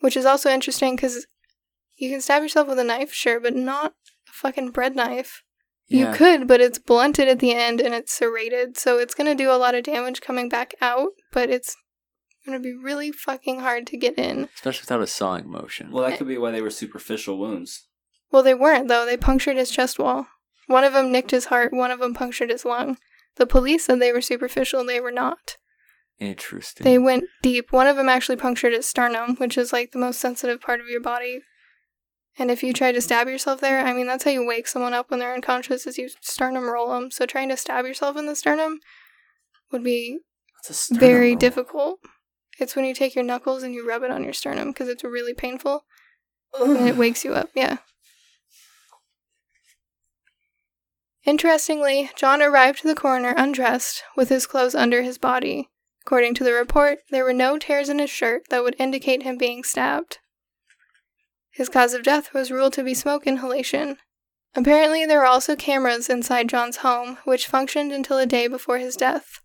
Which 0.01 0.19
is 0.19 0.27
also 0.27 0.51
interesting 0.51 0.95
because 0.95 1.27
you 1.97 2.11
can 2.11 2.21
stab 2.21 2.43
yourself 2.43 2.69
with 2.69 2.79
a 2.79 2.85
knife, 2.85 3.11
sure, 3.11 3.41
but 3.41 3.57
not 3.57 3.95
a 4.29 4.33
fucking 4.33 4.73
bread 4.73 4.95
knife. 4.95 5.43
Yeah. 5.87 6.11
You 6.11 6.15
could, 6.15 6.47
but 6.47 6.61
it's 6.61 6.79
blunted 6.79 7.27
at 7.27 7.39
the 7.39 7.55
end 7.55 7.81
and 7.81 7.95
it's 7.95 8.13
serrated, 8.13 8.77
so 8.77 8.99
it's 8.99 9.15
gonna 9.15 9.35
do 9.35 9.51
a 9.51 9.57
lot 9.57 9.75
of 9.75 9.85
damage 9.85 10.21
coming 10.21 10.51
back 10.51 10.75
out, 10.83 11.13
but 11.33 11.49
it's 11.49 11.75
gonna 12.45 12.61
be 12.61 12.75
really 12.75 13.11
fucking 13.11 13.61
hard 13.61 13.87
to 13.87 13.97
get 13.97 14.19
in. 14.19 14.51
Especially 14.55 14.83
without 14.83 15.01
a 15.01 15.07
sawing 15.07 15.51
motion. 15.51 15.91
well, 15.91 16.05
that 16.07 16.19
could 16.19 16.29
be 16.29 16.37
why 16.37 16.51
they 16.51 16.61
were 16.61 16.69
superficial 16.69 17.39
wounds. 17.39 17.89
Well, 18.31 18.43
they 18.43 18.53
weren't, 18.53 18.89
though. 18.89 19.07
They 19.07 19.17
punctured 19.17 19.57
his 19.57 19.71
chest 19.71 19.99
wall. 19.99 20.27
One 20.69 20.85
of 20.85 20.93
them 20.93 21.11
nicked 21.11 21.33
his 21.33 21.47
heart, 21.47 21.73
one 21.73 21.91
of 21.91 21.99
them 21.99 22.15
punctured 22.15 22.51
his 22.51 22.65
lung. 22.65 22.99
The 23.37 23.47
police 23.47 23.87
said 23.87 24.01
they 24.01 24.13
were 24.13 24.21
superficial, 24.21 24.85
they 24.85 25.01
were 25.01 25.11
not. 25.11 25.57
Interesting. 26.21 26.85
They 26.85 26.99
went 26.99 27.25
deep. 27.43 27.73
One 27.73 27.87
of 27.87 27.97
them 27.97 28.09
actually 28.09 28.37
punctured 28.37 28.73
his 28.73 28.87
sternum, 28.87 29.37
which 29.37 29.57
is 29.57 29.73
like 29.73 29.93
the 29.93 29.99
most 29.99 30.21
sensitive 30.21 30.61
part 30.61 30.81
of 30.81 30.89
your 30.89 31.01
body. 31.01 31.41
And 32.39 32.51
if 32.51 32.63
you 32.63 32.73
try 32.73 32.93
to 32.93 33.01
stab 33.01 33.29
yourself 33.29 33.61
there, 33.61 33.85
I 33.85 33.93
mean, 33.93 34.07
that's 34.07 34.25
how 34.25 34.31
you 34.31 34.47
wake 34.47 34.69
someone 34.69 34.95
up 34.95 35.11
when 35.11 35.21
they're 35.21 35.35
unconscious, 35.35 35.87
is 35.87 35.99
you 35.99 36.09
sternum 36.21 36.69
roll 36.69 36.91
them. 36.91 37.11
So 37.11 37.25
trying 37.27 37.49
to 37.49 37.57
stab 37.57 37.85
yourself 37.85 38.17
in 38.17 38.27
the 38.27 38.37
sternum 38.37 38.79
would 39.73 39.83
be 39.83 40.19
sternum 40.63 41.01
very 41.01 41.31
roll. 41.31 41.39
difficult. 41.39 41.99
It's 42.59 42.77
when 42.77 42.85
you 42.85 42.95
take 42.95 43.15
your 43.15 43.25
knuckles 43.25 43.63
and 43.63 43.73
you 43.73 43.89
rub 43.89 44.03
it 44.03 44.11
on 44.11 44.25
your 44.25 44.33
sternum 44.33 44.69
because 44.69 44.89
it's 44.89 45.05
really 45.05 45.35
painful 45.35 45.85
and 46.61 46.89
it 46.89 46.97
wakes 46.97 47.25
you 47.25 47.35
up. 47.35 47.51
Yeah. 47.55 47.79
Interestingly, 51.25 52.11
John 52.17 52.41
arrived 52.43 52.81
to 52.81 52.89
the 52.89 52.95
coroner 52.95 53.35
undressed 53.37 54.03
with 54.17 54.29
his 54.29 54.47
clothes 54.47 54.75
under 54.75 55.03
his 55.03 55.19
body. 55.19 55.69
According 56.03 56.35
to 56.35 56.45
the 56.45 56.53
report, 56.53 57.01
there 57.11 57.25
were 57.25 57.35
no 57.35 57.59
tears 57.59 57.89
in 57.89 57.99
his 57.99 58.09
shirt 58.09 58.49
that 58.51 58.63
would 58.63 58.77
indicate 58.79 59.25
him 59.25 59.37
being 59.37 59.63
stabbed. 59.63 60.19
His 61.51 61.69
cause 61.69 61.93
of 61.93 62.03
death 62.03 62.33
was 62.33 62.51
ruled 62.51 62.73
to 62.75 62.85
be 62.85 62.95
smoke 62.95 63.27
inhalation. 63.27 63.99
Apparently, 64.55 65.05
there 65.05 65.19
were 65.19 65.27
also 65.27 65.55
cameras 65.55 66.09
inside 66.09 66.49
John's 66.49 66.79
home, 66.79 67.19
which 67.25 67.47
functioned 67.47 67.93
until 67.93 68.19
a 68.19 68.27
day 68.27 68.49
before 68.49 68.79
his 68.79 68.97
death. 68.97 69.41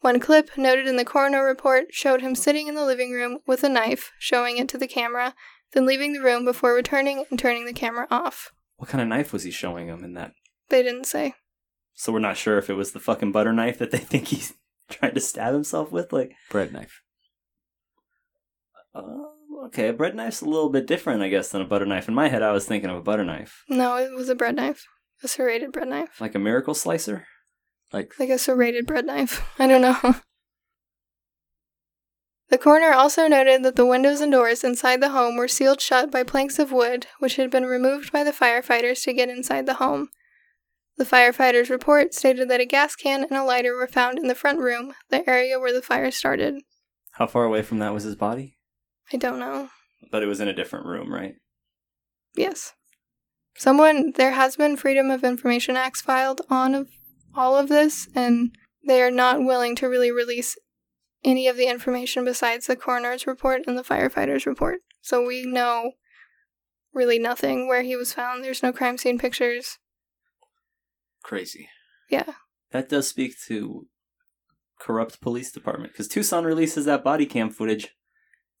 One 0.00 0.18
clip 0.18 0.56
noted 0.56 0.86
in 0.86 0.96
the 0.96 1.04
coroner 1.04 1.44
report 1.44 1.92
showed 1.92 2.22
him 2.22 2.34
sitting 2.34 2.66
in 2.66 2.74
the 2.74 2.84
living 2.84 3.12
room 3.12 3.38
with 3.46 3.62
a 3.62 3.68
knife, 3.68 4.10
showing 4.18 4.56
it 4.56 4.68
to 4.70 4.78
the 4.78 4.88
camera, 4.88 5.34
then 5.72 5.86
leaving 5.86 6.12
the 6.12 6.22
room 6.22 6.44
before 6.44 6.74
returning 6.74 7.24
and 7.30 7.38
turning 7.38 7.66
the 7.66 7.72
camera 7.72 8.06
off. 8.10 8.50
What 8.78 8.88
kind 8.88 9.02
of 9.02 9.08
knife 9.08 9.32
was 9.32 9.44
he 9.44 9.50
showing 9.50 9.88
him 9.88 10.02
in 10.02 10.14
that? 10.14 10.32
They 10.70 10.82
didn't 10.82 11.04
say. 11.06 11.34
So 11.94 12.12
we're 12.12 12.18
not 12.20 12.36
sure 12.38 12.56
if 12.56 12.70
it 12.70 12.74
was 12.74 12.92
the 12.92 13.00
fucking 13.00 13.32
butter 13.32 13.52
knife 13.52 13.78
that 13.78 13.90
they 13.90 13.98
think 14.10 14.28
he's 14.28 14.54
trying 14.90 15.14
to 15.14 15.20
stab 15.20 15.52
himself 15.52 15.92
with. 15.92 16.12
Like, 16.12 16.32
Bread 16.50 16.72
knife. 16.72 17.02
uh, 18.94 19.02
okay, 19.66 19.88
a 19.88 19.92
bread 19.92 20.14
knife's 20.16 20.40
a 20.40 20.46
little 20.46 20.70
bit 20.70 20.86
different, 20.86 21.22
I 21.22 21.28
guess, 21.28 21.48
than 21.50 21.60
a 21.62 21.66
butter 21.66 21.86
knife. 21.86 22.08
In 22.08 22.14
my 22.14 22.28
head, 22.28 22.42
I 22.42 22.52
was 22.52 22.66
thinking 22.66 22.88
of 22.90 22.96
a 22.96 23.02
butter 23.02 23.24
knife, 23.24 23.64
No, 23.68 23.96
it 23.98 24.12
was 24.14 24.28
a 24.28 24.34
bread 24.34 24.56
knife. 24.56 24.86
A 25.22 25.28
serrated 25.28 25.70
bread 25.72 25.88
knife. 25.88 26.18
like 26.20 26.34
a 26.34 26.38
miracle 26.38 26.72
slicer. 26.74 27.26
Like 27.92 28.14
Like 28.18 28.30
a 28.30 28.38
serrated 28.38 28.86
bread 28.86 29.04
knife. 29.04 29.42
I 29.58 29.66
don't 29.66 29.82
know. 29.82 30.14
The 32.48 32.58
coroner 32.58 32.92
also 32.92 33.28
noted 33.28 33.62
that 33.62 33.76
the 33.76 33.86
windows 33.86 34.20
and 34.20 34.32
doors 34.32 34.64
inside 34.64 35.00
the 35.00 35.10
home 35.10 35.36
were 35.36 35.46
sealed 35.46 35.80
shut 35.80 36.10
by 36.10 36.22
planks 36.24 36.58
of 36.58 36.72
wood, 36.72 37.06
which 37.20 37.36
had 37.36 37.50
been 37.50 37.64
removed 37.66 38.10
by 38.10 38.24
the 38.24 38.32
firefighters 38.32 39.04
to 39.04 39.12
get 39.12 39.28
inside 39.28 39.66
the 39.66 39.74
home. 39.74 40.08
The 41.00 41.06
firefighters' 41.06 41.70
report 41.70 42.12
stated 42.12 42.50
that 42.50 42.60
a 42.60 42.66
gas 42.66 42.94
can 42.94 43.24
and 43.24 43.32
a 43.32 43.42
lighter 43.42 43.74
were 43.74 43.86
found 43.86 44.18
in 44.18 44.28
the 44.28 44.34
front 44.34 44.58
room, 44.58 44.92
the 45.08 45.26
area 45.26 45.58
where 45.58 45.72
the 45.72 45.80
fire 45.80 46.10
started. 46.10 46.60
How 47.12 47.26
far 47.26 47.44
away 47.44 47.62
from 47.62 47.78
that 47.78 47.94
was 47.94 48.02
his 48.02 48.16
body? 48.16 48.58
I 49.10 49.16
don't 49.16 49.38
know. 49.38 49.70
But 50.12 50.22
it 50.22 50.26
was 50.26 50.42
in 50.42 50.48
a 50.48 50.52
different 50.52 50.84
room, 50.84 51.10
right? 51.10 51.36
Yes. 52.36 52.74
Someone, 53.56 54.12
there 54.16 54.32
has 54.32 54.56
been 54.56 54.76
Freedom 54.76 55.10
of 55.10 55.24
Information 55.24 55.74
Acts 55.74 56.02
filed 56.02 56.42
on 56.50 56.74
of 56.74 56.90
all 57.34 57.56
of 57.56 57.70
this, 57.70 58.06
and 58.14 58.54
they 58.86 59.00
are 59.00 59.10
not 59.10 59.42
willing 59.42 59.74
to 59.76 59.88
really 59.88 60.12
release 60.12 60.58
any 61.24 61.48
of 61.48 61.56
the 61.56 61.68
information 61.68 62.26
besides 62.26 62.66
the 62.66 62.76
coroner's 62.76 63.26
report 63.26 63.62
and 63.66 63.78
the 63.78 63.82
firefighter's 63.82 64.44
report. 64.44 64.80
So 65.00 65.26
we 65.26 65.46
know 65.46 65.92
really 66.92 67.18
nothing 67.18 67.66
where 67.66 67.84
he 67.84 67.96
was 67.96 68.12
found. 68.12 68.44
There's 68.44 68.62
no 68.62 68.70
crime 68.70 68.98
scene 68.98 69.18
pictures. 69.18 69.78
Crazy. 71.22 71.68
Yeah. 72.10 72.34
That 72.72 72.88
does 72.88 73.08
speak 73.08 73.34
to 73.46 73.86
corrupt 74.80 75.20
police 75.20 75.52
department 75.52 75.92
because 75.92 76.08
Tucson 76.08 76.44
releases 76.44 76.84
that 76.86 77.04
body 77.04 77.26
cam 77.26 77.50
footage 77.50 77.96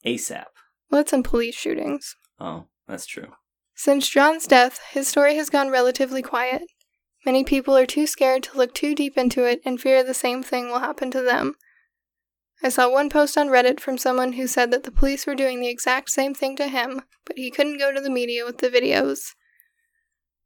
ASAP. 0.04 0.46
Well, 0.90 1.00
it's 1.00 1.12
in 1.12 1.22
police 1.22 1.54
shootings. 1.54 2.16
Oh, 2.38 2.66
that's 2.86 3.06
true. 3.06 3.28
Since 3.74 4.08
John's 4.08 4.46
death, 4.46 4.80
his 4.90 5.08
story 5.08 5.36
has 5.36 5.48
gone 5.48 5.70
relatively 5.70 6.22
quiet. 6.22 6.62
Many 7.24 7.44
people 7.44 7.76
are 7.76 7.86
too 7.86 8.06
scared 8.06 8.42
to 8.44 8.56
look 8.56 8.74
too 8.74 8.94
deep 8.94 9.16
into 9.16 9.44
it 9.44 9.60
and 9.64 9.80
fear 9.80 10.02
the 10.02 10.14
same 10.14 10.42
thing 10.42 10.68
will 10.68 10.80
happen 10.80 11.10
to 11.12 11.22
them. 11.22 11.54
I 12.62 12.68
saw 12.68 12.90
one 12.90 13.08
post 13.08 13.38
on 13.38 13.48
Reddit 13.48 13.80
from 13.80 13.96
someone 13.96 14.34
who 14.34 14.46
said 14.46 14.70
that 14.70 14.82
the 14.82 14.90
police 14.90 15.26
were 15.26 15.34
doing 15.34 15.60
the 15.60 15.68
exact 15.68 16.10
same 16.10 16.34
thing 16.34 16.56
to 16.56 16.68
him, 16.68 17.02
but 17.24 17.38
he 17.38 17.50
couldn't 17.50 17.78
go 17.78 17.92
to 17.92 18.00
the 18.00 18.10
media 18.10 18.44
with 18.44 18.58
the 18.58 18.68
videos. 18.68 19.34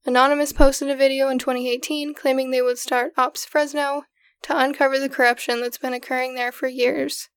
Anonymous 0.06 0.52
posted 0.52 0.90
a 0.90 0.96
video 0.96 1.28
in 1.30 1.38
2018 1.38 2.14
claiming 2.14 2.50
they 2.50 2.60
would 2.60 2.78
start 2.78 3.12
Ops 3.16 3.46
Fresno 3.46 4.04
to 4.42 4.58
uncover 4.58 4.98
the 4.98 5.08
corruption 5.08 5.62
that's 5.62 5.78
been 5.78 5.94
occurring 5.94 6.34
there 6.34 6.52
for 6.52 6.68
years. 6.68 7.30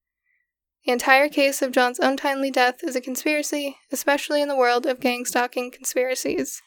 The 0.86 0.92
entire 0.92 1.30
case 1.30 1.62
of 1.62 1.72
John's 1.72 2.00
untimely 2.00 2.52
death 2.52 2.84
is 2.84 2.96
a 2.96 3.02
conspiracy, 3.02 3.78
especially 3.92 4.42
in 4.42 4.50
the 4.50 4.56
world 4.56 4.86
of 4.86 5.00
gang 5.00 5.24
stalking 5.26 5.72
conspiracies. 5.72 6.62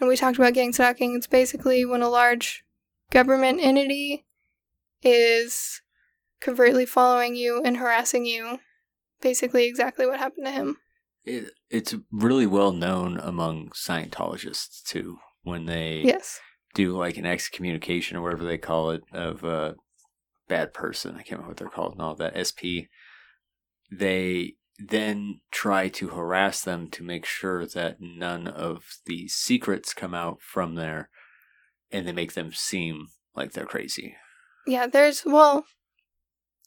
And 0.00 0.08
we 0.08 0.16
talked 0.16 0.38
about 0.38 0.54
gang 0.54 0.72
stalking. 0.72 1.14
It's 1.14 1.26
basically 1.26 1.84
when 1.84 2.02
a 2.02 2.08
large 2.08 2.64
government 3.10 3.60
entity 3.60 4.26
is 5.02 5.82
covertly 6.40 6.86
following 6.86 7.36
you 7.36 7.62
and 7.62 7.76
harassing 7.76 8.24
you. 8.24 8.60
Basically, 9.20 9.66
exactly 9.66 10.06
what 10.06 10.18
happened 10.18 10.46
to 10.46 10.52
him. 10.52 10.76
It, 11.28 11.52
it's 11.70 11.94
really 12.10 12.46
well 12.46 12.72
known 12.72 13.18
among 13.18 13.70
Scientologists 13.70 14.82
too 14.82 15.18
when 15.42 15.66
they 15.66 16.02
Yes. 16.04 16.40
do 16.74 16.96
like 16.96 17.16
an 17.16 17.26
excommunication 17.26 18.16
or 18.16 18.22
whatever 18.22 18.44
they 18.44 18.58
call 18.58 18.90
it 18.90 19.02
of 19.12 19.44
a 19.44 19.74
bad 20.48 20.72
person. 20.72 21.12
I 21.12 21.18
can't 21.18 21.32
remember 21.32 21.48
what 21.48 21.56
they're 21.58 21.68
called 21.68 21.92
and 21.92 22.02
all 22.02 22.14
that. 22.16 22.36
SP. 22.36 22.88
They 23.90 24.54
then 24.78 25.40
try 25.50 25.88
to 25.88 26.08
harass 26.08 26.62
them 26.62 26.88
to 26.90 27.02
make 27.02 27.26
sure 27.26 27.66
that 27.66 27.96
none 28.00 28.46
of 28.46 28.84
the 29.06 29.28
secrets 29.28 29.92
come 29.92 30.14
out 30.14 30.40
from 30.40 30.76
there 30.76 31.10
and 31.90 32.06
they 32.06 32.12
make 32.12 32.34
them 32.34 32.52
seem 32.52 33.08
like 33.34 33.52
they're 33.52 33.64
crazy. 33.66 34.16
Yeah, 34.66 34.86
there's, 34.86 35.22
well, 35.24 35.64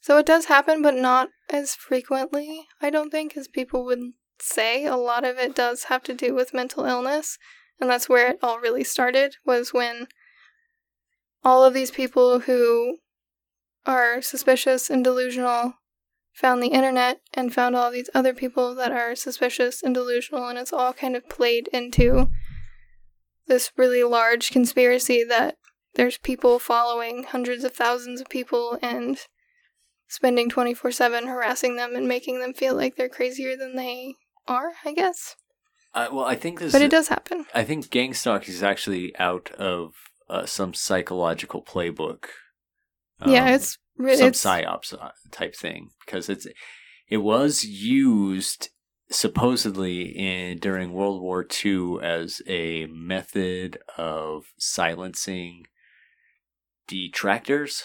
so 0.02 0.18
it 0.18 0.26
does 0.26 0.46
happen, 0.46 0.82
but 0.82 0.94
not 0.94 1.30
as 1.48 1.74
frequently, 1.74 2.66
I 2.80 2.90
don't 2.90 3.10
think, 3.10 3.36
as 3.36 3.46
people 3.48 3.84
would 3.84 4.00
say. 4.42 4.84
A 4.84 4.96
lot 4.96 5.24
of 5.24 5.38
it 5.38 5.54
does 5.54 5.84
have 5.84 6.02
to 6.04 6.14
do 6.14 6.34
with 6.34 6.54
mental 6.54 6.84
illness, 6.84 7.38
and 7.80 7.88
that's 7.88 8.08
where 8.08 8.30
it 8.30 8.38
all 8.42 8.58
really 8.58 8.84
started, 8.84 9.36
was 9.44 9.72
when 9.72 10.08
all 11.44 11.64
of 11.64 11.74
these 11.74 11.90
people 11.90 12.40
who 12.40 12.98
are 13.86 14.22
suspicious 14.22 14.90
and 14.90 15.02
delusional 15.02 15.74
found 16.32 16.62
the 16.62 16.68
internet 16.68 17.20
and 17.34 17.52
found 17.52 17.76
all 17.76 17.90
these 17.90 18.08
other 18.14 18.32
people 18.32 18.74
that 18.74 18.92
are 18.92 19.14
suspicious 19.14 19.82
and 19.82 19.94
delusional, 19.94 20.48
and 20.48 20.58
it's 20.58 20.72
all 20.72 20.92
kind 20.92 21.16
of 21.16 21.28
played 21.28 21.68
into 21.72 22.28
this 23.46 23.72
really 23.76 24.02
large 24.02 24.50
conspiracy 24.50 25.24
that 25.24 25.56
there's 25.94 26.18
people 26.18 26.58
following 26.58 27.24
hundreds 27.24 27.64
of 27.64 27.72
thousands 27.72 28.20
of 28.20 28.28
people 28.28 28.78
and 28.80 29.18
spending 30.08 30.48
24 30.48 30.90
7 30.90 31.26
harassing 31.26 31.76
them 31.76 31.94
and 31.94 32.08
making 32.08 32.40
them 32.40 32.54
feel 32.54 32.74
like 32.74 32.96
they're 32.96 33.08
crazier 33.08 33.56
than 33.56 33.76
they 33.76 34.14
are, 34.46 34.72
I 34.84 34.92
guess. 34.92 35.36
Uh, 35.94 36.08
well, 36.12 36.24
I 36.24 36.36
think 36.36 36.58
this. 36.58 36.72
But 36.72 36.82
it 36.82 36.90
does 36.90 37.08
happen. 37.08 37.46
I 37.54 37.64
think 37.64 37.90
gang 37.90 38.14
stalking 38.14 38.54
is 38.54 38.62
actually 38.62 39.14
out 39.18 39.50
of 39.52 39.92
uh, 40.28 40.46
some 40.46 40.72
psychological 40.74 41.62
playbook. 41.62 42.24
yeah, 43.26 43.44
Um, 43.44 43.54
it's 43.54 43.78
re- 43.96 44.16
some 44.16 44.28
it's 44.28 44.42
psyops 44.44 44.94
uh, 44.94 45.10
type 45.30 45.54
thing 45.54 45.90
because 46.04 46.28
it's 46.28 46.46
it 47.08 47.18
was 47.18 47.64
used 47.64 48.70
supposedly 49.10 50.02
in 50.04 50.58
during 50.58 50.92
World 50.92 51.20
War 51.20 51.46
II 51.64 51.98
as 52.02 52.40
a 52.46 52.86
method 52.86 53.78
of 53.98 54.46
silencing 54.58 55.64
detractors. 56.88 57.82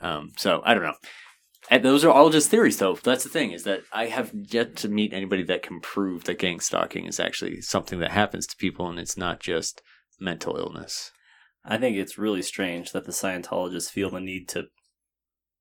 Um, 0.00 0.30
so 0.36 0.62
I 0.64 0.74
don't 0.74 0.84
know. 0.84 0.94
And 1.70 1.84
those 1.84 2.04
are 2.04 2.10
all 2.10 2.30
just 2.30 2.50
theories, 2.50 2.78
though. 2.78 2.94
That's 2.94 3.24
the 3.24 3.28
thing 3.30 3.52
is 3.52 3.64
that 3.64 3.80
I 3.92 4.06
have 4.06 4.32
yet 4.34 4.74
to 4.76 4.88
meet 4.88 5.12
anybody 5.12 5.42
that 5.44 5.62
can 5.62 5.80
prove 5.80 6.24
that 6.24 6.38
gang 6.38 6.60
stalking 6.60 7.04
is 7.04 7.20
actually 7.20 7.60
something 7.60 7.98
that 8.00 8.12
happens 8.12 8.46
to 8.46 8.56
people, 8.56 8.88
and 8.88 8.98
it's 8.98 9.16
not 9.18 9.40
just 9.40 9.82
mental 10.18 10.56
illness. 10.56 11.12
I 11.64 11.76
think 11.76 11.96
it's 11.96 12.16
really 12.16 12.40
strange 12.42 12.92
that 12.92 13.04
the 13.04 13.12
Scientologists 13.12 13.90
feel 13.90 14.08
the 14.10 14.20
need 14.20 14.48
to 14.50 14.64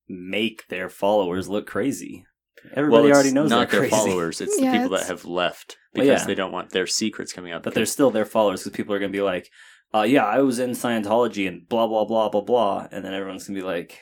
make 0.07 0.67
their 0.69 0.89
followers 0.89 1.49
look 1.49 1.67
crazy. 1.67 2.25
Everybody 2.73 3.09
it's 3.09 3.15
already 3.15 3.31
knows 3.33 3.49
not 3.49 3.69
they're 3.69 3.81
their 3.81 3.89
crazy. 3.89 4.09
followers; 4.09 4.41
it's 4.41 4.59
Yeah, 4.59 4.71
the 4.71 4.77
people 4.77 4.93
it's- 4.93 5.07
that 5.07 5.13
have 5.13 5.25
left 5.25 5.77
Well, 5.93 6.05
because 6.05 6.21
yeah. 6.21 6.27
they 6.27 6.35
don't 6.35 6.51
want 6.51 6.71
their 6.71 6.87
secrets 6.87 7.33
coming 7.33 7.51
out. 7.51 7.63
But 7.63 7.73
they're 7.73 7.85
still 7.85 8.11
their 8.11 8.25
followers 8.25 8.61
because 8.63 8.75
people 8.77 8.95
are 8.95 8.99
going 8.99 9.11
to 9.11 9.17
be 9.17 9.21
like, 9.21 9.49
uh, 9.93 10.03
yeah, 10.03 10.25
I 10.25 10.39
was 10.39 10.59
in 10.59 10.71
Scientology 10.71 11.47
and 11.47 11.67
blah, 11.67 11.87
blah, 11.87 12.05
blah, 12.05 12.29
blah, 12.29 12.41
blah. 12.41 12.87
And 12.91 13.03
then 13.05 13.13
everyone's 13.13 13.47
going 13.47 13.55
to 13.55 13.61
be 13.61 13.65
like, 13.67 13.99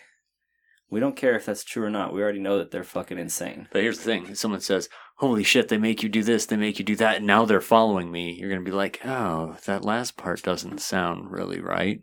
we 0.89 0.99
don't 0.99 1.15
care 1.15 1.36
if 1.36 1.45
that's 1.45 1.63
true 1.63 1.83
or 1.83 1.89
not. 1.89 2.13
We 2.13 2.21
already 2.21 2.39
know 2.39 2.57
that 2.57 2.71
they're 2.71 2.83
fucking 2.83 3.17
insane. 3.17 3.67
But 3.71 3.81
here's 3.81 3.97
the 3.97 4.03
thing: 4.03 4.27
if 4.27 4.38
someone 4.38 4.61
says, 4.61 4.89
"Holy 5.17 5.43
shit, 5.43 5.67
they 5.67 5.77
make 5.77 6.03
you 6.03 6.09
do 6.09 6.23
this, 6.23 6.45
they 6.45 6.57
make 6.57 6.79
you 6.79 6.86
do 6.86 6.95
that," 6.97 7.17
and 7.17 7.27
now 7.27 7.45
they're 7.45 7.61
following 7.61 8.11
me, 8.11 8.33
you're 8.33 8.49
gonna 8.49 8.61
be 8.61 8.71
like, 8.71 9.05
"Oh, 9.05 9.57
that 9.65 9.83
last 9.83 10.17
part 10.17 10.43
doesn't 10.43 10.79
sound 10.79 11.31
really 11.31 11.59
right." 11.59 11.99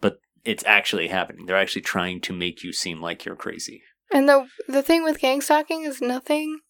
But 0.00 0.20
it's 0.44 0.64
actually 0.64 1.08
happening. 1.08 1.46
They're 1.46 1.56
actually 1.56 1.82
trying 1.82 2.20
to 2.22 2.32
make 2.32 2.62
you 2.62 2.72
seem 2.72 3.00
like 3.00 3.24
you're 3.24 3.36
crazy. 3.36 3.82
And 4.12 4.28
the 4.28 4.48
the 4.68 4.82
thing 4.82 5.02
with 5.02 5.20
gang 5.20 5.40
stalking 5.40 5.84
is 5.84 6.00
nothing 6.00 6.60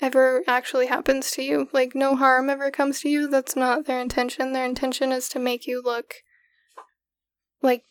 ever 0.00 0.42
actually 0.46 0.86
happens 0.86 1.30
to 1.32 1.42
you. 1.42 1.68
Like 1.72 1.94
no 1.94 2.16
harm 2.16 2.50
ever 2.50 2.70
comes 2.70 3.00
to 3.00 3.08
you. 3.08 3.28
That's 3.28 3.56
not 3.56 3.86
their 3.86 4.00
intention. 4.00 4.52
Their 4.52 4.64
intention 4.64 5.12
is 5.12 5.28
to 5.30 5.38
make 5.38 5.66
you 5.66 5.82
look 5.82 6.14
like 7.62 7.84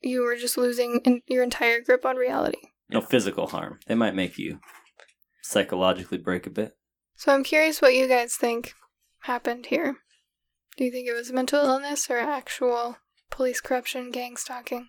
you 0.00 0.22
were 0.22 0.36
just 0.36 0.56
losing 0.56 1.00
in 1.04 1.22
your 1.26 1.42
entire 1.42 1.80
grip 1.80 2.04
on 2.04 2.16
reality. 2.16 2.58
No 2.88 3.00
physical 3.00 3.48
harm. 3.48 3.78
They 3.86 3.94
might 3.94 4.14
make 4.14 4.38
you 4.38 4.60
psychologically 5.42 6.18
break 6.18 6.46
a 6.46 6.50
bit. 6.50 6.76
So 7.16 7.32
I'm 7.32 7.44
curious 7.44 7.82
what 7.82 7.94
you 7.94 8.08
guys 8.08 8.34
think 8.36 8.74
happened 9.20 9.66
here. 9.66 9.98
Do 10.76 10.84
you 10.84 10.90
think 10.90 11.08
it 11.08 11.12
was 11.14 11.32
mental 11.32 11.64
illness 11.64 12.08
or 12.10 12.18
actual 12.18 12.96
police 13.30 13.60
corruption, 13.60 14.10
gang 14.10 14.36
stalking? 14.36 14.88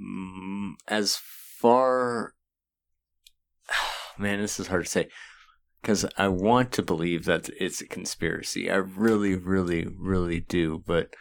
Mm, 0.00 0.72
As 0.88 1.16
far, 1.16 2.34
man, 4.18 4.40
this 4.40 4.58
is 4.58 4.66
hard 4.66 4.84
to 4.84 4.90
say 4.90 5.08
because 5.80 6.04
I 6.18 6.26
want 6.28 6.72
to 6.72 6.82
believe 6.82 7.26
that 7.26 7.48
it's 7.60 7.80
a 7.80 7.86
conspiracy. 7.86 8.68
I 8.70 8.76
really, 8.76 9.36
really, 9.36 9.86
really 9.86 10.40
do, 10.40 10.82
but 10.84 11.14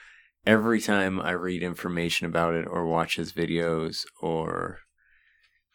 every 0.46 0.80
time 0.80 1.20
I 1.20 1.32
read 1.32 1.64
information 1.64 2.28
about 2.28 2.54
it 2.54 2.68
or 2.70 2.86
watch 2.86 3.16
his 3.16 3.34
videos 3.34 4.06
or 4.22 4.80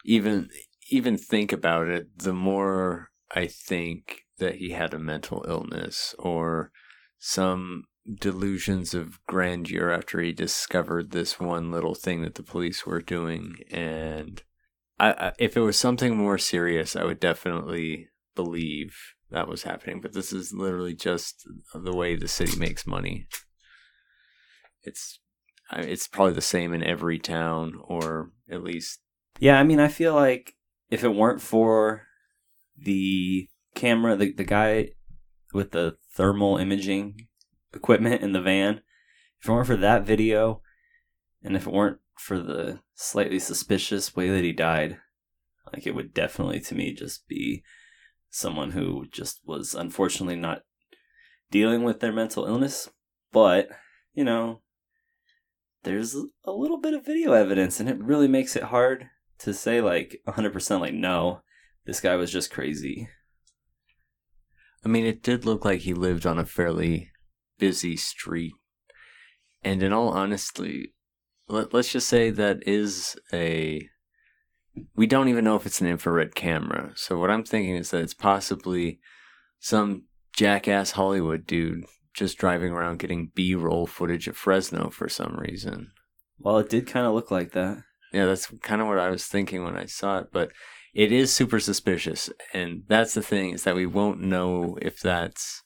even 0.05 0.49
even 0.89 1.17
think 1.17 1.51
about 1.51 1.87
it, 1.87 2.17
the 2.17 2.33
more 2.33 3.09
I 3.33 3.47
think 3.47 4.21
that 4.39 4.55
he 4.55 4.71
had 4.71 4.93
a 4.93 4.99
mental 4.99 5.45
illness 5.47 6.15
or 6.19 6.71
some 7.19 7.83
delusions 8.19 8.93
of 8.93 9.23
grandeur 9.27 9.91
after 9.91 10.19
he 10.19 10.33
discovered 10.33 11.11
this 11.11 11.39
one 11.39 11.71
little 11.71 11.95
thing 11.95 12.23
that 12.23 12.35
the 12.35 12.43
police 12.43 12.85
were 12.85 13.01
doing. 13.01 13.55
And 13.69 14.41
I, 14.99 15.31
if 15.37 15.55
it 15.55 15.61
was 15.61 15.77
something 15.77 16.15
more 16.15 16.37
serious 16.37 16.95
i 16.95 17.03
would 17.03 17.19
definitely 17.19 18.09
believe 18.35 18.95
that 19.31 19.47
was 19.47 19.63
happening. 19.63 20.01
But 20.01 20.13
this 20.13 20.33
is 20.33 20.53
literally 20.53 20.93
just 20.93 21.47
the 21.73 21.95
way 21.95 22.15
the 22.15 22.27
city 22.27 22.57
makes 22.57 22.85
money 22.85 23.27
it's 24.83 25.19
it's 25.73 26.07
probably 26.07 26.33
the 26.33 26.41
same 26.41 26.73
in 26.73 26.83
every 26.83 27.17
town 27.17 27.79
or 27.83 28.31
at 28.49 28.63
least 28.63 28.99
Yeah, 29.39 29.59
I 29.59 29.63
mean, 29.63 29.79
I 29.79 29.87
feel 29.87 30.13
like 30.13 30.55
if 30.89 31.03
it 31.03 31.15
weren't 31.15 31.41
for 31.41 32.07
the 32.77 33.47
camera, 33.75 34.15
the, 34.15 34.33
the 34.33 34.43
guy 34.43 34.89
with 35.53 35.71
the 35.71 35.97
thermal 36.13 36.57
imaging 36.57 37.27
equipment 37.73 38.21
in 38.21 38.33
the 38.33 38.41
van, 38.41 38.81
if 39.39 39.47
it 39.47 39.51
weren't 39.51 39.67
for 39.67 39.77
that 39.77 40.05
video, 40.05 40.61
and 41.41 41.55
if 41.55 41.65
it 41.65 41.73
weren't 41.73 41.99
for 42.17 42.39
the 42.39 42.79
slightly 42.93 43.39
suspicious 43.39 44.15
way 44.15 44.29
that 44.29 44.43
he 44.43 44.51
died, 44.51 44.97
like 45.73 45.87
it 45.87 45.95
would 45.95 46.13
definitely 46.13 46.59
to 46.59 46.75
me 46.75 46.93
just 46.93 47.27
be 47.27 47.63
someone 48.29 48.71
who 48.71 49.05
just 49.11 49.39
was 49.45 49.73
unfortunately 49.73 50.35
not 50.35 50.63
dealing 51.49 51.83
with 51.83 51.99
their 51.99 52.13
mental 52.13 52.45
illness. 52.45 52.89
But, 53.31 53.69
you 54.13 54.23
know, 54.23 54.61
there's 55.83 56.15
a 56.45 56.51
little 56.51 56.79
bit 56.79 56.93
of 56.93 57.05
video 57.05 57.33
evidence, 57.33 57.79
and 57.79 57.89
it 57.89 58.01
really 58.01 58.27
makes 58.27 58.55
it 58.55 58.63
hard 58.63 59.09
to 59.39 59.53
say 59.53 59.81
like 59.81 60.21
100% 60.27 60.79
like 60.79 60.93
no 60.93 61.41
this 61.85 61.99
guy 61.99 62.15
was 62.15 62.31
just 62.31 62.51
crazy 62.51 63.09
I 64.83 64.87
mean, 64.87 65.05
it 65.05 65.21
did 65.21 65.45
look 65.45 65.63
like 65.63 65.81
he 65.81 65.93
lived 65.93 66.25
on 66.25 66.39
a 66.39 66.45
fairly 66.45 67.11
busy 67.59 67.95
street. 67.95 68.53
And 69.63 69.83
in 69.83 69.93
all 69.93 70.09
honesty, 70.09 70.95
let, 71.47 71.73
let's 71.73 71.91
just 71.91 72.09
say 72.09 72.31
that 72.31 72.67
is 72.67 73.15
a. 73.31 73.87
We 74.95 75.05
don't 75.05 75.27
even 75.27 75.43
know 75.43 75.55
if 75.55 75.65
it's 75.65 75.81
an 75.81 75.87
infrared 75.87 76.33
camera. 76.33 76.93
So, 76.95 77.17
what 77.19 77.29
I'm 77.29 77.43
thinking 77.43 77.75
is 77.75 77.91
that 77.91 78.01
it's 78.01 78.13
possibly 78.13 78.99
some 79.59 80.05
jackass 80.33 80.91
Hollywood 80.91 81.45
dude 81.45 81.83
just 82.13 82.37
driving 82.37 82.71
around 82.71 82.99
getting 82.99 83.31
B 83.33 83.55
roll 83.55 83.87
footage 83.87 84.27
of 84.27 84.37
Fresno 84.37 84.89
for 84.89 85.07
some 85.09 85.35
reason. 85.37 85.91
well 86.39 86.57
it 86.57 86.69
did 86.69 86.87
kind 86.87 87.05
of 87.05 87.13
look 87.13 87.31
like 87.31 87.51
that 87.51 87.83
Yeah, 88.13 88.25
that's 88.25 88.47
kind 88.61 88.81
of 88.81 88.87
what 88.87 88.99
I 88.99 89.09
was 89.09 89.25
thinking 89.25 89.63
when 89.63 89.77
I 89.77 89.85
saw 89.85 90.19
it, 90.19 90.27
but 90.31 90.51
it 90.93 91.11
is 91.11 91.31
super 91.31 91.59
suspicious, 91.59 92.29
and 92.53 92.83
that's 92.87 93.13
the 93.13 93.21
thing 93.21 93.51
is 93.51 93.63
that 93.63 93.75
we 93.75 93.85
won't 93.85 94.19
know 94.19 94.77
if 94.81 94.99
that's 94.99 95.63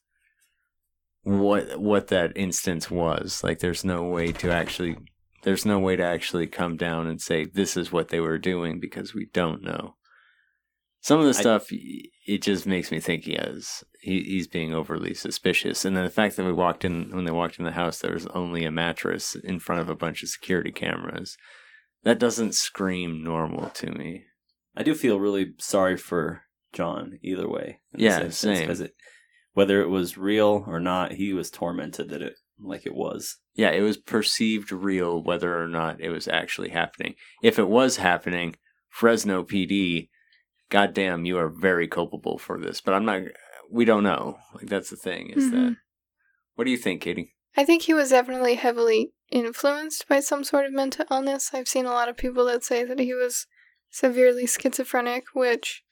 what 1.23 1.79
what 1.79 2.07
that 2.09 2.31
instance 2.35 2.91
was. 2.91 3.43
Like, 3.43 3.59
there's 3.59 3.83
no 3.83 4.03
way 4.03 4.31
to 4.33 4.51
actually 4.51 4.97
there's 5.41 5.65
no 5.65 5.79
way 5.79 5.95
to 5.95 6.03
actually 6.03 6.47
come 6.47 6.77
down 6.77 7.07
and 7.07 7.19
say 7.19 7.45
this 7.45 7.75
is 7.75 7.91
what 7.91 8.09
they 8.09 8.19
were 8.19 8.37
doing 8.37 8.79
because 8.79 9.13
we 9.13 9.27
don't 9.33 9.63
know. 9.63 9.94
Some 11.05 11.19
of 11.19 11.25
the 11.25 11.37
I- 11.37 11.41
stuff 11.45 11.67
it 11.71 12.41
just 12.41 12.65
makes 12.65 12.91
me 12.91 12.99
think 12.99 13.23
he 13.25 13.33
has 13.35 13.83
he, 14.01 14.23
he's 14.23 14.47
being 14.47 14.73
overly 14.73 15.13
suspicious, 15.13 15.85
and 15.85 15.95
then 15.95 16.03
the 16.03 16.09
fact 16.09 16.35
that 16.35 16.45
we 16.45 16.51
walked 16.53 16.83
in 16.83 17.11
when 17.15 17.25
they 17.25 17.31
walked 17.31 17.59
in 17.59 17.65
the 17.65 17.71
house, 17.81 17.99
there 17.99 18.13
was 18.13 18.25
only 18.27 18.65
a 18.65 18.71
mattress 18.71 19.35
in 19.35 19.59
front 19.59 19.81
of 19.81 19.89
a 19.89 19.95
bunch 19.95 20.23
of 20.23 20.29
security 20.29 20.71
cameras. 20.71 21.37
That 22.03 22.17
doesn't 22.19 22.55
scream 22.55 23.23
normal 23.23 23.69
to 23.81 23.91
me. 23.91 24.25
i 24.75 24.81
do 24.83 24.93
feel 24.95 25.19
really 25.19 25.53
sorry 25.59 25.97
for 25.97 26.41
john 26.73 27.19
either 27.23 27.47
way 27.47 27.79
Yeah, 27.95 28.29
same. 28.29 28.67
'cause 28.67 28.81
it 28.81 28.93
whether 29.53 29.81
it 29.81 29.89
was 29.89 30.17
real 30.17 30.63
or 30.67 30.79
not 30.79 31.13
he 31.13 31.33
was 31.33 31.49
tormented 31.51 32.09
that 32.09 32.21
it 32.21 32.35
like 32.59 32.85
it 32.85 32.95
was 32.95 33.37
Yeah, 33.53 33.71
it 33.79 33.81
was 33.81 33.97
perceived 33.97 34.71
real 34.71 35.23
whether 35.29 35.51
or 35.61 35.67
not 35.67 36.01
it 36.01 36.09
was 36.09 36.27
actually 36.27 36.69
happening. 36.81 37.13
If 37.43 37.57
it 37.59 37.69
was 37.79 37.97
happening, 37.97 38.55
Fresno 38.89 39.43
PD, 39.43 40.09
goddamn, 40.69 41.25
you 41.25 41.37
are 41.37 41.49
very 41.49 41.87
culpable 41.87 42.37
for 42.37 42.59
this. 42.59 42.81
But 42.81 42.93
I'm 42.93 43.05
not. 43.05 43.21
We 43.69 43.85
don't 43.85 44.03
know. 44.03 44.37
Like 44.53 44.67
that's 44.67 44.89
the 44.89 44.95
thing. 44.95 45.31
Is 45.31 45.51
that 45.51 45.57
Mhm. 45.57 45.77
what 46.55 46.65
do 46.65 46.71
you 46.71 46.77
think, 46.77 47.01
Katie? 47.01 47.33
I 47.57 47.63
think 47.65 47.83
he 47.83 47.93
was 47.93 48.09
definitely 48.09 48.55
heavily 48.55 49.13
influenced 49.29 50.07
by 50.07 50.19
some 50.19 50.43
sort 50.43 50.65
of 50.65 50.73
mental 50.73 51.05
illness. 51.09 51.51
I've 51.53 51.67
seen 51.67 51.85
a 51.85 51.91
lot 51.91 52.09
of 52.09 52.17
people 52.17 52.45
that 52.45 52.63
say 52.63 52.83
that 52.83 52.99
he 52.99 53.13
was 53.13 53.47
severely 53.89 54.45
schizophrenic, 54.45 55.23
which 55.33 55.83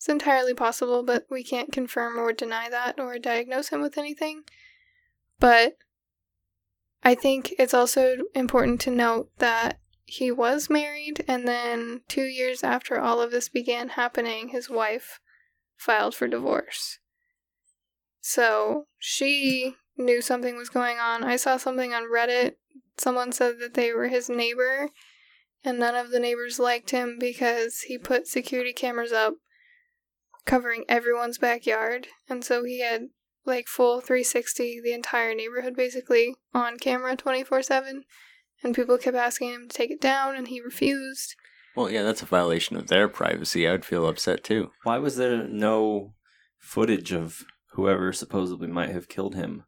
is 0.00 0.08
entirely 0.08 0.54
possible, 0.54 1.02
but 1.02 1.26
we 1.28 1.42
can't 1.42 1.72
confirm 1.72 2.18
or 2.18 2.32
deny 2.32 2.68
that 2.70 2.98
or 3.00 3.18
diagnose 3.18 3.68
him 3.68 3.82
with 3.82 3.98
anything. 3.98 4.44
But 5.38 5.76
I 7.02 7.14
think 7.14 7.52
it's 7.58 7.74
also 7.74 8.18
important 8.34 8.80
to 8.82 8.90
note 8.90 9.30
that 9.38 9.80
he 10.12 10.30
was 10.30 10.68
married, 10.68 11.24
and 11.26 11.48
then 11.48 12.02
two 12.06 12.24
years 12.26 12.62
after 12.62 13.00
all 13.00 13.22
of 13.22 13.30
this 13.30 13.48
began 13.48 13.88
happening, 13.88 14.48
his 14.48 14.68
wife 14.68 15.20
filed 15.74 16.14
for 16.14 16.28
divorce. 16.28 16.98
So 18.20 18.88
she 18.98 19.76
knew 19.96 20.20
something 20.20 20.54
was 20.54 20.68
going 20.68 20.98
on. 20.98 21.24
I 21.24 21.36
saw 21.36 21.56
something 21.56 21.94
on 21.94 22.12
Reddit. 22.12 22.56
Someone 22.98 23.32
said 23.32 23.58
that 23.60 23.72
they 23.72 23.94
were 23.94 24.08
his 24.08 24.28
neighbor, 24.28 24.90
and 25.64 25.78
none 25.78 25.94
of 25.94 26.10
the 26.10 26.20
neighbors 26.20 26.58
liked 26.58 26.90
him 26.90 27.16
because 27.18 27.80
he 27.88 27.96
put 27.96 28.26
security 28.26 28.74
cameras 28.74 29.12
up 29.12 29.36
covering 30.44 30.84
everyone's 30.90 31.38
backyard. 31.38 32.08
And 32.28 32.44
so 32.44 32.64
he 32.64 32.80
had 32.82 33.08
like 33.46 33.66
full 33.66 34.02
360, 34.02 34.78
the 34.84 34.92
entire 34.92 35.34
neighborhood 35.34 35.74
basically 35.74 36.34
on 36.52 36.78
camera 36.78 37.16
24 37.16 37.62
7. 37.62 38.04
And 38.62 38.74
people 38.74 38.96
kept 38.98 39.16
asking 39.16 39.50
him 39.50 39.68
to 39.68 39.76
take 39.76 39.90
it 39.90 40.00
down, 40.00 40.36
and 40.36 40.48
he 40.48 40.60
refused. 40.60 41.34
Well, 41.74 41.90
yeah, 41.90 42.02
that's 42.02 42.22
a 42.22 42.26
violation 42.26 42.76
of 42.76 42.88
their 42.88 43.08
privacy. 43.08 43.66
I 43.66 43.72
would 43.72 43.84
feel 43.84 44.06
upset 44.06 44.44
too. 44.44 44.70
why 44.84 44.98
was 44.98 45.16
there 45.16 45.46
no 45.48 46.12
footage 46.58 47.12
of 47.12 47.44
whoever 47.72 48.12
supposedly 48.12 48.68
might 48.68 48.90
have 48.90 49.08
killed 49.08 49.34
him 49.34 49.64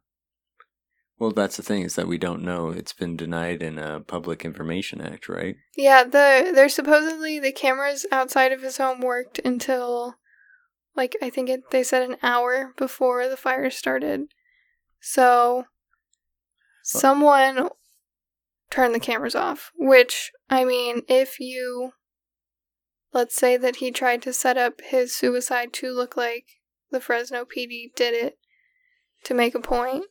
Well, 1.17 1.31
that's 1.31 1.57
the 1.57 1.63
thing 1.63 1.81
is 1.81 1.95
that 1.95 2.07
we 2.07 2.17
don't 2.17 2.43
know. 2.43 2.69
It's 2.69 2.93
been 2.93 3.17
denied 3.17 3.61
in 3.63 3.77
a 3.79 3.99
Public 4.01 4.45
Information 4.45 5.01
Act, 5.01 5.27
right? 5.27 5.55
Yeah, 5.75 6.03
the 6.03 6.51
they're 6.53 6.69
supposedly 6.69 7.39
the 7.39 7.51
cameras 7.51 8.05
outside 8.11 8.51
of 8.51 8.61
his 8.61 8.77
home 8.77 9.01
worked 9.01 9.39
until 9.39 10.15
like 10.95 11.15
I 11.21 11.29
think 11.29 11.49
it, 11.49 11.71
they 11.71 11.83
said 11.83 12.03
an 12.03 12.17
hour 12.21 12.73
before 12.77 13.27
the 13.27 13.37
fire 13.37 13.69
started. 13.71 14.27
So 15.01 15.65
someone 16.83 17.69
turned 18.75 18.93
the 18.93 18.99
cameras 18.99 19.35
off, 19.35 19.71
which 19.77 20.31
I 20.49 20.65
mean, 20.65 21.03
if 21.07 21.39
you 21.39 21.93
let's 23.13 23.35
say 23.35 23.55
that 23.55 23.77
he 23.77 23.89
tried 23.89 24.21
to 24.21 24.33
set 24.33 24.57
up 24.57 24.81
his 24.81 25.15
suicide 25.15 25.71
to 25.71 25.93
look 25.93 26.17
like 26.17 26.43
the 26.91 26.99
Fresno 26.99 27.45
PD 27.45 27.95
did 27.95 28.13
it 28.13 28.37
to 29.23 29.33
make 29.33 29.55
a 29.55 29.61
point, 29.61 30.05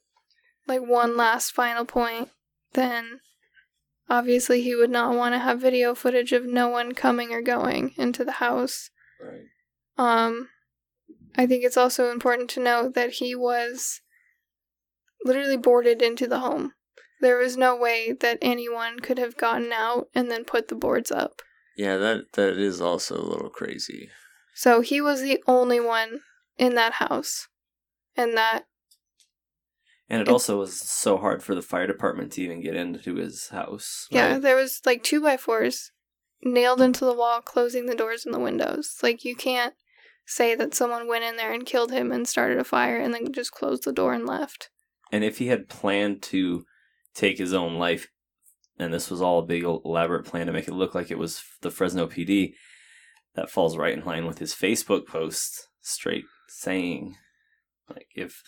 like 0.67 0.81
one 0.81 1.15
last 1.15 1.53
final 1.53 1.85
point, 1.85 2.31
then 2.73 3.21
obviously 4.09 4.63
he 4.63 4.75
would 4.75 4.91
not 4.91 5.15
want 5.15 5.35
to 5.35 5.39
have 5.39 5.61
video 5.61 5.95
footage 5.95 6.33
of 6.33 6.47
no 6.47 6.69
one 6.69 6.93
coming 6.93 7.33
or 7.33 7.43
going 7.43 7.93
into 7.99 8.25
the 8.25 8.33
house. 8.33 8.89
right 9.23 9.43
Um, 9.99 10.49
I 11.37 11.47
think 11.47 11.65
it's 11.65 11.77
also 11.77 12.11
important 12.11 12.49
to 12.51 12.61
note 12.61 12.95
that 12.95 13.13
he 13.13 13.35
was 13.35 14.01
literally 15.23 15.59
boarded 15.59 16.01
into 16.01 16.27
the 16.27 16.39
home. 16.39 16.73
There 17.25 17.39
was 17.39 17.57
no 17.57 17.75
way 17.75 18.13
that 18.21 18.37
anyone 18.43 19.01
could 19.01 19.17
have 19.19 19.39
gotten 19.39 19.73
out 19.73 20.09
and 20.15 20.31
then 20.31 20.45
put 20.45 20.69
the 20.69 20.75
boards 20.75 21.11
up. 21.11 21.41
Yeah, 21.75 21.97
that 21.97 22.33
that 22.35 22.59
is 22.59 22.83
also 22.83 23.17
a 23.17 23.25
little 23.25 23.49
crazy. 23.49 24.11
So 24.53 24.83
he 24.83 25.01
was 25.01 25.23
the 25.23 25.43
only 25.47 25.81
one 25.81 26.21
in 26.59 26.75
that 26.75 26.93
house. 26.93 27.49
And 28.15 28.37
that, 28.37 28.67
and 30.07 30.21
it 30.21 30.25
It's- 30.25 30.35
also 30.35 30.59
was 30.59 30.79
so 30.79 31.17
hard 31.17 31.43
for 31.43 31.55
the 31.55 31.63
fire 31.63 31.87
department 31.87 32.33
to 32.33 32.43
even 32.43 32.61
get 32.61 32.77
into 32.77 33.15
his 33.15 33.49
house 33.49 34.07
yeah, 34.11 34.39
there 34.39 34.57
was 34.57 34.83
like 34.85 35.03
two 35.03 35.23
by 35.23 35.39
fours 35.39 35.93
nailed 36.43 36.83
into 36.83 37.07
the 37.07 37.15
wall, 37.15 37.41
closing 37.41 37.87
the 37.87 37.95
doors 37.95 38.27
and 38.27 38.35
the 38.35 38.39
windows. 38.39 38.99
Like, 39.03 39.25
you 39.25 39.35
can't 39.35 39.73
say 40.27 40.55
that 40.57 40.75
someone 40.75 41.09
went 41.09 41.25
in 41.25 41.37
there 41.37 41.55
and 41.55 41.65
killed 41.65 41.91
him 41.91 42.13
and 42.13 42.29
started 42.29 42.59
a 42.59 42.65
fire 42.65 42.99
and 42.99 43.15
then 43.15 43.33
just 43.33 43.51
closed 43.51 43.85
the 43.85 43.95
door 43.95 44.13
and 44.13 44.27
left. 44.27 44.69
And 45.11 45.25
if 45.25 45.39
he 45.39 45.47
had 45.47 45.71
planned 45.71 46.23
to 46.25 46.67
take 47.15 47.39
his 47.39 47.55
own 47.55 47.75
life, 47.77 48.09
and 48.79 48.93
this 48.93 49.11
was 49.11 49.23
all 49.23 49.39
a 49.39 49.47
big 49.47 49.63
elaborate 49.63 50.25
plan 50.25 50.47
to 50.47 50.53
make 50.53 50.69
it 50.69 50.75
look 50.75 50.95
like 50.95 51.11
it 51.11 51.19
was 51.19 51.43
the 51.63 51.71
Fresno 51.71 52.07
PD, 52.07 52.55
that 53.35 53.51
falls 53.51 53.77
right 53.77 53.97
in 53.97 54.05
line 54.05 54.27
with 54.27 54.39
his 54.39 54.55
Facebook 54.55 55.07
post, 55.07 55.69
straight 55.81 56.25
saying, 56.49 57.17
like, 57.89 58.09
if, 58.15 58.43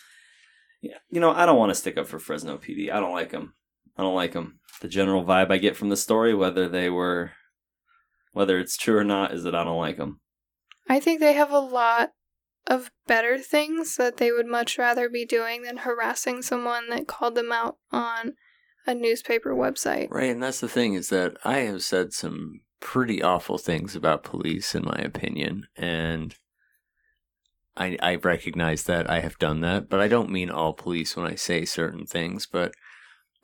yeah, 0.81 0.97
you 1.09 1.19
know, 1.19 1.31
I 1.31 1.45
don't 1.45 1.57
want 1.57 1.71
to 1.71 1.75
stick 1.75 1.97
up 1.97 2.07
for 2.07 2.19
Fresno 2.19 2.57
PD. 2.57 2.91
I 2.91 2.99
don't 2.99 3.13
like 3.13 3.31
them. 3.31 3.53
I 3.97 4.03
don't 4.03 4.15
like 4.15 4.33
them. 4.33 4.59
The 4.81 4.87
general 4.87 5.25
vibe 5.25 5.51
I 5.51 5.57
get 5.57 5.75
from 5.75 5.89
the 5.89 5.97
story, 5.97 6.33
whether 6.33 6.69
they 6.69 6.89
were, 6.89 7.31
whether 8.31 8.59
it's 8.59 8.77
true 8.77 8.97
or 8.97 9.03
not, 9.03 9.33
is 9.33 9.43
that 9.43 9.55
I 9.55 9.63
don't 9.63 9.79
like 9.79 9.97
them. 9.97 10.21
I 10.87 10.99
think 10.99 11.19
they 11.19 11.33
have 11.33 11.51
a 11.51 11.59
lot 11.59 12.11
of 12.65 12.91
better 13.07 13.37
things 13.37 13.95
that 13.95 14.17
they 14.17 14.31
would 14.31 14.45
much 14.45 14.77
rather 14.77 15.09
be 15.09 15.25
doing 15.25 15.63
than 15.63 15.77
harassing 15.77 16.41
someone 16.41 16.89
that 16.89 17.07
called 17.07 17.35
them 17.35 17.51
out 17.51 17.77
on 17.91 18.33
a 18.87 18.95
newspaper 18.95 19.53
website. 19.53 20.09
Right, 20.09 20.31
and 20.31 20.41
that's 20.41 20.61
the 20.61 20.69
thing 20.69 20.93
is 20.93 21.09
that 21.09 21.37
I 21.43 21.59
have 21.59 21.83
said 21.83 22.13
some 22.13 22.61
pretty 22.79 23.21
awful 23.21 23.57
things 23.57 23.95
about 23.95 24.23
police, 24.23 24.73
in 24.73 24.85
my 24.85 24.97
opinion, 24.97 25.67
and 25.75 26.35
I 27.75 27.97
I 28.01 28.15
recognize 28.15 28.83
that 28.83 29.09
I 29.09 29.19
have 29.19 29.37
done 29.37 29.61
that, 29.61 29.89
but 29.89 29.99
I 29.99 30.07
don't 30.07 30.31
mean 30.31 30.49
all 30.49 30.73
police 30.73 31.15
when 31.15 31.27
I 31.27 31.35
say 31.35 31.65
certain 31.65 32.05
things, 32.05 32.47
but. 32.47 32.73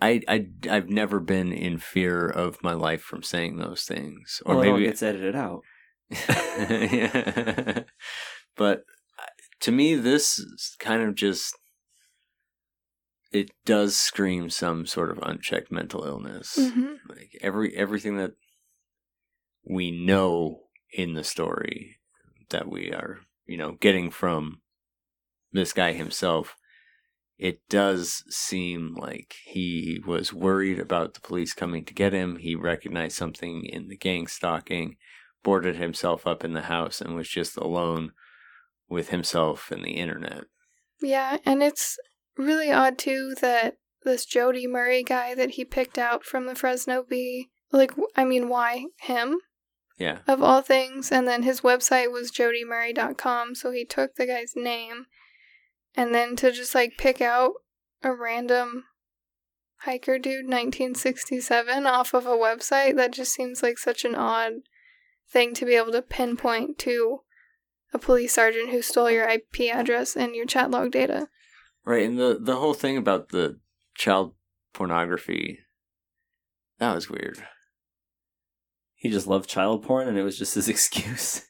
I, 0.02 0.22
I, 0.28 0.48
I've 0.70 0.90
never 0.90 1.22
been 1.22 1.54
in 1.54 1.78
fear 1.78 2.28
of 2.28 2.62
my 2.62 2.74
life 2.74 3.02
from 3.02 3.24
saying 3.24 3.56
those 3.56 3.84
things. 3.84 4.42
Or 4.46 4.56
well, 4.56 4.66
maybe 4.66 4.84
it 4.84 4.88
gets 4.88 5.04
edited 5.04 5.34
out. 5.34 5.62
yeah. 6.10 7.84
but 8.58 8.80
uh, 9.18 9.26
to 9.62 9.72
me, 9.72 9.96
this 9.96 10.40
is 10.40 10.76
kind 10.78 11.04
of 11.04 11.16
just 11.16 11.56
it 13.34 13.52
does 13.66 13.96
scream 13.96 14.50
some 14.50 14.86
sort 14.86 15.12
of 15.12 15.20
unchecked 15.22 15.72
mental 15.72 16.04
illness. 16.04 16.58
Mm-hmm. 16.58 16.94
Like 17.10 17.32
every 17.42 17.76
everything 17.76 18.18
that 18.18 18.34
we 19.66 19.92
know 19.92 20.62
in 20.94 21.14
the 21.14 21.24
story 21.24 21.98
that 22.50 22.70
we 22.70 22.92
are, 22.92 23.20
you 23.46 23.58
know, 23.58 23.74
getting 23.74 24.12
from 24.12 24.62
this 25.52 25.74
guy 25.74 25.94
himself 25.94 26.56
it 27.38 27.68
does 27.68 28.24
seem 28.30 28.96
like 28.96 29.36
he 29.44 30.00
was 30.06 30.34
worried 30.34 30.80
about 30.80 31.14
the 31.14 31.20
police 31.20 31.54
coming 31.54 31.84
to 31.86 31.94
get 31.94 32.14
him. 32.14 32.38
He 32.38 32.56
recognized 32.56 33.18
something 33.18 33.66
in 33.66 33.90
the 33.90 33.98
gang 33.98 34.28
stalking, 34.28 34.98
boarded 35.44 35.76
himself 35.76 36.28
up 36.28 36.46
in 36.46 36.54
the 36.54 36.62
house, 36.62 37.02
and 37.02 37.16
was 37.16 37.28
just 37.28 37.58
alone 37.58 38.12
with 38.88 39.10
himself 39.10 39.72
and 39.72 39.84
the 39.84 39.92
internet. 39.92 40.46
Yeah, 41.02 41.38
and 41.46 41.64
it's 41.64 41.98
really 42.38 42.72
odd 42.72 42.98
too 42.98 43.36
that 43.42 43.78
this 44.04 44.26
Jody 44.26 44.68
Murray 44.68 45.04
guy 45.04 45.34
that 45.36 45.52
he 45.52 45.66
picked 45.66 45.98
out 45.98 46.26
from 46.26 46.46
the 46.46 46.56
Fresno 46.56 47.04
Bee, 47.04 47.50
like, 47.72 47.92
I 48.16 48.26
mean, 48.26 48.50
why 48.50 48.88
him? 49.00 49.38
Yeah. 49.98 50.20
Of 50.28 50.42
all 50.42 50.62
things. 50.62 51.12
And 51.12 51.28
then 51.28 51.44
his 51.44 51.62
website 51.62 52.12
was 52.12 52.32
jodymurray.com, 52.32 53.56
so 53.56 53.72
he 53.72 53.86
took 53.86 54.16
the 54.16 54.26
guy's 54.26 54.54
name 54.56 55.06
and 55.96 56.14
then 56.14 56.36
to 56.38 56.52
just 56.52 56.74
like 56.74 56.98
pick 56.98 57.22
out 57.22 57.54
a 58.02 58.14
random 58.14 58.86
hiker 59.82 60.18
dude 60.18 60.46
1967 60.46 61.86
off 61.86 62.14
of 62.14 62.26
a 62.26 62.30
website 62.30 62.96
that 62.96 63.12
just 63.12 63.34
seems 63.34 63.62
like 63.62 63.78
such 63.78 64.06
an 64.06 64.16
odd 64.16 64.54
thing 65.30 65.54
to 65.54 65.66
be 65.66 65.76
able 65.76 65.92
to 65.92 66.02
pinpoint 66.02 66.78
to 66.80 67.20
a 67.94 68.00
police 68.00 68.34
sergeant 68.34 68.72
who 68.72 68.82
stole 68.82 69.12
your 69.12 69.28
IP 69.28 69.62
address 69.74 70.16
and 70.16 70.36
your 70.36 70.46
chat 70.46 70.72
log 70.72 70.92
data. 70.92 71.28
Right, 71.86 72.06
and 72.06 72.18
the 72.18 72.38
the 72.40 72.56
whole 72.56 72.74
thing 72.74 72.98
about 72.98 73.30
the 73.30 73.60
child 73.96 74.34
pornography 74.74 75.60
that 76.80 76.96
was 76.96 77.10
weird. 77.10 77.44
He 78.96 79.10
just 79.10 79.28
loved 79.28 79.50
child 79.50 79.84
porn 79.84 80.08
and 80.08 80.18
it 80.18 80.24
was 80.24 80.38
just 80.38 80.56
his 80.56 80.68
excuse. 80.70 81.46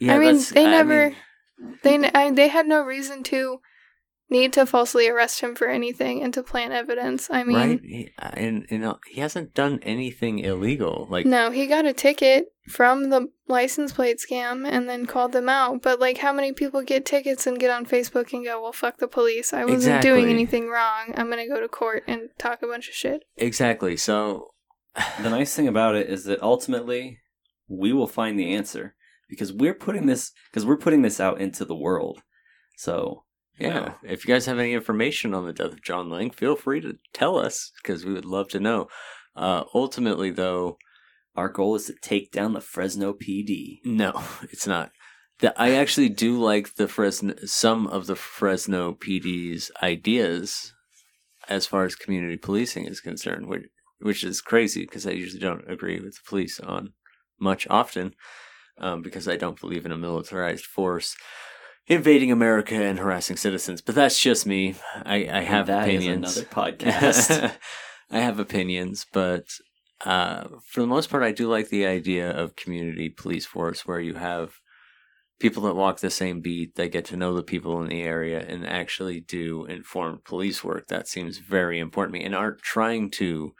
Yeah, 0.00 0.14
I 0.14 0.18
mean, 0.18 0.40
they 0.52 0.64
never 0.64 1.14
mean, 1.58 1.80
they 1.82 2.10
I, 2.14 2.30
they 2.30 2.48
had 2.48 2.66
no 2.66 2.82
reason 2.82 3.22
to 3.24 3.60
need 4.34 4.52
to 4.52 4.66
falsely 4.66 5.08
arrest 5.08 5.40
him 5.40 5.54
for 5.54 5.68
anything 5.68 6.22
and 6.22 6.34
to 6.34 6.42
plant 6.42 6.72
evidence. 6.72 7.28
I 7.30 7.44
mean, 7.44 7.56
right? 7.56 7.80
He, 7.82 8.10
uh, 8.18 8.30
and 8.34 8.66
you 8.70 8.78
know, 8.78 8.98
he 9.06 9.20
hasn't 9.20 9.54
done 9.54 9.78
anything 9.82 10.40
illegal. 10.40 11.06
Like 11.08 11.24
no, 11.24 11.50
he 11.50 11.66
got 11.66 11.86
a 11.86 11.92
ticket 11.92 12.52
from 12.68 13.10
the 13.10 13.28
license 13.46 13.92
plate 13.92 14.18
scam 14.18 14.68
and 14.68 14.88
then 14.88 15.06
called 15.06 15.32
them 15.32 15.48
out. 15.48 15.82
But 15.82 16.00
like, 16.00 16.18
how 16.18 16.32
many 16.32 16.52
people 16.52 16.82
get 16.82 17.06
tickets 17.06 17.46
and 17.46 17.58
get 17.58 17.70
on 17.70 17.86
Facebook 17.86 18.32
and 18.32 18.44
go, 18.44 18.60
"Well, 18.60 18.72
fuck 18.72 18.98
the 18.98 19.08
police. 19.08 19.52
I 19.52 19.64
wasn't 19.64 19.82
exactly. 19.82 20.10
doing 20.10 20.28
anything 20.28 20.68
wrong. 20.68 21.14
I'm 21.16 21.30
gonna 21.30 21.48
go 21.48 21.60
to 21.60 21.68
court 21.68 22.04
and 22.06 22.30
talk 22.38 22.62
a 22.62 22.66
bunch 22.66 22.88
of 22.88 22.94
shit." 22.94 23.24
Exactly. 23.36 23.96
So 23.96 24.54
the 25.22 25.30
nice 25.30 25.54
thing 25.54 25.68
about 25.68 25.94
it 25.94 26.08
is 26.08 26.24
that 26.24 26.42
ultimately 26.42 27.20
we 27.68 27.92
will 27.92 28.08
find 28.08 28.38
the 28.38 28.52
answer 28.52 28.94
because 29.28 29.52
we're 29.52 29.74
putting 29.74 30.06
this 30.06 30.32
because 30.50 30.66
we're 30.66 30.76
putting 30.76 31.02
this 31.02 31.20
out 31.20 31.40
into 31.40 31.64
the 31.64 31.76
world. 31.76 32.22
So 32.76 33.23
yeah, 33.58 33.80
know. 33.80 33.94
if 34.02 34.26
you 34.26 34.34
guys 34.34 34.46
have 34.46 34.58
any 34.58 34.72
information 34.72 35.34
on 35.34 35.44
the 35.44 35.52
death 35.52 35.72
of 35.72 35.82
John 35.82 36.10
Lang, 36.10 36.30
feel 36.30 36.56
free 36.56 36.80
to 36.80 36.98
tell 37.12 37.38
us 37.38 37.72
because 37.82 38.04
we 38.04 38.12
would 38.12 38.24
love 38.24 38.48
to 38.48 38.60
know. 38.60 38.88
Uh, 39.36 39.64
ultimately, 39.74 40.30
though, 40.30 40.78
our 41.36 41.48
goal 41.48 41.74
is 41.74 41.86
to 41.86 41.94
take 42.00 42.30
down 42.30 42.52
the 42.52 42.60
Fresno 42.60 43.12
PD. 43.12 43.78
No, 43.84 44.12
it's 44.42 44.66
not. 44.66 44.90
The, 45.40 45.52
I 45.60 45.72
actually 45.72 46.08
do 46.08 46.40
like 46.40 46.74
the 46.74 46.88
Fresno 46.88 47.34
some 47.44 47.86
of 47.86 48.06
the 48.06 48.16
Fresno 48.16 48.92
PD's 48.94 49.70
ideas 49.82 50.72
as 51.48 51.66
far 51.66 51.84
as 51.84 51.96
community 51.96 52.36
policing 52.36 52.86
is 52.86 53.00
concerned, 53.00 53.48
which 53.48 53.66
which 54.00 54.24
is 54.24 54.40
crazy 54.40 54.82
because 54.82 55.06
I 55.06 55.10
usually 55.10 55.40
don't 55.40 55.68
agree 55.70 56.00
with 56.00 56.14
the 56.14 56.28
police 56.28 56.60
on 56.60 56.92
much 57.40 57.66
often 57.70 58.14
um, 58.78 59.02
because 59.02 59.28
I 59.28 59.36
don't 59.36 59.60
believe 59.60 59.86
in 59.86 59.92
a 59.92 59.96
militarized 59.96 60.66
force 60.66 61.16
invading 61.86 62.32
America 62.32 62.74
and 62.74 62.98
harassing 62.98 63.36
citizens. 63.36 63.80
But 63.80 63.94
that's 63.94 64.18
just 64.18 64.46
me. 64.46 64.76
I, 65.04 65.28
I 65.28 65.40
have 65.40 65.66
that 65.66 65.84
opinions. 65.84 66.36
another 66.36 66.50
podcast. 66.54 67.52
I 68.10 68.18
have 68.18 68.38
opinions, 68.38 69.06
but 69.12 69.46
uh, 70.04 70.44
for 70.66 70.80
the 70.80 70.86
most 70.86 71.10
part, 71.10 71.22
I 71.22 71.32
do 71.32 71.48
like 71.48 71.68
the 71.68 71.86
idea 71.86 72.30
of 72.30 72.56
community 72.56 73.08
police 73.08 73.46
force 73.46 73.86
where 73.86 74.00
you 74.00 74.14
have 74.14 74.54
people 75.40 75.62
that 75.64 75.74
walk 75.74 75.98
the 75.98 76.10
same 76.10 76.40
beat, 76.40 76.76
that 76.76 76.92
get 76.92 77.04
to 77.06 77.16
know 77.16 77.34
the 77.34 77.42
people 77.42 77.80
in 77.82 77.88
the 77.88 78.02
area 78.02 78.40
and 78.40 78.66
actually 78.66 79.20
do 79.20 79.64
informed 79.64 80.24
police 80.24 80.62
work. 80.62 80.88
That 80.88 81.08
seems 81.08 81.38
very 81.38 81.78
important 81.78 82.14
to 82.14 82.20
me 82.20 82.24
and 82.24 82.34
aren't 82.34 82.62
trying 82.62 83.10
to 83.12 83.54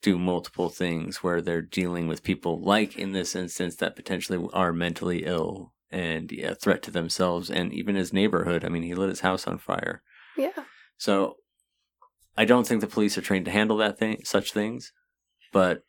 do 0.00 0.18
multiple 0.18 0.68
things 0.68 1.22
where 1.22 1.40
they're 1.40 1.60
dealing 1.60 2.06
with 2.06 2.22
people 2.22 2.62
like 2.62 2.96
in 2.96 3.12
this 3.12 3.34
instance 3.34 3.76
that 3.76 3.96
potentially 3.96 4.48
are 4.52 4.72
mentally 4.72 5.24
ill 5.24 5.72
and 5.90 6.30
a 6.32 6.54
threat 6.54 6.82
to 6.82 6.90
themselves 6.90 7.50
and 7.50 7.72
even 7.72 7.94
his 7.94 8.12
neighborhood. 8.12 8.64
I 8.64 8.68
mean, 8.68 8.82
he 8.82 8.94
lit 8.94 9.08
his 9.08 9.20
house 9.20 9.46
on 9.46 9.58
fire. 9.58 10.02
Yeah. 10.36 10.64
So 10.96 11.36
I 12.36 12.44
don't 12.44 12.66
think 12.66 12.80
the 12.80 12.86
police 12.86 13.16
are 13.18 13.22
trained 13.22 13.46
to 13.46 13.50
handle 13.50 13.76
that 13.78 13.98
thing, 13.98 14.20
such 14.24 14.52
things, 14.52 14.92
but 15.52 15.82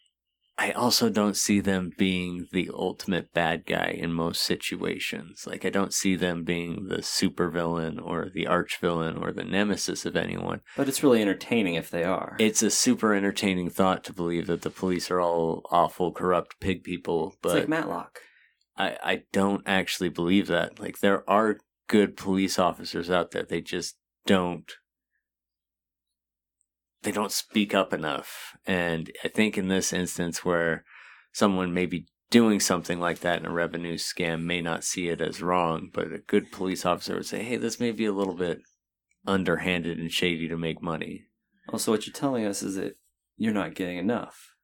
I 0.58 0.72
also 0.72 1.10
don't 1.10 1.38
see 1.38 1.62
them 1.62 1.92
being 1.98 2.48
the 2.52 2.70
ultimate 2.74 3.34
bad 3.34 3.66
guy 3.66 3.96
in 3.98 4.12
most 4.12 4.44
situations. 4.44 5.46
Like 5.48 5.64
I 5.64 5.70
don't 5.70 5.94
see 5.94 6.18
them 6.18 6.44
being 6.44 6.88
the 6.90 6.98
supervillain 6.98 7.98
or 8.04 8.28
the 8.34 8.46
arch 8.46 8.78
villain 8.82 9.16
or 9.16 9.32
the 9.32 9.46
nemesis 9.46 10.06
of 10.06 10.18
anyone. 10.18 10.60
But 10.76 10.90
it's 10.90 11.02
really 11.02 11.22
entertaining 11.22 11.76
if 11.76 11.90
they 11.90 12.04
are. 12.04 12.36
It's 12.40 12.62
a 12.62 12.70
super 12.70 13.14
entertaining 13.14 13.70
thought 13.70 14.04
to 14.04 14.14
believe 14.14 14.48
that 14.48 14.64
the 14.64 14.70
police 14.70 15.10
are 15.10 15.22
all 15.22 15.62
awful, 15.72 16.12
corrupt 16.12 16.60
pig 16.60 16.84
people. 16.84 17.36
But 17.42 17.50
it's 17.50 17.60
like 17.60 17.70
Matlock. 17.70 18.20
I, 18.80 18.98
I 19.04 19.24
don't 19.34 19.62
actually 19.66 20.10
believe 20.10 20.48
that. 20.48 20.80
Like 20.80 21.00
there 21.00 21.30
are 21.30 21.58
good 21.88 22.16
police 22.16 22.58
officers 22.58 23.12
out 23.12 23.32
there. 23.32 23.44
They 23.44 23.62
just 23.62 23.96
don't 24.26 24.72
they 27.02 27.12
don't 27.12 27.32
speak 27.32 27.74
up 27.74 27.94
enough. 27.94 28.58
And 28.66 29.12
I 29.24 29.28
think 29.30 29.58
in 29.58 29.68
this 29.68 29.94
instance 29.94 30.44
where 30.44 30.84
someone 31.32 31.74
may 31.74 31.86
be 31.86 32.08
doing 32.30 32.60
something 32.60 33.00
like 33.00 33.20
that 33.20 33.40
in 33.40 33.46
a 33.46 33.52
revenue 33.52 33.96
scam 33.96 34.44
may 34.44 34.62
not 34.62 34.84
see 34.84 35.08
it 35.08 35.22
as 35.22 35.42
wrong, 35.42 35.90
but 35.94 36.12
a 36.12 36.20
good 36.20 36.52
police 36.52 36.86
officer 36.86 37.16
would 37.16 37.26
say, 37.26 37.44
hey, 37.44 37.56
this 37.56 37.80
may 37.80 37.92
be 37.92 38.06
a 38.06 38.14
little 38.14 38.36
bit 38.36 38.60
underhanded 39.26 39.98
and 39.98 40.12
shady 40.12 40.48
to 40.48 40.58
make 40.58 40.82
money. 40.82 41.26
Also, 41.72 41.92
what 41.92 42.06
you're 42.06 42.14
telling 42.14 42.46
us 42.46 42.62
is 42.62 42.76
that 42.76 42.98
you're 43.38 43.54
not 43.54 43.76
getting 43.76 43.98
enough. 43.98 44.56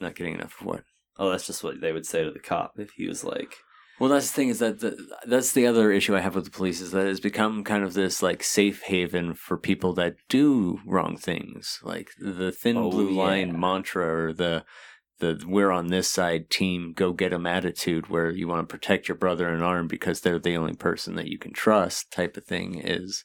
Not 0.00 0.14
getting 0.14 0.34
enough 0.34 0.60
of 0.60 0.66
what? 0.66 0.84
Oh, 1.18 1.30
that's 1.30 1.46
just 1.46 1.62
what 1.62 1.80
they 1.80 1.92
would 1.92 2.06
say 2.06 2.24
to 2.24 2.30
the 2.30 2.38
cop 2.38 2.72
if 2.78 2.90
he 2.92 3.06
was 3.06 3.24
like, 3.24 3.54
well, 4.00 4.10
that's 4.10 4.28
the 4.28 4.34
thing 4.34 4.48
is 4.48 4.58
that 4.58 4.80
the, 4.80 4.96
that's 5.26 5.52
the 5.52 5.66
other 5.66 5.92
issue 5.92 6.16
I 6.16 6.20
have 6.20 6.34
with 6.34 6.44
the 6.44 6.50
police 6.50 6.80
is 6.80 6.90
that 6.90 7.06
it's 7.06 7.20
become 7.20 7.62
kind 7.62 7.84
of 7.84 7.94
this 7.94 8.22
like 8.22 8.42
safe 8.42 8.82
haven 8.82 9.34
for 9.34 9.56
people 9.56 9.92
that 9.94 10.16
do 10.28 10.80
wrong 10.84 11.16
things, 11.16 11.78
like 11.82 12.10
the 12.18 12.50
thin 12.50 12.76
oh, 12.76 12.90
blue 12.90 13.10
yeah. 13.10 13.22
line 13.22 13.60
mantra 13.60 14.06
or 14.06 14.32
the 14.32 14.64
the 15.20 15.40
we're 15.46 15.70
on 15.70 15.88
this 15.88 16.10
side 16.10 16.50
team 16.50 16.92
go 16.92 17.12
get 17.12 17.30
them 17.30 17.46
attitude 17.46 18.08
where 18.08 18.30
you 18.30 18.48
want 18.48 18.68
to 18.68 18.72
protect 18.72 19.06
your 19.06 19.16
brother 19.16 19.48
in 19.48 19.62
arm 19.62 19.86
because 19.86 20.20
they're 20.20 20.40
the 20.40 20.56
only 20.56 20.74
person 20.74 21.14
that 21.14 21.28
you 21.28 21.38
can 21.38 21.52
trust 21.52 22.10
type 22.10 22.36
of 22.36 22.44
thing 22.44 22.80
is 22.80 23.24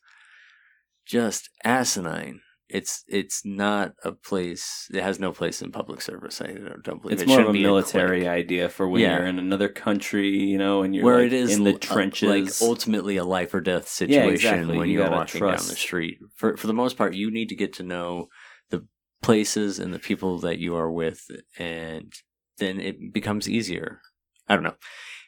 just 1.03 1.49
asinine 1.63 2.41
it's 2.69 3.03
it's 3.07 3.43
not 3.43 3.93
a 4.03 4.11
place. 4.11 4.87
It 4.93 5.01
has 5.01 5.19
no 5.19 5.31
place 5.31 5.61
in 5.61 5.71
public 5.71 6.01
service. 6.01 6.39
I 6.39 6.53
don't 6.83 7.01
believe 7.01 7.13
it's 7.13 7.23
it 7.23 7.27
more 7.27 7.41
of 7.41 7.49
a 7.49 7.53
military 7.53 8.27
idea 8.27 8.69
for 8.69 8.87
when 8.87 9.01
yeah. 9.01 9.17
you're 9.17 9.25
in 9.25 9.39
another 9.39 9.69
country, 9.69 10.29
you 10.29 10.57
know, 10.57 10.83
and 10.83 10.95
you're 10.95 11.03
where 11.03 11.17
like 11.17 11.27
it 11.27 11.33
is 11.33 11.55
in 11.55 11.63
the 11.63 11.73
trenches, 11.73 12.29
like 12.29 12.69
ultimately 12.69 13.17
a 13.17 13.23
life 13.23 13.53
or 13.53 13.61
death 13.61 13.87
situation 13.87 14.23
yeah, 14.23 14.31
exactly. 14.31 14.77
when 14.77 14.89
you 14.89 15.01
are 15.01 15.09
walking 15.09 15.39
trust. 15.39 15.63
down 15.63 15.69
the 15.69 15.75
street. 15.75 16.19
For 16.35 16.55
for 16.57 16.67
the 16.67 16.73
most 16.73 16.95
part, 16.95 17.15
you 17.15 17.31
need 17.31 17.49
to 17.49 17.55
get 17.55 17.73
to 17.73 17.83
know 17.83 18.27
the 18.69 18.85
places 19.23 19.79
and 19.79 19.91
the 19.91 19.99
people 19.99 20.39
that 20.39 20.59
you 20.59 20.75
are 20.75 20.91
with, 20.91 21.25
and 21.57 22.13
then 22.59 22.79
it 22.79 23.11
becomes 23.11 23.49
easier. 23.49 23.99
I 24.47 24.53
don't 24.53 24.63
know. 24.63 24.75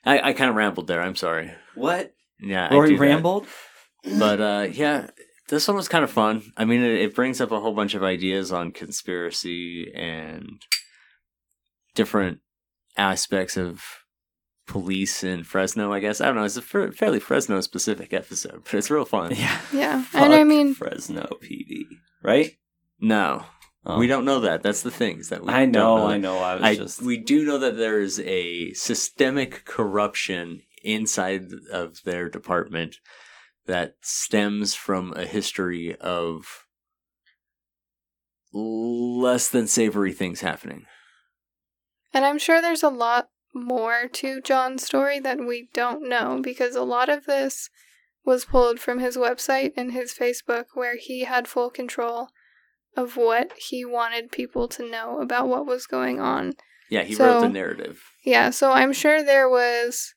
I, 0.06 0.30
I 0.30 0.34
kind 0.34 0.50
of 0.50 0.56
rambled 0.56 0.88
there. 0.88 1.02
I'm 1.02 1.16
sorry. 1.16 1.52
What? 1.76 2.14
Yeah, 2.40 2.68
I 2.70 2.74
Rory 2.74 2.90
do 2.90 2.98
that. 2.98 3.02
rambled? 3.02 3.48
But 4.04 4.42
uh, 4.42 4.68
yeah, 4.72 5.08
this 5.50 5.68
one 5.68 5.78
was 5.78 5.88
kind 5.88 6.04
of 6.04 6.12
fun. 6.12 6.52
I 6.58 6.66
mean, 6.66 6.82
it, 6.82 6.92
it 7.02 7.16
brings 7.16 7.42
up 7.42 7.52
a 7.52 7.60
whole 7.60 7.74
bunch 7.74 7.94
of 7.94 8.04
ideas 8.04 8.52
on 8.52 8.72
conspiracy 8.72 9.92
and 9.94 10.62
different 11.96 12.40
aspects 12.98 13.58
of 13.58 13.84
police 14.68 15.24
in 15.24 15.44
Fresno. 15.44 15.92
I 15.92 16.00
guess 16.00 16.22
I 16.22 16.26
don't 16.28 16.36
know. 16.36 16.44
It's 16.46 16.58
a 16.58 16.62
fairly 16.62 17.20
Fresno 17.20 17.60
specific 17.62 18.14
episode, 18.14 18.62
but 18.64 18.74
it's 18.76 18.92
real 18.92 19.06
fun. 19.06 19.34
Yeah. 19.36 19.60
Yeah. 19.74 20.06
And 20.14 20.34
I 20.34 20.44
mean, 20.44 20.74
Fresno 20.74 21.28
PD, 21.42 21.84
right? 22.24 22.52
No, 23.00 23.46
Oh. 23.84 23.98
we 23.98 24.06
don't 24.06 24.26
know 24.26 24.42
that. 24.42 24.62
That's 24.62 24.84
the 24.84 24.92
things 24.92 25.30
that 25.30 25.44
we. 25.44 25.50
I 25.52 25.62
don't 25.66 25.72
know, 25.72 26.08
that. 26.08 26.14
I 26.14 26.18
know. 26.18 26.38
I 26.38 26.54
was 26.56 26.64
I, 26.64 26.76
just. 26.76 27.02
we 27.02 27.18
do 27.18 27.44
know 27.46 27.58
that 27.58 27.78
there 27.78 28.00
is 28.00 28.20
a 28.20 28.74
systemic 28.74 29.66
corruption 29.66 30.62
inside 30.84 31.48
of 31.72 32.04
their 32.04 32.30
department 32.30 32.98
that 33.66 33.96
stems 34.02 34.74
from 34.74 35.14
a 35.16 35.26
history 35.26 35.96
of 35.98 36.66
less 38.54 39.48
than 39.50 39.68
savory 39.68 40.12
things 40.12 40.42
happening. 40.42 40.86
and 42.14 42.26
I'm 42.26 42.38
sure 42.40 42.62
there's 42.62 42.84
a 42.84 42.90
lot 42.90 43.30
more 43.54 44.08
to 44.12 44.42
John's 44.42 44.86
story 44.86 45.20
that 45.20 45.40
we 45.40 45.70
don't 45.74 46.08
know 46.08 46.40
because 46.42 46.76
a 46.76 46.84
lot 46.84 47.08
of 47.10 47.26
this 47.26 47.70
was 48.26 48.46
pulled 48.46 48.80
from 48.80 49.00
his 49.00 49.16
website 49.18 49.72
and 49.78 49.92
his 49.94 50.14
Facebook 50.14 50.66
where 50.74 50.98
he 50.98 51.24
had 51.24 51.48
full 51.48 51.70
control 51.70 52.28
of 52.98 53.16
what 53.16 53.52
he 53.70 53.86
wanted 53.86 54.32
people 54.32 54.68
to 54.68 54.90
know 54.90 55.20
about 55.22 55.48
what 55.48 55.66
was 55.66 55.88
going 55.88 56.20
on. 56.20 56.54
Yeah, 56.90 57.04
he 57.04 57.16
So- 57.16 57.26
wrote 57.26 57.42
the 57.42 57.50
narrative. 57.50 58.04
Yeah, 58.26 58.50
so 58.50 58.72
I'm 58.74 58.92
sure 58.94 59.24
there 59.24 59.50
was 59.50 60.14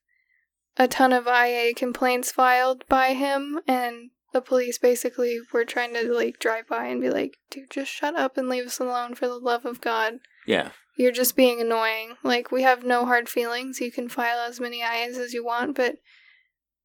a 0.76 0.88
ton 0.88 1.12
of 1.12 1.26
IA 1.26 1.74
complaints 1.74 2.32
filed 2.32 2.84
by 2.88 3.14
him, 3.14 3.60
and 3.66 4.10
the 4.32 4.40
police 4.40 4.78
basically 4.78 5.38
were 5.52 5.64
trying 5.64 5.94
to 5.94 6.12
like 6.12 6.38
drive 6.38 6.66
by 6.68 6.86
and 6.86 7.00
be 7.00 7.10
like, 7.10 7.36
dude, 7.50 7.70
just 7.70 7.90
shut 7.90 8.16
up 8.16 8.36
and 8.36 8.48
leave 8.48 8.66
us 8.66 8.80
alone 8.80 9.14
for 9.14 9.28
the 9.28 9.38
love 9.38 9.64
of 9.64 9.80
God. 9.80 10.14
Yeah, 10.46 10.70
You're 10.96 11.12
just 11.12 11.36
being 11.36 11.60
annoying. 11.60 12.16
Like, 12.22 12.50
we 12.50 12.62
have 12.62 12.84
no 12.84 13.06
hard 13.06 13.28
feelings. 13.28 13.80
You 13.80 13.90
can 13.90 14.08
file 14.08 14.40
as 14.40 14.60
many 14.60 14.80
IAs 14.80 15.16
as 15.16 15.32
you 15.32 15.44
want, 15.44 15.76
but 15.76 15.96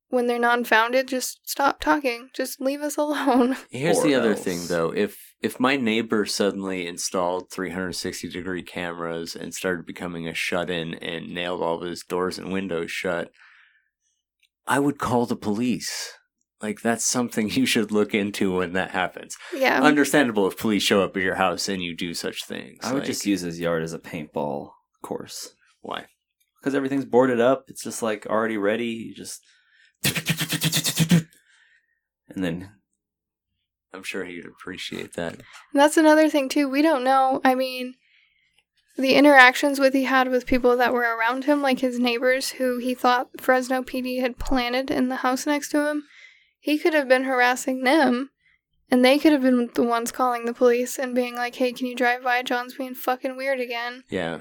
when 0.10 0.28
they're 0.28 0.40
non 0.40 0.64
founded, 0.64 1.08
just 1.08 1.40
stop 1.48 1.80
talking. 1.82 2.30
Just 2.34 2.62
leave 2.62 2.82
us 2.82 2.98
alone. 2.98 3.58
Here's 3.70 3.98
Or 4.00 4.04
the 4.04 4.16
other 4.16 4.36
thing, 4.36 4.68
though. 4.68 4.94
If 4.94 5.18
if 5.42 5.60
my 5.60 5.78
neighbor 5.78 6.26
suddenly 6.26 6.86
installed 6.88 7.50
360 7.52 8.30
degree 8.30 8.64
cameras 8.64 9.36
and 9.36 9.54
started 9.54 9.86
becoming 9.86 10.28
a 10.28 10.34
shut 10.34 10.70
in 10.70 10.94
and 10.96 11.34
nailed 11.34 11.62
all 11.62 11.82
of 11.82 11.90
his 11.90 12.04
doors 12.04 12.38
and 12.38 12.52
windows 12.52 12.92
shut, 12.92 13.32
I 14.70 14.80
would 14.80 14.98
call 15.00 15.26
the 15.26 15.36
police. 15.36 16.14
Like 16.62 16.82
that's 16.82 17.04
something 17.06 17.50
you 17.60 17.66
should 17.66 17.92
look 17.92 18.14
into 18.14 18.58
when 18.58 18.74
that 18.74 18.92
happens. 18.92 19.36
yeah. 19.54 19.82
Understandable 19.82 20.48
if 20.48 20.58
police 20.58 20.84
show 20.84 21.02
up 21.04 21.18
at 21.18 21.24
your 21.24 21.36
house 21.36 21.68
and 21.68 21.82
you 21.84 21.96
do 21.96 22.14
such 22.14 22.46
things. 22.46 22.80
I 22.84 22.94
would 22.94 23.00
Like, 23.00 23.08
just 23.08 23.26
use 23.26 23.42
his 23.42 23.60
yard 23.60 23.84
as 23.84 23.94
a 23.94 24.00
paintball 24.00 24.72
course. 25.02 25.54
why? 25.82 26.06
Because 26.60 26.76
everything's 26.76 27.06
boarded 27.06 27.40
up. 27.42 27.66
It's 27.70 27.84
just 27.84 28.02
like 28.04 28.26
already 28.28 28.58
ready. 28.58 28.88
You 28.88 29.14
just. 29.16 29.42
And 32.32 32.44
then. 32.44 32.70
I'm 33.92 34.04
sure 34.04 34.24
he'd 34.24 34.46
appreciate 34.46 35.14
that. 35.14 35.34
And 35.34 35.42
that's 35.74 35.98
another 35.98 36.30
thing 36.30 36.48
too. 36.48 36.70
We 36.70 36.84
don't 36.84 37.04
know. 37.04 37.42
I 37.44 37.56
mean, 37.56 37.96
the 38.98 39.16
interactions 39.16 39.80
with 39.80 39.94
he 39.94 40.04
had 40.06 40.30
with 40.30 40.46
people 40.46 40.76
that 40.78 40.94
were 40.94 41.16
around 41.18 41.46
him, 41.46 41.62
like 41.62 41.80
his 41.80 42.00
neighbors, 42.00 42.52
who 42.52 42.78
he 42.80 42.94
thought 42.94 43.30
Fresno 43.40 43.82
PD 43.82 44.20
had 44.22 44.38
planted 44.38 44.92
in 44.92 45.10
the 45.10 45.18
house 45.18 45.46
next 45.46 45.70
to 45.70 45.88
him. 45.90 46.04
He 46.60 46.78
could 46.78 46.94
have 46.94 47.08
been 47.08 47.24
harassing 47.24 47.84
them, 47.84 48.30
and 48.92 49.06
they 49.06 49.18
could 49.18 49.32
have 49.32 49.42
been 49.44 49.70
the 49.74 49.84
ones 49.84 50.12
calling 50.12 50.44
the 50.46 50.54
police 50.54 51.00
and 51.00 51.16
being 51.16 51.36
like, 51.36 51.56
"Hey, 51.56 51.72
can 51.72 51.88
you 51.88 51.96
drive 51.96 52.24
by? 52.24 52.42
John's 52.44 52.74
being 52.74 52.94
fucking 52.96 53.38
weird 53.38 53.62
again." 53.62 54.04
Yeah, 54.10 54.40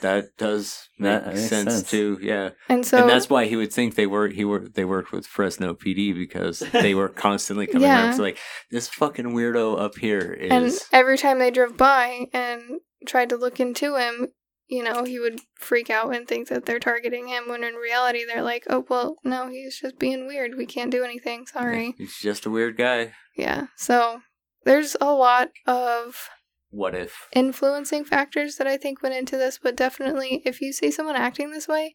that 0.00 0.24
does 0.38 0.88
make 0.98 1.24
That 1.24 1.38
sense, 1.38 1.74
sense. 1.74 1.90
too. 1.90 2.18
Yeah. 2.20 2.50
And 2.68 2.84
so 2.84 2.98
and 2.98 3.08
that's 3.08 3.30
why 3.30 3.46
he 3.46 3.54
would 3.54 3.72
think 3.72 3.94
they 3.94 4.08
were 4.08 4.26
he 4.28 4.44
were 4.44 4.68
they 4.68 4.84
worked 4.84 5.12
with 5.12 5.26
Fresno 5.28 5.74
PD 5.74 6.12
because 6.12 6.58
they 6.72 6.94
were 6.96 7.08
constantly 7.08 7.68
coming 7.68 7.82
Yeah. 7.86 8.06
around 8.06 8.16
to 8.16 8.22
like 8.22 8.38
this 8.72 8.88
fucking 8.88 9.26
weirdo 9.26 9.78
up 9.80 9.96
here 9.98 10.32
is 10.32 10.50
And 10.50 10.78
every 10.92 11.16
time 11.16 11.38
they 11.38 11.52
drove 11.52 11.76
by 11.76 12.26
and 12.32 12.62
tried 13.06 13.28
to 13.30 13.36
look 13.36 13.60
into 13.60 13.96
him, 13.96 14.28
you 14.68 14.84
know, 14.84 15.04
he 15.04 15.18
would 15.18 15.40
freak 15.54 15.90
out 15.90 16.14
and 16.14 16.28
think 16.28 16.48
that 16.48 16.64
they're 16.64 16.78
targeting 16.78 17.28
him 17.28 17.48
when 17.48 17.64
in 17.64 17.74
reality 17.74 18.24
they're 18.24 18.42
like, 18.42 18.64
oh, 18.70 18.84
well, 18.88 19.16
no, 19.24 19.48
he's 19.48 19.80
just 19.80 19.98
being 19.98 20.26
weird. 20.26 20.56
We 20.56 20.66
can't 20.66 20.92
do 20.92 21.02
anything. 21.04 21.46
Sorry. 21.46 21.94
he's 21.98 22.16
just 22.18 22.46
a 22.46 22.50
weird 22.50 22.76
guy. 22.76 23.12
Yeah. 23.36 23.66
So 23.76 24.20
there's 24.64 24.96
a 25.00 25.12
lot 25.12 25.50
of 25.66 26.28
What 26.70 26.94
if? 26.94 27.26
influencing 27.32 28.04
factors 28.04 28.56
that 28.56 28.66
I 28.68 28.76
think 28.76 29.02
went 29.02 29.16
into 29.16 29.36
this, 29.36 29.58
but 29.60 29.76
definitely 29.76 30.42
if 30.44 30.60
you 30.60 30.72
see 30.72 30.90
someone 30.90 31.16
acting 31.16 31.50
this 31.50 31.66
way, 31.66 31.94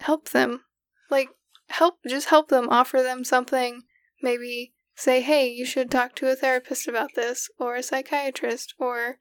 help 0.00 0.28
them. 0.30 0.62
Like, 1.10 1.30
help, 1.70 1.98
just 2.06 2.28
help 2.28 2.48
them, 2.48 2.68
offer 2.68 3.02
them 3.02 3.24
something, 3.24 3.82
maybe 4.22 4.74
say, 4.98 5.20
hey, 5.20 5.48
you 5.48 5.64
should 5.64 5.90
talk 5.90 6.16
to 6.16 6.30
a 6.30 6.34
therapist 6.34 6.88
about 6.88 7.14
this, 7.14 7.48
or 7.58 7.76
a 7.76 7.82
psychiatrist, 7.82 8.74
or 8.78 9.18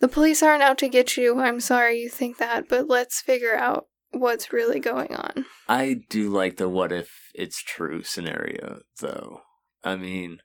the 0.00 0.08
police 0.08 0.42
aren't 0.42 0.62
out 0.62 0.78
to 0.78 0.88
get 0.88 1.18
you. 1.18 1.38
I'm 1.38 1.60
sorry 1.60 2.00
you 2.00 2.08
think 2.08 2.38
that, 2.38 2.66
but 2.66 2.88
let's 2.88 3.20
figure 3.20 3.54
out 3.54 3.88
what's 4.12 4.54
really 4.54 4.80
going 4.80 5.14
on. 5.14 5.44
I 5.68 6.00
do 6.08 6.30
like 6.30 6.56
the 6.56 6.68
what 6.68 6.92
if 6.92 7.30
it's 7.34 7.62
true 7.62 8.02
scenario 8.02 8.80
though. 9.00 9.42
I 9.84 9.96
mean, 9.96 10.38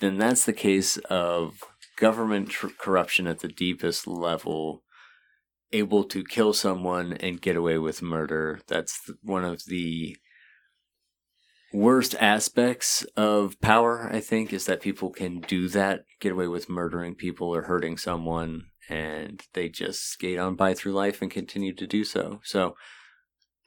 then 0.00 0.18
that's 0.18 0.44
the 0.44 0.52
case 0.52 0.98
of 1.08 1.60
government 1.96 2.50
tr- 2.50 2.68
corruption 2.78 3.26
at 3.26 3.40
the 3.40 3.48
deepest 3.48 4.06
level 4.06 4.82
able 5.72 6.04
to 6.04 6.22
kill 6.22 6.52
someone 6.52 7.14
and 7.14 7.40
get 7.40 7.56
away 7.56 7.78
with 7.78 8.02
murder. 8.02 8.60
That's 8.68 9.10
one 9.22 9.44
of 9.44 9.62
the 9.66 10.16
worst 11.76 12.14
aspects 12.18 13.04
of 13.16 13.60
power, 13.60 14.08
I 14.10 14.20
think, 14.20 14.52
is 14.52 14.64
that 14.66 14.80
people 14.80 15.10
can 15.10 15.40
do 15.40 15.68
that, 15.68 16.04
get 16.20 16.32
away 16.32 16.48
with 16.48 16.68
murdering 16.68 17.14
people 17.14 17.54
or 17.54 17.62
hurting 17.62 17.98
someone, 17.98 18.64
and 18.88 19.42
they 19.52 19.68
just 19.68 20.08
skate 20.08 20.38
on 20.38 20.54
by 20.56 20.74
through 20.74 20.92
life 20.92 21.20
and 21.20 21.30
continue 21.30 21.74
to 21.74 21.86
do 21.86 22.04
so. 22.04 22.40
So, 22.42 22.74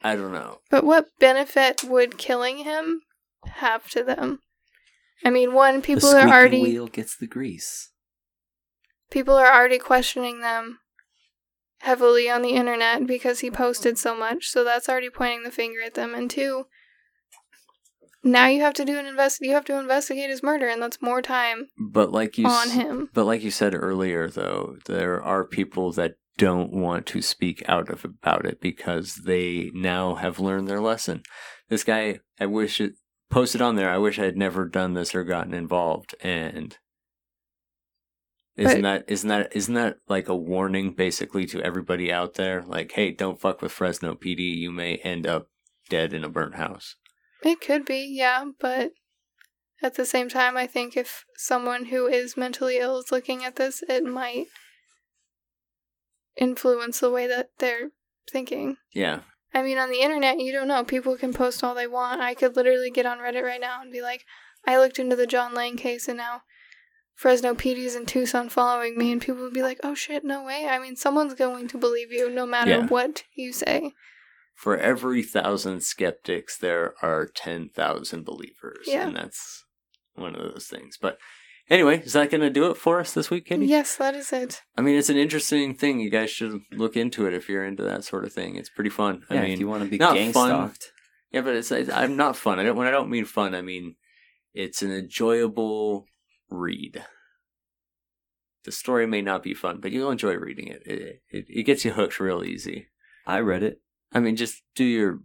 I 0.02 0.16
don't 0.16 0.32
know. 0.32 0.58
But 0.70 0.84
what 0.84 1.06
benefit 1.18 1.84
would 1.84 2.18
killing 2.18 2.58
him 2.58 3.02
have 3.46 3.88
to 3.90 4.02
them? 4.02 4.40
I 5.24 5.30
mean, 5.30 5.52
one, 5.52 5.82
people 5.82 6.10
the 6.10 6.22
are 6.22 6.28
already 6.28 6.62
wheel 6.62 6.86
gets 6.88 7.16
the 7.16 7.26
grease. 7.26 7.92
people 9.10 9.34
are 9.34 9.52
already 9.52 9.78
questioning 9.78 10.40
them 10.40 10.78
heavily 11.80 12.30
on 12.30 12.42
the 12.42 12.52
internet 12.54 13.06
because 13.06 13.40
he 13.40 13.50
posted 13.50 13.98
so 13.98 14.14
much, 14.16 14.48
so 14.48 14.64
that's 14.64 14.88
already 14.88 15.10
pointing 15.10 15.42
the 15.42 15.50
finger 15.50 15.82
at 15.82 15.94
them. 15.94 16.14
And 16.14 16.30
two, 16.30 16.66
now 18.22 18.46
you 18.46 18.60
have 18.60 18.74
to 18.74 18.84
do 18.84 18.98
an 18.98 19.06
invest 19.06 19.38
you 19.40 19.52
have 19.52 19.64
to 19.66 19.78
investigate 19.78 20.30
his 20.30 20.42
murder, 20.42 20.68
and 20.68 20.80
that's 20.82 21.00
more 21.02 21.22
time 21.22 21.68
But 21.78 22.12
like 22.12 22.38
you 22.38 22.46
on 22.46 22.68
s- 22.68 22.72
him. 22.74 23.08
But 23.14 23.24
like 23.26 23.42
you 23.42 23.50
said 23.50 23.74
earlier, 23.74 24.28
though, 24.28 24.76
there 24.86 25.22
are 25.22 25.44
people 25.44 25.92
that 25.92 26.14
don't 26.38 26.72
want 26.72 27.06
to 27.06 27.20
speak 27.20 27.62
out 27.68 27.90
of 27.90 28.04
about 28.04 28.46
it 28.46 28.60
because 28.60 29.16
they 29.26 29.70
now 29.74 30.14
have 30.14 30.38
learned 30.40 30.68
their 30.68 30.80
lesson. 30.80 31.22
This 31.68 31.84
guy, 31.84 32.20
I 32.38 32.46
wish 32.46 32.80
it 32.80 32.94
posted 33.30 33.60
on 33.60 33.76
there. 33.76 33.90
I 33.90 33.98
wish 33.98 34.18
I 34.18 34.24
had 34.24 34.36
never 34.36 34.64
done 34.66 34.94
this 34.94 35.14
or 35.14 35.22
gotten 35.22 35.52
involved. 35.54 36.14
And 36.22 36.76
isn't 38.56 38.82
that 38.82 39.04
isn't 39.08 39.28
that 39.28 39.54
isn't 39.54 39.74
that 39.74 39.98
like 40.08 40.28
a 40.28 40.36
warning 40.36 40.92
basically 40.92 41.46
to 41.46 41.62
everybody 41.62 42.12
out 42.12 42.34
there? 42.34 42.62
Like, 42.62 42.92
hey, 42.92 43.10
don't 43.12 43.40
fuck 43.40 43.62
with 43.62 43.72
Fresno 43.72 44.14
PD. 44.14 44.40
You 44.56 44.70
may 44.70 44.96
end 44.96 45.26
up 45.26 45.48
dead 45.88 46.12
in 46.12 46.24
a 46.24 46.28
burnt 46.28 46.56
house. 46.56 46.96
It 47.42 47.60
could 47.60 47.84
be, 47.84 48.04
yeah, 48.04 48.44
but 48.60 48.92
at 49.82 49.94
the 49.94 50.04
same 50.04 50.28
time, 50.28 50.56
I 50.56 50.66
think 50.66 50.96
if 50.96 51.24
someone 51.36 51.86
who 51.86 52.06
is 52.06 52.36
mentally 52.36 52.78
ill 52.78 52.98
is 52.98 53.10
looking 53.10 53.44
at 53.44 53.56
this, 53.56 53.82
it 53.88 54.04
might 54.04 54.46
influence 56.36 57.00
the 57.00 57.10
way 57.10 57.26
that 57.26 57.50
they're 57.58 57.90
thinking. 58.30 58.76
Yeah, 58.92 59.20
I 59.54 59.62
mean, 59.62 59.78
on 59.78 59.90
the 59.90 60.00
internet, 60.00 60.38
you 60.38 60.52
don't 60.52 60.68
know. 60.68 60.84
People 60.84 61.16
can 61.16 61.32
post 61.32 61.64
all 61.64 61.74
they 61.74 61.86
want. 61.86 62.20
I 62.20 62.34
could 62.34 62.56
literally 62.56 62.90
get 62.90 63.06
on 63.06 63.18
Reddit 63.18 63.42
right 63.42 63.60
now 63.60 63.80
and 63.82 63.92
be 63.92 64.02
like, 64.02 64.24
I 64.66 64.78
looked 64.78 64.98
into 64.98 65.16
the 65.16 65.26
John 65.26 65.54
Lang 65.54 65.76
case 65.76 66.08
and 66.08 66.18
now 66.18 66.42
Fresno 67.14 67.54
PD's 67.54 67.94
in 67.96 68.06
Tucson 68.06 68.48
following 68.48 68.96
me, 68.96 69.12
and 69.12 69.20
people 69.20 69.42
would 69.42 69.52
be 69.54 69.62
like, 69.62 69.80
oh 69.82 69.94
shit, 69.94 70.24
no 70.24 70.42
way. 70.42 70.66
I 70.68 70.78
mean, 70.78 70.96
someone's 70.96 71.34
going 71.34 71.68
to 71.68 71.78
believe 71.78 72.12
you 72.12 72.30
no 72.30 72.46
matter 72.46 72.70
Yeah. 72.70 72.86
what 72.86 73.24
you 73.34 73.52
say. 73.52 73.92
For 74.60 74.76
every 74.76 75.22
thousand 75.22 75.82
skeptics, 75.82 76.58
there 76.58 76.92
are 77.00 77.26
10,000 77.26 78.24
believers. 78.26 78.84
Yeah. 78.86 79.06
And 79.06 79.16
that's 79.16 79.64
one 80.14 80.36
of 80.36 80.42
those 80.42 80.66
things. 80.66 80.98
But 81.00 81.16
Anyway, 81.70 82.02
is 82.04 82.14
that 82.14 82.32
going 82.32 82.40
to 82.40 82.50
do 82.50 82.68
it 82.68 82.76
for 82.76 82.98
us 82.98 83.14
this 83.14 83.30
week, 83.30 83.46
Katie? 83.46 83.64
Yes, 83.64 83.94
that 83.94 84.16
is 84.16 84.32
it. 84.32 84.60
I 84.76 84.82
mean, 84.82 84.98
it's 84.98 85.08
an 85.08 85.16
interesting 85.16 85.72
thing. 85.72 86.00
You 86.00 86.10
guys 86.10 86.28
should 86.28 86.60
look 86.72 86.96
into 86.96 87.26
it 87.28 87.32
if 87.32 87.48
you're 87.48 87.64
into 87.64 87.84
that 87.84 88.02
sort 88.02 88.24
of 88.24 88.32
thing. 88.32 88.56
It's 88.56 88.68
pretty 88.68 88.90
fun. 88.90 89.22
Yeah, 89.30 89.38
I 89.38 89.42
mean, 89.44 89.52
if 89.52 89.60
you 89.60 89.68
want 89.68 89.84
to 89.84 89.88
be 89.88 89.96
not 89.96 90.14
gang 90.14 90.32
fun. 90.32 90.48
stalked. 90.48 90.90
yeah, 91.30 91.42
but 91.42 91.54
it's, 91.54 91.70
it's 91.70 91.88
I'm 91.88 92.16
not 92.16 92.36
fun. 92.36 92.58
I 92.58 92.64
don't 92.64 92.76
when 92.76 92.88
I 92.88 92.90
don't 92.90 93.08
mean 93.08 93.24
fun, 93.24 93.54
I 93.54 93.62
mean 93.62 93.94
it's 94.52 94.82
an 94.82 94.90
enjoyable 94.90 96.06
read. 96.50 97.04
The 98.64 98.72
story 98.72 99.06
may 99.06 99.22
not 99.22 99.44
be 99.44 99.54
fun, 99.54 99.78
but 99.80 99.92
you'll 99.92 100.10
enjoy 100.10 100.34
reading 100.34 100.66
it. 100.66 100.82
It 100.84 101.22
it, 101.30 101.44
it 101.48 101.62
gets 101.62 101.84
you 101.84 101.92
hooked 101.92 102.18
real 102.18 102.42
easy. 102.42 102.88
I 103.26 103.38
read 103.38 103.62
it. 103.62 103.80
I 104.12 104.20
mean, 104.20 104.36
just 104.36 104.62
do 104.74 104.84
your. 104.84 105.18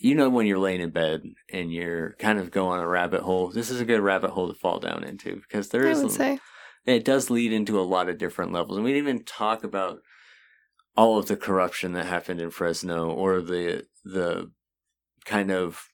You 0.00 0.16
know 0.16 0.28
when 0.28 0.46
you're 0.46 0.58
laying 0.58 0.80
in 0.80 0.90
bed 0.90 1.22
and 1.52 1.72
you're 1.72 2.14
kind 2.18 2.40
of 2.40 2.50
going 2.50 2.80
on 2.80 2.84
a 2.84 2.88
rabbit 2.88 3.20
hole. 3.20 3.48
This 3.50 3.70
is 3.70 3.80
a 3.80 3.84
good 3.84 4.00
rabbit 4.00 4.30
hole 4.30 4.48
to 4.48 4.54
fall 4.58 4.80
down 4.80 5.04
into 5.04 5.36
because 5.36 5.68
there 5.68 5.86
I 5.86 5.90
is 5.90 6.02
would 6.02 6.10
say. 6.10 6.40
it 6.84 7.04
does 7.04 7.30
lead 7.30 7.52
into 7.52 7.78
a 7.78 7.82
lot 7.82 8.08
of 8.08 8.18
different 8.18 8.50
levels 8.52 8.76
and 8.76 8.84
we 8.84 8.92
didn't 8.92 9.08
even 9.08 9.24
talk 9.24 9.62
about 9.62 10.00
all 10.96 11.18
of 11.18 11.26
the 11.26 11.36
corruption 11.36 11.92
that 11.92 12.06
happened 12.06 12.40
in 12.40 12.50
fresno 12.50 13.10
or 13.10 13.40
the 13.40 13.86
the 14.04 14.50
kind 15.24 15.52
of 15.52 15.84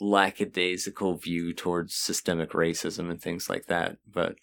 lackadaisical 0.00 1.14
view 1.16 1.52
towards 1.54 1.94
systemic 1.94 2.50
racism 2.50 3.10
and 3.10 3.22
things 3.22 3.48
like 3.48 3.66
that 3.66 3.96
but 4.06 4.36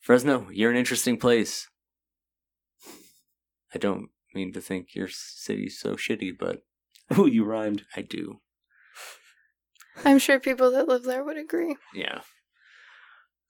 fresno 0.00 0.48
you're 0.50 0.70
an 0.70 0.76
interesting 0.76 1.18
place 1.18 1.68
i 3.74 3.78
don't 3.78 4.08
mean 4.34 4.52
to 4.52 4.60
think 4.60 4.94
your 4.94 5.08
city's 5.10 5.78
so 5.78 5.94
shitty 5.94 6.32
but 6.38 6.62
oh, 7.16 7.26
you 7.26 7.44
rhymed. 7.44 7.84
i 7.96 8.02
do 8.02 8.40
I'm 10.04 10.18
sure 10.18 10.38
people 10.38 10.70
that 10.72 10.88
live 10.88 11.02
there 11.02 11.24
would 11.24 11.36
agree. 11.36 11.76
Yeah. 11.94 12.20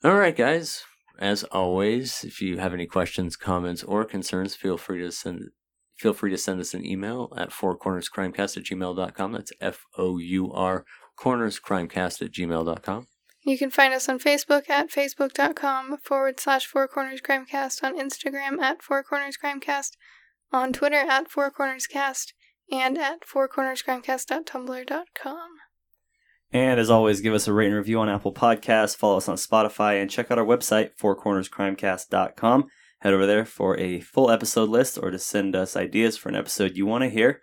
All 0.05 0.15
right, 0.15 0.37
guys. 0.37 0.83
As 1.19 1.45
always, 1.45 2.25
if 2.25 2.41
you 2.41 2.59
have 2.59 2.73
any 2.73 2.87
questions, 2.87 3.37
comments, 3.37 3.83
or 3.83 4.05
concerns, 4.05 4.55
feel 4.55 4.79
free 4.79 5.01
to 5.01 5.11
send 5.11 5.51
feel 5.97 6.13
free 6.13 6.31
to 6.31 6.39
send 6.39 6.61
us 6.61 6.75
an 6.75 6.87
email 6.87 7.33
at 7.37 7.51
fourcornerscrimecast 7.51 8.57
at 8.57 8.63
gmail.com. 8.65 9.33
That's 9.33 9.53
F 9.61 9.85
O 9.97 10.19
U 10.19 10.53
R 10.53 10.85
cornerscrimecast 11.19 12.23
at 12.23 12.31
gmail.com. 12.31 13.07
You 13.43 13.59
can 13.59 13.71
find 13.71 13.93
us 13.95 14.09
on 14.09 14.21
Facebook 14.21 14.71
at 14.71 14.91
facebook.com 14.91 15.99
forward 16.05 16.39
slash 16.39 16.67
Four 16.67 16.87
Corners 16.87 17.21
Crimecast, 17.21 17.83
on 17.83 17.99
Instagram 17.99 18.61
at 18.61 18.83
Four 18.83 19.03
Corners 19.03 19.37
Crimecast, 19.43 19.93
on 20.53 20.73
Twitter 20.73 20.97
at 20.97 21.31
Four 21.31 21.51
Corners 21.51 21.87
Cast, 21.87 22.35
and 22.71 22.99
at 22.99 23.23
fourcornerscrimecast.tumblr.com. 23.23 25.49
And 26.51 26.81
as 26.81 26.89
always, 26.91 27.21
give 27.21 27.35
us 27.35 27.47
a 27.47 27.53
rate 27.53 27.67
and 27.67 27.77
review 27.77 28.01
on 28.01 28.09
Apple 28.09 28.33
Podcasts, 28.33 28.97
follow 28.97 29.19
us 29.19 29.29
on 29.29 29.37
Spotify, 29.37 30.01
and 30.01 30.11
check 30.11 30.31
out 30.31 30.39
our 30.39 30.47
website, 30.47 30.93
fourcornerscrimecast.com. 30.99 32.69
Head 33.01 33.13
over 33.13 33.27
there 33.27 33.45
for 33.45 33.79
a 33.79 34.01
full 34.01 34.31
episode 34.31 34.71
list 34.71 34.99
or 35.01 35.11
to 35.11 35.19
send 35.19 35.55
us 35.55 35.77
ideas 35.77 36.17
for 36.17 36.31
an 36.31 36.35
episode 36.35 36.77
you 36.77 36.87
want 36.87 37.05
to 37.05 37.11
hear. 37.11 37.43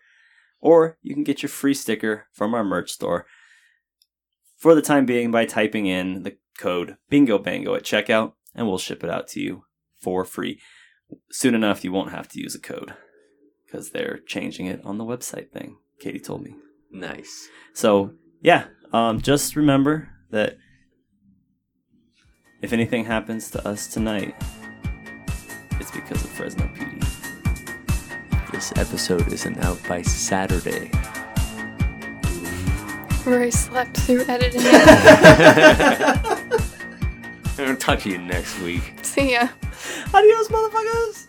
Or 0.59 0.97
you 1.01 1.13
can 1.13 1.23
get 1.23 1.43
your 1.43 1.49
free 1.49 1.73
sticker 1.73 2.25
from 2.33 2.53
our 2.53 2.63
merch 2.63 2.91
store 2.91 3.25
for 4.57 4.73
the 4.73 4.81
time 4.81 5.05
being 5.05 5.31
by 5.31 5.45
typing 5.45 5.85
in 5.85 6.23
the 6.23 6.37
code 6.57 6.97
Bingo 7.09 7.37
Bango 7.37 7.75
at 7.75 7.83
checkout, 7.83 8.33
and 8.53 8.67
we'll 8.67 8.77
ship 8.77 9.03
it 9.03 9.09
out 9.09 9.27
to 9.29 9.39
you 9.39 9.63
for 10.01 10.25
free. 10.25 10.59
Soon 11.31 11.55
enough, 11.55 11.83
you 11.83 11.91
won't 11.91 12.11
have 12.11 12.27
to 12.29 12.39
use 12.39 12.55
a 12.55 12.59
code 12.59 12.93
because 13.65 13.91
they're 13.91 14.19
changing 14.25 14.67
it 14.67 14.81
on 14.85 14.97
the 14.97 15.03
website 15.03 15.51
thing. 15.51 15.77
Katie 15.99 16.19
told 16.19 16.43
me. 16.43 16.55
Nice. 16.91 17.47
So 17.73 18.13
yeah, 18.41 18.65
um, 18.93 19.21
just 19.21 19.55
remember 19.55 20.09
that 20.31 20.57
if 22.61 22.73
anything 22.73 23.05
happens 23.05 23.51
to 23.51 23.67
us 23.67 23.87
tonight, 23.87 24.35
it's 25.79 25.91
because 25.91 26.23
of 26.23 26.29
Fresno 26.31 26.65
PD. 26.75 27.01
This 28.51 28.71
episode 28.77 29.31
isn't 29.31 29.57
out 29.59 29.79
by 29.87 30.01
Saturday. 30.01 30.91
Roy 33.25 33.49
slept 33.49 33.97
through 33.97 34.23
editing. 34.27 34.61
I'll 37.57 37.75
talk 37.75 37.99
to 37.99 38.09
you 38.09 38.19
next 38.19 38.59
week. 38.61 38.93
See 39.01 39.33
ya. 39.33 39.49
Adios, 40.13 40.49
motherfuckers. 40.49 41.24